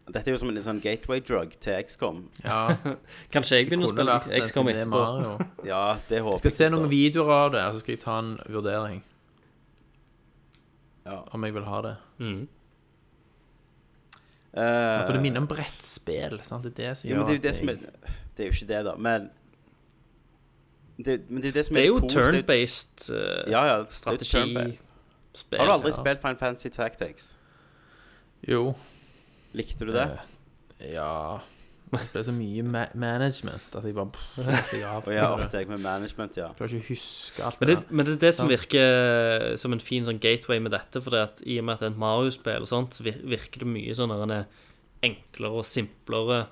Dette 0.08 0.30
er 0.30 0.32
jo 0.34 0.38
som 0.40 0.48
en 0.50 0.62
sånn 0.64 0.80
gateway 0.80 1.20
drug 1.20 1.52
til 1.60 1.76
XCOM. 1.84 2.22
ja, 2.44 2.76
Kanskje 3.34 3.58
jeg 3.60 3.68
begynner 3.68 3.88
å 3.88 3.92
spille 3.92 4.18
XCOM 4.42 4.68
er 4.72 4.82
etterpå. 4.82 5.32
Ja, 5.68 5.82
det 6.08 6.22
håper 6.24 6.38
Jeg 6.38 6.54
skal 6.54 6.56
se 6.56 6.68
noen 6.74 6.90
videoer 6.92 7.32
av 7.36 7.50
det, 7.52 7.64
og 7.68 7.74
så 7.76 7.82
skal 7.84 7.94
jeg 7.96 8.02
ta 8.04 8.18
en 8.22 8.34
vurdering 8.48 9.02
Ja. 11.06 11.22
om 11.32 11.44
jeg 11.44 11.54
vil 11.54 11.64
ha 11.68 11.80
det. 11.84 11.94
Mm. 12.18 12.48
Eh, 14.58 15.06
For 15.06 15.12
det 15.12 15.22
minner 15.22 15.40
om 15.44 15.46
brettspill. 15.48 16.40
Sant? 16.42 16.64
Det 16.64 16.72
er 16.78 16.88
det 16.90 16.96
som 16.98 17.08
jo, 17.10 17.14
gjør 17.14 17.24
men 17.24 17.28
det, 17.28 17.38
er 17.38 17.48
det, 17.48 17.56
som 17.56 17.68
er, 17.68 17.74
det 18.36 18.44
er 18.44 18.48
jo 18.48 18.56
ikke 18.56 18.68
det, 18.72 18.80
da. 18.88 18.94
Men 18.96 19.30
det, 20.98 21.30
men 21.30 21.42
det 21.42 21.48
er 21.52 21.52
det 21.60 21.64
som 21.68 21.76
Det 21.78 21.82
er 21.84 21.88
jo 21.92 22.00
turn-based 22.10 23.10
uh, 23.14 23.50
Ja, 23.50 23.64
ja. 23.68 23.76
strategi. 23.88 24.32
Turn. 24.40 24.72
Har 25.58 25.66
du 25.68 25.72
aldri 25.76 25.92
ja. 25.92 25.96
spilt 26.00 26.22
Fine 26.24 26.38
Fantasy 26.40 26.68
Tactics? 26.74 27.34
Jo. 28.48 28.74
Likte 29.58 29.88
du 29.88 29.92
det? 29.94 30.06
Eh, 30.78 30.92
ja 30.94 31.40
Det 31.88 32.02
ble 32.12 32.20
så 32.26 32.32
mye 32.36 32.62
ma 32.68 32.82
management 33.00 33.74
at 33.78 33.86
jeg 33.88 33.94
bare 33.96 34.12
pff, 34.12 34.72
jeg 34.76 34.84
av. 34.84 35.06
Har 35.08 35.48
deg 35.54 35.70
med 35.72 35.80
management, 35.80 36.36
ja. 36.36 36.50
Klarer 36.58 36.74
ikke 36.76 36.84
å 36.84 36.88
huske 36.92 37.44
alt 37.48 37.60
Men 37.62 37.70
det 37.70 37.76
det, 37.80 37.90
men 37.90 38.04
det 38.06 38.12
er 38.18 38.20
det 38.26 38.32
som 38.36 38.50
virker 38.50 39.56
som 39.60 39.72
en 39.72 39.80
fin 39.82 40.04
sånn 40.06 40.20
gateway 40.20 40.60
med 40.60 40.74
dette. 40.76 41.00
For 41.00 41.16
det 41.16 41.22
at 41.24 41.40
i 41.48 41.56
og 41.62 41.64
med 41.64 41.78
at 41.78 41.80
det 41.82 41.88
er 41.88 41.94
et 41.96 42.02
Mario-spill, 42.04 42.66
og 42.66 42.68
sånt, 42.68 42.98
så 42.98 43.06
virker 43.08 43.64
det 43.64 43.70
mye 43.72 43.96
sånn 43.96 44.12
når 44.12 44.20
den 44.26 44.34
er 44.36 44.44
enklere 45.08 45.62
og 45.62 45.66
simplere 45.68 46.42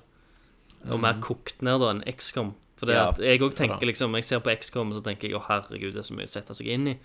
og 0.87 1.01
mer 1.03 1.17
kokt 1.21 1.61
ned 1.65 1.81
da 1.83 1.93
enn 1.93 2.01
XCOM. 2.17 2.51
For 2.77 2.89
det 2.89 2.95
Ja. 2.97 3.07
at 3.09 3.17
jeg 3.21 3.41
òg 3.41 3.53
tenker 3.57 3.85
liksom 3.89 4.13
Jeg 4.15 4.25
ser 4.25 4.39
på 4.45 4.53
XCOM 4.53 4.91
og 4.93 4.99
så 4.99 5.03
tenker 5.05 5.29
jeg 5.29 5.37
å 5.37 5.45
herregud, 5.47 5.93
det 5.93 6.01
er 6.03 6.09
så 6.09 6.17
mye 6.17 6.25
å 6.29 6.33
sette 6.33 6.53
seg 6.57 6.67
inn 6.73 6.87
i. 6.93 6.97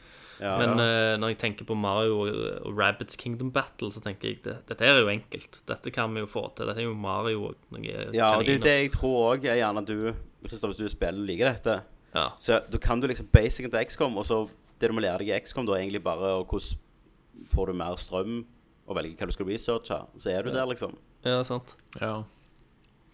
ja 0.42 0.52
Men 0.58 0.74
ja. 0.74 0.84
Uh, 0.84 1.14
når 1.22 1.32
jeg 1.32 1.38
tenker 1.42 1.66
på 1.68 1.76
Mario 1.78 2.18
og, 2.24 2.28
Rabbits 2.28 2.78
Rabbids 2.78 3.18
Kingdom 3.20 3.52
Battle, 3.54 3.92
så 3.94 4.02
tenker 4.04 4.30
jeg 4.32 4.40
det, 4.46 4.56
dette 4.68 4.86
er 4.86 5.00
jo 5.00 5.10
enkelt. 5.12 5.60
Dette 5.68 5.92
kan 5.94 6.12
vi 6.14 6.24
jo 6.24 6.28
få 6.30 6.44
til. 6.56 6.68
Dette 6.68 6.82
er 6.82 6.88
jo 6.88 6.96
Mario 6.98 7.48
og 7.50 7.72
noen 7.74 7.86
ja, 8.16 8.32
og 8.36 8.46
det 8.46 8.58
er 8.58 8.66
det 8.66 8.76
jeg 8.76 8.92
tror 8.96 9.16
òg 9.32 9.46
er 9.46 9.60
gjerne 9.60 9.84
du 9.86 9.96
Kristian, 10.42 10.72
hvis 10.72 10.80
du 10.80 10.88
spiller 10.90 11.22
og 11.22 11.28
liker 11.28 11.52
dette. 11.52 11.76
Ja. 12.12 12.26
Så 12.42 12.58
da 12.68 12.80
kan 12.82 13.00
du 13.00 13.06
liksom 13.08 13.30
basicen 13.32 13.70
til 13.70 13.86
XCOM, 13.86 14.18
og 14.18 14.26
så 14.26 14.42
det 14.82 14.90
du 14.90 14.96
må 14.96 15.04
lære 15.04 15.22
deg 15.22 15.30
i 15.30 15.38
XCOM, 15.46 15.68
da 15.68 15.76
er 15.76 15.84
egentlig 15.84 16.02
bare 16.02 16.34
og 16.40 16.50
hvordan 16.50 17.48
får 17.54 17.70
du 17.70 17.78
mer 17.78 17.96
strøm, 17.96 18.42
og 18.86 18.98
velger 18.98 19.16
hva 19.16 19.30
du 19.30 19.34
skal 19.36 19.48
researche. 19.48 19.98
Så 20.18 20.32
er 20.34 20.42
du 20.42 20.50
der, 20.50 20.66
liksom. 20.68 20.98
ja, 21.24 21.42
sant. 21.46 21.76
Ja, 22.00 22.22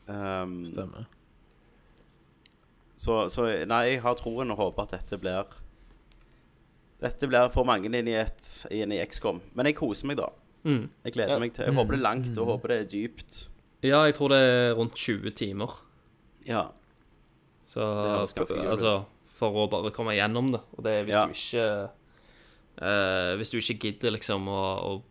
Um, 0.08 0.62
stemmer. 0.64 1.04
så, 2.96 3.26
så 3.28 3.42
nei, 3.68 3.82
jeg 3.90 3.98
har 4.00 4.14
troen 4.16 4.54
og 4.54 4.56
håper 4.56 4.86
at 4.86 4.94
dette 4.94 5.18
blir 5.20 5.50
Dette 7.00 7.28
blir 7.30 7.48
for 7.54 7.64
mange 7.68 7.86
inn 7.86 8.08
i, 8.10 8.14
et, 8.18 8.48
inn 8.74 8.90
i 8.92 8.98
XCOM. 9.06 9.40
Men 9.54 9.66
jeg 9.70 9.76
koser 9.78 10.08
meg, 10.10 10.16
da. 10.18 10.30
Mm. 10.64 10.88
Jeg 11.04 11.12
gleder 11.14 11.34
Ja. 11.36 11.38
meg 11.38 11.52
til 11.54 11.64
Jeg 11.68 11.74
håper 11.74 11.94
det 11.94 11.98
er 12.00 12.02
langt, 12.02 12.38
og 12.38 12.46
håper 12.46 12.68
det 12.68 12.78
er 12.80 12.88
dypt. 12.90 13.48
Ja, 13.86 14.00
jeg 14.08 14.14
tror 14.14 14.28
det 14.34 14.38
er 14.42 14.74
rundt 14.74 14.94
20 14.98 15.30
timer. 15.38 15.76
Ja. 16.48 16.64
Så 17.68 18.26
skal, 18.26 18.46
altså, 18.66 19.04
for 19.24 19.54
å 19.54 19.68
bare 19.70 19.92
komme 19.94 20.16
gjennom 20.16 20.50
det. 20.52 20.60
Og 20.76 20.82
det 20.84 20.92
er 20.92 21.04
hvis 21.04 21.14
Ja. 21.14 21.26
du 21.26 21.32
ikke 21.36 21.90
uh, 22.82 23.36
Hvis 23.38 23.50
du 23.50 23.58
ikke 23.58 23.78
gidder 23.80 24.10
liksom 24.16 24.48
å, 24.48 24.62
å 24.82 25.02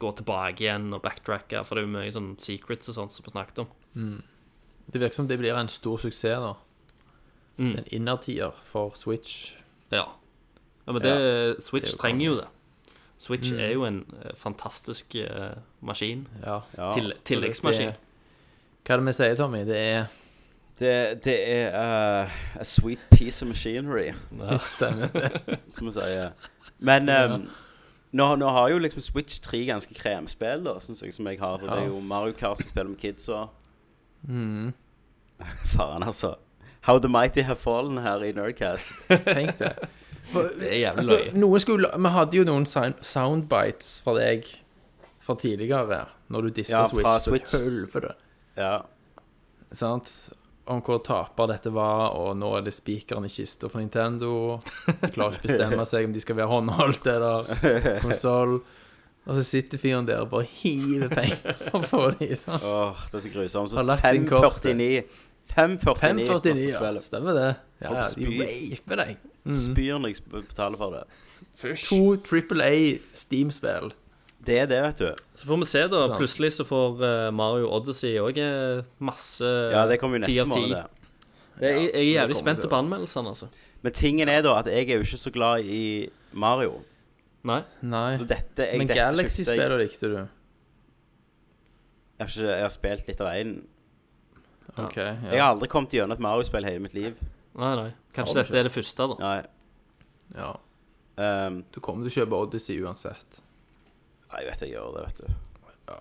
gå 0.00 0.12
tilbake 0.16 0.60
igjen 0.64 0.92
og 0.96 1.02
backtracke, 1.02 1.64
for 1.64 1.74
det 1.76 1.84
er 1.84 1.86
jo 1.88 1.94
mye 1.98 2.12
sånn 2.12 2.30
secrets 2.40 2.88
og 2.88 2.94
sånt 2.96 3.12
som 3.12 3.24
vi 3.24 3.30
snakket 3.34 3.58
om. 3.64 4.22
Det 4.90 5.00
virker 5.00 5.14
som 5.14 5.26
det 5.28 5.38
blir 5.38 5.54
en 5.56 5.68
stor 5.68 5.98
suksess, 6.00 6.40
da. 6.40 6.54
Mm. 7.60 7.74
En 7.76 7.84
innertier 7.92 8.52
for 8.64 8.94
Switch. 8.96 9.56
Ja. 9.92 10.06
Ja 10.86 10.92
men 10.92 11.02
det, 11.02 11.14
Switch 11.62 11.90
Det 11.90 11.94
er 11.94 11.96
jo 11.96 12.02
trenger 12.02 12.26
jo 12.26 12.36
det. 12.40 12.48
Switch 13.20 13.52
er 13.52 13.72
jo 13.74 13.84
en 13.84 14.04
eh, 14.24 14.30
fantastisk 14.36 15.16
uh, 15.16 15.50
maskin. 15.80 16.28
Ja. 16.46 16.60
ja. 16.76 16.92
Til, 16.92 17.12
tilleggsmaskin. 17.24 17.92
Hva 18.86 18.94
er 18.94 19.02
det 19.02 19.06
vi 19.06 19.12
sier, 19.12 19.34
Tommy? 19.36 19.60
Det 19.68 19.76
er 19.76 20.04
Det, 20.80 21.24
det 21.24 21.34
er 21.52 21.74
uh, 21.76 22.30
a 22.60 22.64
sweet 22.64 22.98
piece 23.10 23.44
of 23.44 23.48
machinery, 23.48 24.14
Ja, 24.40 24.58
Stemmer 24.64 25.06
det. 25.12 25.58
som 25.74 25.86
vi 25.86 25.92
sier. 25.92 26.30
Men 26.78 27.08
um, 27.08 27.50
nå, 28.12 28.36
nå 28.36 28.48
har 28.48 28.70
jo 28.72 28.78
liksom 28.78 29.00
Switch 29.00 29.40
tre 29.40 29.66
ganske 29.68 29.94
kremspill, 29.94 30.64
da, 30.64 30.78
syns 30.80 31.02
jeg, 31.02 31.12
som 31.12 31.28
jeg 31.28 31.38
har. 31.40 31.60
Det 31.60 31.68
er 31.68 31.86
jo 31.86 32.00
Mario 32.00 32.32
Kart 32.32 32.62
som 32.62 32.72
spiller 32.72 32.88
med 32.88 32.98
kidsa. 32.98 33.46
Mm. 34.22 34.72
Faen, 35.76 36.02
altså. 36.02 36.34
How 36.80 36.98
the 36.98 37.08
mighty 37.08 37.42
have 37.42 37.56
fallen 37.56 37.98
her 37.98 38.24
i 38.24 38.32
Nerdcast. 38.32 38.92
Tenk 39.08 39.58
det. 39.58 39.74
Det 40.32 40.68
er 40.68 40.76
jævlig 40.78 40.98
Altså, 41.04 41.16
løye. 41.18 41.32
skulle, 41.60 41.90
vi 41.98 42.08
hadde 42.14 42.36
jo 42.36 42.44
noen 42.46 42.66
soundbites 42.66 44.00
fra 44.04 44.14
deg 44.18 44.46
fra 45.20 45.34
tidligere, 45.36 46.04
når 46.32 46.42
du 46.42 46.50
dissa 46.60 46.80
Ja, 46.80 46.84
Switch. 46.88 47.18
Switch. 47.24 47.52
helvete. 47.54 48.14
Ja. 48.56 48.80
Sant? 49.72 50.30
Om 50.70 50.82
hvor 50.86 51.00
taper 51.02 51.48
dette 51.50 51.70
var, 51.74 52.12
og 52.14 52.36
nå 52.38 52.52
er 52.56 52.62
det 52.66 52.72
spikeren 52.76 53.24
i 53.26 53.30
kista 53.32 53.68
for 53.68 53.80
Nintendo. 53.82 54.58
De 54.86 55.08
klarer 55.10 55.34
ikke 55.34 55.48
bestemme 55.48 55.86
seg 55.88 56.06
om 56.06 56.12
de 56.14 56.20
skal 56.22 56.36
være 56.38 56.50
håndholdt 56.52 57.06
eller 57.10 57.50
konsoll. 58.04 58.60
Og 59.26 59.36
så 59.36 59.42
sitter 59.44 59.78
fyren 59.82 60.06
der 60.08 60.22
og 60.22 60.30
bare 60.32 60.46
hiver 60.48 61.10
penger 61.12 61.58
på 61.90 62.04
de. 62.20 62.30
Sant? 62.38 62.62
Åh, 62.64 63.02
det 63.10 63.18
er 63.18 63.24
så 63.26 63.32
grusomt. 63.34 63.70
Så 63.72 63.76
Har 63.80 63.88
lagt 63.90 64.64
inn 64.70 64.86
549 65.54 66.26
549 66.26 66.26
549, 66.26 66.68
ja. 66.70 66.78
spillet. 66.78 67.04
Stemmer 67.08 67.34
det. 67.38 67.48
Ja, 67.80 67.92
ja, 67.94 68.02
de 68.02 68.10
spy. 68.10 68.74
raper 68.76 69.00
deg. 69.04 69.16
Spyr 69.60 69.98
når 70.00 70.12
jeg 70.12 70.18
sp- 70.20 70.44
betaler 70.50 70.76
for 70.80 70.90
det. 70.98 71.04
To 71.88 72.00
Triple 72.24 72.64
A 72.64 72.98
Steam-spill. 73.16 73.90
Det 74.46 74.56
er 74.62 74.66
det, 74.70 74.78
vet 74.82 75.00
du. 75.02 75.08
Så 75.36 75.44
får 75.48 75.58
vi 75.60 75.66
se, 75.68 75.82
da. 75.92 76.04
Sant. 76.08 76.16
Plutselig 76.20 76.52
så 76.56 76.64
får 76.64 77.02
eh, 77.04 77.30
Mario 77.36 77.68
Odyssey 77.76 78.14
òg 78.22 78.38
masse 79.04 79.44
Ja, 79.74 79.82
det 79.90 79.98
kommer 80.00 80.16
jo 80.20 80.24
ti 80.24 80.38
neste 80.38 80.46
av 80.46 80.54
ti. 80.54 80.60
måned. 80.60 80.76
det. 80.76 80.86
Det 81.60 81.68
er, 81.68 81.80
jeg 81.80 81.90
er 81.92 82.06
jævlig 82.08 82.36
kommer 82.38 82.54
spent 82.56 82.70
på 82.72 82.78
anmeldelsene, 82.78 83.28
altså. 83.34 83.50
Men 83.82 83.92
tingen 83.92 84.28
er 84.32 84.40
da 84.44 84.54
at 84.62 84.66
jeg 84.72 84.88
er 84.88 84.96
jo 85.00 85.04
ikke 85.04 85.20
så 85.20 85.32
glad 85.34 85.64
i 85.68 85.82
Mario. 86.32 86.78
Nei. 87.44 87.62
Nei. 87.82 88.16
Så 88.20 88.24
dette 88.28 88.64
jeg, 88.64 88.78
Men 88.80 88.88
dette 88.88 88.96
kjøpte 88.96 88.96
jeg- 88.96 89.16
Galaxy-spiller 89.16 89.78
likte 89.80 90.08
du? 90.08 90.16
Jeg 92.20 92.26
har, 92.26 92.28
ikke, 92.28 92.48
jeg 92.52 92.62
har 92.66 92.72
spilt 92.74 93.06
litt 93.08 93.20
av 93.24 93.28
en. 93.32 93.52
OK. 94.78 94.96
Jeg 94.96 95.40
har 95.40 95.50
aldri 95.50 95.68
kommet 95.68 95.94
gjennom 95.94 96.14
et 96.16 96.22
Mario-spill 96.22 96.66
hele 96.68 96.82
mitt 96.84 96.94
liv. 96.94 97.18
Nei, 97.58 97.74
nei. 97.76 97.90
Kanskje 98.14 98.42
dette 98.42 98.58
er 98.60 98.68
det 98.68 98.72
første, 98.74 99.06
da. 99.12 99.18
Nei. 99.20 99.38
ja. 100.38 100.50
Um, 101.20 101.64
Du 101.74 101.80
kommer 101.84 102.06
til 102.06 102.12
å 102.12 102.16
kjøpe 102.22 102.38
Odyssey 102.46 102.78
uansett. 102.80 103.42
nei, 104.30 104.44
jeg 104.44 104.50
vet 104.52 104.62
jeg 104.64 104.74
gjør 104.76 104.94
det, 104.96 105.06
vet 105.08 105.22
du. 105.24 105.34
Ja. 105.90 105.98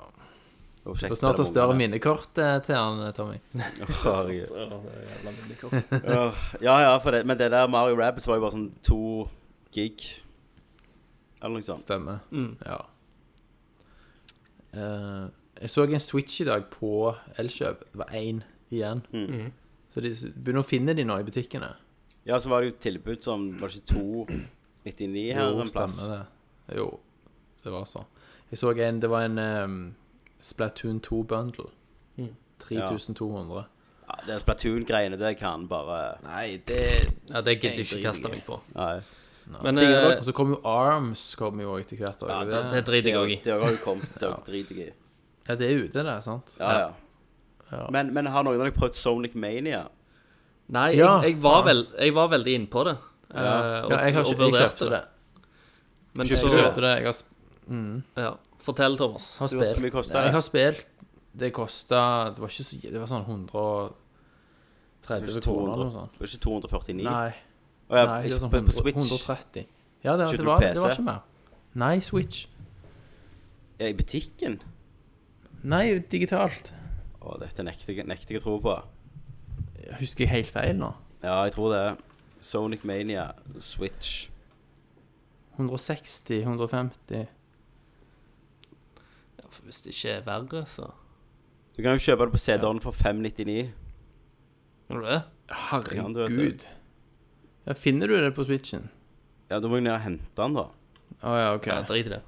Du 0.79 0.93
får 0.95 1.15
snart 1.17 1.35
med 1.37 1.43
ha 1.43 1.47
større 1.49 1.75
minnekort 1.75 2.37
eh, 2.39 2.55
til 2.63 2.77
han, 2.77 3.01
Tommy. 3.13 3.39
Herregud. 4.05 4.53
Ja, 6.61 6.75
ja, 6.85 6.93
for 7.03 7.11
det, 7.11 7.25
men 7.27 7.37
det 7.37 7.49
der 7.51 7.67
Mario 7.67 7.97
Rabbits 7.99 8.29
var 8.29 8.39
jo 8.39 8.45
bare 8.45 8.55
sånn 8.55 8.69
to 8.85 9.01
gig. 9.75 10.05
Eller 11.41 11.57
noe 11.57 11.65
sånt. 11.65 11.83
Stemmer. 11.83 12.23
Mm. 12.31 12.53
Ja. 12.63 12.79
Eh, 14.73 15.27
jeg 15.59 15.73
så 15.73 15.83
en 15.83 15.99
Switch 15.99 16.39
i 16.41 16.47
dag 16.47 16.69
på 16.71 17.11
Elkjøp. 17.41 17.83
Det 17.91 17.99
var 17.99 18.15
én 18.15 18.41
igjen. 18.71 19.01
Mm. 19.13 19.51
Så 19.93 20.01
de 20.05 20.11
begynner 20.35 20.61
å 20.63 20.67
finne 20.67 20.93
de 20.97 21.05
nå 21.07 21.17
i 21.19 21.25
butikkene. 21.27 21.71
Ja, 22.27 22.37
så 22.39 22.49
var 22.51 22.61
det 22.61 22.69
jo 22.71 22.75
tilbud 22.83 23.23
som 23.23 23.47
Var 23.59 23.71
det 23.71 23.79
ikke 23.79 23.93
299 23.95 25.33
her 25.33 25.49
Jo, 25.49 25.61
en 25.63 25.69
plass? 25.73 25.95
stemmer 25.97 26.17
det. 26.17 26.77
Jo, 26.77 26.99
det 27.63 27.71
var 27.73 27.85
så. 27.89 28.03
Jeg 28.51 28.59
så 28.61 28.71
en 28.77 28.99
Det 28.99 29.09
var 29.09 29.25
en 29.25 29.39
um, 29.39 29.95
Splatoon 30.41 31.01
2-bundle. 31.01 31.69
Mm. 32.17 32.35
3200. 32.59 33.63
Ja, 34.09 34.19
det 34.27 34.39
Splatoon-greiene, 34.41 35.17
det 35.17 35.37
kan 35.39 35.67
bare 35.67 36.17
Nei, 36.23 36.61
det 36.67 37.09
Ja, 37.29 37.41
det 37.41 37.59
gidder 37.61 37.77
jeg 37.83 37.87
ikke 37.87 38.03
kaste 38.03 38.29
meg 38.29 38.45
på. 38.45 38.59
Nei. 38.75 38.99
Men 39.63 39.77
eh, 39.81 40.17
Og 40.19 40.25
så 40.25 40.33
kommer 40.37 40.57
jo 40.59 40.61
Arms 40.69 41.35
kom 41.35 41.59
jo 41.61 41.75
etter 41.81 41.97
hvert. 41.97 42.21
Ja, 42.21 42.43
det, 42.45 42.53
det, 42.53 42.71
det 42.73 42.85
driter 42.85 43.09
jeg 43.09 43.17
òg 43.19 43.31
i. 43.33 43.39
Det 43.43 43.53
har 43.53 43.71
jo 43.71 43.79
kommet. 43.83 44.11
Det 44.19 44.29
Ja. 44.29 44.35
driter 44.45 44.75
jeg 44.75 44.87
i. 44.87 44.93
ja, 45.47 45.55
det 45.55 45.69
er 45.69 45.79
ute, 45.85 46.03
det, 46.05 46.23
sant? 46.23 46.55
Ja, 46.59 46.73
ja. 46.79 46.89
Men, 47.91 48.13
men 48.13 48.25
har 48.25 48.43
noen 48.43 48.55
av 48.59 48.65
dere 48.65 48.73
prøvd 48.75 48.93
Sonic 48.97 49.35
Mania? 49.35 49.83
Nei, 50.69 50.91
Ja, 50.97 51.21
jeg, 51.21 51.33
jeg, 51.35 51.41
var 51.41 51.63
vel, 51.65 51.83
jeg 51.97 52.13
var 52.13 52.27
veldig 52.29 52.53
innpå 52.59 52.83
det. 52.85 52.95
eh, 53.33 53.39
og, 53.39 53.91
Ja, 53.91 53.99
jeg, 54.05 54.13
har, 54.13 54.23
ikke- 54.23 54.29
jeg 54.29 54.37
vurderte 54.37 54.89
det. 54.89 55.01
Men 56.15 56.25
så, 56.25 56.35
kjøpte 56.49 56.81
det. 56.81 56.93
Jeg 56.97 57.05
har, 57.05 57.13
sp- 57.13 58.03
ja. 58.17 58.31
Fortell, 58.59 58.97
Thomas. 58.97 59.37
har 59.39 59.47
spilt. 59.47 59.61
hvor 59.61 59.75
spilt. 59.75 59.83
mye 59.83 59.91
koster 59.91 60.21
Jeg 60.23 60.31
har 60.33 60.41
spilt 60.41 60.85
Det 61.39 61.53
kosta 61.53 61.99
Det 62.35 62.39
var 62.41 62.47
ikke 62.49 62.63
så 62.65 62.79
Det 62.81 62.99
var 62.99 63.07
sånn 63.07 63.25
130 63.25 63.93
Det 64.99 65.09
var 65.09 65.19
ikke 65.19 65.41
kroner 65.41 65.73
200. 65.73 65.73
eller 65.73 65.85
noe 65.85 65.93
sånt. 65.93 66.11
Det 66.11 66.19
var 66.19 66.27
ikke 66.27 66.43
249? 66.45 67.03
Nei, 67.03 67.33
Og 67.89 67.97
jeg, 67.97 68.07
nei 68.09 68.21
det 68.23 68.31
var 68.33 68.39
sånn 68.39 68.53
100, 68.53 68.65
på 68.65 68.71
Switch? 68.71 68.97
130. 68.97 69.65
Ja, 70.03 70.17
det, 70.17 70.31
det, 70.37 70.45
var, 70.45 70.59
det 70.59 70.77
var 70.81 70.91
ikke 70.91 71.05
mer. 71.07 71.19
Nei, 71.75 71.99
Switch. 71.99 72.47
Ja, 73.79 73.85
I 73.87 73.93
butikken? 73.93 74.59
Nei, 75.63 75.99
digitalt. 76.11 76.73
Å, 77.29 77.37
dette 77.37 77.61
nekter 77.65 77.93
jeg, 77.93 78.07
nekter 78.09 78.35
jeg 78.35 78.41
å 78.41 78.45
tro 78.47 78.55
på. 78.63 78.75
Husker 79.99 80.25
jeg 80.25 80.31
helt 80.33 80.53
feil 80.53 80.77
nå? 80.79 80.89
Ja, 81.21 81.43
jeg 81.45 81.53
tror 81.53 81.73
det. 81.75 81.83
Sonic 82.41 82.85
Mania, 82.87 83.33
Switch 83.59 84.29
160, 85.59 86.45
150 86.45 87.25
Ja, 89.35 89.49
for 89.51 89.67
hvis 89.67 89.81
det 89.83 89.91
ikke 89.91 90.13
er 90.13 90.23
verre, 90.23 90.61
så 90.71 90.87
Du 91.75 91.81
kan 91.83 91.97
jo 91.97 92.05
kjøpe 92.05 92.29
det 92.29 92.35
på 92.37 92.39
CD-en 92.39 92.79
for 92.83 92.95
599. 92.95 93.67
Kan 94.87 95.01
du 95.01 95.05
det? 95.05 95.19
Herregud. 95.69 96.65
Ja, 97.67 97.75
finner 97.75 98.07
du 98.07 98.15
det 98.23 98.31
på 98.35 98.47
Switchen? 98.47 98.89
Ja, 99.51 99.59
da 99.59 99.67
må 99.67 99.79
jeg 99.79 99.85
ned 99.87 99.93
og 99.97 100.03
hente 100.03 100.31
den, 100.39 100.57
da. 100.57 100.65
Å 101.19 101.35
ja, 101.39 101.53
OK. 101.57 101.67
Ja, 101.71 101.81
drit 101.87 102.07
i 102.07 102.15
det. 102.15 102.21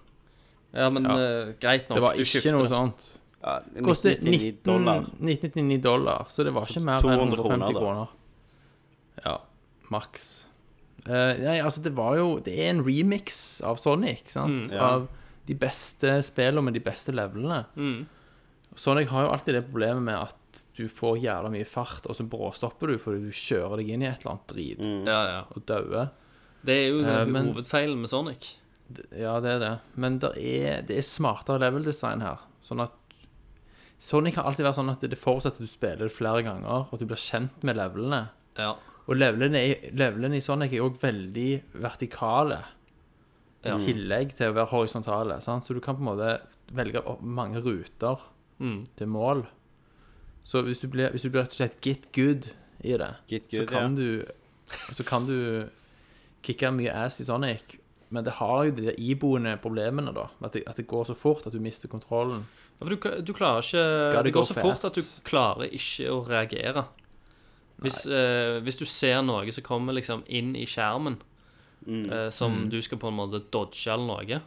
Ja, 0.75 0.89
men 0.89 1.07
Ja. 1.07 1.15
Uh, 1.15 1.53
greit 1.59 1.89
nok. 1.89 1.97
Det 1.97 2.03
var 2.03 2.15
du 2.15 2.23
ikke 2.23 2.53
noe 2.55 2.67
det. 2.67 2.71
sånt. 2.71 3.20
Ja, 3.41 3.59
Det 3.73 3.83
kostet 3.83 4.19
1999 4.21 4.63
dollar. 4.63 5.01
1999 5.17 5.81
dollar, 5.81 6.25
så 6.29 6.43
det 6.45 6.53
var 6.53 6.63
Så 6.69 6.75
ikke 6.77 6.85
mer 6.85 6.99
enn 7.09 7.19
150 7.25 7.41
kroner, 7.41 7.79
kroner. 7.79 8.07
Ja. 9.25 9.37
maks. 9.91 10.27
Uh, 11.07 11.33
nei, 11.41 11.55
altså, 11.59 11.81
det 11.81 11.95
var 11.97 12.15
jo 12.19 12.39
Det 12.45 12.53
er 12.61 12.69
en 12.69 12.83
remix 12.85 13.61
av 13.65 13.79
Sonic, 13.81 14.27
sant? 14.29 14.69
ja. 14.71 14.79
Av 14.95 15.07
de 15.49 15.55
beste 15.57 16.19
spillene 16.23 16.61
med 16.63 16.73
de 16.77 16.79
beste 16.85 17.11
levelene. 17.11 17.63
Sonic 18.77 19.09
har 19.11 19.25
jo 19.25 19.31
alltid 19.33 19.55
det 19.57 19.63
problemet 19.67 20.03
med 20.05 20.15
at 20.15 20.61
du 20.77 20.85
får 20.87 21.17
jævla 21.23 21.49
mye 21.51 21.65
fart, 21.67 22.05
og 22.07 22.15
så 22.15 22.23
bråstopper 22.29 22.93
du 22.93 22.97
fordi 23.01 23.25
du 23.25 23.31
kjører 23.35 23.81
deg 23.81 23.89
inn 23.95 24.03
i 24.05 24.07
et 24.07 24.21
eller 24.21 24.35
annet 24.35 24.47
drit 24.53 24.85
Ja, 25.09 25.19
ja. 25.31 25.41
og 25.49 25.65
dauer. 25.67 26.11
Det 26.63 26.75
er 26.77 26.87
jo 26.93 27.01
uh, 27.01 27.25
men- 27.25 27.49
hovedfeilen 27.51 27.97
med 27.99 28.09
Sonic. 28.13 28.53
Ja, 29.17 29.39
det 29.41 29.49
er 29.57 29.59
det. 29.63 29.73
Men 29.95 30.19
det 30.19 30.31
er, 30.37 30.81
det 30.85 30.97
er 30.99 31.05
smartere 31.07 31.57
level-design 31.63 32.21
her. 32.21 32.37
Sånn 32.61 32.83
at 32.83 32.93
Sonic 34.01 34.35
har 34.39 34.47
alltid 34.49 34.65
vært 34.65 34.77
sånn 34.79 34.89
at 34.89 35.03
det 35.05 35.17
forutsetter 35.19 35.61
at 35.61 35.67
du 35.67 35.69
spiller 35.69 36.07
det 36.07 36.13
flere 36.15 36.41
ganger, 36.45 36.87
og 36.87 36.93
at 36.95 36.99
du 37.03 37.05
blir 37.09 37.19
kjent 37.21 37.63
med 37.67 37.77
levelene. 37.77 38.23
Ja. 38.57 38.71
Og 39.07 39.15
levelene, 39.17 39.59
er- 39.61 39.91
levelene 39.93 40.37
i 40.39 40.41
Sonic 40.43 40.73
er 40.73 40.81
òg 40.87 40.97
veldig 41.01 41.49
vertikale. 41.81 42.63
I 43.63 43.75
tillegg 43.77 44.31
til 44.33 44.49
å 44.49 44.55
være 44.57 44.71
horisontale. 44.71 45.35
Sant? 45.45 45.63
Så 45.67 45.75
du 45.77 45.79
kan 45.85 45.95
på 45.95 46.01
en 46.01 46.07
måte 46.17 46.41
velge 46.73 47.03
opp 47.05 47.21
mange 47.21 47.61
ruter 47.61 48.17
Mm. 48.59 48.85
til 48.95 49.07
mål. 49.07 49.45
Så 50.43 50.63
hvis 50.65 50.79
du 50.81 50.87
blir, 50.87 51.09
hvis 51.11 51.21
du 51.21 51.29
blir 51.29 51.43
rett 51.43 51.53
og 51.53 51.59
slett 51.59 51.81
get 51.81 52.11
good 52.11 52.47
i 52.83 52.97
det, 52.97 53.15
Get 53.27 53.49
så, 53.51 53.57
good, 53.59 53.67
kan 53.69 53.95
du, 53.95 54.25
så 54.91 55.03
kan 55.05 55.27
du 55.27 55.69
kicke 56.41 56.71
mye 56.73 56.89
ass 56.91 57.19
i 57.21 57.23
Sonic. 57.23 57.77
Men 58.11 58.25
det 58.27 58.35
har 58.41 58.65
jo 58.67 58.73
de 58.75 58.89
der 58.89 58.97
iboende 58.99 59.55
problemene, 59.63 60.11
da. 60.15 60.27
At 60.43 60.57
det, 60.57 60.65
at 60.67 60.79
det 60.81 60.87
går 60.91 61.07
så 61.07 61.15
fort 61.15 61.45
at 61.47 61.55
du 61.55 61.61
mister 61.63 61.91
kontrollen. 61.91 62.43
Ja, 62.77 62.83
for 62.83 62.91
du, 62.91 63.21
du 63.23 63.33
klarer 63.33 63.63
ikke 63.63 63.85
God, 64.11 64.25
Det 64.27 64.33
går 64.35 64.47
så 64.49 64.57
fort 64.57 64.87
at 64.89 64.97
du 64.99 65.03
klarer 65.27 65.71
ikke 65.71 66.09
å 66.11 66.21
reagere. 66.27 66.85
Hvis, 67.81 68.03
eh, 68.05 68.59
hvis 68.61 68.77
du 68.77 68.85
ser 68.85 69.23
noe 69.25 69.49
som 69.55 69.65
kommer 69.65 69.95
liksom 69.97 70.25
inn 70.29 70.51
i 70.59 70.67
skjermen, 70.69 71.17
eh, 71.87 72.27
som 72.35 72.67
du 72.69 72.77
skal 72.83 72.99
på 73.01 73.09
en 73.09 73.17
måte 73.17 73.41
dodge 73.49 73.87
eller 73.89 74.05
noe 74.05 74.41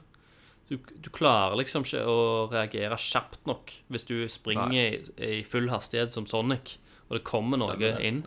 du, 0.69 0.79
du 0.79 1.11
klarer 1.12 1.59
liksom 1.61 1.85
ikke 1.85 2.03
å 2.09 2.21
reagere 2.53 2.97
kjapt 3.01 3.43
nok 3.49 3.73
hvis 3.93 4.07
du 4.09 4.17
springer 4.33 4.73
i, 4.73 4.85
i 5.21 5.43
full 5.47 5.69
hastighet 5.73 6.15
som 6.15 6.29
Sonic, 6.31 6.79
og 7.09 7.19
det 7.19 7.25
kommer 7.29 7.61
noe 7.61 7.77
Stemmer 7.77 8.01
inn. 8.05 8.23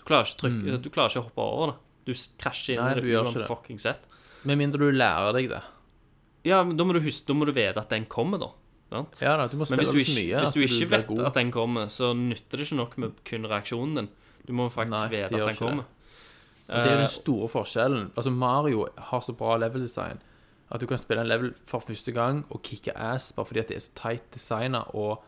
Du 0.00 0.06
klarer 0.08 0.26
ikke, 0.26 0.40
trykke, 0.42 0.78
du 0.82 0.90
klarer 0.90 1.12
ikke 1.12 1.22
å 1.22 1.28
hoppe 1.28 1.44
over 1.44 1.70
det. 1.72 1.76
Du 2.08 2.14
krasjer 2.40 2.78
inn 2.78 2.82
Nei, 2.82 2.92
i 2.96 3.04
det 3.04 3.20
uansett. 3.20 4.08
Med 4.44 4.58
mindre 4.58 4.78
du 4.78 4.90
lærer 4.94 5.32
deg 5.34 5.48
det. 5.50 5.62
Ja, 6.46 6.62
men 6.64 6.76
da 6.76 6.84
må 6.84 6.94
du 6.94 7.00
huske, 7.00 7.26
da 7.26 7.34
må 7.34 7.44
du 7.48 7.52
vite 7.52 7.76
at 7.80 7.90
den 7.90 8.06
kommer, 8.06 8.38
da. 8.38 8.52
Sant? 8.88 9.18
Ja 9.20 9.34
da, 9.36 9.48
du 9.50 9.56
må 9.58 9.66
Men 9.66 9.82
spille 9.82 9.82
hvis 9.82 9.90
du, 9.92 9.98
det 9.98 10.06
så 10.06 10.12
ikke, 10.12 10.22
mye 10.22 10.40
hvis 10.40 10.54
du 10.54 10.60
ikke 10.86 10.90
vet 10.96 11.06
god. 11.10 11.24
at 11.26 11.34
den 11.34 11.50
kommer, 11.52 11.88
så 11.92 12.14
nytter 12.16 12.56
det 12.56 12.66
ikke 12.68 12.76
nok 12.78 12.96
med 12.98 13.18
kun 13.28 13.44
reaksjonen 13.50 13.94
din. 13.96 14.08
Du 14.46 14.52
må 14.56 14.68
faktisk 14.72 14.94
Nei, 14.96 15.08
vite 15.12 15.24
at 15.26 15.50
den 15.50 15.58
kommer. 15.58 15.84
Det. 15.84 15.94
det 16.68 16.78
er 16.84 16.94
Eh, 16.94 16.98
den 17.02 17.08
store 17.08 17.48
forskjellen. 17.48 18.10
Altså 18.16 18.30
Mario 18.30 18.86
har 18.96 19.20
så 19.24 19.32
bra 19.36 19.56
level-design 19.56 20.18
at 20.70 20.80
du 20.80 20.86
kan 20.86 20.98
spille 21.00 21.20
en 21.24 21.28
level 21.28 21.54
for 21.66 21.80
første 21.80 22.12
gang 22.12 22.42
og 22.52 22.60
kicke 22.62 22.92
ass 22.92 23.32
bare 23.32 23.46
fordi 23.48 23.60
at 23.60 23.68
det 23.68 23.76
er 23.76 23.80
så 23.80 23.92
tight 23.96 24.26
designa 24.34 24.82
og 24.94 25.22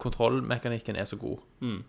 kontrollmekanikken 0.00 0.96
er 0.96 1.04
så 1.04 1.16
god. 1.20 1.38
Mm. 1.60 1.82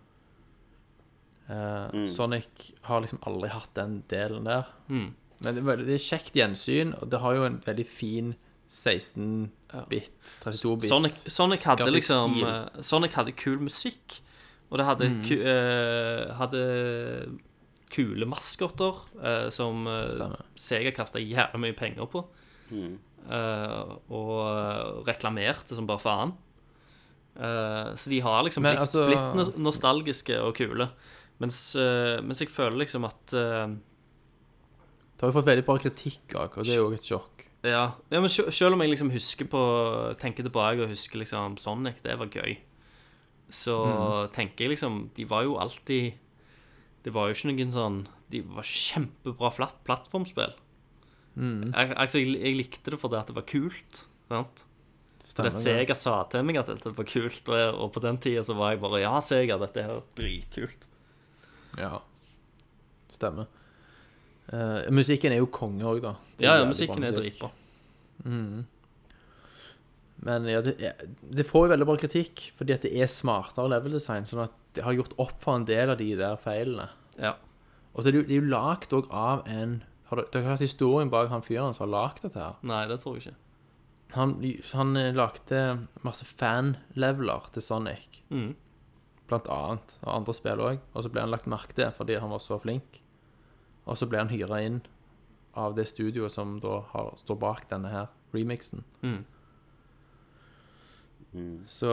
Eh, 1.50 2.06
Sonic 2.10 2.72
har 2.88 3.02
liksom 3.04 3.20
aldri 3.28 3.50
hatt 3.54 3.72
den 3.78 4.00
delen 4.12 4.48
der. 4.48 4.68
Mm. 4.90 5.14
Men 5.42 5.56
det 5.56 5.62
er, 5.62 5.66
veldig, 5.68 5.86
det 5.90 5.94
er 5.98 6.04
kjekt 6.06 6.34
gjensyn, 6.40 6.94
og 7.02 7.10
det 7.12 7.20
har 7.20 7.36
jo 7.36 7.44
en 7.44 7.58
veldig 7.66 7.86
fin 7.86 8.36
16-bit, 8.72 10.12
32-bit 10.42 10.88
Sonic, 10.90 11.18
Sonic 11.32 11.66
hadde 11.68 11.90
liksom 11.92 12.38
eh, 12.44 12.82
Sonic 12.86 13.14
hadde 13.18 13.34
kul 13.38 13.60
musikk, 13.62 14.20
og 14.72 14.80
det 14.82 14.86
hadde, 14.88 15.10
Mm. 15.12 15.20
ku, 15.28 15.36
uh, 15.46 16.34
hadde 16.40 16.62
kule 17.94 18.26
maskotter 18.28 18.98
uh, 19.22 19.50
som 19.54 19.86
uh, 19.88 20.34
Sega 20.58 20.92
kasta 20.96 21.22
jævlig 21.22 21.62
mye 21.62 21.76
penger 21.78 22.08
på. 22.10 22.24
Eh, 23.26 23.92
og 24.14 25.06
reklamerte 25.08 25.74
som 25.78 25.88
bare 25.90 26.02
faen. 26.02 26.34
Eh, 27.38 27.94
så 27.98 28.10
de 28.12 28.20
har 28.22 28.44
liksom 28.46 28.64
blitt, 28.66 28.82
altså- 28.84 29.06
blitt 29.10 29.58
nostalgiske 29.58 30.38
og 30.42 30.54
kule. 30.58 30.90
Mens, 31.42 31.76
mens 32.24 32.40
jeg 32.40 32.50
føler 32.54 32.78
liksom 32.86 33.06
at 33.06 33.34
Det 35.16 35.24
har 35.24 35.32
jo 35.32 35.38
fått 35.40 35.48
veldig 35.48 35.66
bra 35.66 35.78
kritikk 35.80 36.34
og 36.36 36.58
det 36.60 36.74
er 36.74 36.82
jo 36.82 36.90
et 36.96 37.08
sjokk. 37.08 37.46
Ja, 37.66 37.86
ja 38.12 38.20
men 38.22 38.30
sel- 38.30 38.52
selv 38.54 38.76
om 38.76 38.82
jeg 38.84 38.92
liksom 38.92 39.10
husker 39.14 39.48
på 39.50 39.62
Tenker 40.22 40.44
tilbake 40.46 40.84
og 40.84 40.92
husker 40.92 41.18
liksom 41.24 41.56
Sonic, 41.58 42.02
det 42.04 42.14
var 42.20 42.28
gøy 42.30 42.58
Så 43.50 43.78
tenker 44.36 44.66
jeg 44.68 44.76
liksom 44.76 45.00
De 45.18 45.26
var 45.26 45.44
jo 45.48 45.56
alltid 45.58 46.14
Det 47.06 47.14
var 47.16 47.28
jo 47.32 47.34
ikke 47.38 47.50
noen 47.50 47.74
sånn 47.74 47.98
De 48.30 48.42
var 48.42 48.68
kjempebra 48.70 49.50
flatt 49.56 49.80
plattformspill 49.88 50.54
jeg, 51.76 51.90
altså, 52.00 52.20
jeg, 52.22 52.38
jeg 52.40 52.56
likte 52.56 52.92
det 52.94 53.00
fordi 53.02 53.20
det 53.28 53.34
var 53.36 53.44
kult 53.50 54.06
Sant? 54.30 54.62
Stemmer 55.26 55.50
det. 55.50 55.58
Sega 55.66 55.96
sa 55.98 56.14
til 56.30 56.46
meg 56.46 56.62
at 56.62 56.70
dette 56.70 56.94
var 56.96 57.10
kult 57.10 57.50
Og, 57.50 57.80
og 57.82 57.90
på 57.98 58.04
den 58.06 58.22
tida 58.24 58.44
så 58.46 58.54
var 58.56 58.76
jeg 58.76 58.84
bare 58.86 59.02
Ja, 59.02 59.16
Sega, 59.26 59.58
dette 59.60 59.82
er 59.84 60.04
dritkult 60.16 60.86
Ja. 61.82 61.98
Stemmer. 63.12 63.50
Eh, 64.54 64.92
musikken 64.94 65.34
er 65.34 65.40
jo 65.42 65.48
konge 65.50 65.84
òg, 65.90 66.02
da. 66.04 66.16
Det 66.38 66.46
Ja, 66.46 66.58
ja, 66.60 66.66
musikken 66.70 67.02
bra 67.02 67.10
er 67.10 67.16
dritbra. 67.18 67.50
Mm. 68.26 68.66
Men 70.26 70.46
ja, 70.50 70.62
det, 70.64 70.76
det 71.36 71.46
får 71.48 71.66
jo 71.68 71.72
veldig 71.74 71.88
bra 71.90 71.96
kritikk, 72.00 72.46
fordi 72.58 72.74
at 72.76 72.86
det 72.86 72.94
er 72.96 73.10
smartere 73.12 73.70
level-design. 73.74 74.28
Sånn 74.30 74.46
at 74.46 74.54
det 74.78 74.84
har 74.86 74.96
gjort 74.98 75.16
opp 75.22 75.36
for 75.44 75.58
en 75.60 75.66
del 75.68 75.92
av 75.94 76.00
de 76.00 76.08
der 76.20 76.38
feilene. 76.42 76.90
Ja, 77.20 77.36
Og 77.96 78.04
så 78.04 78.10
er 78.10 78.16
det 78.16 78.22
jo, 78.22 78.28
det 78.28 78.36
er 78.36 78.42
jo 78.42 78.52
lagd 78.52 78.96
òg 78.98 79.06
av 79.16 79.46
en 79.48 79.78
Har 80.10 80.20
dere, 80.20 80.28
dere 80.34 80.44
har 80.44 80.52
hørt 80.58 80.66
historien 80.66 81.10
bak 81.10 81.30
han 81.32 81.42
fyren 81.42 81.74
som 81.74 81.86
har 81.88 81.94
lagd 81.94 82.20
dette 82.26 82.38
her? 82.42 82.58
nei, 82.68 82.82
det 82.92 82.98
tror 83.02 83.16
jeg 83.16 83.24
ikke 83.24 84.16
Han, 84.18 84.34
han 84.74 84.98
eh, 85.00 85.14
lagde 85.16 85.62
masse 86.04 86.28
fan-leveler 86.28 87.48
til 87.56 87.64
Sonic, 87.64 88.22
Mm. 88.30 88.52
blant 89.28 89.48
annet, 89.50 89.96
og 90.04 90.12
andre 90.14 90.34
spill 90.36 90.62
òg. 90.62 90.78
Og 90.94 91.04
så 91.04 91.10
ble 91.12 91.24
han 91.24 91.32
lagt 91.34 91.48
merke 91.50 91.74
til 91.74 91.90
fordi 91.96 92.20
han 92.22 92.30
var 92.30 92.40
så 92.44 92.60
flink. 92.62 93.00
Og 93.86 93.98
så 93.98 94.08
ble 94.10 94.18
han 94.24 94.30
hyra 94.34 94.62
inn 94.66 94.82
av 95.56 95.76
det 95.78 95.86
studioet 95.88 96.32
som 96.34 96.58
da 96.60 96.80
har, 96.92 97.14
står 97.22 97.38
bak 97.40 97.68
denne 97.70 97.92
her 97.94 98.08
remixen. 98.34 98.84
Mhm. 99.02 99.24
Så 101.68 101.90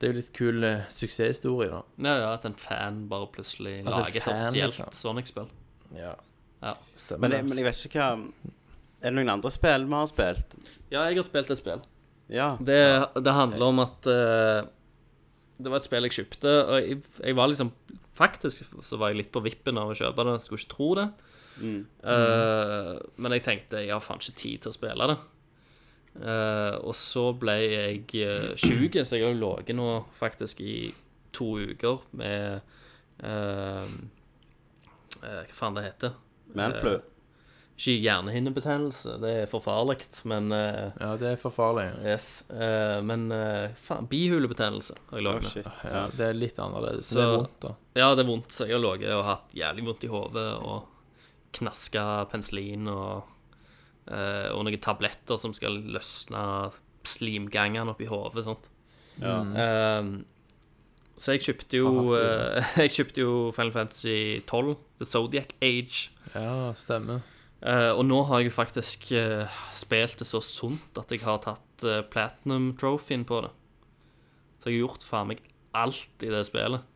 det 0.00 0.06
er 0.08 0.12
jo 0.14 0.16
litt 0.16 0.30
kul 0.32 0.64
eh, 0.64 0.86
suksesshistorie, 0.88 1.68
da. 1.68 1.80
Ja, 2.00 2.14
ja, 2.22 2.28
at 2.38 2.46
en 2.48 2.54
fan 2.56 3.02
bare 3.10 3.26
plutselig 3.34 3.82
At 3.82 3.84
en 3.84 3.90
lager 3.92 4.16
et 4.16 4.24
fan, 4.24 4.38
offisielt 4.46 4.72
liksom. 4.78 4.94
Sonic-spill 4.96 5.50
Ja, 5.98 6.14
Ja. 6.62 6.72
stemmer 6.96 7.28
Men, 7.28 7.30
det. 7.34 7.42
men 7.50 7.58
jeg 7.60 7.66
vet 7.68 7.82
ikke 7.90 8.00
hva 8.00 8.54
Er 9.02 9.10
det 9.10 9.12
noen 9.18 9.28
andre 9.34 9.50
spill 9.52 9.84
vi 9.84 9.92
har 9.98 10.08
spilt? 10.08 10.56
Ja, 10.90 11.02
jeg 11.10 11.18
har 11.20 11.26
spilt 11.26 11.50
et 11.52 11.60
spill. 11.60 11.82
Ja. 12.32 12.48
Det, 12.56 12.78
det 13.22 13.32
handler 13.36 13.66
om 13.68 13.78
at 13.84 14.08
eh, 14.10 14.62
Det 15.58 15.72
var 15.72 15.80
et 15.80 15.86
spill 15.88 16.06
jeg 16.06 16.14
kjøpte, 16.20 16.52
og 16.64 16.76
jeg, 16.78 17.00
jeg 17.24 17.38
var 17.38 17.50
liksom 17.50 17.72
Faktisk 18.18 18.72
så 18.82 18.96
var 18.98 19.12
jeg 19.12 19.20
litt 19.20 19.28
på 19.30 19.42
vippen 19.44 19.78
av 19.78 19.92
å 19.92 19.94
kjøpe 19.94 20.24
det. 20.26 20.32
Skulle 20.42 20.58
ikke 20.58 20.72
tro 20.72 20.86
det. 20.98 21.04
Eh, 21.62 22.88
men 23.22 23.34
jeg 23.36 23.44
tenkte 23.46 23.82
jeg 23.84 23.92
har 23.94 24.02
faen 24.02 24.18
ikke 24.18 24.40
tid 24.40 24.64
til 24.64 24.72
å 24.72 24.74
spille 24.74 25.06
det. 25.12 25.18
Uh, 26.18 26.74
og 26.82 26.96
så 26.98 27.28
ble 27.38 27.54
jeg 27.62 28.00
uh, 28.26 28.48
sjuk, 28.58 28.96
så 29.06 29.20
jeg 29.20 29.28
har 29.28 29.36
ligget 29.38 29.76
nå 29.78 29.86
faktisk 30.18 30.64
i 30.64 30.88
to 31.36 31.52
uker 31.70 32.00
med 32.18 32.72
uh, 33.22 33.84
Hva 35.20 35.44
faen 35.60 35.78
det 35.78 35.84
heter? 35.84 36.16
Manflu. 36.58 36.96
Ikke 37.78 37.94
hjernehinnebetennelse, 38.02 39.12
det 39.22 39.30
er 39.44 39.46
for 39.46 39.62
farlig, 39.62 40.00
men 40.26 40.50
eh, 40.50 40.88
Ja, 40.98 41.12
det 41.20 41.28
er 41.30 41.36
for 41.38 41.54
farlig. 41.54 41.84
Yes. 42.02 42.42
eh, 42.50 42.96
men 43.06 43.28
eh, 43.30 43.68
faen, 43.78 44.08
bihulebetennelse 44.10 44.96
har 45.12 45.20
jeg 45.20 45.26
ligget 45.28 45.54
med. 45.68 45.68
Ja, 45.94 46.00
det 46.18 46.26
er 46.26 46.34
litt 46.34 46.58
annerledes. 46.58 47.12
Så- 47.12 47.20
det 47.20 47.26
er 47.28 47.36
vondt, 47.36 47.60
da. 47.62 47.70
Ja, 48.00 48.08
det 48.18 48.24
er 48.24 48.30
vondt. 48.32 48.50
Så 48.50 48.66
jeg 48.66 48.74
har 48.74 48.82
ligget 48.82 49.14
og 49.14 49.22
hatt 49.28 49.54
jævlig 49.54 49.86
vondt 49.86 50.04
i 50.08 50.10
hodet 50.10 50.48
og 50.58 50.88
knaska 51.54 52.06
penicillin 52.32 52.90
og, 52.90 53.22
eh, 54.10 54.50
og 54.50 54.64
noen 54.66 54.80
tabletter 54.82 55.38
som 55.38 55.54
skal 55.54 55.78
løsne 55.94 56.42
slimgangene 57.06 57.94
oppi 57.94 58.10
hodet. 58.10 58.42
Sånt. 58.44 58.66
Ja. 59.22 59.38
Eh, 59.54 60.10
så 61.18 61.34
jeg 61.38 61.46
kjøpte 61.46 61.78
jo 61.80 61.94
eh, 62.18 62.74
Jeg 62.82 62.90
kjøpte 62.98 63.22
jo 63.22 63.32
Final 63.54 63.72
Fantasy 63.78 64.18
12, 64.50 64.74
The 64.98 65.06
Zodiac 65.14 65.54
Age. 65.62 66.08
Ja, 66.34 66.72
stemmer. 66.74 67.22
Eh, 67.58 67.90
og 67.90 68.04
nå 68.06 68.20
har 68.28 68.42
jeg 68.42 68.52
jo 68.52 68.54
faktisk 68.54 69.08
uh, 69.18 69.62
spilt 69.74 70.20
det 70.20 70.28
så 70.28 70.38
sunt 70.44 70.98
at 71.00 71.10
jeg 71.10 71.24
har 71.24 71.40
tatt 71.42 71.86
uh, 71.86 72.04
platinum 72.06 72.70
trophyen 72.78 73.26
på 73.26 73.40
det. 73.42 73.50
Så 74.62 74.70
jeg 74.70 74.78
har 74.78 74.84
gjort 74.84 75.06
faen 75.06 75.32
meg 75.32 75.42
alt 75.78 76.22
i 76.22 76.30
det 76.30 76.44
spillet. 76.46 76.86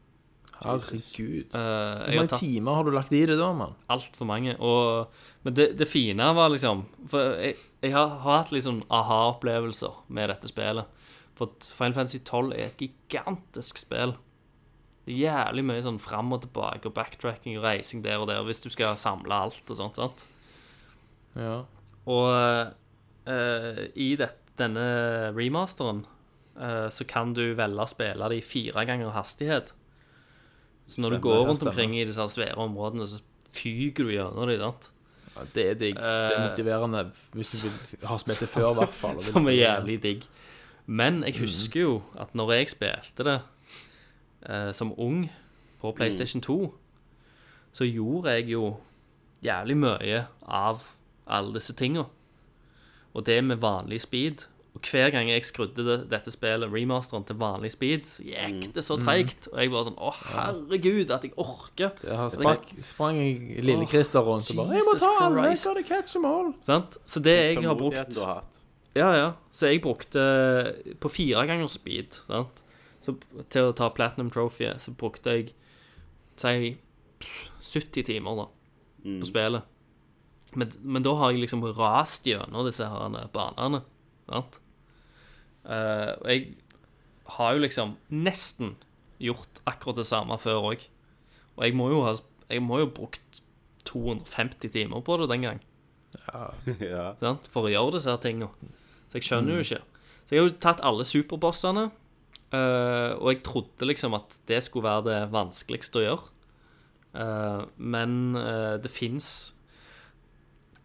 Herregud. 0.63 1.51
Hvor 1.51 2.15
mange 2.15 2.39
timer 2.39 2.77
har 2.79 2.87
du 2.87 2.93
lagt 2.95 3.15
i 3.17 3.25
det 3.27 3.35
da, 3.41 3.51
mann? 3.57 3.75
altfor 3.91 4.29
mange. 4.31 4.55
Og, 4.63 5.11
men 5.43 5.57
det, 5.59 5.73
det 5.79 5.89
fine 5.91 6.29
var 6.37 6.53
liksom 6.53 6.85
For 7.11 7.35
jeg, 7.43 7.57
jeg 7.83 7.95
har, 7.97 8.21
har 8.23 8.45
hatt 8.45 8.55
sånn 8.63 8.85
aha-opplevelser 8.87 10.05
med 10.15 10.31
dette 10.31 10.51
spillet. 10.51 10.87
For 11.35 11.51
Final 11.75 11.97
Fantasy 11.97 12.21
12 12.23 12.53
er 12.55 12.69
et 12.69 12.85
gigantisk 12.85 13.83
spill. 13.83 14.15
Det 15.03 15.17
er 15.17 15.25
jævlig 15.25 15.65
mye 15.67 15.83
sånn 15.83 15.99
fram 15.99 16.31
og 16.37 16.45
tilbake 16.45 16.87
og 16.87 16.95
backtracking 16.95 17.59
og 17.59 17.67
reising 17.67 18.05
der 18.05 18.23
og 18.23 18.31
der 18.31 18.45
hvis 18.47 18.63
du 18.63 18.71
skal 18.71 18.95
samle 19.01 19.35
alt 19.35 19.67
og 19.67 19.81
sånt. 19.81 19.99
sant? 19.99 20.23
Ja. 21.39 21.63
Og 22.11 22.29
eh, 23.31 23.85
i 23.95 24.13
det, 24.19 24.31
denne 24.59 24.87
remasteren 25.37 26.05
eh, 26.59 26.89
så 26.93 27.07
kan 27.09 27.35
du 27.37 27.45
velge 27.59 27.85
å 27.85 27.91
spille 27.91 28.31
det 28.33 28.41
i 28.41 28.47
fire 28.47 28.85
ganger 28.89 29.15
hastighet. 29.15 29.75
Så 30.87 31.01
når 31.05 31.17
du 31.17 31.23
går 31.25 31.47
rundt 31.49 31.63
omkring 31.65 31.95
i 31.97 32.05
disse 32.05 32.27
svære 32.35 32.59
områdene, 32.61 33.07
så 33.09 33.23
fyker 33.55 34.09
du 34.09 34.15
gjennom 34.17 34.49
dem, 34.51 34.61
sant? 34.61 34.91
ja, 35.33 35.45
det 35.55 35.67
er 35.71 35.79
digg. 35.81 35.97
Det 35.97 36.05
er 36.05 36.35
Eh, 36.37 36.51
motiverende 36.51 37.05
hvis 37.33 37.53
du 37.63 37.69
vil 37.69 38.09
ha 38.09 38.19
spilt 38.21 38.43
det 38.45 38.49
før, 38.53 38.73
i 38.73 38.81
hvert 38.83 38.97
fall. 38.97 39.21
Som 39.27 39.49
er 39.49 39.57
jævlig 39.57 40.03
digg. 40.03 40.27
Men 40.87 41.23
jeg 41.25 41.39
husker 41.41 41.81
jo 41.81 42.03
at 42.21 42.35
når 42.35 42.53
jeg 42.59 42.73
spilte 42.75 43.25
det 43.25 43.39
eh, 44.49 44.73
som 44.75 44.91
ung 44.99 45.31
på 45.81 45.93
PlayStation 45.97 46.43
2, 46.43 46.75
så 47.73 47.87
gjorde 47.87 48.35
jeg 48.35 48.51
jo 48.53 48.77
jævlig 49.43 49.77
mye 49.79 50.25
av 50.43 50.83
alle 51.27 51.55
disse 51.55 51.75
tinga. 51.79 52.07
Og 53.13 53.27
det 53.27 53.45
med 53.45 53.61
vanlig 53.63 54.01
speed. 54.01 54.47
Og 54.73 54.81
hver 54.89 55.11
gang 55.13 55.29
jeg 55.29 55.45
skrudde 55.45 55.85
det, 55.85 55.97
dette 56.09 56.33
spillet, 56.33 56.71
remasteren, 56.73 57.27
til 57.29 57.37
vanlig 57.37 57.75
speed, 57.75 58.07
så 58.09 58.23
gikk 58.25 58.71
det 58.73 58.85
så 58.87 58.97
treigt. 58.97 59.51
Og 59.53 59.61
jeg 59.61 59.73
bare 59.75 59.85
sånn 59.91 59.99
Å, 60.01 60.13
herregud, 60.31 61.13
at 61.13 61.27
jeg 61.27 61.35
orker. 61.37 61.93
Ja, 62.09 62.25
sprang, 62.33 62.65
sprang 62.81 63.21
jeg 63.21 63.67
lille 63.69 63.85
Christer 63.91 64.25
rundt 64.25 64.49
og 64.51 64.63
bare 64.63 64.79
'Jeg 64.79 64.89
må 64.89 64.97
ta 64.99 65.13
alle, 65.27 65.45
jeg 65.51 65.61
gotta 65.61 65.83
catch 65.83 66.13
them 66.17 66.25
all'. 66.25 66.55
Sant? 66.65 66.97
Så 67.07 67.21
det 67.21 67.37
jeg 67.37 67.63
har 67.63 67.77
brukt. 67.77 68.17
Ja, 68.95 69.13
ja. 69.17 69.33
Så 69.51 69.67
jeg 69.67 69.83
brukte 69.83 70.75
På 71.01 71.09
fire 71.09 71.47
ganger 71.47 71.69
speed 71.69 72.13
sant? 72.13 72.65
Så 73.01 73.17
til 73.49 73.71
å 73.71 73.73
ta 73.73 73.89
Platinum 73.89 74.31
Trophy 74.31 74.69
Så 74.79 74.93
brukte 74.93 75.31
jeg 75.31 75.55
Si 76.37 76.77
70 77.61 78.05
timer 78.05 78.37
da 78.37 78.47
På 79.21 79.27
spillet 79.27 79.72
men, 80.59 80.73
men 80.83 81.05
da 81.05 81.15
har 81.17 81.33
jeg 81.33 81.45
liksom 81.45 81.65
rast 81.79 82.27
gjennom 82.29 82.67
disse 82.69 82.87
her 82.89 83.31
banene 83.33 83.83
Sant? 84.29 84.59
Uh, 85.65 86.15
jeg 86.27 86.55
har 87.37 87.55
jo 87.55 87.63
liksom 87.63 87.95
nesten 88.11 88.75
gjort 89.23 89.61
akkurat 89.69 90.01
det 90.01 90.09
samme 90.09 90.39
før 90.41 90.73
òg. 90.73 90.85
Og 91.57 91.65
jeg 91.67 91.77
må 91.79 91.89
jo 91.93 92.03
ha 92.07 92.17
Jeg 92.51 92.63
må 92.65 92.81
jo 92.81 92.91
brukt 92.91 93.43
250 93.89 94.73
timer 94.73 95.01
på 95.05 95.17
det 95.21 95.29
den 95.31 95.45
gang 95.47 95.61
ja. 96.83 97.15
sant? 97.23 97.49
for 97.49 97.67
å 97.67 97.73
gjøre 97.73 97.97
disse 97.97 98.15
tingene. 98.23 98.51
Så 99.09 99.19
jeg 99.19 99.29
skjønner 99.29 99.57
jo 99.57 99.65
ikke. 99.65 99.81
Så 100.27 100.35
jeg 100.35 100.43
har 100.43 100.49
jo 100.51 100.59
tatt 100.61 100.83
alle 100.85 101.07
superbossene, 101.09 101.87
eh, 102.53 103.13
og 103.17 103.31
jeg 103.33 103.41
trodde 103.47 103.89
liksom 103.89 104.17
at 104.19 104.37
det 104.49 104.61
skulle 104.67 104.91
være 104.91 105.07
det 105.09 105.19
vanskeligste 105.33 106.03
å 106.03 106.05
gjøre. 106.05 106.29
Eh, 107.23 107.65
men 107.81 108.19
det 108.85 108.93
fins 108.93 109.55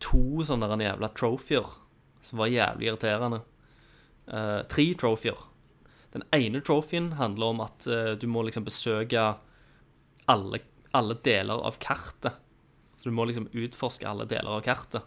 to 0.04 0.46
sånne 0.46 0.70
der 0.72 0.86
jævla 0.90 1.12
trofeer 1.18 1.68
som 2.28 2.42
var 2.42 2.52
jævlig 2.52 2.90
irriterende. 2.90 3.42
Uh, 4.28 4.64
tre 4.68 4.90
trofeer. 5.00 5.40
Den 6.16 6.26
ene 6.36 6.62
trofeen 6.66 7.14
handler 7.20 7.54
om 7.54 7.62
at 7.64 7.88
uh, 7.88 8.14
du 8.20 8.28
må 8.28 8.44
liksom 8.48 8.66
besøke 8.68 9.24
alle, 10.28 10.62
alle 10.98 11.18
deler 11.24 11.64
av 11.68 11.80
kartet. 11.84 12.42
Så 12.98 13.10
du 13.10 13.16
må 13.16 13.28
liksom 13.30 13.48
utforske 13.54 14.08
alle 14.10 14.28
deler 14.30 14.58
av 14.58 14.66
kartet. 14.66 15.06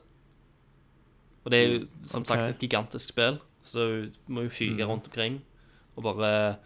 Og 1.41 1.53
det 1.53 1.59
er 1.59 1.70
jo 1.72 1.82
som 2.09 2.24
sagt 2.28 2.45
et 2.47 2.62
gigantisk 2.62 3.14
spill, 3.14 3.41
så 3.64 3.86
du 3.88 4.18
må 4.32 4.45
jo 4.47 4.53
fyke 4.53 4.86
rundt 4.86 5.09
omkring. 5.09 5.41
Og 5.97 6.05
bare 6.05 6.59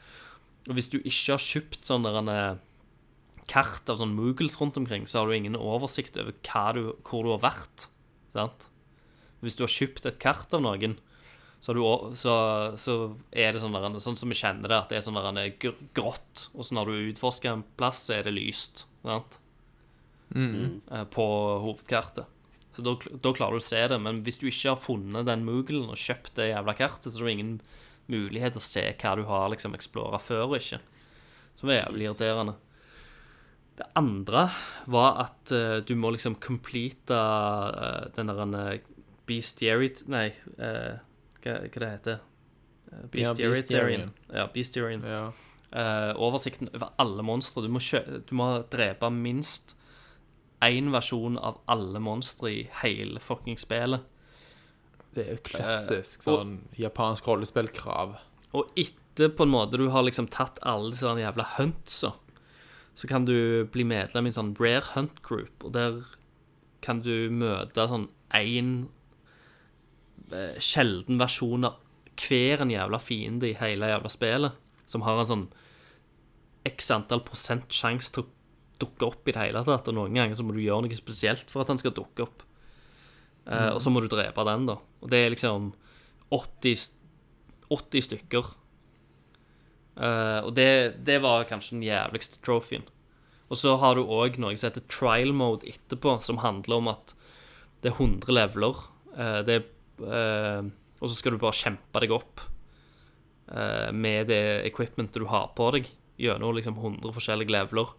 Og 0.67 0.75
hvis 0.75 0.89
du 0.89 0.97
ikke 0.99 1.35
har 1.35 1.43
kjøpt 1.45 1.85
sånne 1.85 2.09
der, 2.09 2.29
eh, 2.33 2.57
kart 3.47 3.91
av 3.93 3.99
sånne 4.01 4.17
Moogles 4.17 4.57
rundt 4.57 4.79
omkring, 4.81 5.05
så 5.05 5.19
har 5.21 5.27
du 5.27 5.35
ingen 5.37 5.57
oversikt 5.57 6.17
over 6.17 6.33
du, 6.73 6.95
hvor 7.05 7.23
du 7.23 7.31
har 7.37 7.43
vært. 7.45 7.89
Sant? 8.35 8.69
Hvis 9.45 9.57
du 9.59 9.65
har 9.65 9.73
kjøpt 9.73 10.07
et 10.09 10.21
kart 10.23 10.55
av 10.57 10.63
noen, 10.65 10.99
så, 11.65 11.73
du, 11.73 11.81
så, 12.19 12.35
så 12.81 12.95
er 13.33 13.55
det 13.55 13.63
sånn, 13.63 13.73
der, 13.73 13.97
sånn 14.03 14.19
som 14.21 14.29
vi 14.33 14.37
kjenner 14.37 14.69
det, 14.69 14.77
at 14.83 14.91
det 14.93 14.99
er 14.99 15.05
sånn 15.07 15.17
der, 15.17 15.55
gr- 15.63 15.79
grått, 15.97 16.49
og 16.53 16.67
så 16.67 16.77
når 16.77 16.91
du 16.91 17.09
utforsker 17.15 17.55
en 17.55 17.65
plass, 17.79 18.03
så 18.09 18.19
er 18.19 18.27
det 18.29 18.35
lyst. 18.37 18.85
Sant? 19.05 19.39
Mm. 20.35 20.81
På 21.15 21.25
hovedkartet. 21.63 22.29
Så 22.75 22.83
da, 22.83 22.97
da 23.23 23.31
klarer 23.37 23.55
du 23.55 23.63
å 23.63 23.65
se 23.65 23.81
det, 23.87 24.01
men 24.03 24.19
hvis 24.27 24.41
du 24.43 24.49
ikke 24.51 24.73
har 24.73 24.81
funnet 24.83 25.29
den 25.29 25.45
Mooglen 25.47 25.87
og 25.93 26.01
kjøpt 26.01 26.35
det 26.41 26.51
jævla 26.51 26.75
kartet, 26.75 27.13
så 27.15 27.23
er 27.23 27.29
det 27.29 27.35
ingen 27.37 27.55
mulighet 28.11 28.57
til 28.57 28.61
å 28.61 28.67
se 28.67 28.83
hva 29.01 29.13
du 29.17 29.23
har 29.29 29.47
liksom 29.53 29.77
eksplora 29.79 30.19
før 30.21 30.49
og 30.49 30.57
ikke. 30.59 30.81
Som 31.61 31.71
er 31.71 31.85
jævlig 31.85 32.09
irriterende. 32.11 32.57
Det 33.77 33.87
andre 33.99 34.49
var 34.87 35.17
at 35.25 35.53
uh, 35.53 35.81
du 35.83 35.95
må 35.99 36.13
liksom 36.15 36.37
complete 36.43 37.15
uh, 37.15 38.05
den 38.15 38.31
der 38.31 38.45
uh, 38.45 38.77
bestiarity 39.27 40.07
Nei, 40.13 40.29
uh, 40.59 41.01
hva, 41.43 41.57
hva 41.65 41.81
det 41.83 41.91
heter 41.97 42.23
Bestiaritarian. 43.11 43.51
bestiarian. 43.51 44.13
Ja, 44.31 44.47
Beastiarian 44.55 45.03
Ja. 45.09 45.25
Eh, 45.75 46.13
oversikten 46.23 46.69
over 46.75 46.93
alle 47.03 47.23
monstre. 47.27 47.63
Du, 47.63 47.69
må 47.69 47.81
du 47.83 48.35
må 48.39 48.45
drepe 48.71 49.09
minst 49.11 49.75
én 50.63 50.93
versjon 50.95 51.35
av 51.37 51.59
alle 51.67 51.99
monstre 51.99 52.53
i 52.53 52.61
hele 52.85 53.19
fucking 53.19 53.59
spillet. 53.59 54.05
Det 55.15 55.25
er 55.27 55.33
jo 55.35 55.43
klassisk 55.51 56.23
sånn 56.23 56.53
og- 56.63 56.79
japansk 56.79 57.27
rollespillkrav. 57.27 58.15
Og 58.55 58.71
etter 58.79 59.29
på 59.35 59.43
en 59.43 59.51
måte 59.51 59.79
du 59.79 59.89
har 59.91 60.03
liksom 60.07 60.29
tatt 60.31 60.61
alle 60.63 60.93
disse 60.93 61.07
jævla 61.07 61.45
huntsa, 61.59 62.13
så 62.95 63.09
kan 63.11 63.25
du 63.27 63.65
bli 63.75 63.85
medlem 63.85 64.27
i 64.27 64.31
en 64.33 64.37
sånn 64.37 64.53
rare 64.61 64.87
hunt 64.95 65.23
group, 65.27 65.65
og 65.67 65.73
der 65.75 66.03
kan 66.85 67.01
du 67.03 67.31
møte 67.33 67.89
sånn 67.91 68.09
én 68.37 68.87
eh, 70.33 70.57
sjelden 70.63 71.19
versjon 71.21 71.67
av 71.69 71.81
hver 72.21 72.63
en 72.63 72.71
jævla 72.71 73.01
fiende 73.03 73.49
i 73.51 73.57
hele 73.59 73.89
jævla 73.91 74.11
spillet, 74.13 74.59
som 74.87 75.03
har 75.07 75.19
en 75.25 75.31
sånn 75.31 75.47
x 76.69 76.91
antall 76.95 77.25
prosent 77.27 77.73
sjanse 77.75 78.13
til 78.15 78.25
å 78.25 78.31
dukke 78.85 79.07
opp 79.09 79.29
i 79.29 79.35
det 79.35 79.43
hele 79.43 79.63
tatt, 79.67 79.89
og 79.91 79.97
noen 79.97 80.15
ganger 80.17 80.39
så 80.39 80.45
må 80.47 80.55
du 80.55 80.63
gjøre 80.63 80.87
noe 80.87 80.99
spesielt 80.99 81.51
for 81.51 81.63
at 81.65 81.71
han 81.73 81.81
skal 81.81 81.95
dukke 81.97 82.25
opp. 82.27 82.43
Eh, 83.47 83.71
Og 83.75 83.81
så 83.83 83.91
må 83.93 84.01
du 84.01 84.09
drepe 84.09 84.45
den, 84.49 84.67
da. 84.71 84.79
Og 85.03 85.11
det 85.13 85.19
er 85.21 85.35
liksom 85.35 85.73
80, 86.33 86.95
80 87.71 88.07
stykker. 88.09 88.45
Eh, 89.95 90.41
og 90.43 90.55
det, 90.57 91.05
det 91.07 91.21
var 91.23 91.47
kanskje 91.49 91.77
den 91.77 91.87
jævligste 91.87 92.41
trophyen. 92.45 92.87
Og 93.53 93.59
så 93.61 93.77
har 93.79 93.95
du 93.95 94.09
òg 94.09 94.39
noe 94.43 94.57
som 94.57 94.71
heter 94.71 94.87
trial 94.91 95.35
mode 95.37 95.69
etterpå, 95.69 96.17
som 96.25 96.43
handler 96.43 96.81
om 96.81 96.91
at 96.95 97.15
det 97.85 97.93
er 97.93 98.01
100 98.01 98.33
leveler. 98.33 98.81
Uh, 99.15 99.41
det 99.47 99.61
eh, 100.03 100.65
og 100.99 101.11
så 101.11 101.15
skal 101.19 101.35
du 101.35 101.43
bare 101.43 101.59
kjempe 101.59 102.01
deg 102.03 102.15
opp 102.15 102.49
med 103.93 104.31
det 104.31 104.65
equipmentet 104.65 105.21
du 105.21 105.27
har 105.29 105.51
på 105.53 105.67
deg, 105.75 105.91
gjennom 106.17 106.55
liksom 106.57 106.79
100 106.79 107.13
forskjellige 107.13 107.53
leveler. 107.53 107.91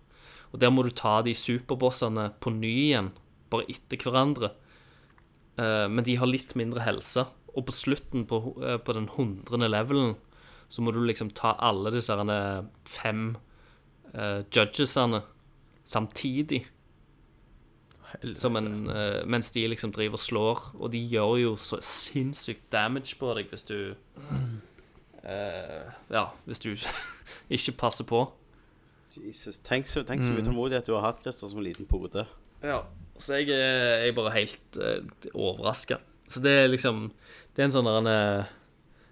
Og 0.50 0.58
der 0.58 0.72
må 0.74 0.82
du 0.82 0.90
ta 0.90 1.20
de 1.22 1.36
superbossene 1.38 2.32
på 2.42 2.50
ny 2.56 2.72
igjen, 2.88 3.12
bare 3.54 3.68
etter 3.70 4.02
hverandre. 4.02 4.50
Men 5.54 6.02
de 6.08 6.18
har 6.18 6.32
litt 6.32 6.56
mindre 6.58 6.82
helse. 6.82 7.28
Og 7.54 7.68
på 7.70 7.78
slutten 7.78 8.26
på, 8.26 8.42
på 8.58 8.98
den 8.98 9.06
hundrende 9.14 9.70
levelen 9.70 10.16
så 10.70 10.82
må 10.82 10.92
du 10.92 11.02
liksom 11.06 11.32
ta 11.36 11.56
alle 11.64 11.92
disse 11.94 12.16
fem 12.90 13.36
uh, 14.16 14.42
judgesene 14.54 15.22
samtidig. 15.86 16.66
Som 18.36 18.56
en, 18.56 18.88
uh, 18.88 19.26
mens 19.28 19.52
de 19.52 19.66
liksom 19.68 19.92
driver 19.96 20.18
og 20.18 20.24
slår. 20.24 20.64
Og 20.80 20.92
de 20.94 21.02
gjør 21.04 21.36
jo 21.42 21.56
så 21.60 21.82
sinnssykt 21.84 22.72
damage 22.72 23.18
på 23.20 23.34
deg 23.36 23.52
hvis 23.52 23.68
du 23.68 23.78
uh, 24.24 25.86
Ja, 26.12 26.30
hvis 26.46 26.64
du 26.64 26.74
ikke 27.58 27.78
passer 27.86 28.08
på. 28.08 28.26
Jesus, 29.16 29.62
Tenk 29.64 29.88
så, 29.88 30.04
tenk 30.04 30.26
så 30.26 30.34
mye 30.34 30.44
tålmodighet 30.44 30.88
du 30.90 30.98
har 30.98 31.06
hatt, 31.08 31.22
Christer, 31.24 31.48
som 31.48 31.64
liten 31.64 31.88
pode. 31.88 32.26
Ja, 32.66 32.82
så 33.16 33.40
jeg, 33.40 33.54
jeg 33.54 34.10
er 34.10 34.16
bare 34.18 34.34
helt 34.36 34.80
uh, 34.80 35.00
overraska. 35.32 36.02
Så 36.28 36.42
det 36.42 36.52
er 36.52 36.72
liksom 36.72 37.12
Det 37.56 37.64
er 37.64 37.70
en 37.70 37.76
sånn 37.76 37.88
derre 37.88 38.02
en, 38.02 38.10
eh, 38.12 38.54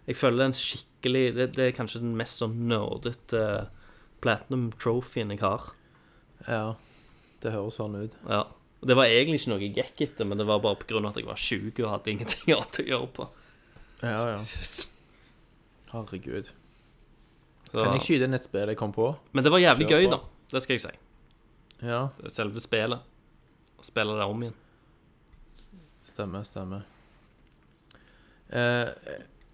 Jeg 0.08 0.18
føler 0.20 0.38
det 0.38 0.44
er 0.44 0.52
en 0.52 0.58
skikkelig 0.60 1.22
Det, 1.38 1.46
det 1.56 1.66
er 1.70 1.76
kanskje 1.78 2.02
den 2.04 2.16
mest 2.20 2.42
sånn 2.42 2.58
nerdete 2.68 3.40
uh, 3.40 3.94
platinum 4.24 4.70
trophyen 4.80 5.32
jeg 5.32 5.40
har. 5.44 5.70
Ja, 6.48 6.76
det 7.44 7.52
høres 7.56 7.78
sånn 7.80 7.96
ut. 8.00 8.16
Ja. 8.28 8.42
Og 8.84 8.88
det 8.90 8.98
var 9.00 9.08
egentlig 9.12 9.40
ikke 9.42 9.52
noe 9.54 9.62
jeg 9.64 9.76
gikk 9.78 10.02
etter, 10.10 10.28
men 10.28 10.40
det 10.40 10.48
var 10.48 10.60
bare 10.64 10.76
pga. 10.80 11.00
at 11.08 11.20
jeg 11.20 11.28
var 11.28 11.40
sjuk 11.40 11.80
og 11.84 11.90
hadde 11.92 12.12
ingenting 12.12 12.52
annet 12.56 12.80
å 12.84 12.88
gjøre 12.88 13.10
på. 13.16 13.28
Ja, 14.04 14.20
ja. 14.34 14.40
Herregud. 15.94 16.50
Så, 17.70 17.78
Kan 17.80 17.96
jeg 17.96 18.04
skyte 18.06 18.28
inn 18.28 18.36
et 18.38 18.44
spill 18.46 18.70
jeg 18.70 18.78
kom 18.80 18.92
på? 18.94 19.08
men 19.32 19.44
det 19.46 19.52
var 19.54 19.62
jævlig 19.64 19.88
Kjør 19.88 20.02
gøy, 20.04 20.08
på. 20.10 20.18
da. 20.18 20.48
Det 20.54 20.62
skal 20.66 20.76
jeg 20.78 20.84
si. 20.84 20.92
Ja, 21.88 22.02
Selve 22.30 22.62
spillet. 22.64 23.08
Å 23.80 23.84
spille 23.88 24.16
det 24.20 24.28
om 24.30 24.44
igjen. 24.46 24.58
stemmer, 26.04 26.44
stemmer. 26.48 26.84
Eh, 28.54 28.90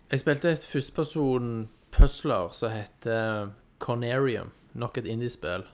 jeg 0.09 0.23
spilte 0.23 0.53
et 0.53 0.65
førsteperson 0.65 1.67
puzzler 1.93 2.53
som 2.55 2.73
heter 2.73 3.51
Cornerium. 3.81 4.53
Nok 4.79 5.01
et 5.01 5.09
indiespill. 5.09 5.65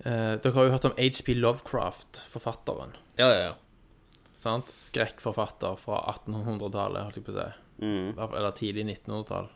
Eh, 0.00 0.36
dere 0.40 0.54
har 0.56 0.66
jo 0.66 0.74
hørt 0.74 0.88
om 0.88 0.96
HP 0.96 1.34
Lovecraft, 1.36 2.22
forfatteren. 2.32 2.94
Ja, 3.20 3.28
ja, 3.28 3.40
ja. 3.50 3.54
Sant? 4.36 4.72
Skrekkforfatter 4.72 5.76
fra 5.80 6.00
1800-tallet, 6.14 7.04
holdt 7.04 7.18
jeg 7.20 7.26
på 7.26 7.34
å 7.34 7.40
si. 7.40 7.48
Mm. 7.84 8.06
Eller 8.16 8.54
tidlig 8.56 8.86
1900-tall. 8.86 9.50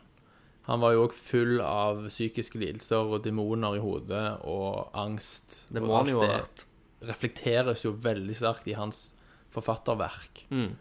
Han 0.65 0.81
var 0.81 0.95
jo 0.95 1.03
òg 1.05 1.13
full 1.13 1.59
av 1.61 2.07
psykiske 2.09 2.57
lidelser 2.61 3.09
og 3.13 3.25
demoner 3.25 3.77
i 3.77 3.81
hodet 3.81 4.25
og 4.49 4.95
angst. 4.97 5.63
Det 5.69 5.81
må 5.81 5.93
han 5.93 6.09
jo 6.09 6.23
ha 6.23 6.29
vært. 6.31 6.65
reflekteres 7.05 7.85
jo 7.85 7.93
veldig 8.01 8.37
sterkt 8.37 8.69
i 8.69 8.77
hans 8.77 9.11
forfatterverk. 9.53 10.45
Mm. 10.49 10.73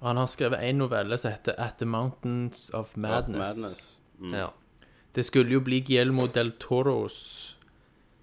Og 0.00 0.08
han 0.08 0.20
har 0.20 0.28
skrevet 0.32 0.64
en 0.64 0.80
novelle 0.80 1.18
som 1.20 1.34
heter 1.34 1.56
At 1.60 1.78
the 1.78 1.88
Mountains 1.88 2.70
of 2.76 2.96
Madness. 2.96 3.56
Madness. 3.56 4.00
Mm. 4.18 4.34
Ja. 4.34 4.48
Det 5.12 5.24
skulle 5.26 5.52
jo 5.52 5.60
bli 5.60 5.80
Guillermo 5.84 6.26
del 6.30 6.52
Toros 6.62 7.56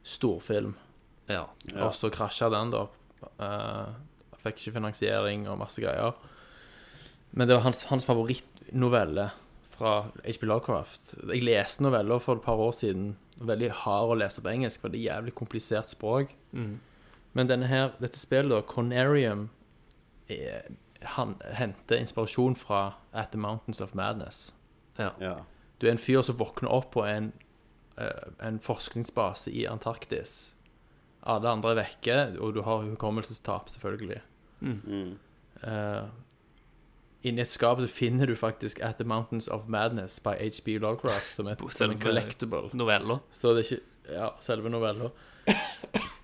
storfilm, 0.07 0.77
ja. 1.27 1.43
og 1.75 1.91
så 1.95 2.07
krasja 2.13 2.47
den, 2.53 2.71
da. 2.71 2.85
Uh, 3.41 4.37
fikk 4.45 4.61
ikke 4.61 4.77
finansiering 4.77 5.43
og 5.51 5.59
masse 5.59 5.83
greier. 5.83 6.15
Men 7.35 7.49
det 7.49 7.57
var 7.57 7.65
hans, 7.65 7.83
hans 7.91 8.07
favorittnovelle 8.07 9.27
fra 9.77 9.93
H.P. 10.23 10.47
Lovecraft. 10.47 11.13
Jeg 11.27 11.43
leste 11.43 11.83
noveller 11.85 12.23
for 12.23 12.39
et 12.39 12.45
par 12.45 12.61
år 12.63 12.71
siden. 12.77 13.11
Veldig 13.37 13.73
hard 13.83 14.15
å 14.15 14.17
lese 14.23 14.41
på 14.41 14.53
engelsk, 14.53 14.81
for 14.81 14.93
det 14.93 15.03
er 15.03 15.11
jævlig 15.11 15.35
komplisert 15.37 15.91
språk. 15.91 16.31
Men 17.37 17.51
denne 17.51 17.67
her, 17.69 17.91
dette 18.01 18.17
spillet, 18.17 18.49
da, 18.49 18.63
Cornerium, 18.65 19.49
er, 20.33 20.71
henter 21.07 21.97
inspirasjon 22.01 22.55
fra 22.55 22.93
At 23.13 23.31
the 23.31 23.37
Mountains 23.41 23.81
of 23.81 23.95
Madness. 23.95 24.53
Ja. 24.97 25.11
Du 25.81 25.87
er 25.87 25.91
en 25.91 26.01
fyr 26.01 26.21
som 26.25 26.37
våkner 26.39 26.71
opp 26.73 26.91
på 26.95 27.03
en, 27.05 27.31
eh, 27.97 28.29
en 28.41 28.59
forskningsbase 28.59 29.51
i 29.51 29.65
Antarktis. 29.69 30.53
Alle 31.23 31.49
andre 31.49 31.71
er 31.71 31.75
vekke, 31.83 32.39
og 32.39 32.53
du 32.55 32.61
har 32.61 32.85
hukommelsestap, 32.85 33.69
selvfølgelig. 33.69 34.21
Eh, 35.63 36.03
inni 37.23 37.41
et 37.41 37.49
skap 37.49 37.79
så 37.81 37.87
finner 37.89 38.25
du 38.29 38.35
faktisk 38.35 38.79
At 38.81 38.97
the 38.97 39.03
Mountains 39.03 39.47
of 39.47 39.67
Madness 39.67 40.19
by 40.19 40.35
HB 40.37 40.79
Lovecraft, 40.81 41.35
som, 41.35 41.47
et, 41.47 41.59
som 41.59 41.67
en 41.67 41.97
Selve 41.97 42.01
collectible. 42.01 42.69
Noveller. 42.73 43.19
Så 43.31 43.53
det 43.53 43.65
er 43.65 43.75
ikke 43.75 43.83
Ja, 44.07 44.29
selve 44.39 44.69
novella. 44.69 45.09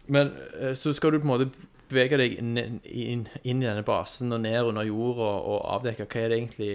Men 0.07 0.29
eh, 0.59 0.71
så 0.73 0.93
skal 0.93 1.11
du 1.11 1.19
på 1.19 1.27
en 1.27 1.33
måte 1.33 1.49
bevege 1.93 2.19
deg 2.19 2.37
inn, 2.41 2.57
inn, 2.57 3.27
inn 3.43 3.61
i 3.61 3.67
denne 3.67 3.85
basen 3.87 4.33
og 4.35 4.41
ned 4.43 4.71
under 4.71 4.87
jorda 4.87 5.29
og 5.53 5.61
avdekke 5.77 6.07
hva 6.09 6.23
er 6.23 6.33
det 6.33 6.41
egentlig 6.41 6.73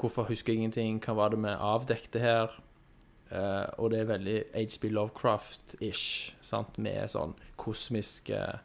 Hvorfor 0.00 0.24
husker 0.30 0.54
jeg 0.54 0.62
ingenting? 0.62 0.94
Hva 1.04 1.12
var 1.12 1.28
det 1.28 1.42
vi 1.42 1.50
avdekte 1.52 2.20
her? 2.22 2.54
Uh, 3.28 3.68
og 3.76 3.90
det 3.92 3.98
er 4.00 4.06
veldig 4.08 4.38
HB 4.54 4.88
Lovecraft-ish, 4.96 6.32
sant? 6.40 6.78
Med 6.80 7.12
sånn 7.12 7.34
kosmisk 7.60 8.30
uh, 8.32 8.56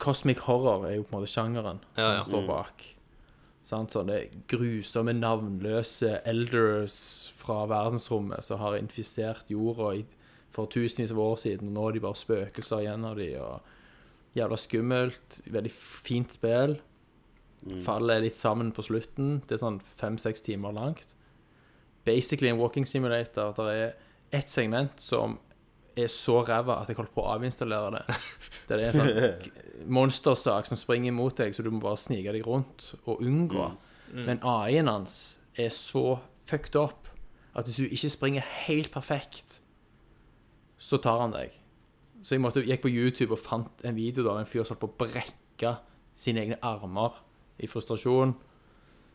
Cosmic 0.00 0.40
horror 0.46 0.86
er 0.88 0.96
jo 0.96 1.04
på 1.04 1.12
en 1.12 1.18
måte 1.20 1.30
sjangeren 1.30 1.82
Ja, 1.98 2.02
ja. 2.02 2.10
han 2.16 2.24
står 2.24 2.48
bak. 2.48 2.86
Sant? 3.66 3.94
Sånne 3.94 4.24
grusomme, 4.50 5.14
navnløse 5.14 6.16
elders 6.26 6.96
fra 7.36 7.62
verdensrommet 7.70 8.42
som 8.46 8.62
har 8.62 8.78
infisert 8.80 9.50
jorda 9.52 9.92
i, 10.00 10.06
for 10.52 10.70
tusenvis 10.72 11.12
av 11.14 11.22
år 11.22 11.38
siden. 11.44 11.70
Og 11.70 11.76
nå 11.76 11.86
er 11.88 11.96
de 11.96 12.04
bare 12.06 12.18
spøkelser 12.18 12.86
igjen 12.86 13.06
av 13.06 13.20
de, 13.20 13.28
og 13.44 13.71
jævla 14.36 14.58
skummelt. 14.60 15.40
Veldig 15.52 15.72
fint 15.72 16.34
spill. 16.34 16.78
Mm. 17.62 17.78
Faller 17.84 18.22
litt 18.24 18.38
sammen 18.38 18.72
på 18.74 18.84
slutten. 18.86 19.40
Det 19.46 19.56
er 19.56 19.62
sånn 19.62 19.80
fem-seks 20.00 20.44
timer 20.46 20.74
langt. 20.74 21.14
Basically 22.06 22.50
en 22.50 22.60
walking 22.60 22.86
simulator. 22.88 23.54
Der 23.58 23.72
er 23.72 23.92
ett 24.34 24.50
segment 24.50 25.00
som 25.00 25.38
er 25.96 26.08
så 26.08 26.38
ræva 26.46 26.78
at 26.80 26.88
jeg 26.88 26.96
holdt 26.98 27.12
på 27.14 27.22
å 27.22 27.34
avinstallere 27.34 27.98
det. 27.98 28.18
Der 28.68 28.80
det 28.80 28.84
er 28.84 28.90
en 28.90 28.98
sånn 28.98 29.54
monstersak 29.98 30.68
som 30.70 30.80
springer 30.80 31.14
mot 31.14 31.36
deg, 31.36 31.54
så 31.54 31.64
du 31.64 31.70
må 31.70 31.82
bare 31.84 32.00
snike 32.00 32.32
deg 32.32 32.46
rundt 32.48 32.94
og 33.04 33.20
unngå. 33.20 33.68
Men 34.12 34.40
AI-en 34.44 34.90
hans 34.90 35.16
er 35.56 35.72
så 35.72 36.18
fucked 36.48 36.76
up 36.80 37.10
at 37.56 37.68
hvis 37.68 37.82
du 37.82 37.92
ikke 37.92 38.12
springer 38.12 38.46
helt 38.64 38.92
perfekt, 38.92 39.60
så 40.80 40.98
tar 41.00 41.20
han 41.20 41.34
deg. 41.34 41.52
Så 42.22 42.36
jeg 42.36 42.42
måtte, 42.44 42.62
gikk 42.62 42.84
på 42.84 42.92
YouTube 42.92 43.34
og 43.34 43.42
fant 43.42 43.84
en 43.86 43.98
video 43.98 44.24
der 44.26 44.40
en 44.40 44.48
fyr 44.48 44.62
som 44.62 44.76
holdt 44.76 44.84
på 44.84 44.90
å 44.90 44.98
brekke 45.06 45.76
sine 46.14 46.44
egne 46.44 46.58
armer 46.62 47.18
i 47.62 47.70
frustrasjon. 47.70 48.36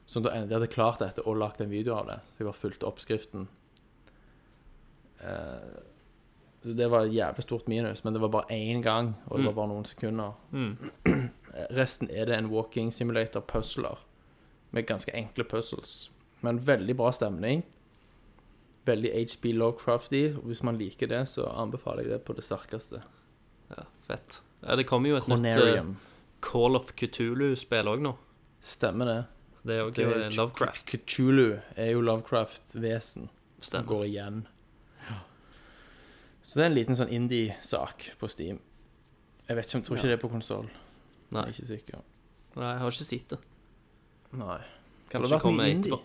Så 0.07 0.23
da 0.23 0.33
endelig 0.35 0.57
hadde 0.57 0.73
klart 0.73 1.03
dette 1.03 1.23
og 1.27 1.39
lagt 1.39 1.61
en 1.63 1.71
video 1.71 1.95
av 1.97 2.09
det. 2.11 2.19
Så 2.31 2.41
jeg 2.41 2.49
bare 2.49 2.61
fulgte 2.61 2.89
oppskriften. 2.89 3.47
Eh, 5.23 5.77
det 6.67 6.89
var 6.91 7.05
et 7.05 7.15
jævlig 7.15 7.43
stort 7.43 7.67
minus, 7.71 8.03
men 8.03 8.15
det 8.15 8.21
var 8.21 8.31
bare 8.33 8.55
én 8.55 8.81
gang, 8.83 9.13
og 9.27 9.39
det 9.39 9.47
var 9.49 9.55
bare 9.61 9.71
noen 9.71 9.87
sekunder. 9.87 10.35
Resten 11.77 12.11
er 12.11 12.27
det 12.27 12.35
en 12.37 12.51
walking 12.51 12.91
simulator 12.93 13.41
puzzler 13.45 14.03
med 14.75 14.87
ganske 14.87 15.13
enkle 15.15 15.45
puzzles. 15.47 16.09
Men 16.41 16.59
veldig 16.67 16.95
bra 16.97 17.11
stemning. 17.15 17.63
Veldig 18.87 19.11
HB 19.13 19.53
Lovecrafty. 19.57 20.23
Hvis 20.47 20.63
man 20.63 20.77
liker 20.79 21.09
det, 21.11 21.23
så 21.29 21.47
anbefaler 21.51 22.05
jeg 22.07 22.15
det 22.15 22.21
på 22.27 22.35
det 22.37 22.45
sterkeste. 22.47 23.01
Ja, 23.73 23.87
fett. 24.07 24.41
Ja, 24.63 24.75
det 24.79 24.87
kommer 24.89 25.11
jo 25.11 25.17
et 25.19 25.27
nytt 25.29 25.59
eh, 25.61 25.89
Call 26.41 26.77
of 26.79 26.93
Cthulhu-spill 26.97 27.89
òg 27.91 28.03
nå. 28.05 28.13
Stemmer 28.63 29.09
det. 29.11 29.17
Det 29.67 29.75
er 29.75 29.81
jo 29.83 29.89
Det 29.91 30.05
er 30.07 30.37
Lovecraft. 30.37 30.85
Cthulhu 30.87 31.57
er 31.75 31.91
jo 31.91 32.01
Lovecraft-vesen 32.01 33.27
som 33.61 33.85
går 33.85 34.05
igjen. 34.07 34.45
Så 36.47 36.59
det 36.59 36.63
er 36.63 36.69
en 36.69 36.77
liten 36.77 36.95
sånn 36.95 37.11
indie-sak 37.11 38.05
på 38.21 38.29
Steam. 38.31 38.61
Jeg 39.49 39.57
vet 39.57 39.67
ikke 39.67 39.79
om, 39.79 39.83
tror 39.83 39.97
ikke 39.97 40.07
det 40.07 40.15
er 40.15 40.21
på 40.21 40.29
konsoll. 40.31 40.69
Jeg 40.71 41.35
Nei. 41.35 41.41
er 41.43 41.51
ikke 41.51 41.67
sikker. 41.67 42.03
Nei, 42.55 42.69
jeg 42.69 42.79
har 42.83 42.95
ikke 42.95 43.07
sett 43.07 43.33
det. 43.33 43.39
Nei. 44.39 44.59
Kanskje 45.11 45.51
mye 45.51 45.73
etterpå. 45.73 45.99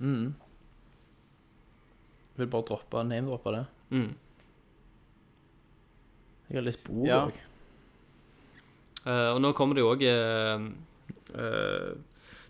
Mm. 0.00 0.26
Vil 2.40 2.50
bare 2.50 2.66
droppe 2.70 3.04
name-droppe 3.04 3.54
det. 3.54 3.62
Mm. 3.92 4.10
Jeg 6.50 6.58
har 6.58 6.66
lest 6.66 6.82
bok 6.86 7.06
Ja. 7.06 7.20
òg. 7.28 7.38
Eh, 9.04 9.28
og 9.34 9.40
nå 9.44 9.52
kommer 9.56 9.76
det 9.78 9.84
jo 9.84 9.92
òg 9.94 10.02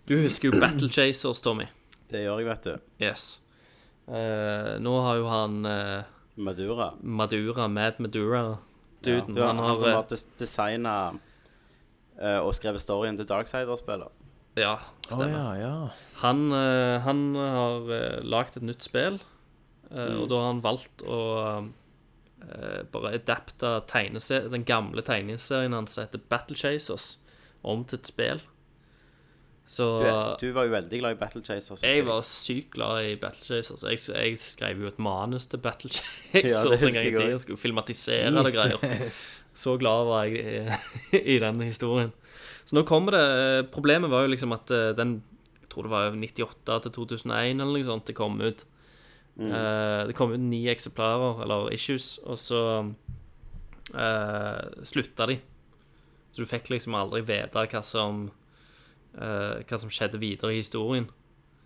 Du 0.07 0.17
husker 0.17 0.49
jo 0.49 0.59
Battle 0.59 0.89
Chasers, 0.89 1.41
Tommy. 1.43 1.67
Det 2.11 2.25
gjør 2.25 2.41
jeg, 2.41 2.47
vet 2.49 2.63
du. 2.67 2.73
Yes. 3.03 3.41
Eh, 4.11 4.73
nå 4.83 4.93
har 5.05 5.19
jo 5.21 5.27
han 5.31 5.65
eh, 5.67 6.03
Madura. 6.41 6.91
Madura, 7.01 7.67
Mad 7.71 7.99
Madura 8.03 8.41
Duden, 9.01 9.37
ja, 9.37 9.47
han, 9.47 9.57
han 9.57 9.65
har 9.65 9.77
som 9.79 9.89
eh, 9.89 9.95
har 9.95 10.09
des 10.09 10.25
designa 10.37 10.95
og 12.21 12.51
skrevet 12.53 12.83
storyen 12.83 13.15
til 13.17 13.25
Darksider-spillet. 13.25 14.11
Ja, 14.59 14.75
stemmer. 15.07 15.31
stemmer. 15.31 15.37
ja, 15.39 15.53
ja. 15.57 16.17
Han, 16.21 16.51
han 17.01 17.21
har 17.33 17.87
uh, 17.89 18.19
lagd 18.21 18.59
et 18.59 18.65
nytt 18.67 18.85
spill, 18.85 19.17
Mm. 19.91 20.21
og 20.21 20.29
da 20.31 20.37
har 20.39 20.45
han 20.53 20.63
valgt 20.63 21.01
å 21.03 21.21
eh, 21.59 22.81
bare 22.93 23.15
adapte 23.17 23.73
den 24.51 24.63
gamle 24.63 25.03
tegneserien 25.03 25.75
hans 25.75 25.97
som 25.97 26.05
heter 26.05 26.23
Battle 26.31 26.55
Chasers, 26.55 27.17
om 27.61 27.83
til 27.85 27.99
et 27.99 28.07
spill. 28.07 28.41
Så 29.71 29.85
Du, 30.03 30.47
du 30.47 30.51
var 30.51 30.65
jo 30.67 30.73
veldig 30.73 30.97
glad 30.99 31.13
i 31.15 31.19
Battle 31.19 31.41
Chasers. 31.45 31.83
jeg 31.83 32.03
var 32.03 32.23
sykt 32.27 32.73
glad 32.75 33.05
i 33.07 33.13
Battle 33.15 33.45
Chasers. 33.45 33.85
Jeg, 33.87 34.01
jeg 34.11 34.39
skrev 34.41 34.81
jo 34.83 34.89
et 34.89 34.99
manus 34.99 35.45
til 35.47 35.61
Battle 35.63 35.91
Chasers 35.95 36.81
ja, 36.81 36.87
en 36.89 36.97
gang 36.97 37.07
i 37.07 37.13
tida. 37.15 37.37
Skulle 37.39 37.61
filmatisere 37.61 38.33
det 38.35 38.51
greier. 38.55 39.21
Så 39.53 39.77
glad 39.79 40.09
var 40.09 40.27
jeg 40.27 40.43
i, 40.43 41.21
i 41.35 41.37
den 41.39 41.61
historien. 41.63 42.11
Så 42.65 42.75
nå 42.75 42.83
kommer 42.87 43.15
det 43.15 43.71
Problemet 43.71 44.11
var 44.11 44.25
jo 44.25 44.31
liksom 44.33 44.53
at 44.55 44.71
eh, 44.75 44.91
den 44.95 45.21
Jeg 45.63 45.71
tror 45.71 45.87
det 45.87 45.93
var 45.93 46.19
98 46.19 46.77
til 46.83 46.93
2001 46.99 47.63
eller 47.63 47.71
noe 47.71 47.87
sånt 47.87 48.11
det 48.11 48.17
kom 48.17 48.41
ut. 48.43 48.65
Eh, 49.49 50.01
det 50.09 50.17
kom 50.17 50.33
ut 50.33 50.43
ni 50.43 50.65
eksemplarer, 50.71 51.41
eller 51.45 51.71
issues, 51.73 52.17
og 52.25 52.37
så 52.39 52.61
uh, 53.95 54.83
slutta 54.87 55.27
de. 55.31 55.39
Så 56.31 56.43
du 56.43 56.49
fikk 56.49 56.69
liksom 56.71 56.95
aldri 56.95 57.23
vite 57.27 57.65
hva 57.73 57.81
som 57.83 58.29
uh, 59.17 59.55
Hva 59.67 59.79
som 59.79 59.91
skjedde 59.91 60.21
videre 60.21 60.53
i 60.53 60.61
historien. 60.61 61.09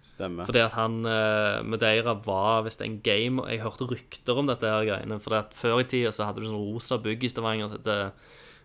Stemmer. 0.06 0.46
Fordi 0.46 0.62
at 0.62 0.74
han 0.78 1.00
uh, 1.06 1.62
Madeira 1.66 2.14
var 2.26 2.62
visst 2.68 2.84
en 2.86 3.00
game 3.02 3.42
Jeg 3.50 3.64
hørte 3.64 3.88
rykter 3.90 4.38
om 4.38 4.50
dette 4.50 4.70
her 4.70 4.86
greiene. 4.86 5.18
Fordi 5.22 5.40
at 5.40 5.56
før 5.58 5.82
i 5.82 5.88
tida 5.90 6.12
så 6.14 6.28
hadde 6.28 6.44
du 6.44 6.50
sånn 6.50 6.62
rosa 6.62 7.00
bygg 7.02 7.26
i 7.26 7.32
Stavanger 7.34 7.80
Det 7.82 7.98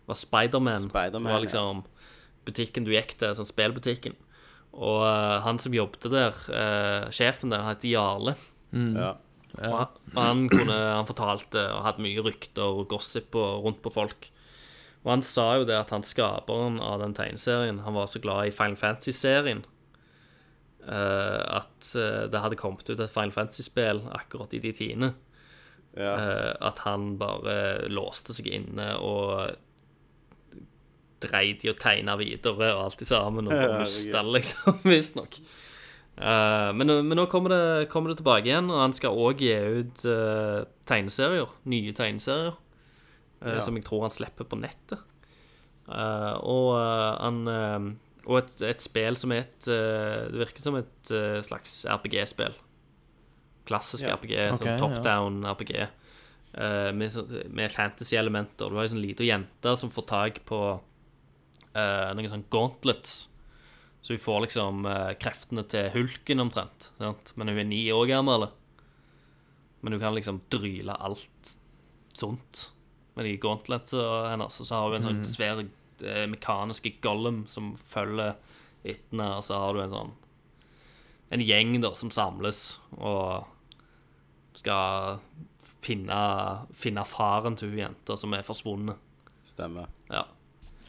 var 0.08 0.18
Spiderman. 0.20 0.84
Spider 0.84 1.16
Det 1.16 1.24
var 1.24 1.44
liksom 1.44 1.84
butikken 2.48 2.84
du 2.84 2.92
gikk 2.92 3.14
til, 3.20 3.32
sånn 3.36 3.48
spillbutikken. 3.48 4.16
Og 4.76 5.02
uh, 5.04 5.40
han 5.44 5.58
som 5.60 5.74
jobbet 5.74 6.06
der, 6.12 6.36
uh, 6.52 7.08
sjefen 7.14 7.52
der, 7.52 7.66
het 7.68 7.84
Jarle. 7.88 8.36
Ja. 8.70 9.14
Og 9.58 9.74
han, 9.74 9.96
og 10.14 10.20
han, 10.22 10.44
kunne, 10.50 10.76
han 10.76 11.08
fortalte 11.08 11.62
og 11.74 11.82
hadde 11.88 12.04
mye 12.04 12.22
rykter 12.22 12.78
og 12.80 12.86
gossip 12.92 13.34
og, 13.38 13.64
rundt 13.64 13.80
på 13.82 13.92
folk. 13.92 14.28
Og 15.02 15.14
han 15.14 15.24
sa 15.24 15.46
jo 15.58 15.66
det 15.68 15.78
at 15.78 15.92
han 15.94 16.04
skaperen 16.06 16.76
av 16.84 17.00
den 17.00 17.14
tegneserien 17.16 17.80
Han 17.86 17.96
var 17.96 18.10
så 18.10 18.20
glad 18.20 18.50
i 18.50 18.54
Final 18.54 18.76
Fantasy-serien. 18.76 19.64
uh, 20.84 21.60
at 21.60 21.94
eh, 21.96 22.26
det 22.32 22.40
hadde 22.40 22.56
kommet 22.56 22.88
ut 22.88 23.00
et 23.00 23.12
Final 23.12 23.32
Fantasy-spill 23.32 24.00
akkurat 24.16 24.54
i 24.56 24.62
de 24.64 24.72
tiende. 24.72 25.12
Ja. 25.96 26.14
Uh, 26.14 26.52
at 26.68 26.84
han 26.86 27.16
bare 27.18 27.88
låste 27.90 28.36
seg 28.36 28.48
inne 28.48 28.92
og 29.02 29.56
dreit 31.20 31.64
i 31.66 31.72
å 31.72 31.76
tegne 31.76 32.14
videre 32.20 32.70
og 32.74 32.84
alt 32.86 33.02
i 33.04 33.08
sammen, 33.08 33.48
og 33.48 33.56
bare 33.60 33.82
musta 33.82 34.22
liksom, 34.24 34.80
visstnok. 34.92 35.40
Uh, 36.20 36.70
men, 36.76 36.90
men 37.08 37.16
nå 37.16 37.24
kommer 37.32 37.48
det, 37.54 37.88
kommer 37.88 38.12
det 38.12 38.18
tilbake 38.20 38.44
igjen, 38.50 38.68
og 38.68 38.82
han 38.82 38.92
skal 38.92 39.16
òg 39.16 39.40
gi 39.40 39.54
ut 39.56 40.02
uh, 40.04 40.66
tegneserier. 40.84 41.48
Nye 41.72 41.94
tegneserier. 41.96 42.58
eh, 43.40 43.60
Som 43.64 43.78
jeg 43.78 43.86
tror 43.86 44.02
han 44.04 44.12
slipper 44.12 44.44
på 44.44 44.58
nettet. 44.60 45.00
Eh, 45.90 46.34
og 46.44 46.74
han 46.76 47.40
Og 48.28 48.36
et, 48.38 48.52
et 48.68 48.82
spill 48.84 49.16
som 49.16 49.32
er 49.32 49.40
et 49.46 49.64
Det 49.64 50.36
virker 50.38 50.60
som 50.62 50.76
et 50.76 51.10
slags 51.46 51.86
RPG-spill. 51.88 52.52
Klassisk 53.66 54.04
Ja. 54.04 54.14
RPG. 54.18 54.34
okay, 54.52 54.58
sånn 54.60 54.78
top 54.78 55.00
down 55.02 55.40
RPG. 55.48 55.72
eh, 56.54 56.92
med, 56.92 57.16
med 57.48 57.70
fantasy-elementer. 57.72 58.68
Du 58.68 58.76
har 58.76 58.84
ei 58.84 58.92
sånn 58.92 59.00
lita 59.02 59.24
jente 59.24 59.72
som 59.78 59.90
får 59.90 60.06
tak 60.10 60.40
på 60.44 60.60
eh, 61.74 62.12
noen 62.14 62.28
sånn 62.30 62.44
gauntlets. 62.50 63.28
Så 64.00 64.14
hun 64.14 64.22
får 64.22 64.40
liksom 64.46 64.86
eh, 64.88 65.12
kreftene 65.20 65.64
til 65.68 65.90
hulken 65.94 66.40
omtrent. 66.40 66.90
Sant? 66.98 67.32
Men 67.36 67.52
hun 67.52 67.60
er 67.60 67.68
ni 67.68 67.82
år 67.92 68.06
gammel. 68.08 68.48
Men 69.80 69.96
hun 69.96 70.02
kan 70.02 70.16
liksom 70.16 70.42
dryle 70.52 70.96
alt 70.96 71.56
sånt 72.16 72.70
med 73.14 73.28
de 73.28 73.36
gauntlets 73.40 73.94
hennes. 73.94 74.56
Så 74.56 74.74
har 74.74 74.88
hun 74.88 74.98
en 75.00 75.08
sånn 75.08 75.22
svær 75.28 75.60
eh, 75.60 76.26
mekaniske 76.30 76.96
gollum 77.04 77.44
som 77.52 77.74
følger 77.76 78.36
etter 78.82 79.12
henne. 79.12 79.30
Og 79.36 79.44
så 79.44 79.60
har 79.60 79.76
du 79.76 79.84
en 79.84 79.96
sånn 79.96 80.16
En 81.30 81.42
gjeng 81.46 81.76
da 81.78 81.92
som 81.94 82.10
samles 82.10 82.80
og 82.98 83.46
skal 84.58 85.20
finne, 85.84 86.16
finne 86.74 87.04
faren 87.06 87.54
til 87.54 87.70
hun 87.70 87.84
jenta 87.84 88.16
som 88.18 88.34
er 88.34 88.42
forsvunnet. 88.42 88.98
Stemmer. 89.46 89.86
Ja. 90.10 90.24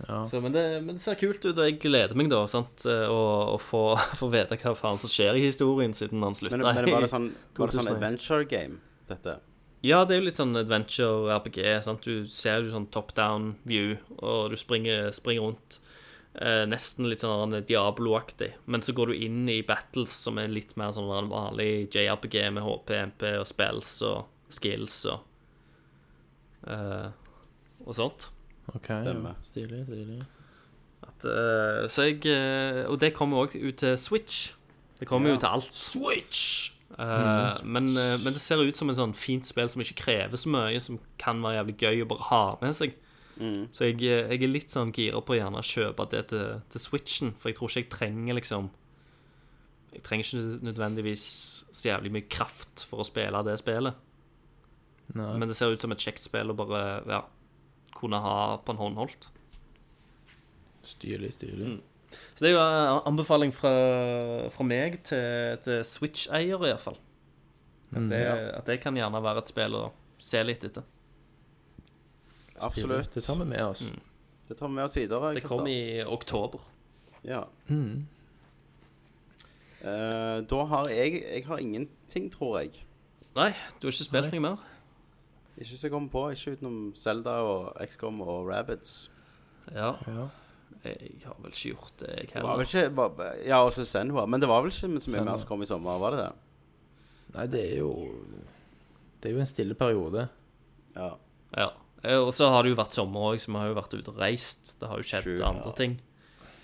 Ja. 0.07 0.23
Så, 0.28 0.41
men, 0.41 0.53
det, 0.56 0.64
men 0.86 0.98
det 0.98 1.03
ser 1.03 1.19
kult 1.19 1.44
ut, 1.45 1.53
og 1.53 1.68
jeg 1.68 1.78
gleder 1.84 2.18
meg 2.18 2.32
da 2.32 2.41
sant, 2.49 2.86
eh, 2.90 3.06
å, 3.06 3.22
å 3.53 3.57
få, 3.61 3.84
få 4.19 4.32
vite 4.34 4.57
hva 4.61 4.73
faen 4.78 4.99
som 5.02 5.11
skjer 5.11 5.38
i 5.38 5.45
historien, 5.45 5.94
siden 5.98 6.23
han 6.26 6.38
slutta 6.38 6.57
Men, 6.57 6.68
men 6.68 6.91
var 6.94 7.06
det 7.06 7.11
sånn, 7.11 7.32
var 7.57 7.72
det 7.72 7.78
sånn 7.78 7.91
adventure 7.95 8.48
game, 8.49 8.82
dette? 9.11 9.38
Ja, 9.86 10.03
det 10.06 10.15
er 10.15 10.22
jo 10.22 10.28
litt 10.28 10.38
sånn 10.38 10.53
adventure 10.60 11.38
RPG. 11.40 11.64
Sant? 11.86 12.06
Du 12.06 12.28
ser 12.30 12.61
jo 12.61 12.73
sånn 12.76 12.91
top 12.94 13.15
down 13.18 13.56
view, 13.65 13.95
og 14.22 14.52
du 14.53 14.57
springer, 14.60 15.10
springer 15.15 15.48
rundt. 15.48 15.80
Eh, 16.38 16.64
nesten 16.69 17.10
litt 17.10 17.26
sånn 17.26 17.57
Diablo-aktig. 17.65 18.52
Men 18.69 18.86
så 18.86 18.94
går 18.94 19.10
du 19.10 19.23
inn 19.26 19.49
i 19.49 19.64
battles 19.65 20.14
som 20.28 20.38
er 20.38 20.53
litt 20.53 20.76
mer 20.80 20.94
sånn 20.95 21.10
vanlig 21.32 21.90
JRPG 21.90 22.38
med 22.53 22.64
HP, 22.64 22.94
MP 23.10 23.26
og 23.40 23.49
spells 23.49 23.95
og 24.06 24.53
skills 24.53 24.99
og 25.10 26.69
eh, 26.69 27.10
og 27.82 27.98
sånt. 27.98 28.30
Ok, 28.76 28.85
Stemmer. 28.85 29.35
ja. 29.35 29.43
Stilig, 29.43 29.85
stilig. 29.88 30.22
At, 31.02 31.26
eh, 31.26 31.88
så 31.89 32.06
jeg 32.07 32.26
eh, 32.30 32.84
Og 32.89 32.99
det 33.02 33.14
kommer 33.18 33.45
òg 33.45 33.56
ut 33.57 33.76
til 33.81 33.98
Switch. 33.98 34.53
Det 34.99 35.07
kommer 35.10 35.34
jo 35.34 35.38
til 35.41 35.49
alt. 35.49 35.76
Switch! 35.76 36.72
men, 36.98 37.88
eh, 37.98 38.18
men 38.22 38.34
det 38.34 38.41
ser 38.41 38.61
ut 38.61 38.76
som 38.76 38.89
en 38.91 38.98
sånn 38.98 39.14
fint 39.15 39.48
spill 39.48 39.69
som 39.72 39.81
ikke 39.81 40.03
krever 40.03 40.38
så 40.38 40.52
mye, 40.52 40.80
som 40.84 40.99
kan 41.18 41.39
være 41.41 41.61
jævlig 41.61 41.77
gøy 41.80 42.03
å 42.03 42.10
bare 42.11 42.27
ha 42.30 42.43
med 42.61 42.76
seg. 42.77 42.93
Så 43.73 43.88
jeg, 43.88 44.03
eh, 44.06 44.27
jeg 44.30 44.43
er 44.43 44.52
litt 44.52 44.69
sånn 44.73 44.91
gira 44.93 45.22
på 45.26 45.34
å 45.34 45.39
gjerne 45.39 45.64
kjøpe 45.65 46.06
det 46.11 46.27
til, 46.30 46.61
til 46.69 46.84
Switchen, 46.84 47.34
for 47.39 47.49
jeg 47.49 47.57
tror 47.57 47.72
ikke 47.72 47.81
jeg 47.81 47.91
trenger 47.95 48.38
liksom 48.38 48.69
Jeg 49.91 50.03
trenger 50.06 50.23
ikke 50.23 50.64
nødvendigvis 50.64 51.23
så 51.68 51.89
jævlig 51.89 52.11
mye 52.15 52.27
kraft 52.31 52.85
for 52.88 53.02
å 53.02 53.06
spille 53.07 53.41
det 53.43 53.57
spillet. 53.60 53.98
Nei. 55.11 55.34
Men 55.35 55.49
det 55.49 55.57
ser 55.57 55.73
ut 55.73 55.84
som 55.84 55.91
et 55.91 55.99
kjekt 55.99 56.23
spill 56.23 56.53
å 56.53 56.56
bare 56.56 56.84
ja, 57.10 57.26
kunne 58.02 58.19
ha 58.22 58.36
på 58.65 58.73
en 58.73 58.82
håndholdt. 58.82 59.30
Styrlig, 60.82 61.32
styrlig. 61.38 61.76
Mm. 61.76 61.80
Så 62.36 62.44
det 62.44 62.52
er 62.52 62.56
jo 62.57 62.61
en 62.64 63.07
anbefaling 63.14 63.53
fra, 63.56 63.72
fra 64.52 64.65
meg 64.68 64.99
til, 65.07 65.57
til 65.64 65.84
Switch-eiere, 65.88 66.73
iallfall. 66.73 66.98
At, 67.91 68.07
det, 68.07 68.22
at 68.56 68.68
det 68.68 68.80
kan 68.84 68.95
gjerne 68.95 69.19
være 69.23 69.44
et 69.44 69.52
spill 69.52 69.76
å 69.76 69.86
se 70.22 70.41
litt 70.44 70.64
etter. 70.68 70.86
Absolutt. 72.61 73.11
Det 73.14 73.23
tar 73.26 73.40
vi 73.41 73.48
med 73.49 73.64
oss. 73.65 73.84
Det 74.48 74.57
tar 74.57 74.68
vi 74.68 74.78
med 74.78 74.86
oss 74.86 74.98
videre. 74.98 75.34
Det 75.36 75.44
kom 75.45 75.68
i 75.68 76.03
oktober. 76.03 76.64
Ja. 77.28 77.45
Eh, 79.82 80.38
da 80.49 80.64
har 80.69 80.90
jeg 80.90 81.22
Jeg 81.22 81.45
har 81.48 81.57
ingenting, 81.57 82.32
tror 82.34 82.60
jeg. 82.61 82.84
Nei, 83.36 83.52
du 83.80 83.88
har 83.88 83.95
ikke 83.95 84.10
spilt 84.10 84.34
noe 84.34 84.44
mer? 84.44 84.68
Ikke 85.57 85.78
som 85.78 85.88
jeg 85.88 85.91
kommer 85.94 86.10
på. 86.14 86.23
Ikke 86.36 86.53
utenom 86.57 86.78
Zelda 86.95 87.34
og 87.45 87.73
XCOM 87.88 88.22
og 88.23 88.48
Rabbids. 88.49 89.10
Ja. 89.73 89.95
Ja. 90.07 90.28
Jeg 90.86 91.19
har 91.28 91.36
vel 91.44 91.52
ikke 91.52 91.76
gjort 91.76 91.98
det, 91.99 92.07
jeg 92.18 92.30
Det 92.34 92.41
var 92.44 92.57
vel 92.57 92.65
ikke 92.65 93.45
Ja, 93.45 93.60
også 93.65 93.84
Senhua. 93.86 94.26
Men 94.26 94.41
det 94.41 94.48
var 94.49 94.61
vel 94.64 94.72
ikke 94.72 94.80
så 94.88 94.90
mye 94.90 94.99
Senua. 95.03 95.26
mer 95.26 95.36
som 95.38 95.48
kom 95.52 95.61
i 95.61 95.65
sommer, 95.69 95.99
var 96.02 96.15
det 96.15 96.23
det? 96.23 96.32
Nei, 97.36 97.45
det 97.48 97.61
er 97.73 97.78
jo 97.84 97.91
Det 99.22 99.30
er 99.30 99.34
jo 99.36 99.40
en 99.44 99.45
stille 99.45 99.76
periode. 99.78 100.28
Ja. 100.95 101.11
Ja. 101.57 101.68
Eh, 102.03 102.18
Og 102.18 102.34
så 102.34 102.49
har 102.49 102.64
det 102.64 102.72
jo 102.73 102.80
vært 102.82 102.94
sommer 102.98 103.19
òg, 103.34 103.40
så 103.40 103.52
vi 103.52 103.57
har 103.60 103.68
jo 103.69 103.76
vært 103.78 103.94
ute 103.94 104.10
og 104.10 104.18
reist. 104.18 104.80
Det 104.80 104.90
har 104.90 104.98
jo 104.98 105.03
skjedd 105.06 105.23
True, 105.28 105.45
andre 105.45 105.69
ja. 105.69 105.76
ting. 105.78 105.99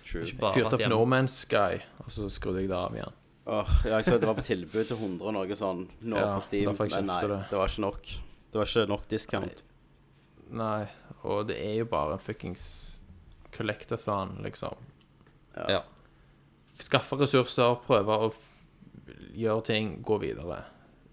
True. 0.08 0.24
Ikke 0.26 0.54
Fyrte 0.56 0.74
opp. 0.80 0.88
No 0.90 1.04
Man's 1.06 1.38
Sky, 1.46 1.84
og 2.02 2.10
så 2.10 2.30
skrudde 2.32 2.64
jeg 2.64 2.70
det 2.72 2.78
av 2.80 2.96
igjen. 2.96 3.14
Åh, 3.48 3.70
ja, 3.86 4.00
jeg 4.00 4.04
så 4.10 4.18
det 4.20 4.28
var 4.28 4.36
på 4.36 4.44
tilbud 4.44 4.88
til 4.90 4.98
100 4.98 5.22
og 5.24 5.34
noe 5.38 5.56
sånn 5.56 5.86
nå 6.02 6.18
Ja, 6.18 6.34
på 6.36 6.42
Steam. 6.44 6.74
Men 6.74 7.06
nei, 7.08 7.22
det. 7.28 7.38
det 7.52 7.60
var 7.62 7.70
ikke 7.70 7.86
nok. 7.86 8.10
Det 8.52 8.60
var 8.62 8.66
ikke 8.70 8.88
nok 8.90 9.08
discount. 9.12 9.64
Nei, 10.50 10.88
og 11.28 11.48
det 11.50 11.58
er 11.60 11.76
jo 11.82 11.86
bare 11.92 12.14
en 12.16 12.20
fuckings 12.24 12.64
collectathon, 13.52 14.38
liksom. 14.46 14.78
Ja. 15.68 15.82
Skaffe 16.80 17.18
ressurser, 17.20 17.76
prøve 17.88 18.18
å 18.28 18.34
gjøre 19.36 19.64
ting, 19.68 20.04
gå 20.06 20.20
videre. 20.22 20.64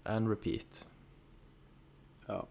And 0.05 0.29
repeat. 0.29 0.85
Ja. 2.29 2.41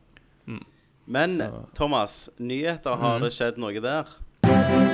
Men 1.07 1.39
Så- 1.39 1.67
Thomas, 1.75 2.31
nyheter, 2.39 2.97
har 2.97 3.19
det 3.21 3.33
skjedd 3.33 3.59
noe 3.59 3.81
der? 3.81 4.94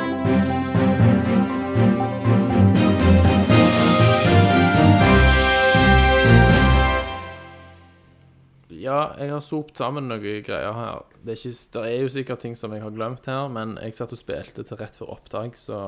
Ja, 8.80 9.00
jeg 9.20 9.32
har 9.34 9.42
sopt 9.44 9.80
sammen 9.80 10.08
noen 10.08 10.22
greier 10.46 10.72
her. 10.72 11.02
Det 11.20 11.34
er, 11.34 11.40
ikke, 11.40 11.72
det 11.74 11.82
er 11.90 11.98
jo 12.00 12.12
sikkert 12.14 12.40
ting 12.44 12.54
som 12.56 12.72
jeg 12.72 12.80
har 12.84 12.94
glemt 12.94 13.26
her, 13.28 13.50
men 13.52 13.76
jeg 13.82 13.96
satt 13.98 14.14
og 14.16 14.20
spilte 14.20 14.64
til 14.64 14.80
rett 14.80 14.96
før 14.96 15.12
opptak, 15.18 15.58
så 15.60 15.80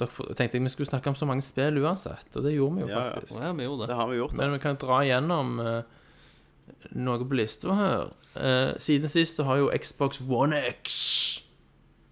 dere 0.00 0.34
tenkte 0.36 0.56
jeg 0.56 0.64
vi 0.64 0.72
skulle 0.72 0.88
snakke 0.88 1.12
om 1.12 1.16
så 1.16 1.28
mange 1.28 1.44
spill 1.44 1.80
uansett, 1.82 2.28
og 2.36 2.44
det 2.44 2.54
gjorde 2.54 2.76
vi 2.76 2.84
jo 2.84 2.90
Ja, 2.92 3.00
ja. 3.04 3.14
faktisk. 3.16 3.40
Ja, 3.40 3.52
vi 3.56 3.66
gjorde 3.66 3.82
det. 3.82 3.88
Det 3.92 3.98
har 4.00 4.10
vi 4.10 4.20
gjort. 4.20 4.36
Da. 4.36 4.40
Men 4.42 4.54
vi 4.54 4.60
kan 4.64 4.80
dra 4.80 5.00
igjennom 5.04 5.50
uh, 5.64 5.80
noe 6.96 7.24
på 7.24 7.40
lista 7.40 7.76
her. 7.76 8.12
Uh, 8.36 8.72
siden 8.80 9.12
sist 9.12 9.40
har 9.44 9.60
jo 9.60 9.72
Xbox 9.76 10.22
One 10.24 10.60
X 10.70 11.00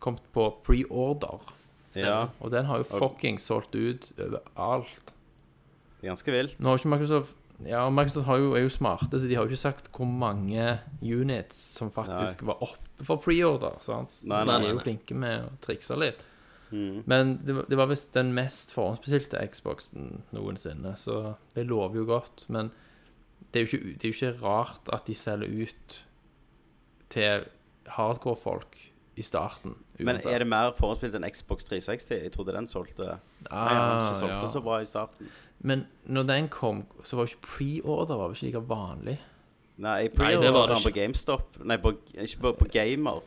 kommet 0.05 0.25
på 0.33 0.51
pre-order. 0.65 1.55
Ja, 1.99 2.29
Og 2.41 2.53
den 2.53 2.69
har 2.69 2.79
jo 2.79 2.87
fucking 2.87 3.41
solgt 3.43 3.75
ut 3.75 4.13
overalt. 4.21 5.15
det 5.99 6.07
er 6.07 6.13
ganske 6.13 6.33
vilt. 6.33 6.61
Nå 6.61 6.71
har 6.71 6.79
ikke 6.79 6.93
Microsoft 6.93 7.38
Ja, 7.67 7.89
Microsoft 7.91 8.29
har 8.29 8.39
jo, 8.39 8.53
er 8.55 8.63
jo 8.63 8.71
smarte, 8.71 9.19
så 9.19 9.27
de 9.27 9.35
har 9.35 9.47
jo 9.47 9.51
ikke 9.51 9.61
sagt 9.61 9.89
hvor 9.95 10.07
mange 10.07 10.77
units 11.03 11.59
som 11.75 11.91
faktisk 11.91 12.45
var 12.47 12.63
oppe 12.63 13.07
for 13.07 13.23
preorder. 13.23 13.81
sant? 13.83 14.15
Nei, 14.31 14.45
de 14.47 14.53
nei, 14.53 14.59
er 14.69 14.77
jo 14.77 14.83
flinke 14.83 15.17
med 15.19 15.47
å 15.49 15.55
trikse 15.65 15.99
litt. 15.99 16.23
Mm. 16.71 17.03
Men 17.09 17.39
det, 17.43 17.57
det 17.71 17.79
var 17.81 17.89
visst 17.91 18.13
den 18.15 18.31
mest 18.37 18.75
forhåndsbestilte 18.77 19.41
Xboxen 19.51 20.23
noensinne, 20.37 20.95
så 21.01 21.35
det 21.57 21.67
lover 21.67 22.03
jo 22.03 22.07
godt. 22.13 22.45
Men 22.53 22.71
det 23.51 23.63
er 23.63 23.67
jo 23.67 23.71
ikke, 23.73 23.95
det 23.97 24.05
er 24.07 24.13
jo 24.13 24.19
ikke 24.19 24.37
rart 24.45 24.93
at 24.95 25.09
de 25.09 25.17
selger 25.17 25.65
ut 25.65 25.99
til 27.09 27.49
hardcore-folk 27.97 28.79
i 29.19 29.25
starten. 29.25 29.75
Men 29.99 30.21
er 30.31 30.45
det 30.45 30.47
mer 30.47 30.71
forhåndsspilt 30.79 31.17
enn 31.19 31.27
Xbox 31.33 31.67
360? 31.67 32.21
Jeg 32.23 32.33
trodde 32.37 32.55
den 32.55 32.69
solgte 32.71 33.17
Nei, 33.49 33.49
den 33.51 33.81
ah, 33.81 34.05
ikke 34.05 34.21
solgte 34.21 34.45
ja. 34.45 34.51
så 34.53 34.63
bra 34.63 34.79
i 34.83 34.87
starten. 34.87 35.31
Men 35.61 35.87
når 36.07 36.23
den 36.29 36.49
kom, 36.49 36.85
så 37.05 37.17
var 37.17 37.27
jo 37.27 37.35
ikke 37.35 37.47
pre-order 37.47 38.21
var 38.21 38.31
jo 38.31 38.37
ikke 38.37 38.47
like 38.47 38.69
vanlig. 38.69 39.17
Nei, 39.79 40.09
den 40.11 40.83
på 40.83 40.91
GameStop 40.91 41.59
Nei, 41.63 41.77
på, 41.79 41.93
ikke 42.15 42.41
på, 42.43 42.53
på 42.59 42.67
Gamer. 42.73 43.21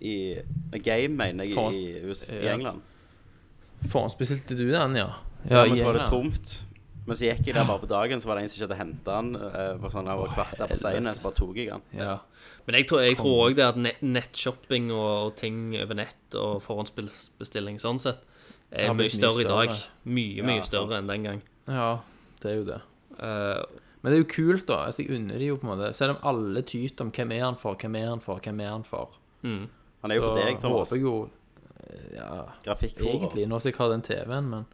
I 0.00 0.40
nei, 0.72 0.80
Game, 0.80 1.16
mener 1.16 1.44
jeg, 1.44 1.56
Forhånds- 1.56 2.28
i, 2.30 2.36
ja. 2.36 2.40
i 2.40 2.54
England. 2.54 2.80
Forhåndsbestilte 3.88 4.56
du 4.56 4.66
den, 4.68 4.96
ja? 4.96 5.10
Ja, 5.48 5.62
ja 5.62 5.64
men 5.68 5.76
så 5.76 5.84
var 5.88 5.98
det 5.98 6.08
tomt. 6.08 6.52
Men 7.06 7.16
så 7.16 7.26
gikk 7.26 7.48
jeg 7.48 7.56
der 7.56 7.66
bare 7.66 7.80
på 7.82 7.88
dagen, 7.90 8.20
så 8.20 8.28
var 8.28 8.38
det 8.38 8.44
en 8.44 8.50
som 8.52 8.58
ikke 8.58 8.66
hadde 8.68 8.78
henta 8.78 9.14
den. 9.18 9.30
Uh, 9.40 9.82
var 9.82 9.92
sånn, 9.92 10.08
Han 10.08 10.20
var 10.20 10.32
kvarter 10.34 10.68
på 10.70 10.76
seinen, 10.78 11.08
så 11.16 11.24
bare 11.24 11.38
tok 11.40 11.56
jeg 11.58 11.70
den. 11.72 11.84
Ja. 11.96 12.18
Men 12.66 12.78
jeg 12.78 12.88
tror, 12.90 13.04
jeg 13.04 13.16
tror 13.18 13.38
også 13.46 13.56
det 13.58 13.66
at 13.66 13.80
net, 13.80 14.02
nettshopping 14.04 14.90
og, 14.92 15.08
og 15.26 15.32
ting 15.40 15.62
over 15.80 15.96
nett 15.98 16.36
og 16.38 16.60
forhåndsbestilling 16.64 17.80
sånn 17.82 18.00
sett, 18.02 18.20
er 18.72 18.88
mye 18.92 18.96
blitt 19.00 19.14
mye 19.14 19.18
større 19.20 19.42
i 19.44 19.48
dag. 19.48 19.76
Mye, 20.04 20.42
mye 20.46 20.56
Ja, 20.60 20.62
større 20.62 20.88
sant. 20.88 20.98
enn 21.00 21.08
den 21.12 21.22
gang. 21.28 21.42
Ja, 21.68 21.88
det 22.42 22.50
er 22.50 22.56
jo 22.60 22.64
det. 22.64 22.80
Uh, 23.20 23.64
Men 24.02 24.12
det 24.12 24.16
er 24.18 24.22
jo 24.24 24.28
kult, 24.32 24.66
da. 24.66 24.76
Altså, 24.86 25.02
jeg 25.04 25.10
unner 25.18 25.38
de 25.38 25.44
jo 25.50 25.56
på 25.60 25.66
en 25.68 25.72
måte 25.78 25.90
Selv 25.94 26.14
om 26.16 26.20
alle 26.24 26.62
tyter 26.62 27.04
om 27.04 27.10
hvem 27.12 27.32
er 27.36 27.42
han 27.44 27.56
for, 27.60 27.74
hvem 27.76 27.96
er 28.00 28.06
han 28.08 28.20
for, 28.24 28.38
hvem 28.40 28.60
er 28.64 28.70
han 28.70 28.84
for. 28.84 29.10
mm. 29.42 29.66
Han 30.02 30.10
er 30.10 30.16
jo 30.16 30.22
for 30.22 30.38
deg, 30.40 30.60
Thomas. 30.60 30.88
håper 30.88 30.96
jeg 30.96 31.04
jo 31.04 31.30
eh, 31.90 32.14
Ja, 32.16 32.44
Grafikkhore. 32.64 33.10
egentlig, 33.18 33.46
nå 33.50 33.58
som 33.60 33.68
jeg 33.70 33.76
har 33.76 33.90
den 33.90 34.02
TV-en, 34.02 34.48
men 34.48 34.64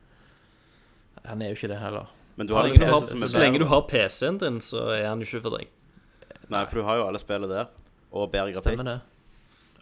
han 1.24 1.42
er 1.42 1.48
jo 1.50 1.56
ikke 1.58 1.68
det 1.72 1.78
heller. 1.82 2.06
Men 2.36 2.46
du 2.46 2.52
Så 2.52 2.56
har 2.60 2.66
lenge 2.68 2.76
du 2.78 2.84
liksom 2.84 2.92
har, 3.00 3.06
som 3.08 3.22
er 3.22 3.26
så 3.32 3.38
lenge 3.42 3.58
du 3.58 3.64
har 3.66 3.82
PC-en 3.90 4.38
din, 4.38 4.60
så 4.60 4.84
er 4.94 5.08
han 5.08 5.18
jo 5.18 5.26
ikke 5.26 5.42
for 5.42 5.56
deg. 5.58 5.66
Nei, 6.48 6.64
for 6.70 6.78
du 6.78 6.82
har 6.86 6.96
jo 7.00 7.06
alle 7.08 7.18
spillene 7.18 7.48
der. 7.50 7.66
Og 8.12 8.30
bedre 8.30 8.52
grafikk. 8.52 8.76
Stemmer 8.76 8.84
det. 8.84 9.00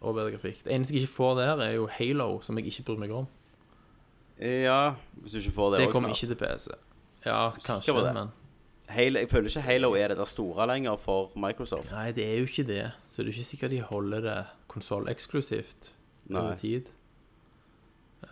Og 0.01 0.15
bedre 0.17 0.31
grafikk. 0.33 0.63
Det 0.65 0.73
eneste 0.73 0.95
jeg 0.95 1.03
ikke 1.05 1.13
får 1.19 1.35
der, 1.43 1.61
er 1.67 1.75
jo 1.77 1.87
Halo, 1.99 2.41
som 2.41 2.57
jeg 2.57 2.71
ikke 2.73 2.87
bryr 2.89 3.03
meg 3.05 3.11
om. 3.13 3.27
Ja, 4.41 4.95
hvis 5.23 5.33
du 5.33 5.39
ikke 5.39 5.53
får 5.55 5.71
det 5.71 5.79
Det 5.81 5.87
også 5.89 5.93
kommer 5.93 6.09
snart. 6.15 6.23
ikke 6.23 6.35
til 6.35 6.47
PC. 6.47 6.69
Ja, 7.27 7.51
kanskje, 7.51 7.93
på 7.95 8.01
det? 8.07 8.15
men 8.15 8.33
Halo, 8.89 9.19
jeg 9.19 9.29
føler 9.31 9.49
ikke 9.49 9.61
Halo 9.65 9.93
er 9.95 10.09
det 10.09 10.17
der 10.19 10.25
store 10.29 10.67
lenger 10.67 10.97
for 11.01 11.31
Microsoft. 11.37 11.91
Nei, 11.93 12.11
det 12.13 12.25
er 12.27 12.39
jo 12.39 12.45
ikke 12.51 12.67
det. 12.69 12.91
Så 13.09 13.23
det 13.23 13.29
er 13.29 13.33
ikke 13.39 13.45
sikkert 13.49 13.71
de 13.71 13.81
holder 13.81 14.21
det 14.21 14.45
konsolleksklusivt 14.69 15.95
over 16.31 16.49
Nei. 16.51 16.57
tid. 16.57 16.91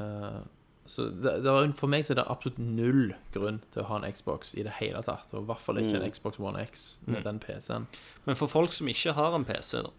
Eh, 0.00 0.40
så 0.86 1.02
det, 1.08 1.22
det 1.44 1.52
var, 1.52 1.72
for 1.78 1.86
meg 1.92 2.04
så 2.04 2.12
er 2.12 2.18
det 2.20 2.24
absolutt 2.32 2.58
null 2.58 3.12
grunn 3.32 3.60
til 3.72 3.82
å 3.84 3.88
ha 3.88 4.00
en 4.02 4.12
Xbox 4.12 4.54
i 4.58 4.64
det 4.66 4.74
hele 4.80 5.00
tatt. 5.06 5.30
Og 5.32 5.44
i 5.44 5.48
hvert 5.48 5.62
fall 5.62 5.78
ikke 5.80 5.98
Mm. 6.00 6.04
en 6.04 6.12
Xbox 6.12 6.40
One 6.42 6.62
X 6.66 6.98
med 7.06 7.22
den 7.24 7.38
PC-en. 7.38 7.86
Men 8.26 8.36
for 8.36 8.46
folk 8.50 8.72
som 8.72 8.88
ikke 8.90 9.12
har 9.16 9.34
en 9.38 9.44
PC, 9.44 9.82
da 9.86 9.90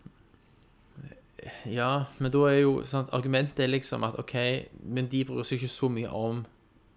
Ja, 1.65 2.05
men 2.19 2.31
da 2.31 2.41
er 2.49 2.59
jo 2.61 2.83
sant, 2.85 3.09
Argumentet 3.13 3.59
er 3.65 3.67
liksom 3.71 4.03
at 4.07 4.17
OK, 4.19 4.33
men 4.83 5.07
de 5.11 5.23
bryr 5.25 5.43
seg 5.47 5.59
ikke 5.61 5.71
så 5.73 5.89
mye 5.91 6.09
om 6.13 6.45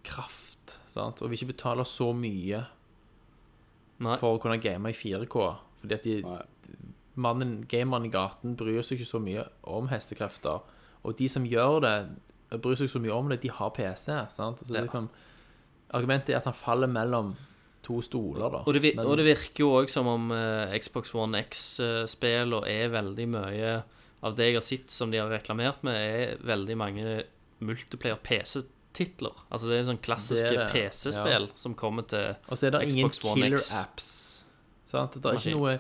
kraft, 0.07 0.77
sant, 0.87 1.23
og 1.23 1.31
vil 1.31 1.39
ikke 1.41 1.53
betale 1.55 1.85
så 1.89 2.13
mye 2.17 2.65
Nei. 3.99 4.17
for 4.21 4.37
å 4.37 4.41
kunne 4.43 4.61
game 4.63 4.91
i 4.93 4.97
4K. 4.97 5.47
Fordi 5.81 5.95
at 5.97 6.05
de, 6.07 6.17
Nei. 6.23 6.43
mannen, 7.17 7.57
gameren 7.71 8.07
i 8.09 8.13
gaten 8.13 8.57
bryr 8.59 8.83
seg 8.85 8.99
ikke 9.01 9.09
så 9.09 9.21
mye 9.23 9.47
om 9.73 9.89
hestekrefter. 9.89 10.63
Og 11.07 11.17
de 11.19 11.29
som 11.33 11.47
gjør 11.49 11.81
det, 11.87 11.97
bryr 12.63 12.77
seg 12.79 12.91
så 12.93 13.01
mye 13.03 13.15
om 13.17 13.29
det, 13.33 13.41
de 13.43 13.51
har 13.51 13.71
PC. 13.77 14.13
Sant? 14.35 14.59
Så 14.63 14.75
Ja. 14.75 14.81
liksom, 14.85 15.09
argumentet 15.95 16.31
er 16.35 16.37
at 16.39 16.45
han 16.45 16.55
faller 16.55 16.87
mellom 16.91 17.37
to 17.87 18.01
stoler, 18.03 18.51
da. 18.51 18.63
Og 18.67 18.75
det, 18.75 18.83
vir 18.83 18.97
Men- 18.97 19.07
og 19.07 19.17
det 19.17 19.27
virker 19.27 19.61
jo 19.63 19.71
òg 19.81 19.89
som 19.89 20.07
om 20.11 20.31
uh, 20.33 20.75
Xbox 20.79 21.15
One 21.15 21.39
X-spillene 21.39 22.67
er 22.67 22.89
veldig 22.91 23.29
mye 23.29 23.83
Av 24.27 24.35
det 24.39 24.51
jeg 24.51 24.57
har 24.59 24.65
sett 24.65 24.93
som 24.95 25.13
de 25.13 25.21
har 25.21 25.31
reklamert 25.31 25.85
med, 25.87 25.97
er 25.97 26.41
veldig 26.47 26.77
mange 26.81 27.19
multiplayer 27.65 28.19
PC-titler. 28.27 29.45
Altså 29.51 29.71
det 29.71 29.79
er 29.79 29.87
sånn 29.91 30.01
klassiske 30.03 30.69
PC-spill 30.73 31.51
som 31.59 31.77
kommer 31.79 32.07
til 32.11 32.35
Xbox 32.43 32.43
One 32.43 32.49
X. 32.49 32.51
Og 32.51 32.61
så 32.61 32.69
er 32.69 32.75
det 32.77 32.83
ingen 32.91 33.13
Xbox 33.13 33.39
killer 33.39 33.67
apps. 33.83 34.09
Sant? 34.87 35.19
Det 35.23 35.31
er 35.31 35.41
ikke 35.41 35.57
noe 35.57 35.77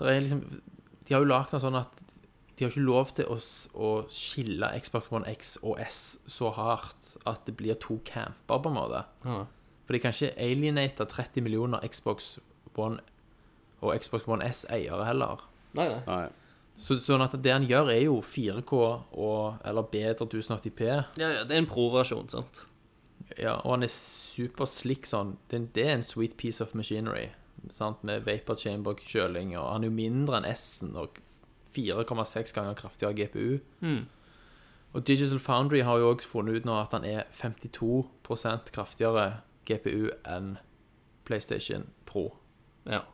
det 0.00 0.08
er 0.08 0.22
liksom, 0.24 0.40
De 1.04 1.14
har 1.14 1.22
jo 1.22 1.28
lagd 1.28 1.52
den 1.52 1.62
sånn 1.62 1.76
at 1.78 2.02
de 2.56 2.64
har 2.66 2.72
ikke 2.72 2.84
lov 2.84 3.10
til 3.16 3.28
å, 3.32 3.36
å 3.74 3.88
skille 4.12 4.68
Xbox 4.84 5.08
One 5.14 5.28
X 5.32 5.56
og 5.62 5.80
S 5.82 6.00
så 6.30 6.50
hardt 6.54 7.14
at 7.28 7.46
det 7.48 7.54
blir 7.58 7.78
to 7.80 7.96
camper, 8.06 8.60
på 8.62 8.70
en 8.70 8.76
måte. 8.76 9.00
Ja. 9.24 9.38
For 9.86 9.96
de 9.96 10.00
kan 10.02 10.14
ikke 10.14 10.36
alienate 10.40 11.06
30 11.08 11.42
millioner 11.44 11.82
Xbox 11.88 12.36
One 12.78 13.00
og 13.82 13.96
Xbox 13.98 14.28
One 14.30 14.46
S-eiere 14.46 15.08
heller. 15.08 15.42
Nei, 15.74 15.88
nei. 15.88 16.02
Nei. 16.06 16.28
Så, 16.78 16.96
sånn 17.04 17.22
at 17.22 17.34
det 17.44 17.52
han 17.52 17.66
gjør, 17.68 17.90
er 17.92 18.04
jo 18.06 18.20
4K 18.24 18.78
og, 18.80 19.58
eller 19.68 19.88
bedre 19.92 20.26
1080P. 20.26 20.86
Ja, 21.20 21.28
ja, 21.38 21.42
det 21.44 21.56
er 21.56 21.62
en 21.62 21.70
pro-versjon, 21.70 22.30
sant? 22.32 22.64
Ja, 23.36 23.58
og 23.60 23.76
han 23.76 23.86
er 23.86 23.92
superslick 23.92 25.06
sånn. 25.08 25.36
Det, 25.52 25.60
det 25.76 25.84
er 25.86 25.94
en 25.98 26.06
sweet 26.06 26.36
piece 26.40 26.64
of 26.64 26.74
machinery. 26.78 27.28
Sant? 27.70 28.02
Med 28.06 28.24
vapor 28.26 28.58
chamber 28.58 28.98
kjøling, 28.98 29.54
og 29.58 29.68
han 29.68 29.84
er 29.84 29.92
jo 29.92 29.98
mindre 30.00 30.40
enn 30.40 30.48
S-en 30.54 30.96
og 30.98 31.20
4,6 31.72 32.56
ganger 32.56 32.76
kraftigere 32.78 33.16
GPU. 33.20 33.60
Mm. 33.84 34.02
Og 34.92 35.06
Digital 35.08 35.40
Foundry 35.40 35.80
har 35.86 36.02
jo 36.02 36.10
også 36.12 36.28
funnet 36.28 36.60
ut 36.60 36.68
nå 36.68 36.76
at 36.76 36.92
han 36.92 37.06
er 37.08 37.24
52% 37.32 38.72
kraftigere 38.74 39.26
GPU 39.68 40.10
enn 40.28 40.56
PlayStation 41.24 41.86
Pro. 42.08 42.26
Ja. 42.84 43.04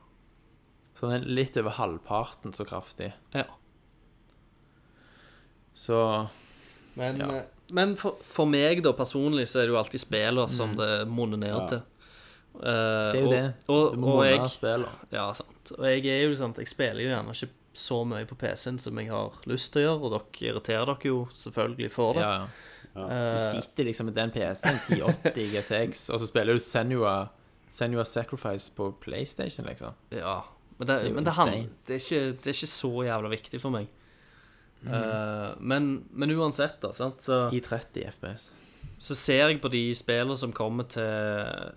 Så 0.99 1.07
den 1.07 1.23
er 1.23 1.27
litt 1.31 1.57
over 1.61 1.71
halvparten 1.79 2.53
så 2.57 2.65
kraftig. 2.67 3.13
ja. 3.35 3.45
Så 5.75 6.27
Men, 6.95 7.17
Ja. 7.21 7.37
eh, 7.37 7.43
men 7.71 7.97
for, 7.97 8.17
for 8.23 8.47
meg, 8.51 8.81
da, 8.83 8.91
personlig, 8.93 9.45
så 9.47 9.61
er 9.61 9.69
det 9.69 9.75
jo 9.75 9.79
alltid 9.79 10.01
spiller 10.03 10.49
som 10.51 10.73
det 10.75 11.07
monner 11.07 11.39
ned 11.39 11.53
Ja. 11.55 11.67
til. 11.71 11.83
Eh, 12.59 13.13
det 13.13 13.15
er 13.15 13.21
jo 13.21 13.27
og, 13.29 13.31
det. 13.31 13.55
Og, 13.69 13.93
Du 13.95 13.99
må 14.03 14.09
og, 14.09 14.25
måle 14.25 14.49
spiller. 14.51 14.89
ja, 15.13 15.33
sant. 15.33 15.73
og 15.79 15.85
jeg 15.87 16.07
er 16.07 16.25
jo 16.29 16.35
sant, 16.35 16.57
Jeg 16.59 16.67
spiller 16.69 17.03
jo 17.05 17.09
gjerne 17.13 17.31
ikke 17.37 17.51
så 17.75 18.01
mye 18.05 18.27
på 18.27 18.35
PC-en 18.41 18.79
som 18.81 18.99
jeg 18.99 19.09
har 19.13 19.31
lyst 19.47 19.73
til 19.73 19.83
å 19.83 19.85
gjøre, 19.87 20.03
og 20.03 20.11
dere 20.11 20.51
irriterer 20.51 20.87
dere 20.87 21.05
jo 21.13 21.29
selvfølgelig 21.33 21.91
for 21.93 22.15
det. 22.15 22.23
Ja, 22.23 22.33
ja. 22.41 22.47
Du 22.97 23.01
Eh, 23.15 23.61
sitter 23.63 23.85
liksom 23.85 24.07
med 24.07 24.15
den 24.17 24.31
PC-en, 24.33 24.81
1080 24.89 25.53
GTX, 25.53 26.11
og 26.11 26.19
så 26.21 26.27
spiller 26.27 26.55
du 26.55 26.59
Senua, 26.59 27.29
Senua 27.69 28.03
Sacrifice 28.05 28.73
på 28.75 28.91
PlayStation, 29.01 29.65
liksom. 29.67 29.93
ja. 30.11 30.43
Men, 30.79 30.87
det, 30.87 30.97
Det 31.03 31.15
men 31.15 31.25
det, 31.27 31.33
han, 31.35 31.49
det, 31.89 31.97
er 31.97 32.03
ikke, 32.03 32.33
det 32.39 32.53
er 32.53 32.57
ikke 32.57 32.71
så 32.71 32.93
jævla 33.09 33.31
viktig 33.33 33.61
for 33.61 33.75
meg. 33.75 33.89
Mm. 34.83 34.93
Uh, 34.95 35.57
men, 35.59 35.89
men 36.15 36.31
uansett, 36.39 36.79
da, 36.83 36.93
sant, 36.95 37.23
så 37.25 37.49
I 37.51 37.61
30 37.61 38.05
FPS. 38.15 38.53
så 38.99 39.15
ser 39.19 39.49
jeg 39.49 39.61
på 39.61 39.71
de 39.73 39.83
spillene 39.95 40.37
som 40.39 40.53
kommer 40.55 40.87
til 40.87 41.75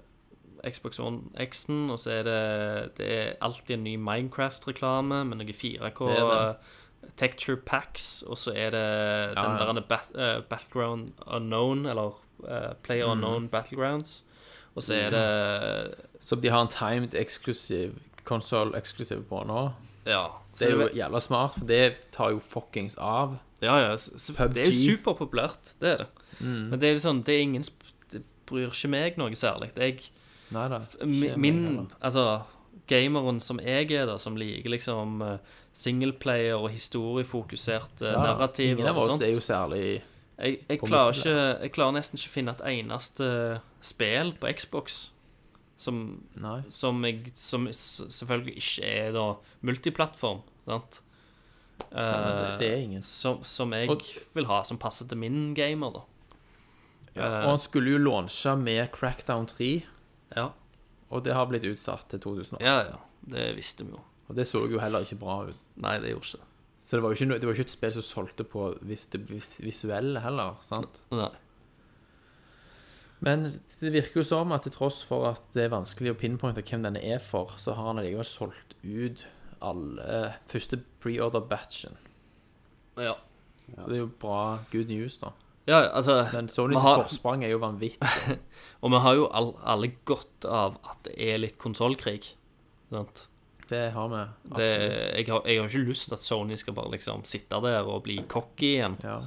Xbox 0.61 0.99
One 1.01 1.31
X-en, 1.41 1.89
og 1.89 1.97
så 1.99 2.11
er 2.19 2.27
det, 2.27 2.97
det 2.99 3.07
er 3.15 3.33
alltid 3.41 3.79
en 3.79 3.83
ny 3.87 3.95
Minecraft-reklame 3.97 5.23
med 5.25 5.41
noe 5.41 5.57
4K 5.57 6.11
Det 6.11 6.27
det. 6.29 6.77
Texture 7.17 7.57
Packs, 7.57 8.21
og 8.21 8.37
så 8.37 8.53
er 8.53 8.69
det 8.69 8.85
den 9.33 9.41
Ja, 9.41 9.65
ja. 9.65 9.73
der 9.73 9.81
bat, 9.89 10.11
uh, 10.13 10.43
Battleground 10.45 11.11
Unknown, 11.25 11.85
eller 11.85 12.21
eh, 12.47 12.73
Player 12.83 13.05
Mm. 13.05 13.11
Unknown 13.11 13.47
Battlegrounds, 13.49 14.23
og 14.75 14.83
så 14.83 14.93
er 14.93 15.09
det 15.09 15.95
Som 16.21 16.41
de 16.41 16.49
har 16.49 16.61
en 16.61 16.67
timed 16.67 17.15
eksklusiv 17.15 17.97
konsoll 18.27 18.75
eksklusiv 18.77 19.25
på 19.29 19.43
nå. 19.47 19.65
Ja. 20.05 20.25
Det 20.57 20.67
er 20.67 20.75
jo 20.75 20.87
jævla 20.95 21.19
smart, 21.23 21.55
for 21.57 21.67
det 21.69 21.83
tar 22.11 22.33
jo 22.33 22.41
fuckings 22.43 22.97
av. 22.97 23.37
Ja, 23.61 23.77
ja. 23.79 23.91
PUBG. 23.95 24.55
Det 24.55 24.63
er 24.65 24.71
jo 24.71 24.79
superpopulært, 24.89 25.75
det 25.81 25.93
er 25.93 26.01
det. 26.03 26.09
Mm. 26.39 26.63
Men 26.71 26.81
det 26.81 26.89
er 26.89 26.97
liksom, 26.97 27.21
det 27.23 27.35
er 27.35 27.45
ingen 27.45 27.65
Det 28.11 28.23
bryr 28.49 28.71
ikke 28.71 28.89
meg 28.91 29.19
noe 29.21 29.35
særlig. 29.37 29.71
Jeg 29.77 30.09
Neida, 30.51 30.81
Min. 31.39 31.91
Altså, 32.01 32.41
gameren 32.87 33.39
som 33.39 33.59
jeg 33.63 33.91
er, 33.91 34.05
da, 34.09 34.17
som 34.19 34.35
liker 34.35 34.73
liksom 34.73 35.21
eh, 35.23 35.37
singleplayer 35.73 36.59
og 36.59 36.69
historiefokusert 36.73 38.03
uh, 38.03 38.09
Ja, 38.09 38.23
narrativ 38.25 38.73
Ingen 38.75 38.91
av 38.91 38.99
oss 38.99 39.21
er 39.21 39.31
jo 39.31 39.43
særlig 39.43 40.01
jeg, 40.41 40.57
jeg, 40.67 40.79
klarer 40.81 41.13
ikke, 41.13 41.35
jeg 41.61 41.71
klarer 41.75 41.95
nesten 41.99 42.17
ikke 42.17 42.31
finne 42.33 42.53
et 42.55 42.63
eneste 42.65 43.25
spill 43.85 44.33
på 44.41 44.49
Xbox 44.57 45.11
som, 45.81 45.97
som, 46.69 46.99
jeg, 47.07 47.31
som 47.37 47.65
selvfølgelig 47.73 48.55
ikke 48.61 48.89
er 48.91 49.15
da 49.17 49.25
multiplattform, 49.65 50.43
sant? 50.69 51.01
Stemmer, 51.91 52.57
det, 52.59 52.67
Eh, 52.67 52.73
er 52.75 52.83
ingen. 52.85 53.01
som, 53.01 53.39
som 53.43 53.71
jeg 53.73 53.89
Og- 53.89 54.03
vil 54.37 54.45
ha, 54.45 54.61
som 54.63 54.77
passer 54.77 55.07
til 55.09 55.17
min 55.17 55.53
gamer, 55.57 55.91
da. 55.97 56.03
Og 57.17 57.49
han 57.49 57.57
skulle 57.59 57.91
jo 57.91 57.97
launche 57.99 58.53
med 58.61 58.91
Crackdown 58.95 59.47
3, 59.49 59.83
Ja, 60.37 60.49
og 61.11 61.23
det 61.25 61.33
har 61.35 61.45
blitt 61.49 61.65
utsatt 61.67 62.07
til 62.13 62.19
2008. 62.23 62.61
ja, 62.63 62.83
ja. 62.93 62.97
Det 63.27 63.55
visste 63.57 63.83
vi 63.85 63.91
jo. 63.91 63.99
Og 64.29 64.35
det 64.37 64.45
så 64.47 64.61
jo 64.71 64.79
heller 64.79 65.03
ikke 65.03 65.19
bra 65.19 65.41
ut. 65.49 65.57
Nei, 65.77 65.97
det 65.99 66.13
gjorde 66.13 66.29
ikke. 66.37 66.45
Så 66.81 66.97
det 66.97 67.01
var 67.03 67.11
jo 67.11 67.15
ikke, 67.19 67.39
det 67.39 67.45
var 67.49 67.53
ikke 67.53 67.67
et 67.67 67.73
spill 67.75 67.91
som 67.91 68.01
solgte 68.07 68.43
på 68.47 68.63
vis, 68.81 69.05
det 69.11 69.19
vis, 69.29 69.49
visuelle 69.61 70.19
heller, 70.23 70.55
sant? 70.65 71.01
Nei. 71.11 71.27
Men 73.21 73.43
det 73.79 73.91
virker 73.93 74.21
jo 74.21 74.25
som 74.25 74.51
at 74.55 74.63
til 74.65 74.73
tross 74.73 75.03
for 75.05 75.27
at 75.29 75.43
det 75.53 75.67
er 75.67 75.73
vanskelig 75.75 76.13
å 76.15 76.17
pinpointe 76.17 76.63
hvem 76.65 76.81
denne 76.87 77.01
er 77.05 77.19
for, 77.21 77.53
så 77.61 77.75
har 77.77 77.91
han 77.91 78.01
allikevel 78.01 78.25
solgt 78.25 78.73
ut 78.81 79.25
alle 79.61 80.31
første 80.49 80.79
pre-order-batchen. 81.03 81.93
Ja. 82.97 83.13
Så 83.71 83.85
det 83.87 83.95
er 83.99 84.01
jo 84.01 84.09
bra 84.19 84.39
good 84.73 84.89
news, 84.89 85.19
da. 85.21 85.29
Ja, 85.69 85.83
altså 85.93 86.15
Men 86.33 86.49
Sonys 86.49 86.81
har- 86.81 87.03
forsprang 87.03 87.43
er 87.45 87.51
jo 87.53 87.59
vanvittig. 87.61 88.39
Og 88.81 88.89
vi 88.91 88.97
har 89.05 89.13
jo 89.19 89.27
all, 89.37 89.51
alle 89.61 89.91
godt 90.09 90.47
av 90.49 90.79
at 90.89 91.03
det 91.05 91.13
er 91.21 91.37
litt 91.43 91.59
konsollkrig. 91.61 92.31
Sant? 92.89 93.27
Det 93.69 93.91
har 93.93 94.09
vi. 94.11 94.23
Det, 94.57 94.65
jeg, 94.71 95.27
har, 95.29 95.45
jeg 95.47 95.61
har 95.61 95.69
ikke 95.69 95.85
lyst 95.87 96.09
til 96.09 96.17
at 96.17 96.25
Sony 96.25 96.57
skal 96.59 96.73
bare 96.75 96.91
liksom 96.97 97.21
sitte 97.29 97.61
der 97.63 97.85
og 97.87 98.01
bli 98.03 98.17
cocky 98.27 98.73
igjen, 98.79 98.97
Ja. 99.05 99.19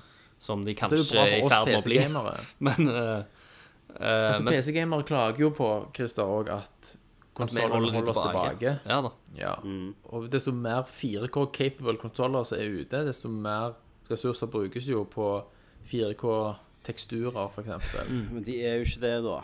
som 0.43 0.67
de 0.67 0.75
er 0.75 0.81
kanskje 0.83 1.07
bra 1.15 1.23
er 1.31 1.39
i 1.39 1.49
ferd 1.49 1.71
med 1.71 1.79
å 1.79 1.87
bli. 1.87 2.03
Men, 2.67 2.91
eh, 2.91 3.44
Altså, 4.01 4.43
men 4.43 4.55
PC-gamere 4.55 5.07
klager 5.07 5.45
jo 5.47 5.51
på, 5.55 5.69
Christer, 5.95 6.27
òg 6.27 6.51
at 6.51 6.95
konsollene 7.35 7.75
holder 7.75 7.97
holder 7.99 8.11
oss 8.11 8.21
tilbake. 8.21 8.59
tilbake. 8.59 8.79
Ja 8.91 9.01
da. 9.03 9.11
Ja. 9.39 9.55
Og 10.15 10.29
desto 10.33 10.53
mer 10.55 10.83
4K-capable 10.91 11.97
konsoller 12.03 12.47
som 12.47 12.59
er 12.59 12.71
ute, 12.81 13.05
desto 13.07 13.29
mer 13.31 13.75
ressurser 14.11 14.51
brukes 14.51 14.87
jo 14.91 15.05
på 15.11 15.29
4K 15.89 16.55
teksturer, 16.85 17.49
for 17.51 17.63
eksempel. 17.65 18.11
Men 18.33 18.45
de 18.45 18.59
er 18.65 18.81
jo 18.81 18.89
ikke 18.89 19.01
det, 19.07 19.15
da. 19.25 19.39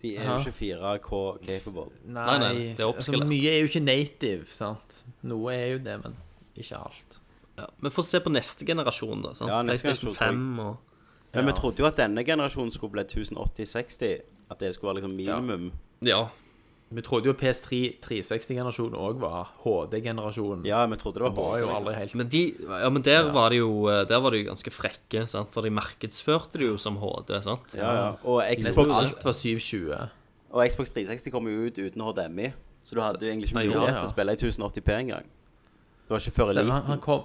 De 0.00 0.14
er 0.16 0.24
Aha. 0.24 0.38
jo 0.38 0.48
ikke 0.48 0.56
4K 0.56 1.10
capable. 1.46 1.90
Nei, 2.08 2.38
Nei, 2.40 2.52
det 2.54 2.80
er 2.80 2.86
altså, 2.86 2.92
oppskalert. 2.94 3.28
mye 3.28 3.50
er 3.52 3.58
jo 3.60 3.68
ikke 3.68 3.82
native, 3.84 4.46
sant. 4.48 5.02
Noe 5.28 5.52
er 5.52 5.66
jo 5.74 5.82
det, 5.84 5.98
men 6.04 6.16
ikke 6.56 6.78
alt. 6.80 7.18
Ja. 7.58 7.66
Vi 7.84 7.92
får 7.92 8.06
se 8.08 8.20
på 8.24 8.32
neste 8.32 8.64
generasjon, 8.64 9.20
da. 9.26 9.34
Sant? 9.36 9.50
Ja, 9.52 9.60
neste 9.66 9.90
PlayStation 9.90 10.14
generasjon, 10.14 10.56
5 10.56 10.62
og 10.64 10.78
Men 11.32 11.46
vi 11.46 11.56
trodde 11.56 11.82
jo 11.82 11.86
at 11.86 11.98
denne 11.98 12.24
generasjonen 12.26 12.72
skulle 12.74 12.98
bli 12.98 13.04
1080-60. 13.06 14.20
At 14.50 14.62
det 14.62 14.74
skulle 14.74 14.90
være 14.90 15.00
liksom 15.00 15.16
minimum. 15.16 15.72
Ja. 16.02 16.24
Vi 16.90 17.02
trodde 17.06 17.30
jo 17.30 17.36
PS3 17.38 18.00
360-generasjonen 18.02 18.96
òg 18.98 19.20
var 19.22 19.52
HD-generasjonen. 19.62 20.64
Ja, 20.66 20.80
vi 20.90 20.96
trodde 20.98 21.20
det 21.20 21.28
var 21.28 21.36
Det 21.36 21.44
var 21.44 21.58
jo 21.60 21.68
aldri 21.76 21.92
helt 21.94 22.16
Men, 22.18 22.30
de, 22.32 22.40
ja, 22.66 22.88
men 22.90 23.04
der, 23.06 23.28
Var 23.30 23.54
de 23.54 23.60
jo, 23.60 23.68
der 24.10 24.22
var 24.24 24.34
de 24.34 24.40
jo 24.40 24.48
ganske 24.48 24.72
frekke, 24.74 25.22
sant? 25.30 25.52
for 25.54 25.62
de 25.62 25.70
markedsførte 25.70 26.58
det 26.58 26.66
jo 26.72 26.80
som 26.82 26.98
HD. 26.98 27.30
sant? 27.46 27.76
Ja, 27.78 27.92
ja. 27.94 28.08
Og 28.24 28.42
Xbox, 28.58 28.90
alt 28.90 29.24
var 29.24 29.38
720. 29.38 30.08
og 30.50 30.66
Xbox 30.66 30.90
360 30.96 31.30
kom 31.30 31.46
jo 31.46 31.68
ut 31.68 31.78
uten 31.78 32.02
HDMI. 32.02 32.50
Så 32.82 32.98
du 32.98 33.04
hadde 33.04 33.22
jo 33.22 33.30
egentlig 33.30 33.52
ikke 33.52 33.60
mulighet 33.60 33.94
ja. 33.94 34.00
til 34.00 34.08
å 34.08 34.10
spille 34.10 34.34
i 34.34 34.40
1080p 34.40 34.94
engang. 34.96 35.30
Det 36.10 36.10
var 36.16 36.24
ikke 36.24 36.38
før 36.40 36.52
Stemmer, 36.56 36.74
han, 36.74 36.88
han, 36.90 37.02
kom, 37.04 37.20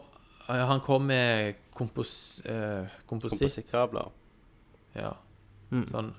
ja, 0.46 0.66
han 0.70 0.82
kom 0.86 1.08
med 1.10 1.58
kompos, 1.76 2.42
eh, 2.46 2.88
kompositt. 3.06 3.40
Komposittkabler. 3.40 4.12
Ja. 4.96 5.12
Mm. 5.72 5.86
Sånn 5.90 6.14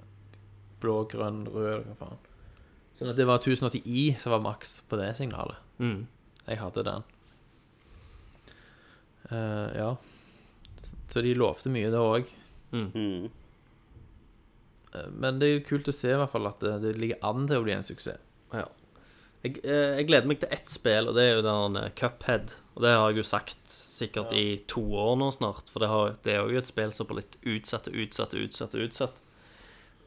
blå, 0.83 0.99
grønn, 1.11 1.45
rød, 1.49 1.87
hva 1.89 1.97
faen. 2.01 2.21
Sånn 2.97 3.13
at 3.13 3.19
det 3.19 3.27
var 3.29 3.41
1080i 3.41 4.05
som 4.21 4.35
var 4.35 4.45
maks 4.45 4.79
på 4.89 4.99
det 5.01 5.11
signalet. 5.19 5.59
Mm. 5.81 6.07
Jeg 6.47 6.61
hadde 6.61 6.85
den. 6.87 7.07
Uh, 9.27 9.69
ja. 9.75 9.91
Så 11.11 11.25
de 11.25 11.35
lovte 11.37 11.73
mye, 11.73 11.91
det 11.93 12.01
òg. 12.01 12.31
Mm. 12.77 13.29
Men 15.17 15.41
det 15.41 15.49
er 15.49 15.65
kult 15.67 15.89
å 15.91 15.95
se 15.95 16.13
i 16.13 16.19
hvert 16.19 16.33
fall 16.33 16.49
at 16.49 16.63
det, 16.63 16.77
det 16.85 16.95
ligger 17.01 17.25
an 17.27 17.49
til 17.49 17.61
å 17.61 17.65
bli 17.67 17.75
en 17.75 17.85
suksess. 17.85 18.23
Ja. 18.55 18.69
Jeg, 19.45 19.61
eh, 19.63 19.99
jeg 20.01 20.09
gleder 20.09 20.31
meg 20.31 20.41
til 20.43 20.55
ett 20.55 20.71
spill, 20.73 21.11
og 21.11 21.19
det 21.19 21.27
er 21.27 21.37
jo 21.37 21.45
den 21.47 21.79
eh, 21.79 21.93
Cuphead. 21.99 22.57
Og 22.75 22.85
det 22.85 22.95
har 22.97 23.11
jeg 23.11 23.21
jo 23.21 23.27
sagt 23.29 23.75
sikkert 23.97 24.35
i 24.37 24.47
to 24.71 24.83
år 25.01 25.15
nå 25.21 25.31
snart, 25.35 25.71
for 25.73 25.83
det, 25.83 25.91
har, 25.91 26.17
det 26.25 26.35
er 26.35 26.43
jo 26.45 26.61
et 26.61 26.69
spill 26.69 26.93
som 26.95 27.09
er 27.11 27.23
litt 27.23 27.39
utsatt 27.43 27.89
og 27.91 28.01
utsatt 28.05 28.37
og 28.37 28.45
utsatt. 28.47 28.75
og 28.75 28.89
utsatt. 28.89 29.23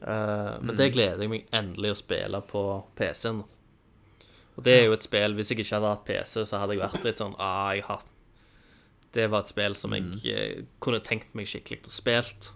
mm. 0.00 0.66
men 0.66 0.76
det 0.78 0.92
gleder 0.94 1.24
jeg 1.24 1.32
meg 1.32 1.50
endelig 1.52 1.92
å 1.92 1.98
spille 2.00 2.40
på 2.48 2.62
PC-en. 2.96 3.42
Og 4.56 4.64
det 4.66 4.76
er 4.76 4.86
jo 4.88 4.94
et 4.96 5.04
spill 5.04 5.36
Hvis 5.36 5.52
jeg 5.52 5.62
ikke 5.62 5.76
hadde 5.76 5.90
hatt 5.92 6.06
PC, 6.08 6.40
så 6.44 6.58
hadde 6.60 6.74
jeg 6.74 6.82
vært 6.82 7.04
litt 7.06 7.20
sånn 7.20 7.36
ah, 7.40 7.70
jeg 7.76 7.84
har 7.86 8.02
Det 9.14 9.26
var 9.32 9.44
et 9.44 9.52
spill 9.52 9.76
som 9.78 9.94
jeg 9.96 10.08
mm. 10.08 10.72
kunne 10.82 11.02
tenkt 11.06 11.36
meg 11.38 11.48
skikkelig 11.50 11.84
å 11.86 11.92
spilt. 11.92 12.50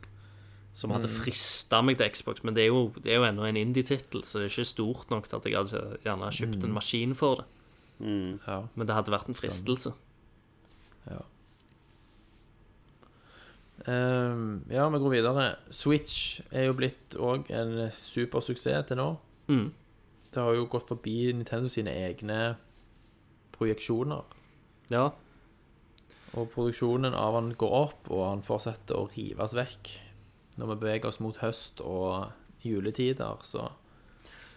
Som 0.75 0.91
hadde 0.91 1.07
frista 1.13 1.79
meg 1.87 2.01
til 2.01 2.11
Xbox, 2.11 2.43
men 2.43 2.57
det 2.57 2.65
er 2.65 2.73
jo, 2.73 2.89
det 2.99 3.13
er 3.13 3.21
jo 3.21 3.27
ennå 3.29 3.45
en 3.47 3.59
indie-tittel, 3.61 4.25
så 4.27 4.41
det 4.41 4.49
er 4.49 4.57
ikke 4.57 4.67
stort 4.67 5.13
nok 5.13 5.29
til 5.31 5.37
at 5.39 5.45
jeg 5.47 5.55
hadde 5.55 5.83
gjerne 6.03 6.31
kjøpt 6.35 6.67
en 6.67 6.75
maskin 6.75 7.13
for 7.15 7.39
det. 7.39 7.45
Ja. 8.03 8.57
Men 8.75 8.89
det 8.89 8.97
hadde 8.97 9.15
vært 9.15 9.31
en 9.31 9.39
fristelse. 9.39 9.93
Ehm, 13.87 14.65
ja, 14.71 14.89
vi 14.89 14.99
går 14.99 15.11
videre. 15.11 15.49
Switch 15.71 16.41
er 16.51 16.69
jo 16.69 16.77
blitt 16.79 17.17
òg 17.21 17.51
en 17.53 17.91
supersuksess 17.93 18.89
til 18.89 19.01
nå. 19.01 19.09
Mm. 19.51 19.67
Det 20.33 20.43
har 20.43 20.57
jo 20.57 20.69
gått 20.71 20.89
forbi 20.89 21.33
Nintendo 21.33 21.69
sine 21.71 21.93
egne 22.07 22.57
projeksjoner. 23.55 24.25
Ja. 24.93 25.11
Og 26.35 26.51
produksjonen 26.51 27.15
av 27.15 27.37
han 27.37 27.53
går 27.59 27.77
opp, 27.77 28.11
og 28.11 28.25
han 28.27 28.43
fortsetter 28.43 28.99
å 28.99 29.09
rives 29.13 29.55
vekk. 29.55 29.93
Når 30.59 30.73
vi 30.73 30.81
beveger 30.81 31.11
oss 31.11 31.21
mot 31.23 31.39
høst 31.43 31.83
og 31.85 32.33
juletider, 32.65 33.41
så 33.47 33.71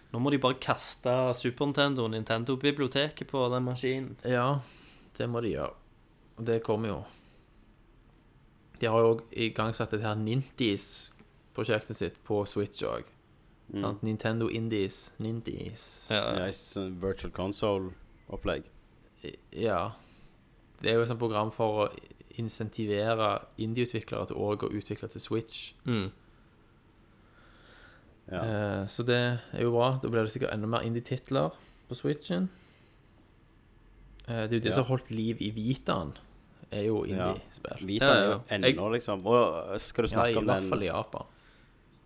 Nå 0.08 0.22
må 0.24 0.30
de 0.32 0.38
bare 0.40 0.56
kaste 0.56 1.12
Super 1.36 1.66
Nintendo 1.68 2.06
og 2.06 2.14
Nintendo-biblioteket 2.14 3.28
på 3.28 3.42
den 3.52 3.66
maskinen. 3.66 4.14
Ja, 4.24 4.62
det 5.18 5.26
må 5.28 5.42
de 5.44 5.50
gjøre. 5.52 5.74
Og 6.38 6.44
det 6.46 6.60
kommer 6.62 6.88
jo. 6.92 6.98
De 8.80 8.86
har 8.86 9.00
jo 9.02 9.14
òg 9.16 9.22
igangsatt 9.34 9.90
det 9.90 10.04
her 10.04 10.14
Ninties-prosjektet 10.20 11.98
sitt 11.98 12.20
på 12.24 12.44
Switch 12.46 12.84
òg. 12.86 13.08
Mm. 13.74 13.98
Nintendo 14.06 14.46
Indies. 14.48 15.10
Nindies. 15.20 16.06
Ja, 16.14 16.46
sånn 16.54 16.94
virtual 17.02 17.32
console-opplegg. 17.36 18.68
Ja. 19.52 19.80
Det 20.80 20.92
er 20.92 20.94
jo 20.94 21.02
et 21.02 21.10
sånt 21.10 21.20
program 21.20 21.50
for 21.52 21.82
å 21.82 21.88
insentivere 22.38 23.32
indieutviklere 23.58 24.28
til 24.30 24.38
òg 24.38 24.62
å 24.62 24.70
utvikle 24.78 25.10
til 25.10 25.20
Switch. 25.20 25.72
Mm. 25.84 26.06
Ja. 28.30 28.40
Eh, 28.44 28.86
så 28.92 29.02
det 29.08 29.18
er 29.18 29.62
jo 29.64 29.72
bra. 29.74 29.90
Da 30.02 30.08
blir 30.12 30.22
det 30.22 30.32
sikkert 30.36 30.54
enda 30.54 30.68
mer 30.70 30.86
indie-titler 30.86 31.50
på 31.88 31.96
Switchen. 31.98 32.48
Eh, 34.28 34.44
det 34.46 34.52
er 34.52 34.58
jo 34.58 34.60
det 34.60 34.70
Ja. 34.70 34.74
som 34.78 34.84
har 34.84 34.90
holdt 34.96 35.10
liv 35.10 35.40
i 35.42 35.50
Vitaen, 35.50 36.14
er 36.70 36.82
jo 36.84 37.04
indie-spill. 37.04 37.80
Ja. 37.80 37.86
Vita 37.86 38.04
Ja, 38.06 38.12
er 38.12 38.24
jo 38.24 38.40
ja. 38.50 38.56
ennå, 38.58 38.88
liksom. 38.92 39.26
Og 39.26 39.80
skal 39.80 40.04
du 40.04 40.08
Ja, 40.08 40.14
snakke 40.14 40.32
i 40.32 40.36
om 40.36 40.44
hvert 40.44 40.60
den 40.62 40.68
fall 40.68 40.82
i 40.82 40.86
Japan. 40.86 41.26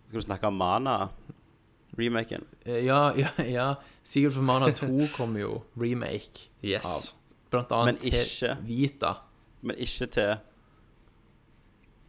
Skal 0.07 0.19
du 0.19 0.25
snakke 0.25 0.47
om 0.47 0.53
Mana-remaken? 0.61 2.45
Eh, 2.65 2.85
Ja, 2.85 3.11
ja, 3.23 3.29
ja. 3.43 3.73
Sigurd 4.03 4.33
for 4.33 4.41
Mana 4.43 4.71
2 4.71 5.07
kommer 5.17 5.39
jo 5.39 5.61
remake 5.77 6.49
Yes. 6.63 6.85
av. 6.85 7.19
Blant 7.51 7.69
Men 7.69 7.79
annet 7.79 8.03
ikke- 8.03 8.25
til 8.39 8.57
Vita. 8.67 9.13
Men 9.61 9.75
ikke 9.77 10.05
til 10.11 10.35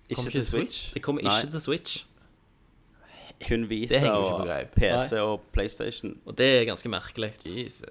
Ikke 0.09 0.17
Kommer 0.17 0.31
til 0.31 0.45
Switch. 0.45 0.51
Switch. 0.79 0.95
Det 0.95 1.03
kommer 1.03 1.23
Nei. 1.23 1.41
ikke 1.41 1.51
til 1.51 1.61
Switch, 1.61 2.05
Kun 3.49 3.69
Vita 3.69 4.11
og 4.13 4.47
PC 4.47 5.09
PC 5.11 5.13
og 5.21 5.41
PlayStation. 5.53 6.19
og 6.27 6.37
det 6.39 6.47
er 6.61 6.65
ganske 6.65 6.89
merkelig. 6.89 7.33
Jesus. 7.47 7.85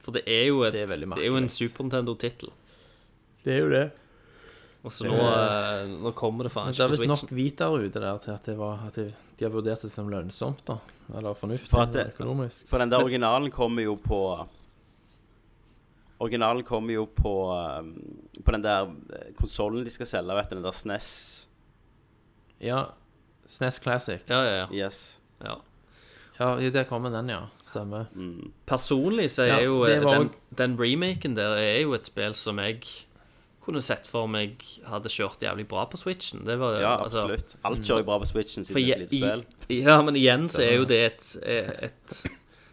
For 0.00 0.12
det 0.12 0.22
er 0.26 0.46
jo, 0.46 0.62
et, 0.62 0.72
Det 0.72 0.82
er 0.82 0.86
det 0.96 1.22
er 1.22 1.26
jo 1.26 1.36
en. 1.36 1.48
Super 1.48 1.84
Nintendo-tittel. 1.84 2.48
Det 3.48 3.54
er 3.56 3.62
jo 3.64 3.70
det. 3.72 3.86
Og 4.86 4.92
så 4.94 5.08
nå, 5.08 5.16
eh, 5.16 5.88
nå 6.04 6.12
kommer 6.16 6.46
det 6.46 6.52
faen 6.54 6.68
Men 6.68 6.76
det 6.76 6.84
er 6.84 6.92
på 6.92 6.96
visst 7.00 7.08
nok 7.10 7.22
Switchen. 7.24 7.56
der 7.58 7.88
ute 7.88 8.00
der 8.04 8.18
til 8.22 8.30
at, 8.36 8.44
det 8.46 8.54
var, 8.60 8.84
at 8.86 8.94
de, 9.00 9.06
de 9.40 9.44
har 9.46 9.50
vurdert 9.54 9.82
det 9.82 9.90
som 9.90 10.08
lønnsomt, 10.12 10.60
da. 10.68 10.76
Eller 11.16 11.34
fornuftig 11.34 11.70
For 11.72 11.82
at 11.82 11.92
det- 11.96 12.06
økonomisk. 12.12 12.68
For 12.68 12.78
den 12.78 12.92
der 12.92 13.02
originalen 13.02 13.50
kommer 13.50 13.82
jo 13.88 13.96
på 13.96 14.20
Originalen 16.20 16.64
kommer 16.66 16.92
jo 16.96 17.04
på 17.14 17.32
um, 17.78 17.92
På 18.44 18.50
den 18.56 18.62
der 18.64 18.88
konsollen 19.38 19.84
de 19.86 19.90
skal 19.94 20.06
selge, 20.10 20.34
vet 20.34 20.50
du, 20.50 20.56
den 20.58 20.64
der 20.66 20.74
SNES. 20.74 21.10
Ja. 22.60 22.80
SNES 23.46 23.78
Classic. 23.82 24.24
Ja, 24.28 24.40
ja, 24.42 24.54
ja. 24.64 24.66
Yes. 24.86 25.20
ja. 25.44 25.54
Ja, 26.40 26.70
der 26.70 26.84
kommer 26.84 27.10
den, 27.10 27.28
ja. 27.30 27.40
Stemmer. 27.66 28.06
Personlig 28.66 29.30
så 29.30 29.42
er 29.42 29.46
Ja, 29.56 29.62
jo 29.64 29.84
det 29.86 29.96
eh, 29.96 30.04
var 30.04 30.14
den, 30.18 30.28
også- 30.28 30.56
den 30.58 30.76
remaken 30.80 31.36
der 31.36 31.54
er 31.58 31.80
jo 31.82 31.94
et 31.94 32.04
spill 32.06 32.34
som 32.34 32.58
jeg 32.58 32.82
kunne 33.68 33.82
sett 33.84 34.08
for 34.08 34.26
meg 34.32 34.62
hadde 34.88 35.10
kjørt 35.12 35.44
jævlig 35.44 35.66
bra 35.70 35.84
på 35.92 36.00
Switchen. 36.00 36.42
Det 36.48 36.56
var, 36.60 36.78
Ja, 36.80 36.94
altså- 37.04 37.22
absolutt. 37.26 37.54
Alt 37.68 37.84
kjører 37.86 38.04
bra 38.08 38.18
på 38.22 38.28
Switchen 38.32 38.64
siden 38.64 38.74
det 38.80 38.96
er 38.96 39.04
i, 39.04 39.06
slitt 39.06 39.14
spill. 39.20 39.44
ja, 39.84 39.98
men 40.02 40.16
igjen 40.18 40.48
så 40.48 40.64
er 40.64 40.74
jo 40.80 40.84
det 40.88 41.00
et, 41.12 41.36
et 41.46 42.16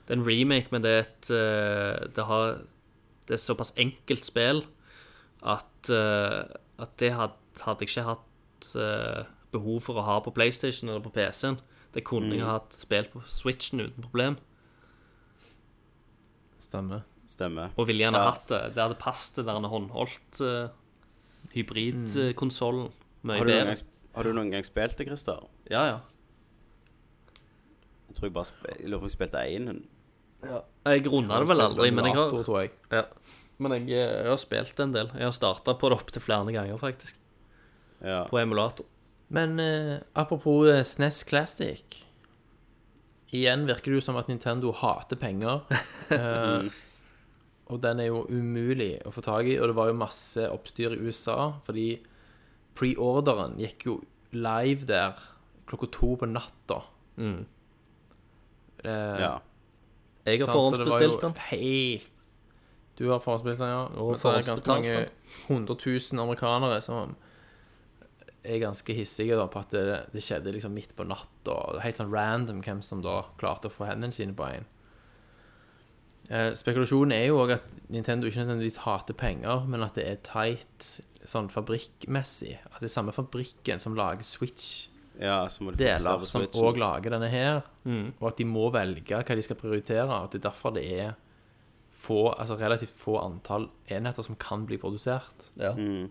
Det 0.07 0.13
er 0.13 0.19
en 0.19 0.25
remake, 0.27 0.71
men 0.71 0.81
det 0.85 0.91
er 0.91 1.01
et 1.05 1.29
eh, 1.33 2.07
Det, 2.15 2.25
har, 2.29 2.59
det 3.27 3.33
er 3.37 3.41
såpass 3.41 3.73
enkelt 3.81 4.23
spill 4.25 4.63
at, 5.45 5.89
eh, 5.89 6.43
at 6.81 6.97
det 6.97 7.11
hadde, 7.13 7.33
hadde 7.61 7.85
jeg 7.85 7.89
ikke 7.91 8.03
hatt 8.09 8.71
eh, 8.81 9.23
behov 9.51 9.79
for 9.81 9.95
å 10.01 10.03
ha 10.05 10.19
på 10.25 10.33
PlayStation 10.33 10.89
eller 10.89 11.01
på 11.05 11.11
PC-en. 11.13 11.59
Det 11.93 12.03
kunne 12.03 12.33
jeg 12.35 12.43
hatt 12.45 12.73
spilt 12.73 13.11
på 13.13 13.21
Switchen 13.29 13.79
uten 13.85 14.01
problem. 14.03 14.37
Stemmer. 16.59 17.03
Stemmer. 17.29 17.71
Og 17.77 17.87
ville 17.89 18.03
gjerne 18.05 18.19
Ja. 18.21 18.31
hatt 18.31 18.47
det. 18.47 18.61
Det 18.75 18.81
hadde 18.83 18.97
passet 19.01 19.35
til 19.39 19.45
den 19.49 19.63
håndholdt 19.69 20.41
uh, 20.41 20.69
hybridkonsollen 21.53 22.89
mye 23.25 23.39
Har 23.41 23.47
du, 23.47 23.51
bedre. 23.51 23.75
har 24.15 24.27
du 24.27 24.33
noen 24.37 24.51
gang 24.53 24.65
spilt 24.67 24.97
det, 24.99 25.07
Christer? 25.09 25.45
Ja, 25.71 25.83
ja. 25.89 25.99
Jeg 28.09 28.17
tror 28.17 28.29
jeg 28.29 28.35
bare 28.37 28.49
spil, 28.49 28.75
jeg 28.79 28.89
lurer 28.89 29.01
på 29.01 29.05
om 29.05 29.09
jeg 29.09 29.15
spilte 29.17 29.43
én. 29.43 29.69
Jeg 30.85 31.07
runda 31.09 31.39
det 31.41 31.49
vel 31.49 31.65
aldri, 31.65 31.91
men 31.91 32.09
jeg 32.09 32.15
har, 32.19 32.35
tror 32.45 32.59
jeg. 32.61 32.71
ja. 32.93 33.03
men 33.57 33.77
jeg, 33.77 33.87
eh, 33.89 34.17
jeg 34.23 34.29
har 34.29 34.41
spilt 34.41 34.79
en 34.83 34.93
del. 34.93 35.09
Jeg 35.17 35.25
har 35.25 35.35
starta 35.35 35.73
på 35.79 35.89
det 35.89 35.97
opptil 35.97 36.23
flere 36.23 36.53
ganger, 36.53 36.77
faktisk. 36.79 37.17
Ja. 38.05 38.23
På 38.29 38.39
emulator. 38.39 38.85
Men 39.33 39.59
eh, 39.59 39.99
apropos 40.13 40.67
eh, 40.69 40.83
SNES 40.85 41.23
Classic 41.25 42.01
Igjen 43.33 43.65
virker 43.65 43.91
det 43.91 43.97
jo 43.97 44.03
som 44.05 44.17
at 44.19 44.27
Nintendo 44.29 44.71
hater 44.71 45.19
penger. 45.19 45.65
Eh, 46.05 46.67
og 47.65 47.81
den 47.81 48.01
er 48.03 48.11
jo 48.11 48.25
umulig 48.29 48.99
å 49.07 49.13
få 49.13 49.23
tak 49.25 49.47
i, 49.49 49.57
og 49.57 49.71
det 49.71 49.77
var 49.77 49.89
jo 49.89 49.97
masse 49.97 50.43
oppstyr 50.53 50.93
i 50.93 50.99
USA, 51.01 51.55
fordi 51.65 51.87
preorderen 52.77 53.57
gikk 53.61 53.87
jo 53.87 53.95
live 54.35 54.85
der 54.85 55.17
klokka 55.65 55.89
to 55.95 56.11
på 56.21 56.29
natta. 56.29 56.81
Mm. 57.17 57.45
Eh, 58.85 59.21
ja. 59.23 59.33
Jeg 60.25 60.41
har 60.41 60.51
sant, 60.51 60.75
så 60.75 60.83
det 60.83 60.89
var 60.89 61.01
jo 61.01 61.09
forhåndsbestilt 61.15 61.21
den. 61.21 61.35
Helt 61.49 62.11
Du 62.97 63.09
har 63.09 63.19
forhåndsbestilt 63.19 63.65
den, 63.65 63.73
ja. 63.73 63.83
Og 63.97 64.11
Men 64.11 64.21
det 64.21 64.35
er 64.35 64.49
ganske 64.51 64.71
mange 64.71 64.93
den. 64.93 65.09
100 65.47 65.77
000 65.85 66.21
amerikanere 66.21 66.81
som 66.81 67.15
er 68.45 68.61
ganske 68.61 68.93
hissige 68.93 69.37
da, 69.37 69.47
på 69.49 69.61
at 69.61 69.73
det, 69.73 69.99
det 70.13 70.21
skjedde 70.23 70.53
liksom 70.53 70.73
midt 70.77 70.93
på 70.97 71.05
natta. 71.07 71.57
Helt 71.81 71.97
sånn 71.97 72.13
random 72.13 72.61
hvem 72.65 72.81
som 72.85 73.01
da 73.01 73.23
klarte 73.41 73.71
å 73.71 73.73
få 73.73 73.89
hendene 73.89 74.13
sine 74.13 74.37
på 74.37 74.45
en. 74.47 74.69
Eh, 76.29 76.51
spekulasjonen 76.57 77.13
er 77.13 77.27
jo 77.27 77.37
òg 77.43 77.55
at 77.59 77.75
Nintendo 77.93 78.29
ikke 78.29 78.41
nødvendigvis 78.41 78.81
hater 78.85 79.17
penger, 79.17 79.67
men 79.69 79.85
at 79.85 79.97
det 79.97 80.07
er 80.09 80.23
tight 80.25 80.87
sånn 81.25 81.49
fabrikkmessig. 81.53 82.55
At 82.71 82.79
det 82.79 82.89
er 82.89 82.95
samme 82.95 83.13
fabrikken 83.15 83.81
som 83.81 83.97
lager 83.97 84.25
Switch 84.25 84.89
Ja, 85.21 85.45
så 85.47 85.63
må 85.63 85.71
du 85.71 85.79
deler 85.79 86.25
som 86.27 86.43
òg 86.43 86.79
lager 86.81 87.13
denne 87.13 87.29
her, 87.31 87.61
og 87.85 88.25
at 88.31 88.41
de 88.41 88.47
må 88.49 88.67
velge 88.73 89.15
hva 89.15 89.37
de 89.37 89.45
skal 89.45 89.59
prioritere. 89.59 90.09
og 90.09 90.25
At 90.25 90.35
det 90.35 90.41
er 90.41 90.49
derfor 90.49 90.75
det 90.75 90.85
er 90.91 91.13
få, 91.95 92.33
altså 92.33 92.57
relativt 92.59 92.91
få 92.91 93.17
antall 93.21 93.69
enheter 93.87 94.25
som 94.25 94.35
kan 94.35 94.65
bli 94.67 94.77
produsert. 94.81 95.49
Mm. 95.55 96.09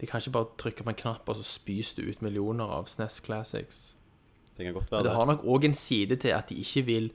De 0.00 0.08
kan 0.08 0.20
ikke 0.20 0.32
bare 0.34 0.56
trykke 0.58 0.84
på 0.84 0.92
en 0.92 0.98
knapp, 0.98 1.28
og 1.28 1.36
så 1.36 1.44
spys 1.44 1.92
det 1.94 2.08
ut 2.08 2.22
millioner 2.24 2.64
av 2.64 2.88
SNES 2.88 3.20
Classics. 3.24 3.80
Det 4.56 4.66
kan 4.66 4.74
godt 4.74 4.90
være 4.90 5.04
det 5.04 5.10
det. 5.10 5.16
har 5.16 5.26
nok 5.28 5.44
òg 5.44 5.64
en 5.68 5.76
side 5.76 6.16
til 6.16 6.34
at 6.36 6.48
de 6.48 6.56
ikke 6.60 6.82
vil 6.88 7.12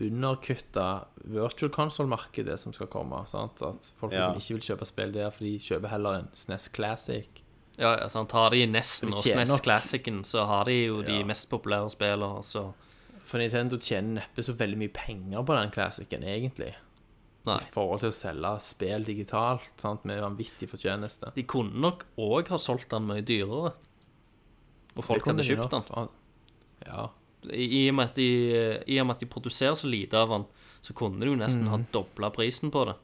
underkutte 0.00 0.84
virtual 1.24 1.70
console-markedet 1.70 2.58
som 2.58 2.72
skal 2.72 2.86
komme. 2.90 3.22
Sant? 3.30 3.62
At 3.62 3.92
folk 3.96 4.12
Ja. 4.12 4.22
som 4.22 4.34
ikke 4.36 4.54
vil 4.58 4.76
kjøpe 4.76 4.86
spill 4.86 5.12
der, 5.12 5.30
for 5.30 5.44
de 5.44 5.58
kjøper 5.58 5.88
heller 5.88 6.18
en 6.18 6.28
SNES 6.34 6.68
Classic. 6.74 7.28
Ja, 7.78 7.96
altså, 7.96 8.24
Tar 8.28 8.50
de 8.50 8.66
Nesten 8.66 9.08
De 9.10 9.14
og 9.16 9.18
SNES. 9.24 9.60
Classicen, 9.62 10.22
så 10.24 10.46
har 10.46 10.64
de 10.64 10.86
jo 10.86 11.02
de 11.02 11.18
Ja. 11.20 11.24
mest 11.24 11.48
populære 11.50 11.90
spillene, 11.90 12.42
så 12.44 12.72
For 13.24 13.38
Nintendo 13.38 13.78
tjener 13.78 14.20
neppe 14.20 14.42
så 14.44 14.52
veldig 14.52 14.76
mye 14.76 14.92
penger 14.92 15.42
på 15.42 15.54
den 15.62 15.70
classicen, 15.70 16.22
egentlig. 16.22 16.74
Nei. 17.46 17.56
I 17.56 17.70
forhold 17.72 18.00
til 18.00 18.10
å 18.10 18.12
selge 18.12 18.60
spill 18.60 19.02
digitalt, 19.04 19.72
sant? 19.80 20.04
med 20.04 20.20
vanvittig 20.20 20.68
fortjeneste. 20.68 21.32
De 21.34 21.42
kunne 21.42 21.72
nok 21.80 22.04
òg 22.18 22.48
ha 22.48 22.56
solgt 22.58 22.90
den 22.90 23.06
mye 23.06 23.22
dyrere. 23.22 23.72
Og 24.96 25.02
folk 25.04 25.24
hadde 25.24 25.42
kjøpt 25.42 25.70
den. 25.70 26.08
Ja. 26.86 27.08
I, 27.52 27.88
og 27.90 27.94
med 27.98 28.10
at 28.10 28.14
de, 28.16 28.28
I 28.86 29.00
og 29.00 29.06
med 29.08 29.16
at 29.16 29.20
de 29.24 29.26
produserer 29.30 29.74
så 29.76 29.88
lite 29.90 30.16
av 30.16 30.30
den, 30.32 30.46
så 30.84 30.94
kunne 30.96 31.20
de 31.20 31.28
jo 31.32 31.36
nesten 31.36 31.66
ha 31.68 31.78
dobla 31.92 32.30
prisen 32.32 32.70
på 32.72 32.84
det. 32.88 32.94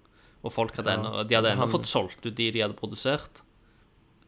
Og 0.43 0.53
folk 0.53 0.77
hadde. 0.77 0.95
Ja. 0.95 0.99
ennå, 1.01 1.25
de 1.29 1.37
hadde 1.37 1.53
ennå 1.53 1.67
fått 1.69 1.89
solgt 1.91 2.25
ut 2.25 2.35
de 2.37 2.51
de 2.55 2.63
hadde 2.65 2.77
produsert. 2.79 3.43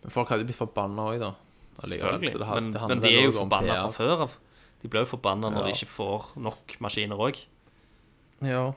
Men 0.02 0.10
folk 0.12 0.28
hadde 0.32 0.44
blitt 0.44 0.58
forbanna 0.58 1.08
òg, 1.12 1.18
da. 1.22 1.32
Selvfølgelig. 1.80 2.32
det 2.36 2.48
men, 2.48 2.70
det 2.74 2.88
men 2.88 3.00
de 3.00 3.12
er 3.16 3.22
jo 3.30 3.32
forbanna 3.38 3.76
fra 3.86 3.92
før 3.96 4.24
av. 4.26 4.34
De 4.82 4.88
blir 4.92 5.04
jo 5.06 5.12
forbanna 5.14 5.48
når 5.48 5.62
Ja. 5.62 5.66
de 5.70 5.76
ikke 5.78 5.88
får 5.92 6.32
nok 6.36 6.76
maskiner 6.84 7.16
òg. 7.16 7.38
Ja. 8.42 8.72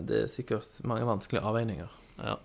Det 0.00 0.22
er 0.24 0.26
sikkert 0.32 0.80
mange 0.88 1.04
vanskelige 1.06 1.44
avveininger. 1.44 1.90
Ja. 2.18 2.38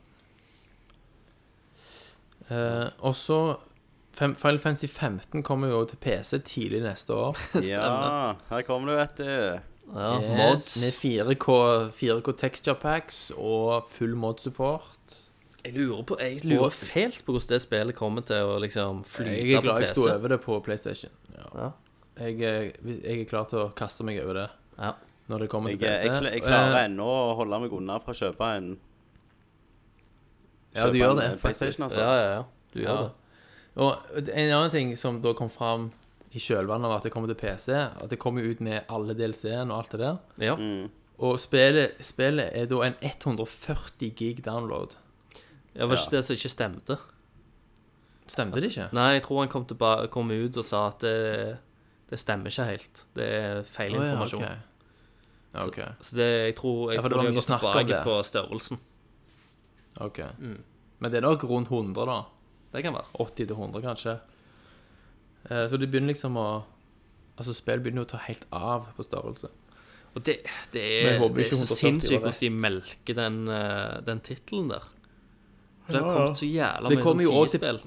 Eh, 2.50 2.90
og 3.04 3.16
så 3.18 3.40
Final 4.18 4.58
Fantasy 4.60 4.88
15 4.90 5.44
kommer 5.46 5.70
jo 5.70 5.84
til 5.86 5.98
PC 6.02 6.40
tidlig 6.44 6.82
neste 6.82 7.14
år. 7.14 7.38
Ja, 7.70 8.34
her 8.50 8.62
kommer 8.66 8.90
du, 8.92 8.96
vet 8.98 9.18
du. 9.18 9.28
ja 9.94 10.12
Yes, 10.20 10.38
mods. 10.40 10.68
Med 10.82 10.96
4K, 11.38 11.58
4K 11.94 12.34
texture 12.42 12.76
packs 12.82 13.20
og 13.38 13.86
full 13.92 14.16
mod 14.18 14.40
support. 14.42 15.18
Jeg 15.66 15.74
lurer, 15.76 16.04
på, 16.08 16.18
jeg 16.22 16.42
lurer 16.48 16.70
fælt 16.72 17.22
på 17.26 17.34
hvordan 17.36 17.50
det 17.54 17.62
spillet 17.62 17.96
kommer 17.98 18.22
til 18.26 18.42
å 18.48 18.58
liksom 18.64 19.04
flyte 19.04 19.36
Jeg 19.48 19.58
er 19.60 19.66
glad 19.66 19.82
jeg 19.84 19.90
sto 19.94 20.06
over 20.14 20.32
det 20.34 20.40
på 20.46 20.58
PlayStation. 20.66 21.12
Ja. 21.36 21.48
Ja. 21.62 21.70
Jeg, 22.18 22.42
er- 22.42 22.72
jeg 23.04 23.22
er 23.22 23.26
klar 23.30 23.46
til 23.52 23.60
å 23.60 23.70
kaste 23.78 24.04
meg 24.08 24.18
over 24.24 24.34
det 24.42 24.48
Ja. 24.80 24.92
når 25.30 25.40
det 25.46 25.50
kommer 25.52 25.70
Jeg, 25.70 25.80
til 25.80 25.90
PC. 25.94 26.06
jeg, 26.08 26.34
jeg 26.34 26.44
klarer 26.46 26.74
Eh, 26.78 26.86
ennå 26.88 27.06
å 27.06 27.36
holde 27.38 27.60
meg 27.60 27.74
unna 27.74 28.00
fra 28.00 28.14
å 28.14 28.18
kjøpe 28.18 28.48
en 28.58 28.72
Ja, 30.76 30.90
du 30.90 30.98
gjør 30.98 31.16
det, 31.20 31.26
eh, 31.34 31.38
PlayStation, 31.42 31.86
altså. 31.88 32.00
Ja, 32.00 32.16
ja, 32.16 32.30
ja. 32.38 32.44
Du 32.74 32.80
gjør 32.82 32.88
Ja. 32.96 33.02
det. 33.04 33.12
Og 33.78 34.18
en 34.18 34.52
annen 34.52 34.72
ting 34.74 34.96
som 34.98 35.20
da 35.22 35.34
kom 35.38 35.50
fram 35.54 35.90
i 36.34 36.40
kjølvannet 36.42 36.86
av 36.90 36.96
at 36.98 37.04
det 37.08 37.12
kommer 37.14 37.30
til 37.32 37.38
PC, 37.40 37.70
at 37.78 38.10
det 38.10 38.18
kommer 38.20 38.42
ut 38.46 38.60
med 38.66 38.84
alle 38.90 39.14
DLC-ene 39.18 39.70
og 39.72 39.78
alt 39.84 39.92
det 39.94 40.00
der. 40.02 40.18
Ja. 40.44 40.56
Mm. 40.58 40.88
Og 41.20 41.38
spillet, 41.42 41.96
spillet 42.06 42.52
er 42.58 42.66
da 42.70 42.82
en 42.86 42.98
140 43.02 44.12
gig 44.18 44.42
download. 44.46 44.96
Det 45.74 45.86
var 45.88 45.96
Ja. 45.96 46.02
ikke 46.02 46.16
det 46.18 46.24
som 46.26 46.36
ikke 46.36 46.50
stemte. 46.54 46.98
Stemte 48.28 48.60
det 48.62 48.72
ikke? 48.74 48.90
Nei, 48.94 49.14
jeg 49.14 49.24
tror 49.24 49.40
han 49.40 49.50
kom, 49.50 49.66
tilba- 49.66 50.08
kom 50.12 50.30
ut 50.32 50.58
og 50.58 50.66
sa 50.66 50.88
at 50.90 51.00
det, 51.00 51.60
det 52.10 52.20
stemmer 52.20 52.52
ikke 52.52 52.66
helt. 52.68 53.04
Det 53.16 53.24
er 53.24 53.62
feil 53.64 53.96
oh, 53.96 54.02
ja, 54.04 54.10
informasjon. 54.12 54.44
Okay. 54.44 54.58
Ok, 55.58 55.78
Så 56.02 56.16
det, 56.18 56.28
jeg 56.50 56.56
tror, 56.58 56.92
jeg 56.92 56.98
Ja, 56.98 57.02
det 57.02 57.12
tror 57.12 57.22
de 57.22 57.28
har 57.28 57.38
gått 57.38 57.48
tilbake 57.48 58.04
på 58.04 58.18
størrelsen. 58.28 58.80
ok. 60.02 60.20
Mm. 60.40 60.58
Men 61.00 61.12
det 61.12 61.18
er 61.18 61.22
nok 61.30 61.44
rundt 61.44 61.70
100, 61.72 62.06
da. 62.06 62.18
Det 62.74 62.84
kan 62.84 62.94
være. 62.94 63.06
80 63.20 63.36
til 63.48 63.56
100, 63.56 63.82
kanskje. 63.86 64.18
Eh, 65.50 65.68
Så 65.68 65.78
det 65.80 65.90
begynner 65.92 66.14
liksom 66.14 66.36
å 66.38 66.48
Altså, 67.38 67.54
spillet 67.54 67.84
begynner 67.86 68.02
å 68.02 68.10
ta 68.10 68.18
helt 68.26 68.48
av 68.52 68.88
på 68.98 69.04
størrelse. 69.06 69.52
Og 70.16 70.24
det, 70.26 70.40
det 70.74 70.82
er, 70.82 71.20
det 71.22 71.44
er 71.46 71.52
så 71.54 71.60
140 71.60 71.76
sinnssykt 71.78 72.24
hvordan 72.24 72.40
de 72.42 72.50
melker 72.50 73.14
den, 73.20 73.36
eh, 73.54 74.00
den 74.08 74.20
tittelen 74.26 74.72
der. 74.72 74.88
For 75.86 75.94
det 75.94 76.02
har 76.02 76.16
kommet 76.16 76.40
så 76.40 76.50
jævla 76.50 76.90
Det 76.90 76.98
mye 76.98 77.04
kommer 77.06 77.24
sånn 77.28 77.52
sidespill. 77.52 77.80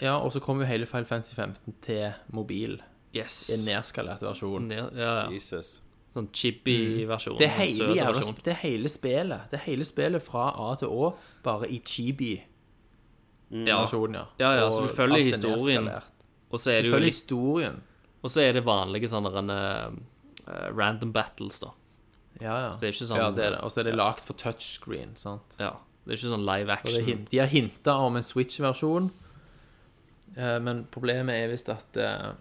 Ja, 0.00 0.14
og 0.24 0.32
så 0.32 0.40
kommer 0.40 0.64
jo 0.64 0.70
hele 0.70 0.86
Final 0.88 1.04
Fantasy 1.04 1.34
15 1.36 1.74
til 1.84 2.14
mobil. 2.32 2.78
Yes. 3.12 3.50
En 3.52 3.66
nedskalert 3.68 4.24
versjon. 4.24 4.66
Ned, 4.72 4.96
ja, 4.96 5.12
ja. 5.26 5.28
Jesus. 5.36 5.82
Sånn 6.16 6.30
chibi-versjon. 6.32 7.36
Det 7.38 7.50
sp- 8.32 8.42
det 8.48 8.52
er 8.54 8.62
hele 8.64 8.88
spillet. 8.88 9.50
Det 9.50 9.60
er 9.60 9.64
hele 9.68 9.84
spillet 9.84 10.22
fra 10.24 10.48
A 10.56 10.74
til 10.80 10.88
Å, 10.88 11.12
bare 11.44 11.68
i 11.68 11.80
chibi-versjonen, 11.84 12.47
Ja. 13.50 13.86
ja. 13.86 14.26
Ja, 14.38 14.50
ja, 14.58 14.70
så 14.70 14.82
du 14.84 14.88
følger 14.92 15.18
er 15.18 15.28
historien. 15.30 15.88
Og 16.50 16.58
så 16.60 16.70
er 16.70 16.82
det 16.82 16.84
Du 16.84 16.88
jo 16.90 16.94
følger 16.96 17.06
historien. 17.12 17.82
og 18.22 18.30
så 18.30 18.40
er 18.42 18.52
det 18.52 18.64
vanlige 18.64 19.08
sånne 19.08 19.56
uh, 20.48 20.68
random 20.76 21.12
battles, 21.12 21.60
da. 21.60 21.70
Ja, 22.40 22.54
ja. 22.66 22.68
det 22.80 22.88
er 22.88 22.92
ikke 22.92 23.06
sånn- 23.08 23.18
Ja, 23.18 23.30
det 23.30 23.44
er 23.44 23.50
det. 23.56 23.60
Og 23.64 23.70
så 23.72 23.80
er 23.80 23.84
det 23.84 23.94
lagd 23.96 24.20
for 24.24 24.34
touchscreen, 24.34 25.16
sant. 25.16 25.56
Ja. 25.58 25.72
Det 26.04 26.12
er 26.12 26.16
ikke 26.20 26.34
sånn 26.36 26.44
live 26.46 26.70
Og 26.72 26.84
det 26.84 26.94
er 26.94 27.02
action. 27.02 27.24
de 27.30 27.38
har 27.38 27.46
hinta 27.46 27.94
om 28.04 28.16
en 28.16 28.22
Switch-versjon, 28.22 29.10
uh, 30.36 30.58
men 30.60 30.84
problemet 30.90 31.34
er 31.34 31.48
visst 31.48 31.68
at 31.68 31.96
uh, 31.96 32.32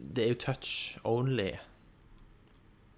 det 0.00 0.24
er 0.24 0.28
jo 0.34 0.40
touch 0.40 0.98
only, 1.04 1.52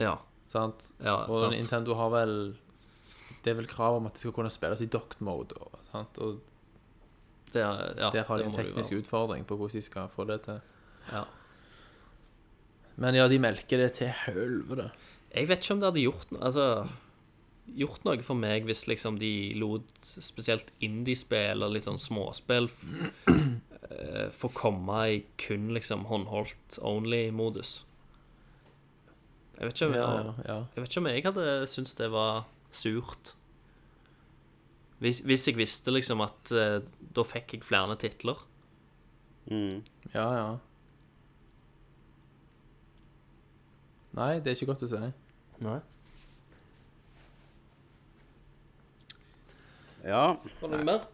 Ja. 0.01 0.17
sant? 0.47 0.93
Ja, 1.03 1.25
og 1.27 1.41
sant. 1.41 1.53
Nintendo 1.55 1.95
har 1.95 2.11
vel 2.11 2.57
Det 3.45 3.51
er 3.53 3.55
vel 3.55 3.67
krav 3.67 3.97
om 3.97 4.07
at 4.07 4.15
det 4.15 4.21
skal 4.21 4.33
kunne 4.33 4.51
spilles 4.51 4.81
i 4.83 4.87
docked 4.87 5.21
mode, 5.21 5.55
og, 5.61 5.79
sant? 5.93 6.19
og 6.19 6.41
Det 7.55 7.65
ja, 7.65 8.11
der 8.15 8.25
har 8.29 8.41
de 8.41 8.49
en 8.49 8.55
teknisk 8.55 8.97
utfordring 9.01 9.47
på 9.49 9.57
hvordan 9.59 9.79
de 9.79 9.85
skal 9.85 10.09
få 10.13 10.27
det 10.29 10.41
til. 10.47 10.61
Ja. 11.13 11.25
Men 12.99 13.15
ja, 13.15 13.29
de 13.31 13.39
melker 13.39 13.85
det 13.85 13.93
til 14.01 14.11
helvete. 14.27 14.91
Jeg 15.35 15.49
vet 15.49 15.63
ikke 15.63 15.77
om 15.77 15.83
det 15.83 15.91
hadde 15.91 16.03
gjort 16.03 16.31
noe 16.33 16.45
Altså 16.49 16.65
Gjort 17.79 18.07
noe 18.07 18.25
for 18.25 18.39
meg 18.39 18.65
hvis 18.65 18.87
liksom 18.89 19.19
de 19.21 19.53
lot 19.61 19.91
spesielt 20.01 20.71
indie-spill 20.81 21.61
og 21.67 21.75
litt 21.75 21.85
sånn 21.85 22.01
småspill 22.01 22.71
eh, 23.29 24.31
få 24.33 24.49
komme 24.57 25.03
i 25.13 25.19
kun 25.37 25.69
liksom 25.77 26.07
håndholdt 26.09 26.79
only-modus. 26.81 27.83
Jeg, 29.59 29.75
ja, 29.93 30.09
ja. 30.47 30.57
jeg 30.73 30.81
vet 30.81 30.89
ikke 30.89 31.03
om 31.03 31.11
jeg 31.11 31.27
hadde 31.27 31.45
syntes 31.69 31.99
det 32.01 32.09
var 32.15 32.47
surt. 32.73 33.35
Hvis, 34.99 35.21
hvis 35.23 35.47
jeg 35.47 35.57
visste 35.59 35.93
liksom 35.95 36.23
at 36.25 36.51
eh, 36.51 36.81
da 37.15 37.25
fikk 37.27 37.55
jeg 37.55 37.67
flere 37.67 37.95
titler. 38.01 38.41
Mm. 39.49 39.83
ja, 40.13 40.27
ja. 40.35 40.49
Nei, 44.19 44.35
det 44.43 44.51
er 44.51 44.57
ikke 44.59 44.73
godt 44.73 44.83
å 44.85 44.89
si. 44.91 44.99
Nei. 45.65 45.79
Ja. 50.05 50.25
Har 50.61 50.67
du 50.67 50.75
noe 50.75 50.85
mer? 50.87 51.07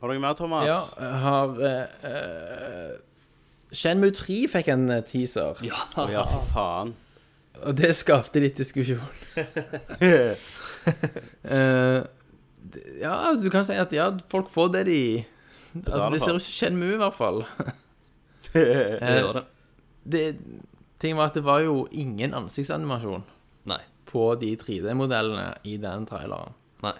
Har 0.00 0.08
du 0.10 0.14
noe 0.16 0.22
mer, 0.22 0.36
Thomas? 0.36 0.68
Ja, 0.68 0.80
jeg 1.00 1.20
har 1.24 1.62
eh, 1.68 2.10
eh, 2.10 2.94
Shenmue 3.76 4.12
3 4.16 4.38
fikk 4.50 4.70
en 4.74 4.88
eh, 4.90 5.02
teaser, 5.06 5.60
Ja. 5.64 5.80
Å, 5.96 6.06
ja, 6.12 6.24
for 6.28 6.46
faen. 6.52 6.94
og 7.60 7.76
det 7.80 7.92
skapte 7.96 8.42
litt 8.44 8.60
diskusjon. 8.60 9.00
Eh, 10.80 12.00
ja, 13.00 13.32
du 13.40 13.48
kan 13.52 13.64
si 13.66 13.72
at 13.78 13.92
ja, 13.96 14.10
folk 14.30 14.48
får 14.52 14.72
det 14.78 14.86
de 14.90 15.00
Altså, 15.86 16.08
det 16.10 16.18
ser 16.22 16.34
ut 16.34 16.42
som 16.42 16.52
Shenmue, 16.52 16.94
i 16.96 16.98
hvert 16.98 17.14
fall. 17.14 17.44
Det 18.52 18.62
Eh, 18.98 19.20
gjør 19.20 19.32
det. 19.36 19.42
det, 20.10 20.22
ting 20.98 21.14
var 21.16 21.28
at 21.30 21.36
det 21.38 21.44
var 21.46 21.60
jo 21.62 21.84
ingen 21.92 22.32
ansiktsanimasjon 22.34 23.22
Nei. 23.70 23.78
på 24.10 24.24
de 24.40 24.56
3D-modellene 24.58 25.52
i 25.70 25.76
den 25.78 26.06
traileren. 26.08 26.56
Nei. 26.82 26.96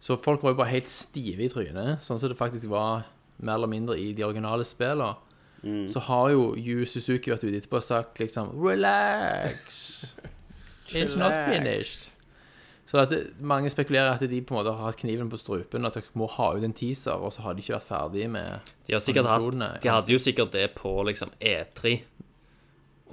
Så 0.00 0.16
folk 0.16 0.42
var 0.42 0.54
jo 0.54 0.60
bare 0.62 0.72
helt 0.72 0.88
stive 0.88 1.44
i 1.44 1.50
trynet, 1.52 2.00
sånn 2.04 2.18
som 2.22 2.32
det 2.32 2.38
faktisk 2.40 2.70
var 2.72 3.04
mer 3.44 3.58
eller 3.58 3.68
mindre 3.68 3.98
i 4.00 4.14
de 4.16 4.24
originale 4.24 4.64
spillene. 4.64 5.12
Så 5.92 6.00
har 6.08 6.30
jo 6.32 6.54
Yu 6.56 6.84
Suzuki 6.88 7.30
vært 7.32 7.44
ute 7.44 7.56
etterpå 7.60 7.78
og 7.80 7.84
sagt 7.84 8.18
liksom 8.20 8.50
Relax! 8.60 10.14
It's 10.92 11.16
not 11.16 11.32
finished. 11.48 12.10
Så 12.94 13.00
Så 13.00 13.02
at 13.02 13.10
det, 13.10 13.20
mange 13.42 13.70
spekulerer 13.72 14.12
at 14.14 14.20
de 14.22 14.40
på 14.46 14.54
en 14.54 14.60
måte 14.60 14.70
har 14.70 14.84
hatt 14.86 15.00
kniven 15.00 15.26
på 15.30 15.38
strupen, 15.40 15.82
at 15.84 15.96
dere 15.98 16.12
må 16.14 16.28
ha 16.30 16.52
ut 16.54 16.62
en 16.62 16.72
teaser, 16.72 17.18
og 17.18 17.32
så 17.34 17.42
har 17.42 17.54
de 17.56 17.62
ikke 17.64 17.74
vært 17.74 17.88
ferdige 17.88 18.28
med 18.30 18.60
De, 18.86 18.94
hatt, 18.94 19.82
de 19.82 19.88
hadde 19.90 20.12
jo 20.12 20.18
sikkert 20.22 20.52
det 20.54 20.68
på 20.78 20.92
liksom 21.08 21.32
E3. 21.40 21.96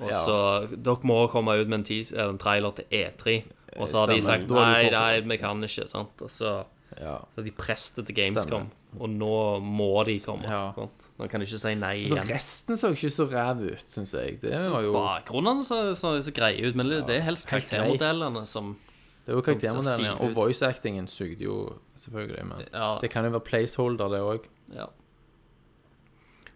Og 0.01 0.11
Ja. 0.11 0.19
så 0.21 0.37
Dere 0.69 1.01
må 1.03 1.27
komme 1.31 1.55
ut 1.57 1.67
med 1.67 1.79
en, 1.79 1.83
teaser, 1.83 2.29
en 2.29 2.37
trailer 2.37 2.69
til 2.77 2.85
E3. 2.91 3.41
Og 3.79 3.89
så 3.89 4.03
har 4.03 4.13
de 4.13 4.21
sagt 4.21 4.47
nei, 4.49 4.89
nei, 4.91 5.21
vi 5.21 5.37
kan 5.37 5.63
ikke. 5.63 5.87
sant? 5.89 6.21
Så, 6.29 6.63
Ja. 6.99 7.17
så 7.35 7.43
de 7.43 7.51
presset 7.51 8.05
til 8.05 8.13
Gamescom, 8.15 8.69
og 8.99 9.09
nå 9.09 9.59
må 9.63 10.03
de 10.05 10.19
komme. 10.19 10.43
Ja. 10.43 10.73
sant? 10.75 11.07
Nå 11.17 11.27
kan 11.27 11.39
de 11.39 11.47
ikke 11.47 11.57
si 11.59 11.73
nei 11.73 12.03
igjen. 12.03 12.17
Altså, 12.19 12.33
resten 12.35 12.77
så 12.77 12.91
ikke 12.93 13.09
så 13.09 13.27
ræv 13.31 13.65
ut, 13.71 13.85
syns 13.89 14.13
jeg. 14.13 14.41
Det 14.41 14.61
var 14.71 14.81
jo 14.83 14.93
Bakgrunnene 14.93 15.65
så, 15.65 15.95
så, 15.95 16.21
så 16.21 16.31
greie 16.31 16.69
ut, 16.69 16.75
men 16.75 16.87
det 16.89 17.09
er 17.09 17.21
helst 17.21 17.47
karaktermodellene 17.47 18.45
som 18.45 18.75
Det 19.25 19.35
var 19.37 19.41
karaktermodellen, 19.45 20.05
ja. 20.05 20.13
Og 20.25 20.31
voice-actingen 20.35 21.07
sugde 21.07 21.43
jo 21.45 21.57
selvfølgelig. 21.95 22.45
Men 22.49 22.63
Ja, 22.73 22.97
det 23.01 23.11
kan 23.13 23.23
jo 23.27 23.31
være 23.35 23.45
placeholder, 23.45 24.09
det 24.09 24.21
òg. 24.21 24.47
ja. 24.75 24.87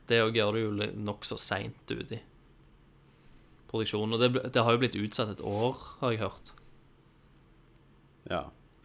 Det 0.07 0.19
òg 0.21 0.35
gjør 0.37 0.51
det 0.53 0.61
jo 0.61 0.71
nokså 1.01 1.37
seint 1.41 1.89
uti 1.91 2.15
i 2.15 2.21
produksjonen. 3.71 4.13
Og 4.13 4.19
det, 4.21 4.51
det 4.53 4.63
har 4.63 4.71
jo 4.75 4.77
blitt 4.83 4.95
utsatt 4.99 5.31
et 5.33 5.41
år, 5.41 5.77
har 6.01 6.11
jeg 6.13 6.19
hørt. 6.21 6.51
Ja. 8.29 8.43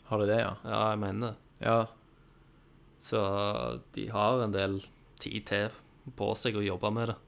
Har 0.09 0.19
det 0.23 0.29
det, 0.33 0.39
ja? 0.41 0.55
Ja, 0.65 0.79
jeg 0.95 0.99
mener 1.03 1.27
det. 1.35 1.37
Ja. 1.67 1.87
Så 3.05 3.21
de 3.97 4.07
har 4.13 4.43
en 4.45 4.53
del 4.57 4.81
tid 5.21 5.45
til 5.49 5.71
på 6.17 6.33
seg 6.37 6.57
å 6.57 6.65
jobbe 6.65 6.91
med 6.97 7.13
det. 7.13 7.19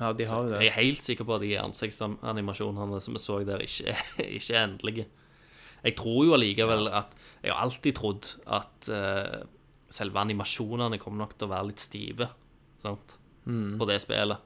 Ja, 0.00 0.12
de 0.12 0.24
har 0.26 0.44
jo 0.48 0.56
Jeg 0.60 0.68
er 0.68 0.76
helt 0.82 1.02
sikker 1.04 1.24
på 1.28 1.36
at 1.36 1.42
de 1.44 1.54
ansiktsanimasjonene 1.60 3.00
som 3.00 3.14
vi 3.16 3.20
så 3.22 3.40
der, 3.46 3.62
ikke, 3.64 3.92
er- 3.94 4.28
ikke 4.38 4.54
er 4.56 4.64
endelige. 4.68 5.06
Jeg 5.84 5.96
tror 5.98 6.24
jo 6.24 6.32
allikevel 6.36 6.88
at 6.88 7.12
Jeg 7.42 7.52
har 7.52 7.60
alltid 7.60 7.98
trodd 7.98 8.30
at 8.48 8.88
uh, 8.88 9.44
selve 9.92 10.22
animasjonene 10.22 10.98
kommer 10.98 11.24
nok 11.24 11.36
til 11.36 11.48
å 11.48 11.52
være 11.52 11.70
litt 11.70 11.84
stive 11.84 12.30
sant? 12.82 13.18
på 13.78 13.84
det 13.88 13.98
spillet. 14.00 14.40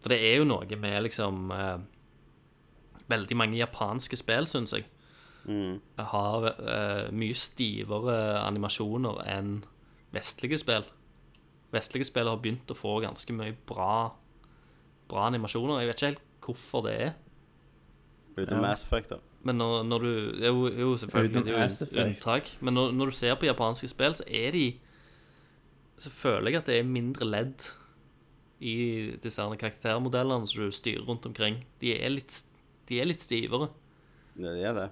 For 0.00 0.12
det 0.14 0.16
er 0.24 0.38
jo 0.40 0.48
noe 0.48 0.78
med 0.80 1.02
liksom 1.04 1.50
uh, 1.52 1.76
Veldig 3.06 3.36
mange 3.38 3.60
japanske 3.60 4.16
spill, 4.18 4.48
syns 4.50 4.72
jeg, 4.74 4.82
har 6.10 6.46
uh, 6.58 7.04
mye 7.14 7.36
stivere 7.38 8.16
animasjoner 8.40 9.20
enn 9.30 9.60
vestlige 10.16 10.58
spill. 10.58 10.88
Vestlige 11.70 12.08
spill 12.08 12.26
har 12.26 12.40
begynt 12.42 12.72
å 12.72 12.74
få 12.74 12.96
ganske 13.04 13.36
mye 13.36 13.54
bra, 13.68 14.08
bra 15.06 15.28
animasjoner. 15.28 15.84
Jeg 15.84 15.92
vet 15.92 16.00
ikke 16.00 16.10
helt 16.10 16.26
hvorfor 16.46 16.86
det 16.88 16.96
er. 17.04 17.14
Blir 18.34 18.50
det 18.50 18.58
ja. 18.58 18.64
Mass 18.64 18.82
Effect, 18.88 19.14
da. 19.14 19.35
Men 19.46 19.60
når, 19.60 19.84
når 19.86 20.04
du 20.04 20.10
jo, 20.42 20.66
jo 20.74 20.90
selvfølgelig 20.98 21.44
det 21.46 21.54
er 21.54 21.64
jo 21.68 22.04
unntak. 22.08 22.50
Men 22.60 22.74
når, 22.78 22.92
når 22.96 23.12
du 23.12 23.16
ser 23.18 23.36
på 23.38 23.46
japanske 23.48 23.90
spill, 23.92 24.16
så 24.18 24.26
er 24.26 24.50
de 24.56 24.66
Så 26.02 26.10
føler 26.12 26.50
jeg 26.50 26.60
at 26.60 26.68
det 26.68 26.78
er 26.80 26.88
mindre 26.88 27.24
ledd 27.24 27.70
i 28.60 28.74
disse 29.22 29.40
her 29.40 29.56
karaktermodellene 29.60 30.48
som 30.48 30.66
du 30.66 30.72
styrer 30.74 31.04
rundt 31.08 31.24
omkring. 31.28 31.62
De 31.80 31.94
er 31.96 32.12
litt, 32.12 32.36
de 32.88 33.00
er 33.00 33.08
litt 33.08 33.24
stivere 33.24 33.70
Det 34.36 34.52
er 34.60 34.74
det. 34.76 34.90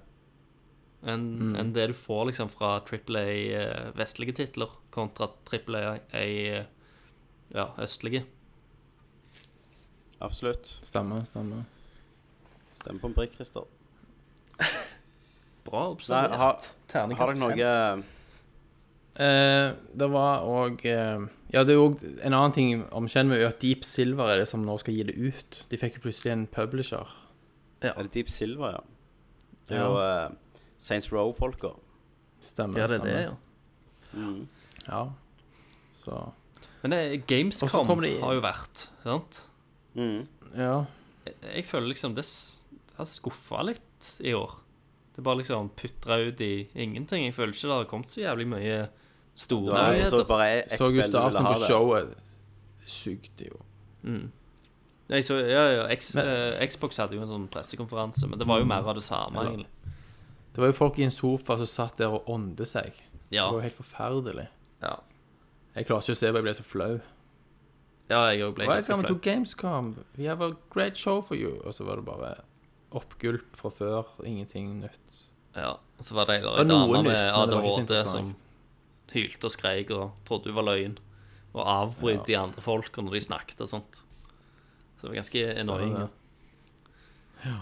enn 1.05 1.25
Mm. 1.37 1.55
en 1.59 1.73
det 1.73 1.87
du 1.91 1.93
får 1.93 2.31
liksom 2.31 2.49
fra 2.49 2.79
Triple 2.81 3.19
A 3.19 3.33
eh, 3.59 3.91
vestlige 3.97 4.33
titler 4.33 4.71
kontra 4.89 5.27
Triple 5.45 5.77
A 6.13 6.23
ja, 7.53 7.67
østlige. 7.77 8.23
Absolutt. 10.21 10.65
Stemmer, 10.81 11.23
stemmer. 11.27 11.65
Stem 12.71 12.99
på 12.99 13.11
en 13.11 13.13
prikk, 13.13 13.35
Christer. 13.37 13.67
Bra 15.65 15.81
Nei, 15.85 15.93
observert. 15.95 16.35
har, 16.37 17.15
har 17.15 17.33
dere 17.33 17.39
noe. 17.41 18.03
Eh, 19.15 19.69
det 19.95 20.07
var 20.11 20.43
òg 20.43 20.81
eh, 20.91 21.21
Ja, 21.53 21.61
det 21.63 21.71
er 21.71 21.77
jo 21.79 21.85
en 22.19 22.33
annen 22.35 22.51
ting 22.55 22.81
om 22.91 23.07
Shenmue, 23.07 23.45
at 23.47 23.61
Deep 23.63 23.85
Silver 23.87 24.33
er 24.33 24.41
det 24.41 24.47
som 24.51 24.65
nå 24.67 24.75
skal 24.81 24.97
gi 24.97 25.05
det 25.07 25.15
ut. 25.15 25.61
De 25.71 25.79
fikk 25.79 25.97
jo 25.99 26.03
plutselig 26.09 26.33
en 26.33 26.45
publisher. 26.51 27.07
Er 27.85 27.95
det 28.03 28.11
Deep 28.17 28.29
Silver, 28.33 28.75
ja? 28.75 28.83
Det 29.69 29.77
er 29.77 29.81
Ja. 29.81 29.87
jo 29.87 30.01
eh, 30.03 30.65
Saints 30.77 31.07
Row-folka. 31.13 31.71
Stemmer. 32.43 32.79
Ja, 32.83 32.87
det 32.91 32.99
er 32.99 33.05
det, 33.05 33.15
ja. 33.15 33.35
ja. 34.19 34.33
Ja. 34.85 35.03
Så 36.03 36.19
Men 36.83 36.91
det, 36.91 36.99
Gamescom 37.27 38.01
det- 38.03 38.19
har 38.21 38.33
jo 38.37 38.41
vært, 38.43 38.87
sant? 39.03 39.39
Mm. 39.95 40.27
Ja. 40.53 40.83
Jeg, 41.25 41.33
jeg 41.55 41.65
føler 41.65 41.87
liksom 41.95 42.13
det, 42.13 42.25
det 42.27 42.97
har 42.99 43.07
skuffa 43.09 43.63
litt 43.65 43.81
i 44.21 44.33
år. 44.37 44.55
Det 45.15 45.23
bare 45.23 45.37
liksom 45.41 45.69
putra 45.79 46.17
ut 46.27 46.41
i 46.41 46.67
ingenting. 46.75 47.23
Jeg 47.25 47.33
føler 47.37 47.53
ikke 47.53 47.67
det 47.69 47.77
har 47.79 47.85
kommet 47.91 48.11
så 48.11 48.21
jævlig 48.25 48.47
mye 48.51 48.79
store 49.35 49.73
Nei, 49.73 49.97
jeg 49.99 50.07
så 50.11 50.19
nyheter. 50.23 50.77
Så 50.77 50.89
jo 50.89 51.01
du 51.01 51.07
starten 51.07 51.45
på 51.45 51.53
på 51.53 51.59
det. 51.59 51.67
showet. 51.69 52.15
Sugde 52.85 53.47
jo. 53.51 53.61
Nei, 55.07 55.21
så, 55.21 55.37
ja, 55.45 55.63
ja, 55.71 55.83
X, 55.93 56.15
eh, 56.17 56.67
Xbox 56.67 56.97
hadde 56.97 57.15
jo 57.17 57.21
en 57.21 57.29
sånn 57.29 57.47
pressekonferanse, 57.53 58.27
men 58.29 58.39
det 58.41 58.47
var 58.49 58.59
jo 58.61 58.65
mer 58.69 58.85
av 58.89 58.95
det 58.97 59.03
samme, 59.05 59.39
Eller- 59.39 59.51
egentlig. 59.51 59.93
Det 60.53 60.61
var 60.63 60.67
jo 60.71 60.73
folk 60.73 60.99
i 60.99 61.03
en 61.03 61.11
sofa 61.11 61.57
som 61.57 61.65
satt 61.67 61.97
der 61.97 62.07
og 62.15 62.25
åndet 62.31 62.67
seg. 62.67 62.93
Ja, 63.29 63.45
Det 63.49 63.53
var 63.53 63.61
jo 63.61 63.67
helt 63.69 63.77
forferdelig. 63.83 64.47
ja. 64.81 64.95
Jeg 65.75 65.85
klarer 65.87 66.01
ikke 66.01 66.11
å 66.11 66.15
se 66.15 66.27
hva 66.31 66.35
jeg 66.39 66.43
ble 66.43 66.53
så 66.53 66.63
flau. 66.63 67.01
ja 68.09 68.29
jeg 68.31 68.41
òg 68.45 68.55
ble 68.55 68.65
ganske 68.65 68.87
Welcome 68.89 69.07
to. 69.07 69.15
Gamescom. 69.15 69.95
We 70.17 70.23
have 70.25 70.41
a 70.41 70.55
great 70.69 70.95
show 70.95 71.21
for 71.21 71.35
you. 71.35 71.61
Og 71.65 71.73
så 71.73 71.83
var 71.85 71.97
det 71.97 72.05
bare 72.05 72.35
oppgulp 72.95 73.57
fra 73.59 73.71
før. 73.73 74.09
Ingenting 74.25 74.79
nytt. 74.83 75.21
Ja, 75.55 75.75
og 75.79 76.03
så 76.03 76.15
var 76.17 76.27
det 76.27 76.39
ei 76.41 76.43
var 76.45 76.65
noe 76.67 76.97
dame 76.97 77.03
med 77.07 77.31
ADHD 77.39 77.93
som 78.07 78.33
hylte 79.15 79.47
og 79.47 79.53
skreik 79.53 79.91
og 79.95 80.17
trodde 80.27 80.51
hun 80.51 80.57
var 80.57 80.67
løgn, 80.67 80.97
og 81.55 81.61
avbrøt 81.71 82.25
de 82.27 82.35
andre 82.35 82.63
folka 82.63 83.03
når 83.05 83.15
de 83.15 83.21
snakket 83.29 83.61
og 83.63 83.71
sånt. 83.71 84.01
Så 84.97 85.05
det 85.05 85.11
var 85.13 85.19
ganske 85.21 85.43
annoying. 85.61 85.95
Ja. 87.45 87.59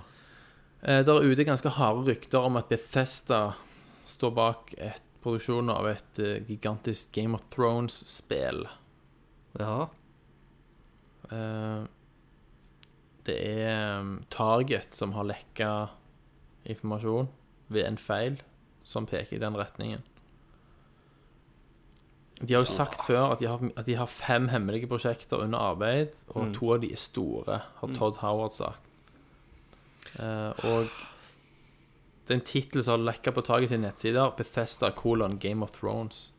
Eh, 0.83 1.01
Der 1.05 1.13
er 1.13 1.27
ute 1.29 1.45
ganske 1.45 1.69
harde 1.77 2.07
rykter 2.09 2.39
om 2.47 2.57
at 2.57 2.69
Bethesda 2.69 3.53
står 4.03 4.33
bak 4.35 4.73
et 4.77 5.01
produksjon 5.23 5.69
av 5.71 5.87
et 5.87 6.19
eh, 6.19 6.41
gigantisk 6.47 7.13
Game 7.15 7.37
of 7.37 7.45
Thrones-spill. 7.53 8.65
Ja. 9.59 9.87
Eh, 11.29 11.83
Det 13.27 13.35
er 13.39 13.99
um, 13.99 14.17
Target 14.33 14.95
som 14.95 15.13
har 15.15 15.27
lekka 15.29 15.69
informasjon 16.69 17.29
ved 17.73 17.87
en 17.87 17.99
feil 17.99 18.41
som 18.83 19.07
peker 19.07 19.37
i 19.37 19.43
den 19.43 19.55
retningen. 19.57 20.03
De 22.43 22.55
har 22.55 22.65
jo 22.65 22.67
sagt 22.67 23.05
før 23.07 23.31
at 23.31 23.39
de 23.39 23.47
har, 23.47 23.61
at 23.79 23.87
de 23.87 23.95
har 23.95 24.09
fem 24.11 24.49
hemmelige 24.51 24.89
prosjekter 24.91 25.45
under 25.45 25.61
arbeid, 25.71 26.17
og 26.35 26.51
to 26.55 26.73
av 26.75 26.81
de 26.83 26.89
er 26.91 26.99
store, 26.99 27.61
har 27.79 27.93
Todd 27.95 28.19
Howard 28.19 28.55
sagt. 28.55 28.89
Uh, 30.17 30.51
og 30.67 30.89
det 32.23 32.33
er 32.33 32.39
en 32.39 32.47
tittel 32.47 32.83
som 32.83 32.97
har 32.97 33.05
lekka 33.13 33.31
på 33.35 33.45
Target 33.47 33.71
sine 33.71 33.87
nettsider, 33.87 34.33
Bethesda 34.35 34.91
colon 34.95 35.39
Game 35.39 35.63
of 35.63 35.71
Thrones. 35.75 36.33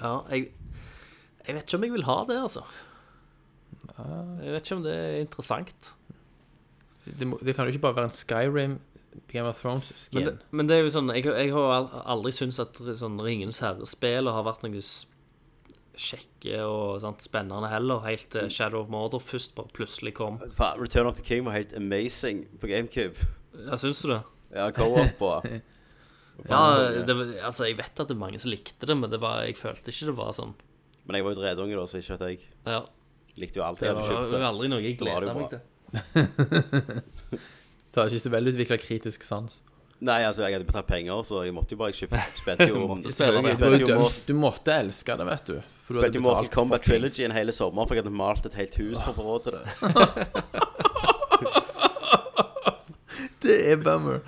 ja 0.00 0.20
jeg, 0.30 0.50
jeg 1.46 1.54
vet 1.54 1.62
ikke 1.62 1.78
om 1.78 1.86
jeg 1.86 1.94
vil 1.94 2.08
ha 2.08 2.18
det, 2.28 2.40
altså. 2.48 2.64
Jeg 3.94 4.54
vet 4.54 4.64
ikke 4.64 4.76
om 4.80 4.84
det 4.86 4.94
er 4.94 5.20
interessant. 5.20 5.94
Det, 7.04 7.26
må, 7.28 7.38
det 7.44 7.54
kan 7.56 7.68
jo 7.68 7.74
ikke 7.74 7.84
bare 7.84 7.98
være 8.00 8.10
en 8.10 8.16
Skyrim 8.16 8.76
Game 9.30 9.46
of 9.48 9.60
Thrones-skin. 9.60 10.18
Men 10.18 10.28
det, 10.28 10.36
men 10.50 10.70
det 10.70 10.76
er 10.76 10.86
jo 10.86 10.92
sånn 10.94 11.10
Jeg, 11.14 11.26
jeg 11.28 11.52
har 11.54 11.90
aldri 12.02 12.32
syntes 12.34 12.58
at 12.62 12.80
sånn 12.98 13.20
Ringenes 13.22 13.60
herre-spillet 13.62 14.34
har 14.34 14.46
vært 14.46 14.64
noe 14.66 14.80
kjekke 15.94 16.58
og 16.66 16.96
sant, 17.04 17.22
spennende 17.22 17.68
heller, 17.70 18.00
helt 18.02 18.26
til 18.34 18.48
Shadow 18.50 18.82
of 18.82 18.88
Mordor 18.90 19.22
først 19.22 19.54
bare 19.54 19.70
plutselig 19.76 20.16
kom. 20.18 20.40
Return 20.80 21.06
of 21.06 21.20
the 21.20 21.22
King 21.22 21.44
var 21.46 21.54
helt 21.54 21.74
amazing 21.78 22.44
på 22.58 22.70
GameCube. 22.70 23.28
Ja, 23.68 23.78
syns 23.78 24.02
du 24.02 24.10
det? 24.10 24.22
Ja, 24.54 24.70
co-op 24.74 25.22
og 25.22 25.46
Ja, 26.50 26.60
det, 27.06 27.14
altså, 27.46 27.68
jeg 27.68 27.76
vet 27.78 27.94
at 27.94 28.08
det 28.10 28.14
er 28.16 28.18
mange 28.18 28.40
som 28.42 28.50
likte 28.50 28.88
det, 28.90 28.96
men 28.98 29.12
det 29.12 29.20
var, 29.22 29.44
jeg 29.46 29.54
følte 29.54 29.92
ikke 29.94 30.08
det 30.10 30.16
var 30.18 30.32
sånn. 30.34 30.56
Men 31.06 31.20
jeg 31.20 31.26
var 31.26 31.36
jo 31.36 31.38
dredunge, 31.38 31.76
da, 31.78 31.84
så 31.86 32.00
ikke 32.00 32.16
at 32.16 32.24
jeg 32.26 32.40
Ja, 32.66 32.80
likte 33.38 33.60
jo 33.60 33.66
alt 33.68 33.84
jeg 33.84 33.94
det 33.94 34.02
var 34.02 34.34
jo 34.34 34.48
aldri 34.48 34.70
noe 34.72 34.82
jeg 34.82 34.98
Da 34.98 35.06
gleda 35.06 35.36
meg 35.38 35.52
til. 35.52 35.62
Det 37.94 38.00
har 38.02 38.10
ikke 38.10 38.24
så 38.24 38.30
velutvikla 38.32 38.76
kritisk 38.82 39.22
sans. 39.22 39.60
Nei, 40.04 40.18
altså, 40.26 40.42
jeg 40.42 40.56
hadde 40.56 40.66
betalt 40.66 40.88
penger, 40.88 41.20
så 41.24 41.44
jeg 41.46 41.54
måtte 41.54 41.76
jo 41.76 41.78
bare 41.80 41.94
kjøpe 41.94 42.18
spilte 42.40 42.66
jo 42.68 42.86
Måtte 42.90 43.06
Du, 43.06 43.14
spille 43.14 43.42
det. 43.44 43.54
var 43.62 43.78
jo 43.78 44.08
du 44.26 44.32
måtte 44.36 44.74
elske 44.74 45.14
det, 45.20 45.26
vet 45.30 45.44
du. 45.52 45.54
For 45.84 45.94
du 45.94 46.00
Spilte 46.00 46.18
jo 46.18 46.24
Mortal 46.24 46.48
Kombat 46.52 46.82
Trilogy 46.88 47.22
en 47.28 47.36
hel 47.36 47.52
sommer, 47.54 47.86
for 47.86 47.94
jeg 47.94 48.02
hadde 48.04 48.16
malt 48.16 48.46
et 48.48 48.56
helt 48.58 48.74
hus 48.80 48.98
for 49.04 49.10
å 49.12 49.16
få 49.18 49.22
råd 49.28 49.40
til 49.46 49.52
det. 49.58 49.64
Det 53.44 53.56
er 53.72 53.76
bummer. 53.76 54.22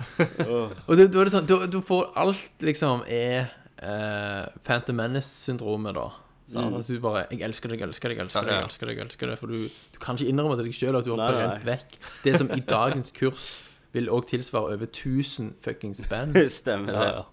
Og 0.85 0.93
det, 0.97 1.07
det 1.09 1.23
sånn, 1.33 1.47
du, 1.49 1.55
du 1.73 1.79
får 1.81 2.11
alt 2.21 2.61
liksom 2.61 3.01
er 3.09 3.47
uh, 3.81 4.45
Phantom 4.67 4.93
Menace-syndromet, 4.99 5.97
da. 5.97 6.03
Sant? 6.47 6.75
At 6.77 6.87
du 6.87 6.99
bare 7.03 7.25
'Jeg 7.29 7.41
elsker 7.43 7.69
deg, 7.69 7.79
jeg 7.81 7.87
elsker 7.89 8.09
deg, 8.09 8.17
jeg 8.17 8.23
elsker 8.25 8.41
deg', 8.45 8.53
jeg 8.55 8.63
elsker 8.63 8.87
deg, 8.87 8.99
elsker 9.03 9.27
deg 9.27 9.37
For 9.39 9.47
du, 9.51 9.57
du 9.67 9.97
kan 9.99 10.15
ikke 10.15 10.29
innrømme 10.31 10.55
til 10.55 10.65
deg 10.69 10.73
sjøl 10.77 10.95
at 10.95 11.03
du 11.03 11.11
har 11.15 11.19
Nei, 11.33 11.47
nei. 11.47 11.59
vekk 11.65 11.97
det 12.23 12.37
som 12.39 12.51
i 12.55 12.61
dagens 12.63 13.11
kurs 13.11 13.47
vil 13.93 14.07
òg 14.09 14.27
tilsvare 14.29 14.73
over 14.77 14.85
1000 14.87 15.55
fuckings 15.59 16.03
spenn 16.05 16.31
Stemmer 16.61 16.93
Ja, 16.93 16.99
det. 17.03 17.09
ja. 17.17 17.23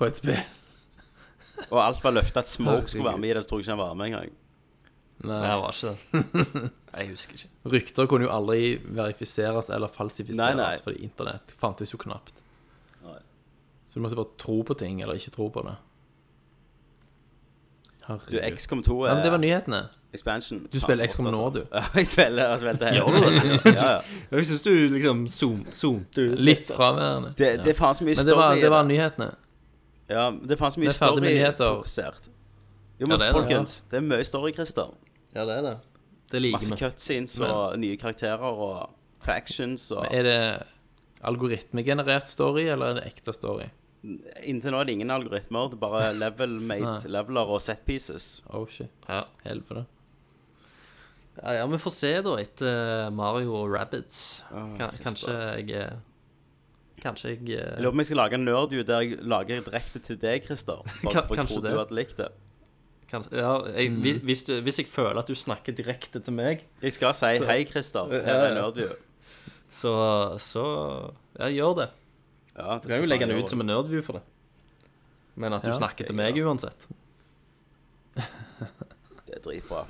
på 0.00 0.06
et 0.08 0.16
spill. 0.16 0.40
Og 1.72 1.78
alt 1.84 2.00
var 2.02 2.12
løfta 2.16 2.40
at 2.40 2.48
Smoke 2.48 2.88
skulle 2.88 3.04
være 3.12 3.18
med 3.20 3.30
i 3.30 3.34
det, 3.34 3.44
så 3.44 3.48
tror 3.52 3.60
jeg 3.60 3.66
ikke 3.68 3.76
han 3.76 3.78
var 3.84 3.94
med 3.94 4.06
engang. 4.10 4.32
Nei. 5.24 5.40
Nei, 5.40 5.50
det 5.50 5.60
var 5.60 5.76
ikke 5.76 5.92
det. 5.92 6.70
Jeg 6.98 7.08
husker 7.10 7.34
ikke. 7.38 7.48
Rykter 7.74 8.06
kunne 8.10 8.26
jo 8.26 8.30
aldri 8.34 8.76
verifiseres 8.82 9.68
eller 9.70 9.88
falsifiseres, 9.88 10.56
Nei, 10.56 10.72
fordi 10.82 11.04
internett 11.06 11.54
fantes 11.58 11.92
jo 11.94 11.98
knapt. 11.98 12.42
Nei. 13.04 13.18
Så 13.86 13.94
du 13.94 14.00
måtte 14.04 14.16
bare 14.18 14.34
tro 14.38 14.62
på 14.66 14.74
ting, 14.78 15.00
eller 15.02 15.14
ikke 15.20 15.30
tro 15.36 15.48
på 15.54 15.62
det. 15.68 15.76
Du, 18.06 18.12
Herregud. 18.12 18.56
XCOM 18.58 18.82
2 18.82 19.02
er 19.02 19.08
Ja, 19.08 19.14
men 19.14 19.22
det 19.24 19.30
var 19.32 19.38
nyhetene. 19.38 19.78
expansion. 20.14 20.66
Du 20.72 20.78
spiller 20.80 21.06
XCOM 21.08 21.24
nå, 21.24 21.30
altså. 21.46 21.50
du. 21.60 21.66
Ja, 21.78 21.82
jeg 21.94 22.06
spiller, 22.06 22.48
jeg 22.50 22.58
spilte 22.60 22.90
hele 22.90 23.04
det. 23.04 23.14
Du 23.14 23.70
det? 23.70 23.76
Ja, 23.80 23.86
ja. 23.94 24.00
Jeg 24.38 24.46
syns 24.46 24.62
du 24.62 24.70
liksom 24.92 25.24
zoom- 25.26 25.64
zoomte 25.72 26.20
ut. 26.32 26.38
Litt 26.38 26.66
fraværende. 26.68 27.32
Det, 27.38 27.48
det 27.64 27.72
er 27.72 27.78
faen 27.78 27.94
så 27.94 28.04
mye 28.04 28.16
Men 28.16 28.26
det 28.26 28.36
var, 28.36 28.50
story 28.52 28.58
i 28.58 28.62
det 28.66 28.70
var 28.70 28.84
nyhetene. 28.90 29.30
Ja, 30.10 30.26
det 30.30 30.50
er 30.52 30.60
faen 30.60 30.70
så 30.76 30.80
mye 30.84 30.92
er 30.92 30.98
ferdig 30.98 31.22
med 31.24 31.30
story 31.30 31.38
nyheter. 31.38 31.74
fokusert. 31.80 32.28
Jo, 32.28 32.30
Ja, 33.00 33.06
men 33.08 33.18
det 33.18 33.26
er 33.26 33.32
det, 33.32 33.40
folkens, 33.40 33.80
det 33.90 33.96
er 33.96 34.04
mye 34.10 34.24
story, 34.24 34.52
Christer. 34.54 34.92
Ja, 35.34 35.44
det 35.48 35.56
er 35.58 35.62
det. 35.70 35.74
Det 36.32 36.42
liker 36.42 36.58
Masse 36.60 36.74
vi. 36.74 36.80
cutscenes 36.84 37.38
og 37.40 37.78
nye 37.78 37.96
karakterer 37.96 38.38
og 38.68 38.90
factions 39.24 39.90
og 39.92 40.06
Er 40.10 40.22
det 40.22 40.38
algoritmegenerert 41.24 42.26
story, 42.28 42.66
eller 42.68 42.86
er 42.92 42.94
det 43.00 43.06
ekte 43.10 43.32
story? 43.34 43.66
Inntil 44.44 44.74
nå 44.74 44.80
er 44.82 44.88
det 44.88 44.94
ingen 44.98 45.12
algoritmer. 45.14 45.70
Det 45.72 45.78
er 45.78 45.82
bare 45.84 46.08
level-made 46.16 46.96
leveler 47.16 47.52
og 47.54 47.60
set 47.64 47.84
pieces. 47.88 48.42
Oh 48.52 48.66
shit. 48.68 48.92
Ja. 49.08 49.22
Helvete. 49.46 49.86
Ja, 51.40 51.54
ja, 51.58 51.62
vi 51.66 51.78
får 51.82 51.90
se 51.96 52.10
da 52.22 52.34
etter 52.38 53.08
Mario 53.10 53.56
og 53.64 53.72
Rabbids. 53.74 54.18
Oh, 54.54 54.68
kanskje 54.78 55.32
jeg 55.34 55.72
eh, 55.80 55.94
Kanskje 57.02 57.32
jeg 57.32 57.40
eh, 57.48 57.56
Jeg 57.58 57.82
lurer 57.82 57.90
på 57.90 57.96
om 57.96 58.02
jeg 58.04 58.08
skal 58.12 58.20
lage 58.22 58.38
en 58.38 58.44
nerdview 58.46 58.84
der 58.86 59.02
jeg 59.02 59.16
lager 59.26 59.64
direkte 59.66 60.02
til 60.06 60.20
deg, 60.22 60.44
Christer. 60.46 60.84
Bare 61.04 61.24
for 61.26 61.40
jeg 61.40 61.48
trodde 61.50 61.72
du 61.74 61.80
hadde 61.80 61.98
likt 61.98 62.20
det. 62.22 62.28
kanskje, 63.10 63.34
ja, 63.42 63.50
jeg, 63.74 63.90
hvis, 64.04 64.20
hvis, 64.30 64.44
du, 64.46 64.54
hvis 64.68 64.78
jeg 64.84 64.88
føler 64.92 65.18
at 65.24 65.28
du 65.28 65.34
snakker 65.34 65.74
direkte 65.74 66.22
til 66.22 66.36
meg, 66.38 66.62
Jeg 66.84 66.94
skal 67.00 67.16
si 67.18 67.34
hei, 67.50 67.58
Christer. 67.72 68.14
Her 68.14 68.46
er 68.46 68.54
nerdview. 68.60 68.94
så, 69.74 69.92
så 70.38 70.64
Ja, 71.40 71.50
gjør 71.50 71.74
det. 71.82 71.90
Ja, 72.56 72.78
Du 72.78 72.88
kan 72.88 73.00
jo 73.00 73.06
legge 73.06 73.26
den 73.26 73.38
ut 73.42 73.50
som 73.50 73.60
en 73.60 73.66
nerdview 73.66 74.02
for 74.02 74.12
det. 74.18 74.22
Men 75.36 75.52
at 75.52 75.62
du 75.62 75.68
Ja, 75.72 75.74
snakker 75.78 76.06
til 76.06 76.14
meg 76.14 76.36
uansett. 76.38 76.86
Det 78.14 79.34
er 79.36 79.40
dritbra. 79.44 79.84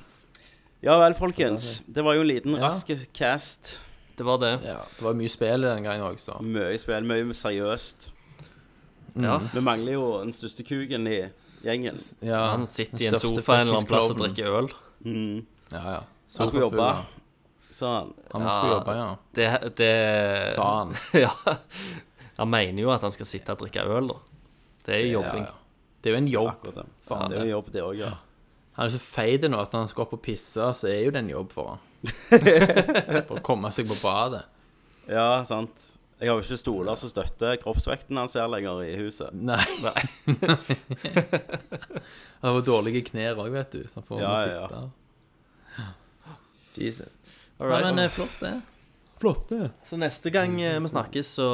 Ja 0.84 0.98
vel, 1.00 1.14
folkens. 1.16 1.82
Det 1.86 2.04
var 2.04 2.14
jo 2.14 2.20
en 2.24 2.28
liten 2.28 2.56
Ja. 2.56 2.68
rask 2.68 2.90
cast. 3.14 3.80
Det 4.16 4.24
var 4.24 4.38
det. 4.38 4.60
Ja, 4.64 4.78
det 4.98 5.02
var 5.02 5.14
mye 5.14 5.28
spill 5.28 5.60
den 5.62 5.82
gangen 5.82 6.04
òg, 6.06 6.18
så. 6.20 6.38
Mye 6.40 6.78
spill, 6.78 7.04
mye 7.04 7.32
seriøst. 7.34 8.12
Ja. 9.16 9.38
Vi 9.52 9.60
mangler 9.60 9.92
jo 9.92 10.18
den 10.22 10.32
største 10.32 10.62
kuken 10.66 11.06
i 11.06 11.30
gjengen. 11.64 11.98
Ja, 12.22 12.50
Han 12.52 12.66
sitter 12.66 13.00
i 13.02 13.06
en 13.06 13.18
sofa 13.18 13.54
en 13.60 13.68
eller 13.68 13.76
annen 13.78 13.86
plass 13.86 14.10
og 14.10 14.18
drikker 14.18 14.46
øl. 14.58 14.68
Mm. 15.04 15.46
Ja, 15.72 15.82
ja. 15.90 16.00
Han 16.38 16.46
skulle 16.46 16.62
jobbe, 16.68 17.04
sa 17.70 17.98
han. 18.00 18.14
Han 18.32 18.42
Ja. 18.42 18.50
skulle 18.50 18.74
jobbe, 18.74 18.96
ja. 18.96 19.16
Det, 19.34 19.76
det 19.76 20.46
Sa 20.54 20.78
han. 20.78 20.94
ja. 21.14 21.30
Han 22.38 22.50
mener 22.50 22.82
jo 22.82 22.90
at 22.94 23.02
han 23.06 23.12
skal 23.14 23.26
sitte 23.30 23.54
og 23.54 23.60
drikke 23.62 23.84
øl, 23.86 24.08
da. 24.10 24.18
Det 24.84 24.94
er 24.96 25.04
jo 25.06 25.12
jobbing. 25.20 25.44
ja. 25.48 25.52
Det 26.04 26.10
er 26.10 26.16
jo 26.16 26.20
en 26.20 26.28
jobb. 26.28 26.48
Akkurat 26.50 26.74
det. 26.82 26.86
Faen, 27.06 27.28
det 27.30 27.36
er 27.36 27.40
jo 27.40 27.44
en 27.46 27.52
jobb, 27.54 27.68
det 27.72 27.82
òg, 27.86 27.94
ja. 28.02 28.12
Han 28.74 28.86
er 28.86 28.92
så 28.92 28.98
feit 29.00 29.44
nå 29.48 29.60
at 29.62 29.72
når 29.72 29.84
han 29.84 29.88
skal 29.92 30.02
opp 30.04 30.12
og 30.18 30.22
pisse, 30.26 30.66
så 30.76 30.88
er 30.90 31.04
jo 31.06 31.12
det 31.14 31.20
en 31.22 31.30
jobb 31.30 31.52
for 31.54 31.70
han. 31.70 31.78
for 33.28 33.36
å 33.38 33.42
komme 33.46 33.70
seg 33.72 33.86
på 33.88 33.96
badet. 34.02 34.42
Ja, 35.08 35.28
sant. 35.48 35.84
Jeg 36.20 36.30
har 36.30 36.38
jo 36.38 36.44
ikke 36.44 36.56
stoler 36.60 36.94
som 36.98 37.10
støtter 37.10 37.56
kroppsvekten 37.62 38.16
han 38.20 38.28
ser 38.30 38.46
lenger 38.52 38.82
i 38.84 38.92
huset. 38.98 39.32
Nei. 39.34 39.62
han 42.40 42.54
har 42.54 42.60
dårlige 42.66 43.02
knær 43.10 43.40
òg, 43.40 43.50
vet 43.54 43.72
du, 43.74 43.82
så 43.88 44.00
han 44.00 44.06
får 44.08 44.20
Ja, 44.22 44.34
må 44.34 44.38
ja. 44.52 44.84
Jesus. 46.74 47.18
All 47.58 47.68
Ja, 47.70 47.76
right. 47.78 47.84
men 47.94 48.04
eh, 48.04 48.10
flott, 48.10 48.36
det. 48.40 48.54
Flott, 49.20 49.48
det. 49.48 49.68
Så 49.86 49.96
neste 50.00 50.30
gang 50.34 50.56
eh, 50.60 50.80
vi 50.82 50.88
snakkes, 50.90 51.28
så, 51.38 51.48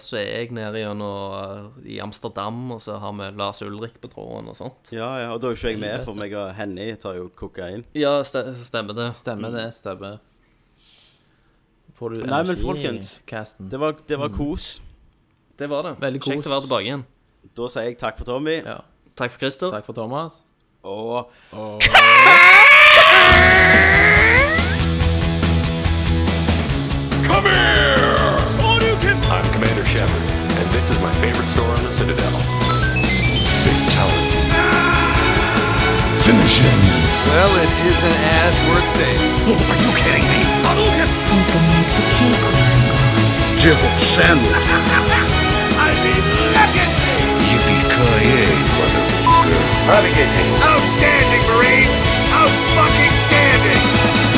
så 0.00 0.16
er 0.18 0.26
jeg 0.26 0.50
nede 0.56 0.80
gjennom 0.82 1.36
eh, 1.38 1.92
i 1.94 2.00
Amsterdam, 2.02 2.58
og 2.74 2.80
så 2.82 2.96
har 3.02 3.12
vi 3.14 3.28
Lars 3.38 3.62
Ulrik 3.62 4.00
på 4.02 4.10
tråden 4.10 4.50
og 4.50 4.56
sånt. 4.58 4.90
Ja, 4.94 5.12
ja, 5.22 5.28
og 5.34 5.40
da 5.40 5.48
er 5.48 5.54
jo 5.54 5.60
ikke 5.60 5.72
jeg 5.76 5.82
med, 5.84 6.02
for 6.08 6.18
meg 6.18 6.34
og 6.36 6.50
Henny 6.58 6.88
tar 7.00 7.14
jo 7.20 7.28
kokain. 7.38 7.86
Ja, 7.96 8.18
ste 8.26 8.42
stemmer 8.58 8.98
det. 8.98 9.12
Stemmer 9.20 9.54
det, 9.54 9.68
stemmer. 9.78 10.18
Får 11.96 12.12
du 12.12 12.16
Nei, 12.20 12.26
men 12.28 12.42
energi 12.42 12.66
folkens, 12.66 13.12
i 13.22 13.30
casten? 13.30 13.70
Det 13.72 13.78
var, 13.80 13.96
det 14.08 14.18
var 14.20 14.28
kos. 14.34 14.82
Det 15.56 15.70
var 15.72 15.86
det. 15.86 15.94
Veldig 16.02 16.20
kos. 16.20 16.34
Kjekt 16.34 16.50
å 16.50 16.52
være 16.52 16.66
tilbake 16.66 16.90
igjen. 16.90 17.06
Da 17.56 17.70
sier 17.72 17.86
jeg 17.88 17.96
takk 18.02 18.18
for 18.18 18.28
Tommy. 18.28 18.58
Ja. 18.60 18.82
Takk 19.16 19.32
for 19.32 19.46
Christer. 19.46 19.70
Takk 19.72 19.86
for 19.86 19.96
Thomas. 19.96 20.42
Og 20.84 21.30
Come 27.36 27.52
here! 27.52 28.40
Spawn, 28.48 28.80
I'm 29.28 29.44
Commander 29.52 29.84
Shepard, 29.84 30.24
and 30.56 30.66
this 30.72 30.88
is 30.88 30.96
my 31.04 31.12
favorite 31.20 31.44
store 31.52 31.68
on 31.68 31.84
the 31.84 31.92
Citadel. 31.92 32.32
Fatality. 33.60 34.40
Ah! 34.56 36.24
Finish 36.24 36.64
him. 36.64 36.80
Well, 37.28 37.52
it 37.60 37.68
isn't 37.92 38.18
as 38.40 38.56
worth 38.72 38.88
saying. 38.88 39.20
Oh, 39.52 39.68
are 39.68 39.76
you 39.84 39.92
kidding 40.00 40.24
me? 40.24 40.40
Hadouken! 40.64 41.12
Who's 41.28 41.52
gonna 41.52 41.76
make 41.76 41.92
the 41.92 42.08
cake 42.08 42.40
when 42.40 42.56
Jibble 43.60 43.92
sandwich. 44.16 44.56
I 45.76 45.92
mean, 45.92 46.24
look 46.56 46.72
at 46.72 46.88
me! 46.88 47.20
Yippee-ki-yay, 47.52 48.48
motherfucker. 48.80 49.60
Propagating. 49.84 50.48
Outstanding, 50.64 51.44
Marine! 51.52 51.92
Out-fucking-standing! 52.32 53.84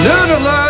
Noodler! 0.02 0.67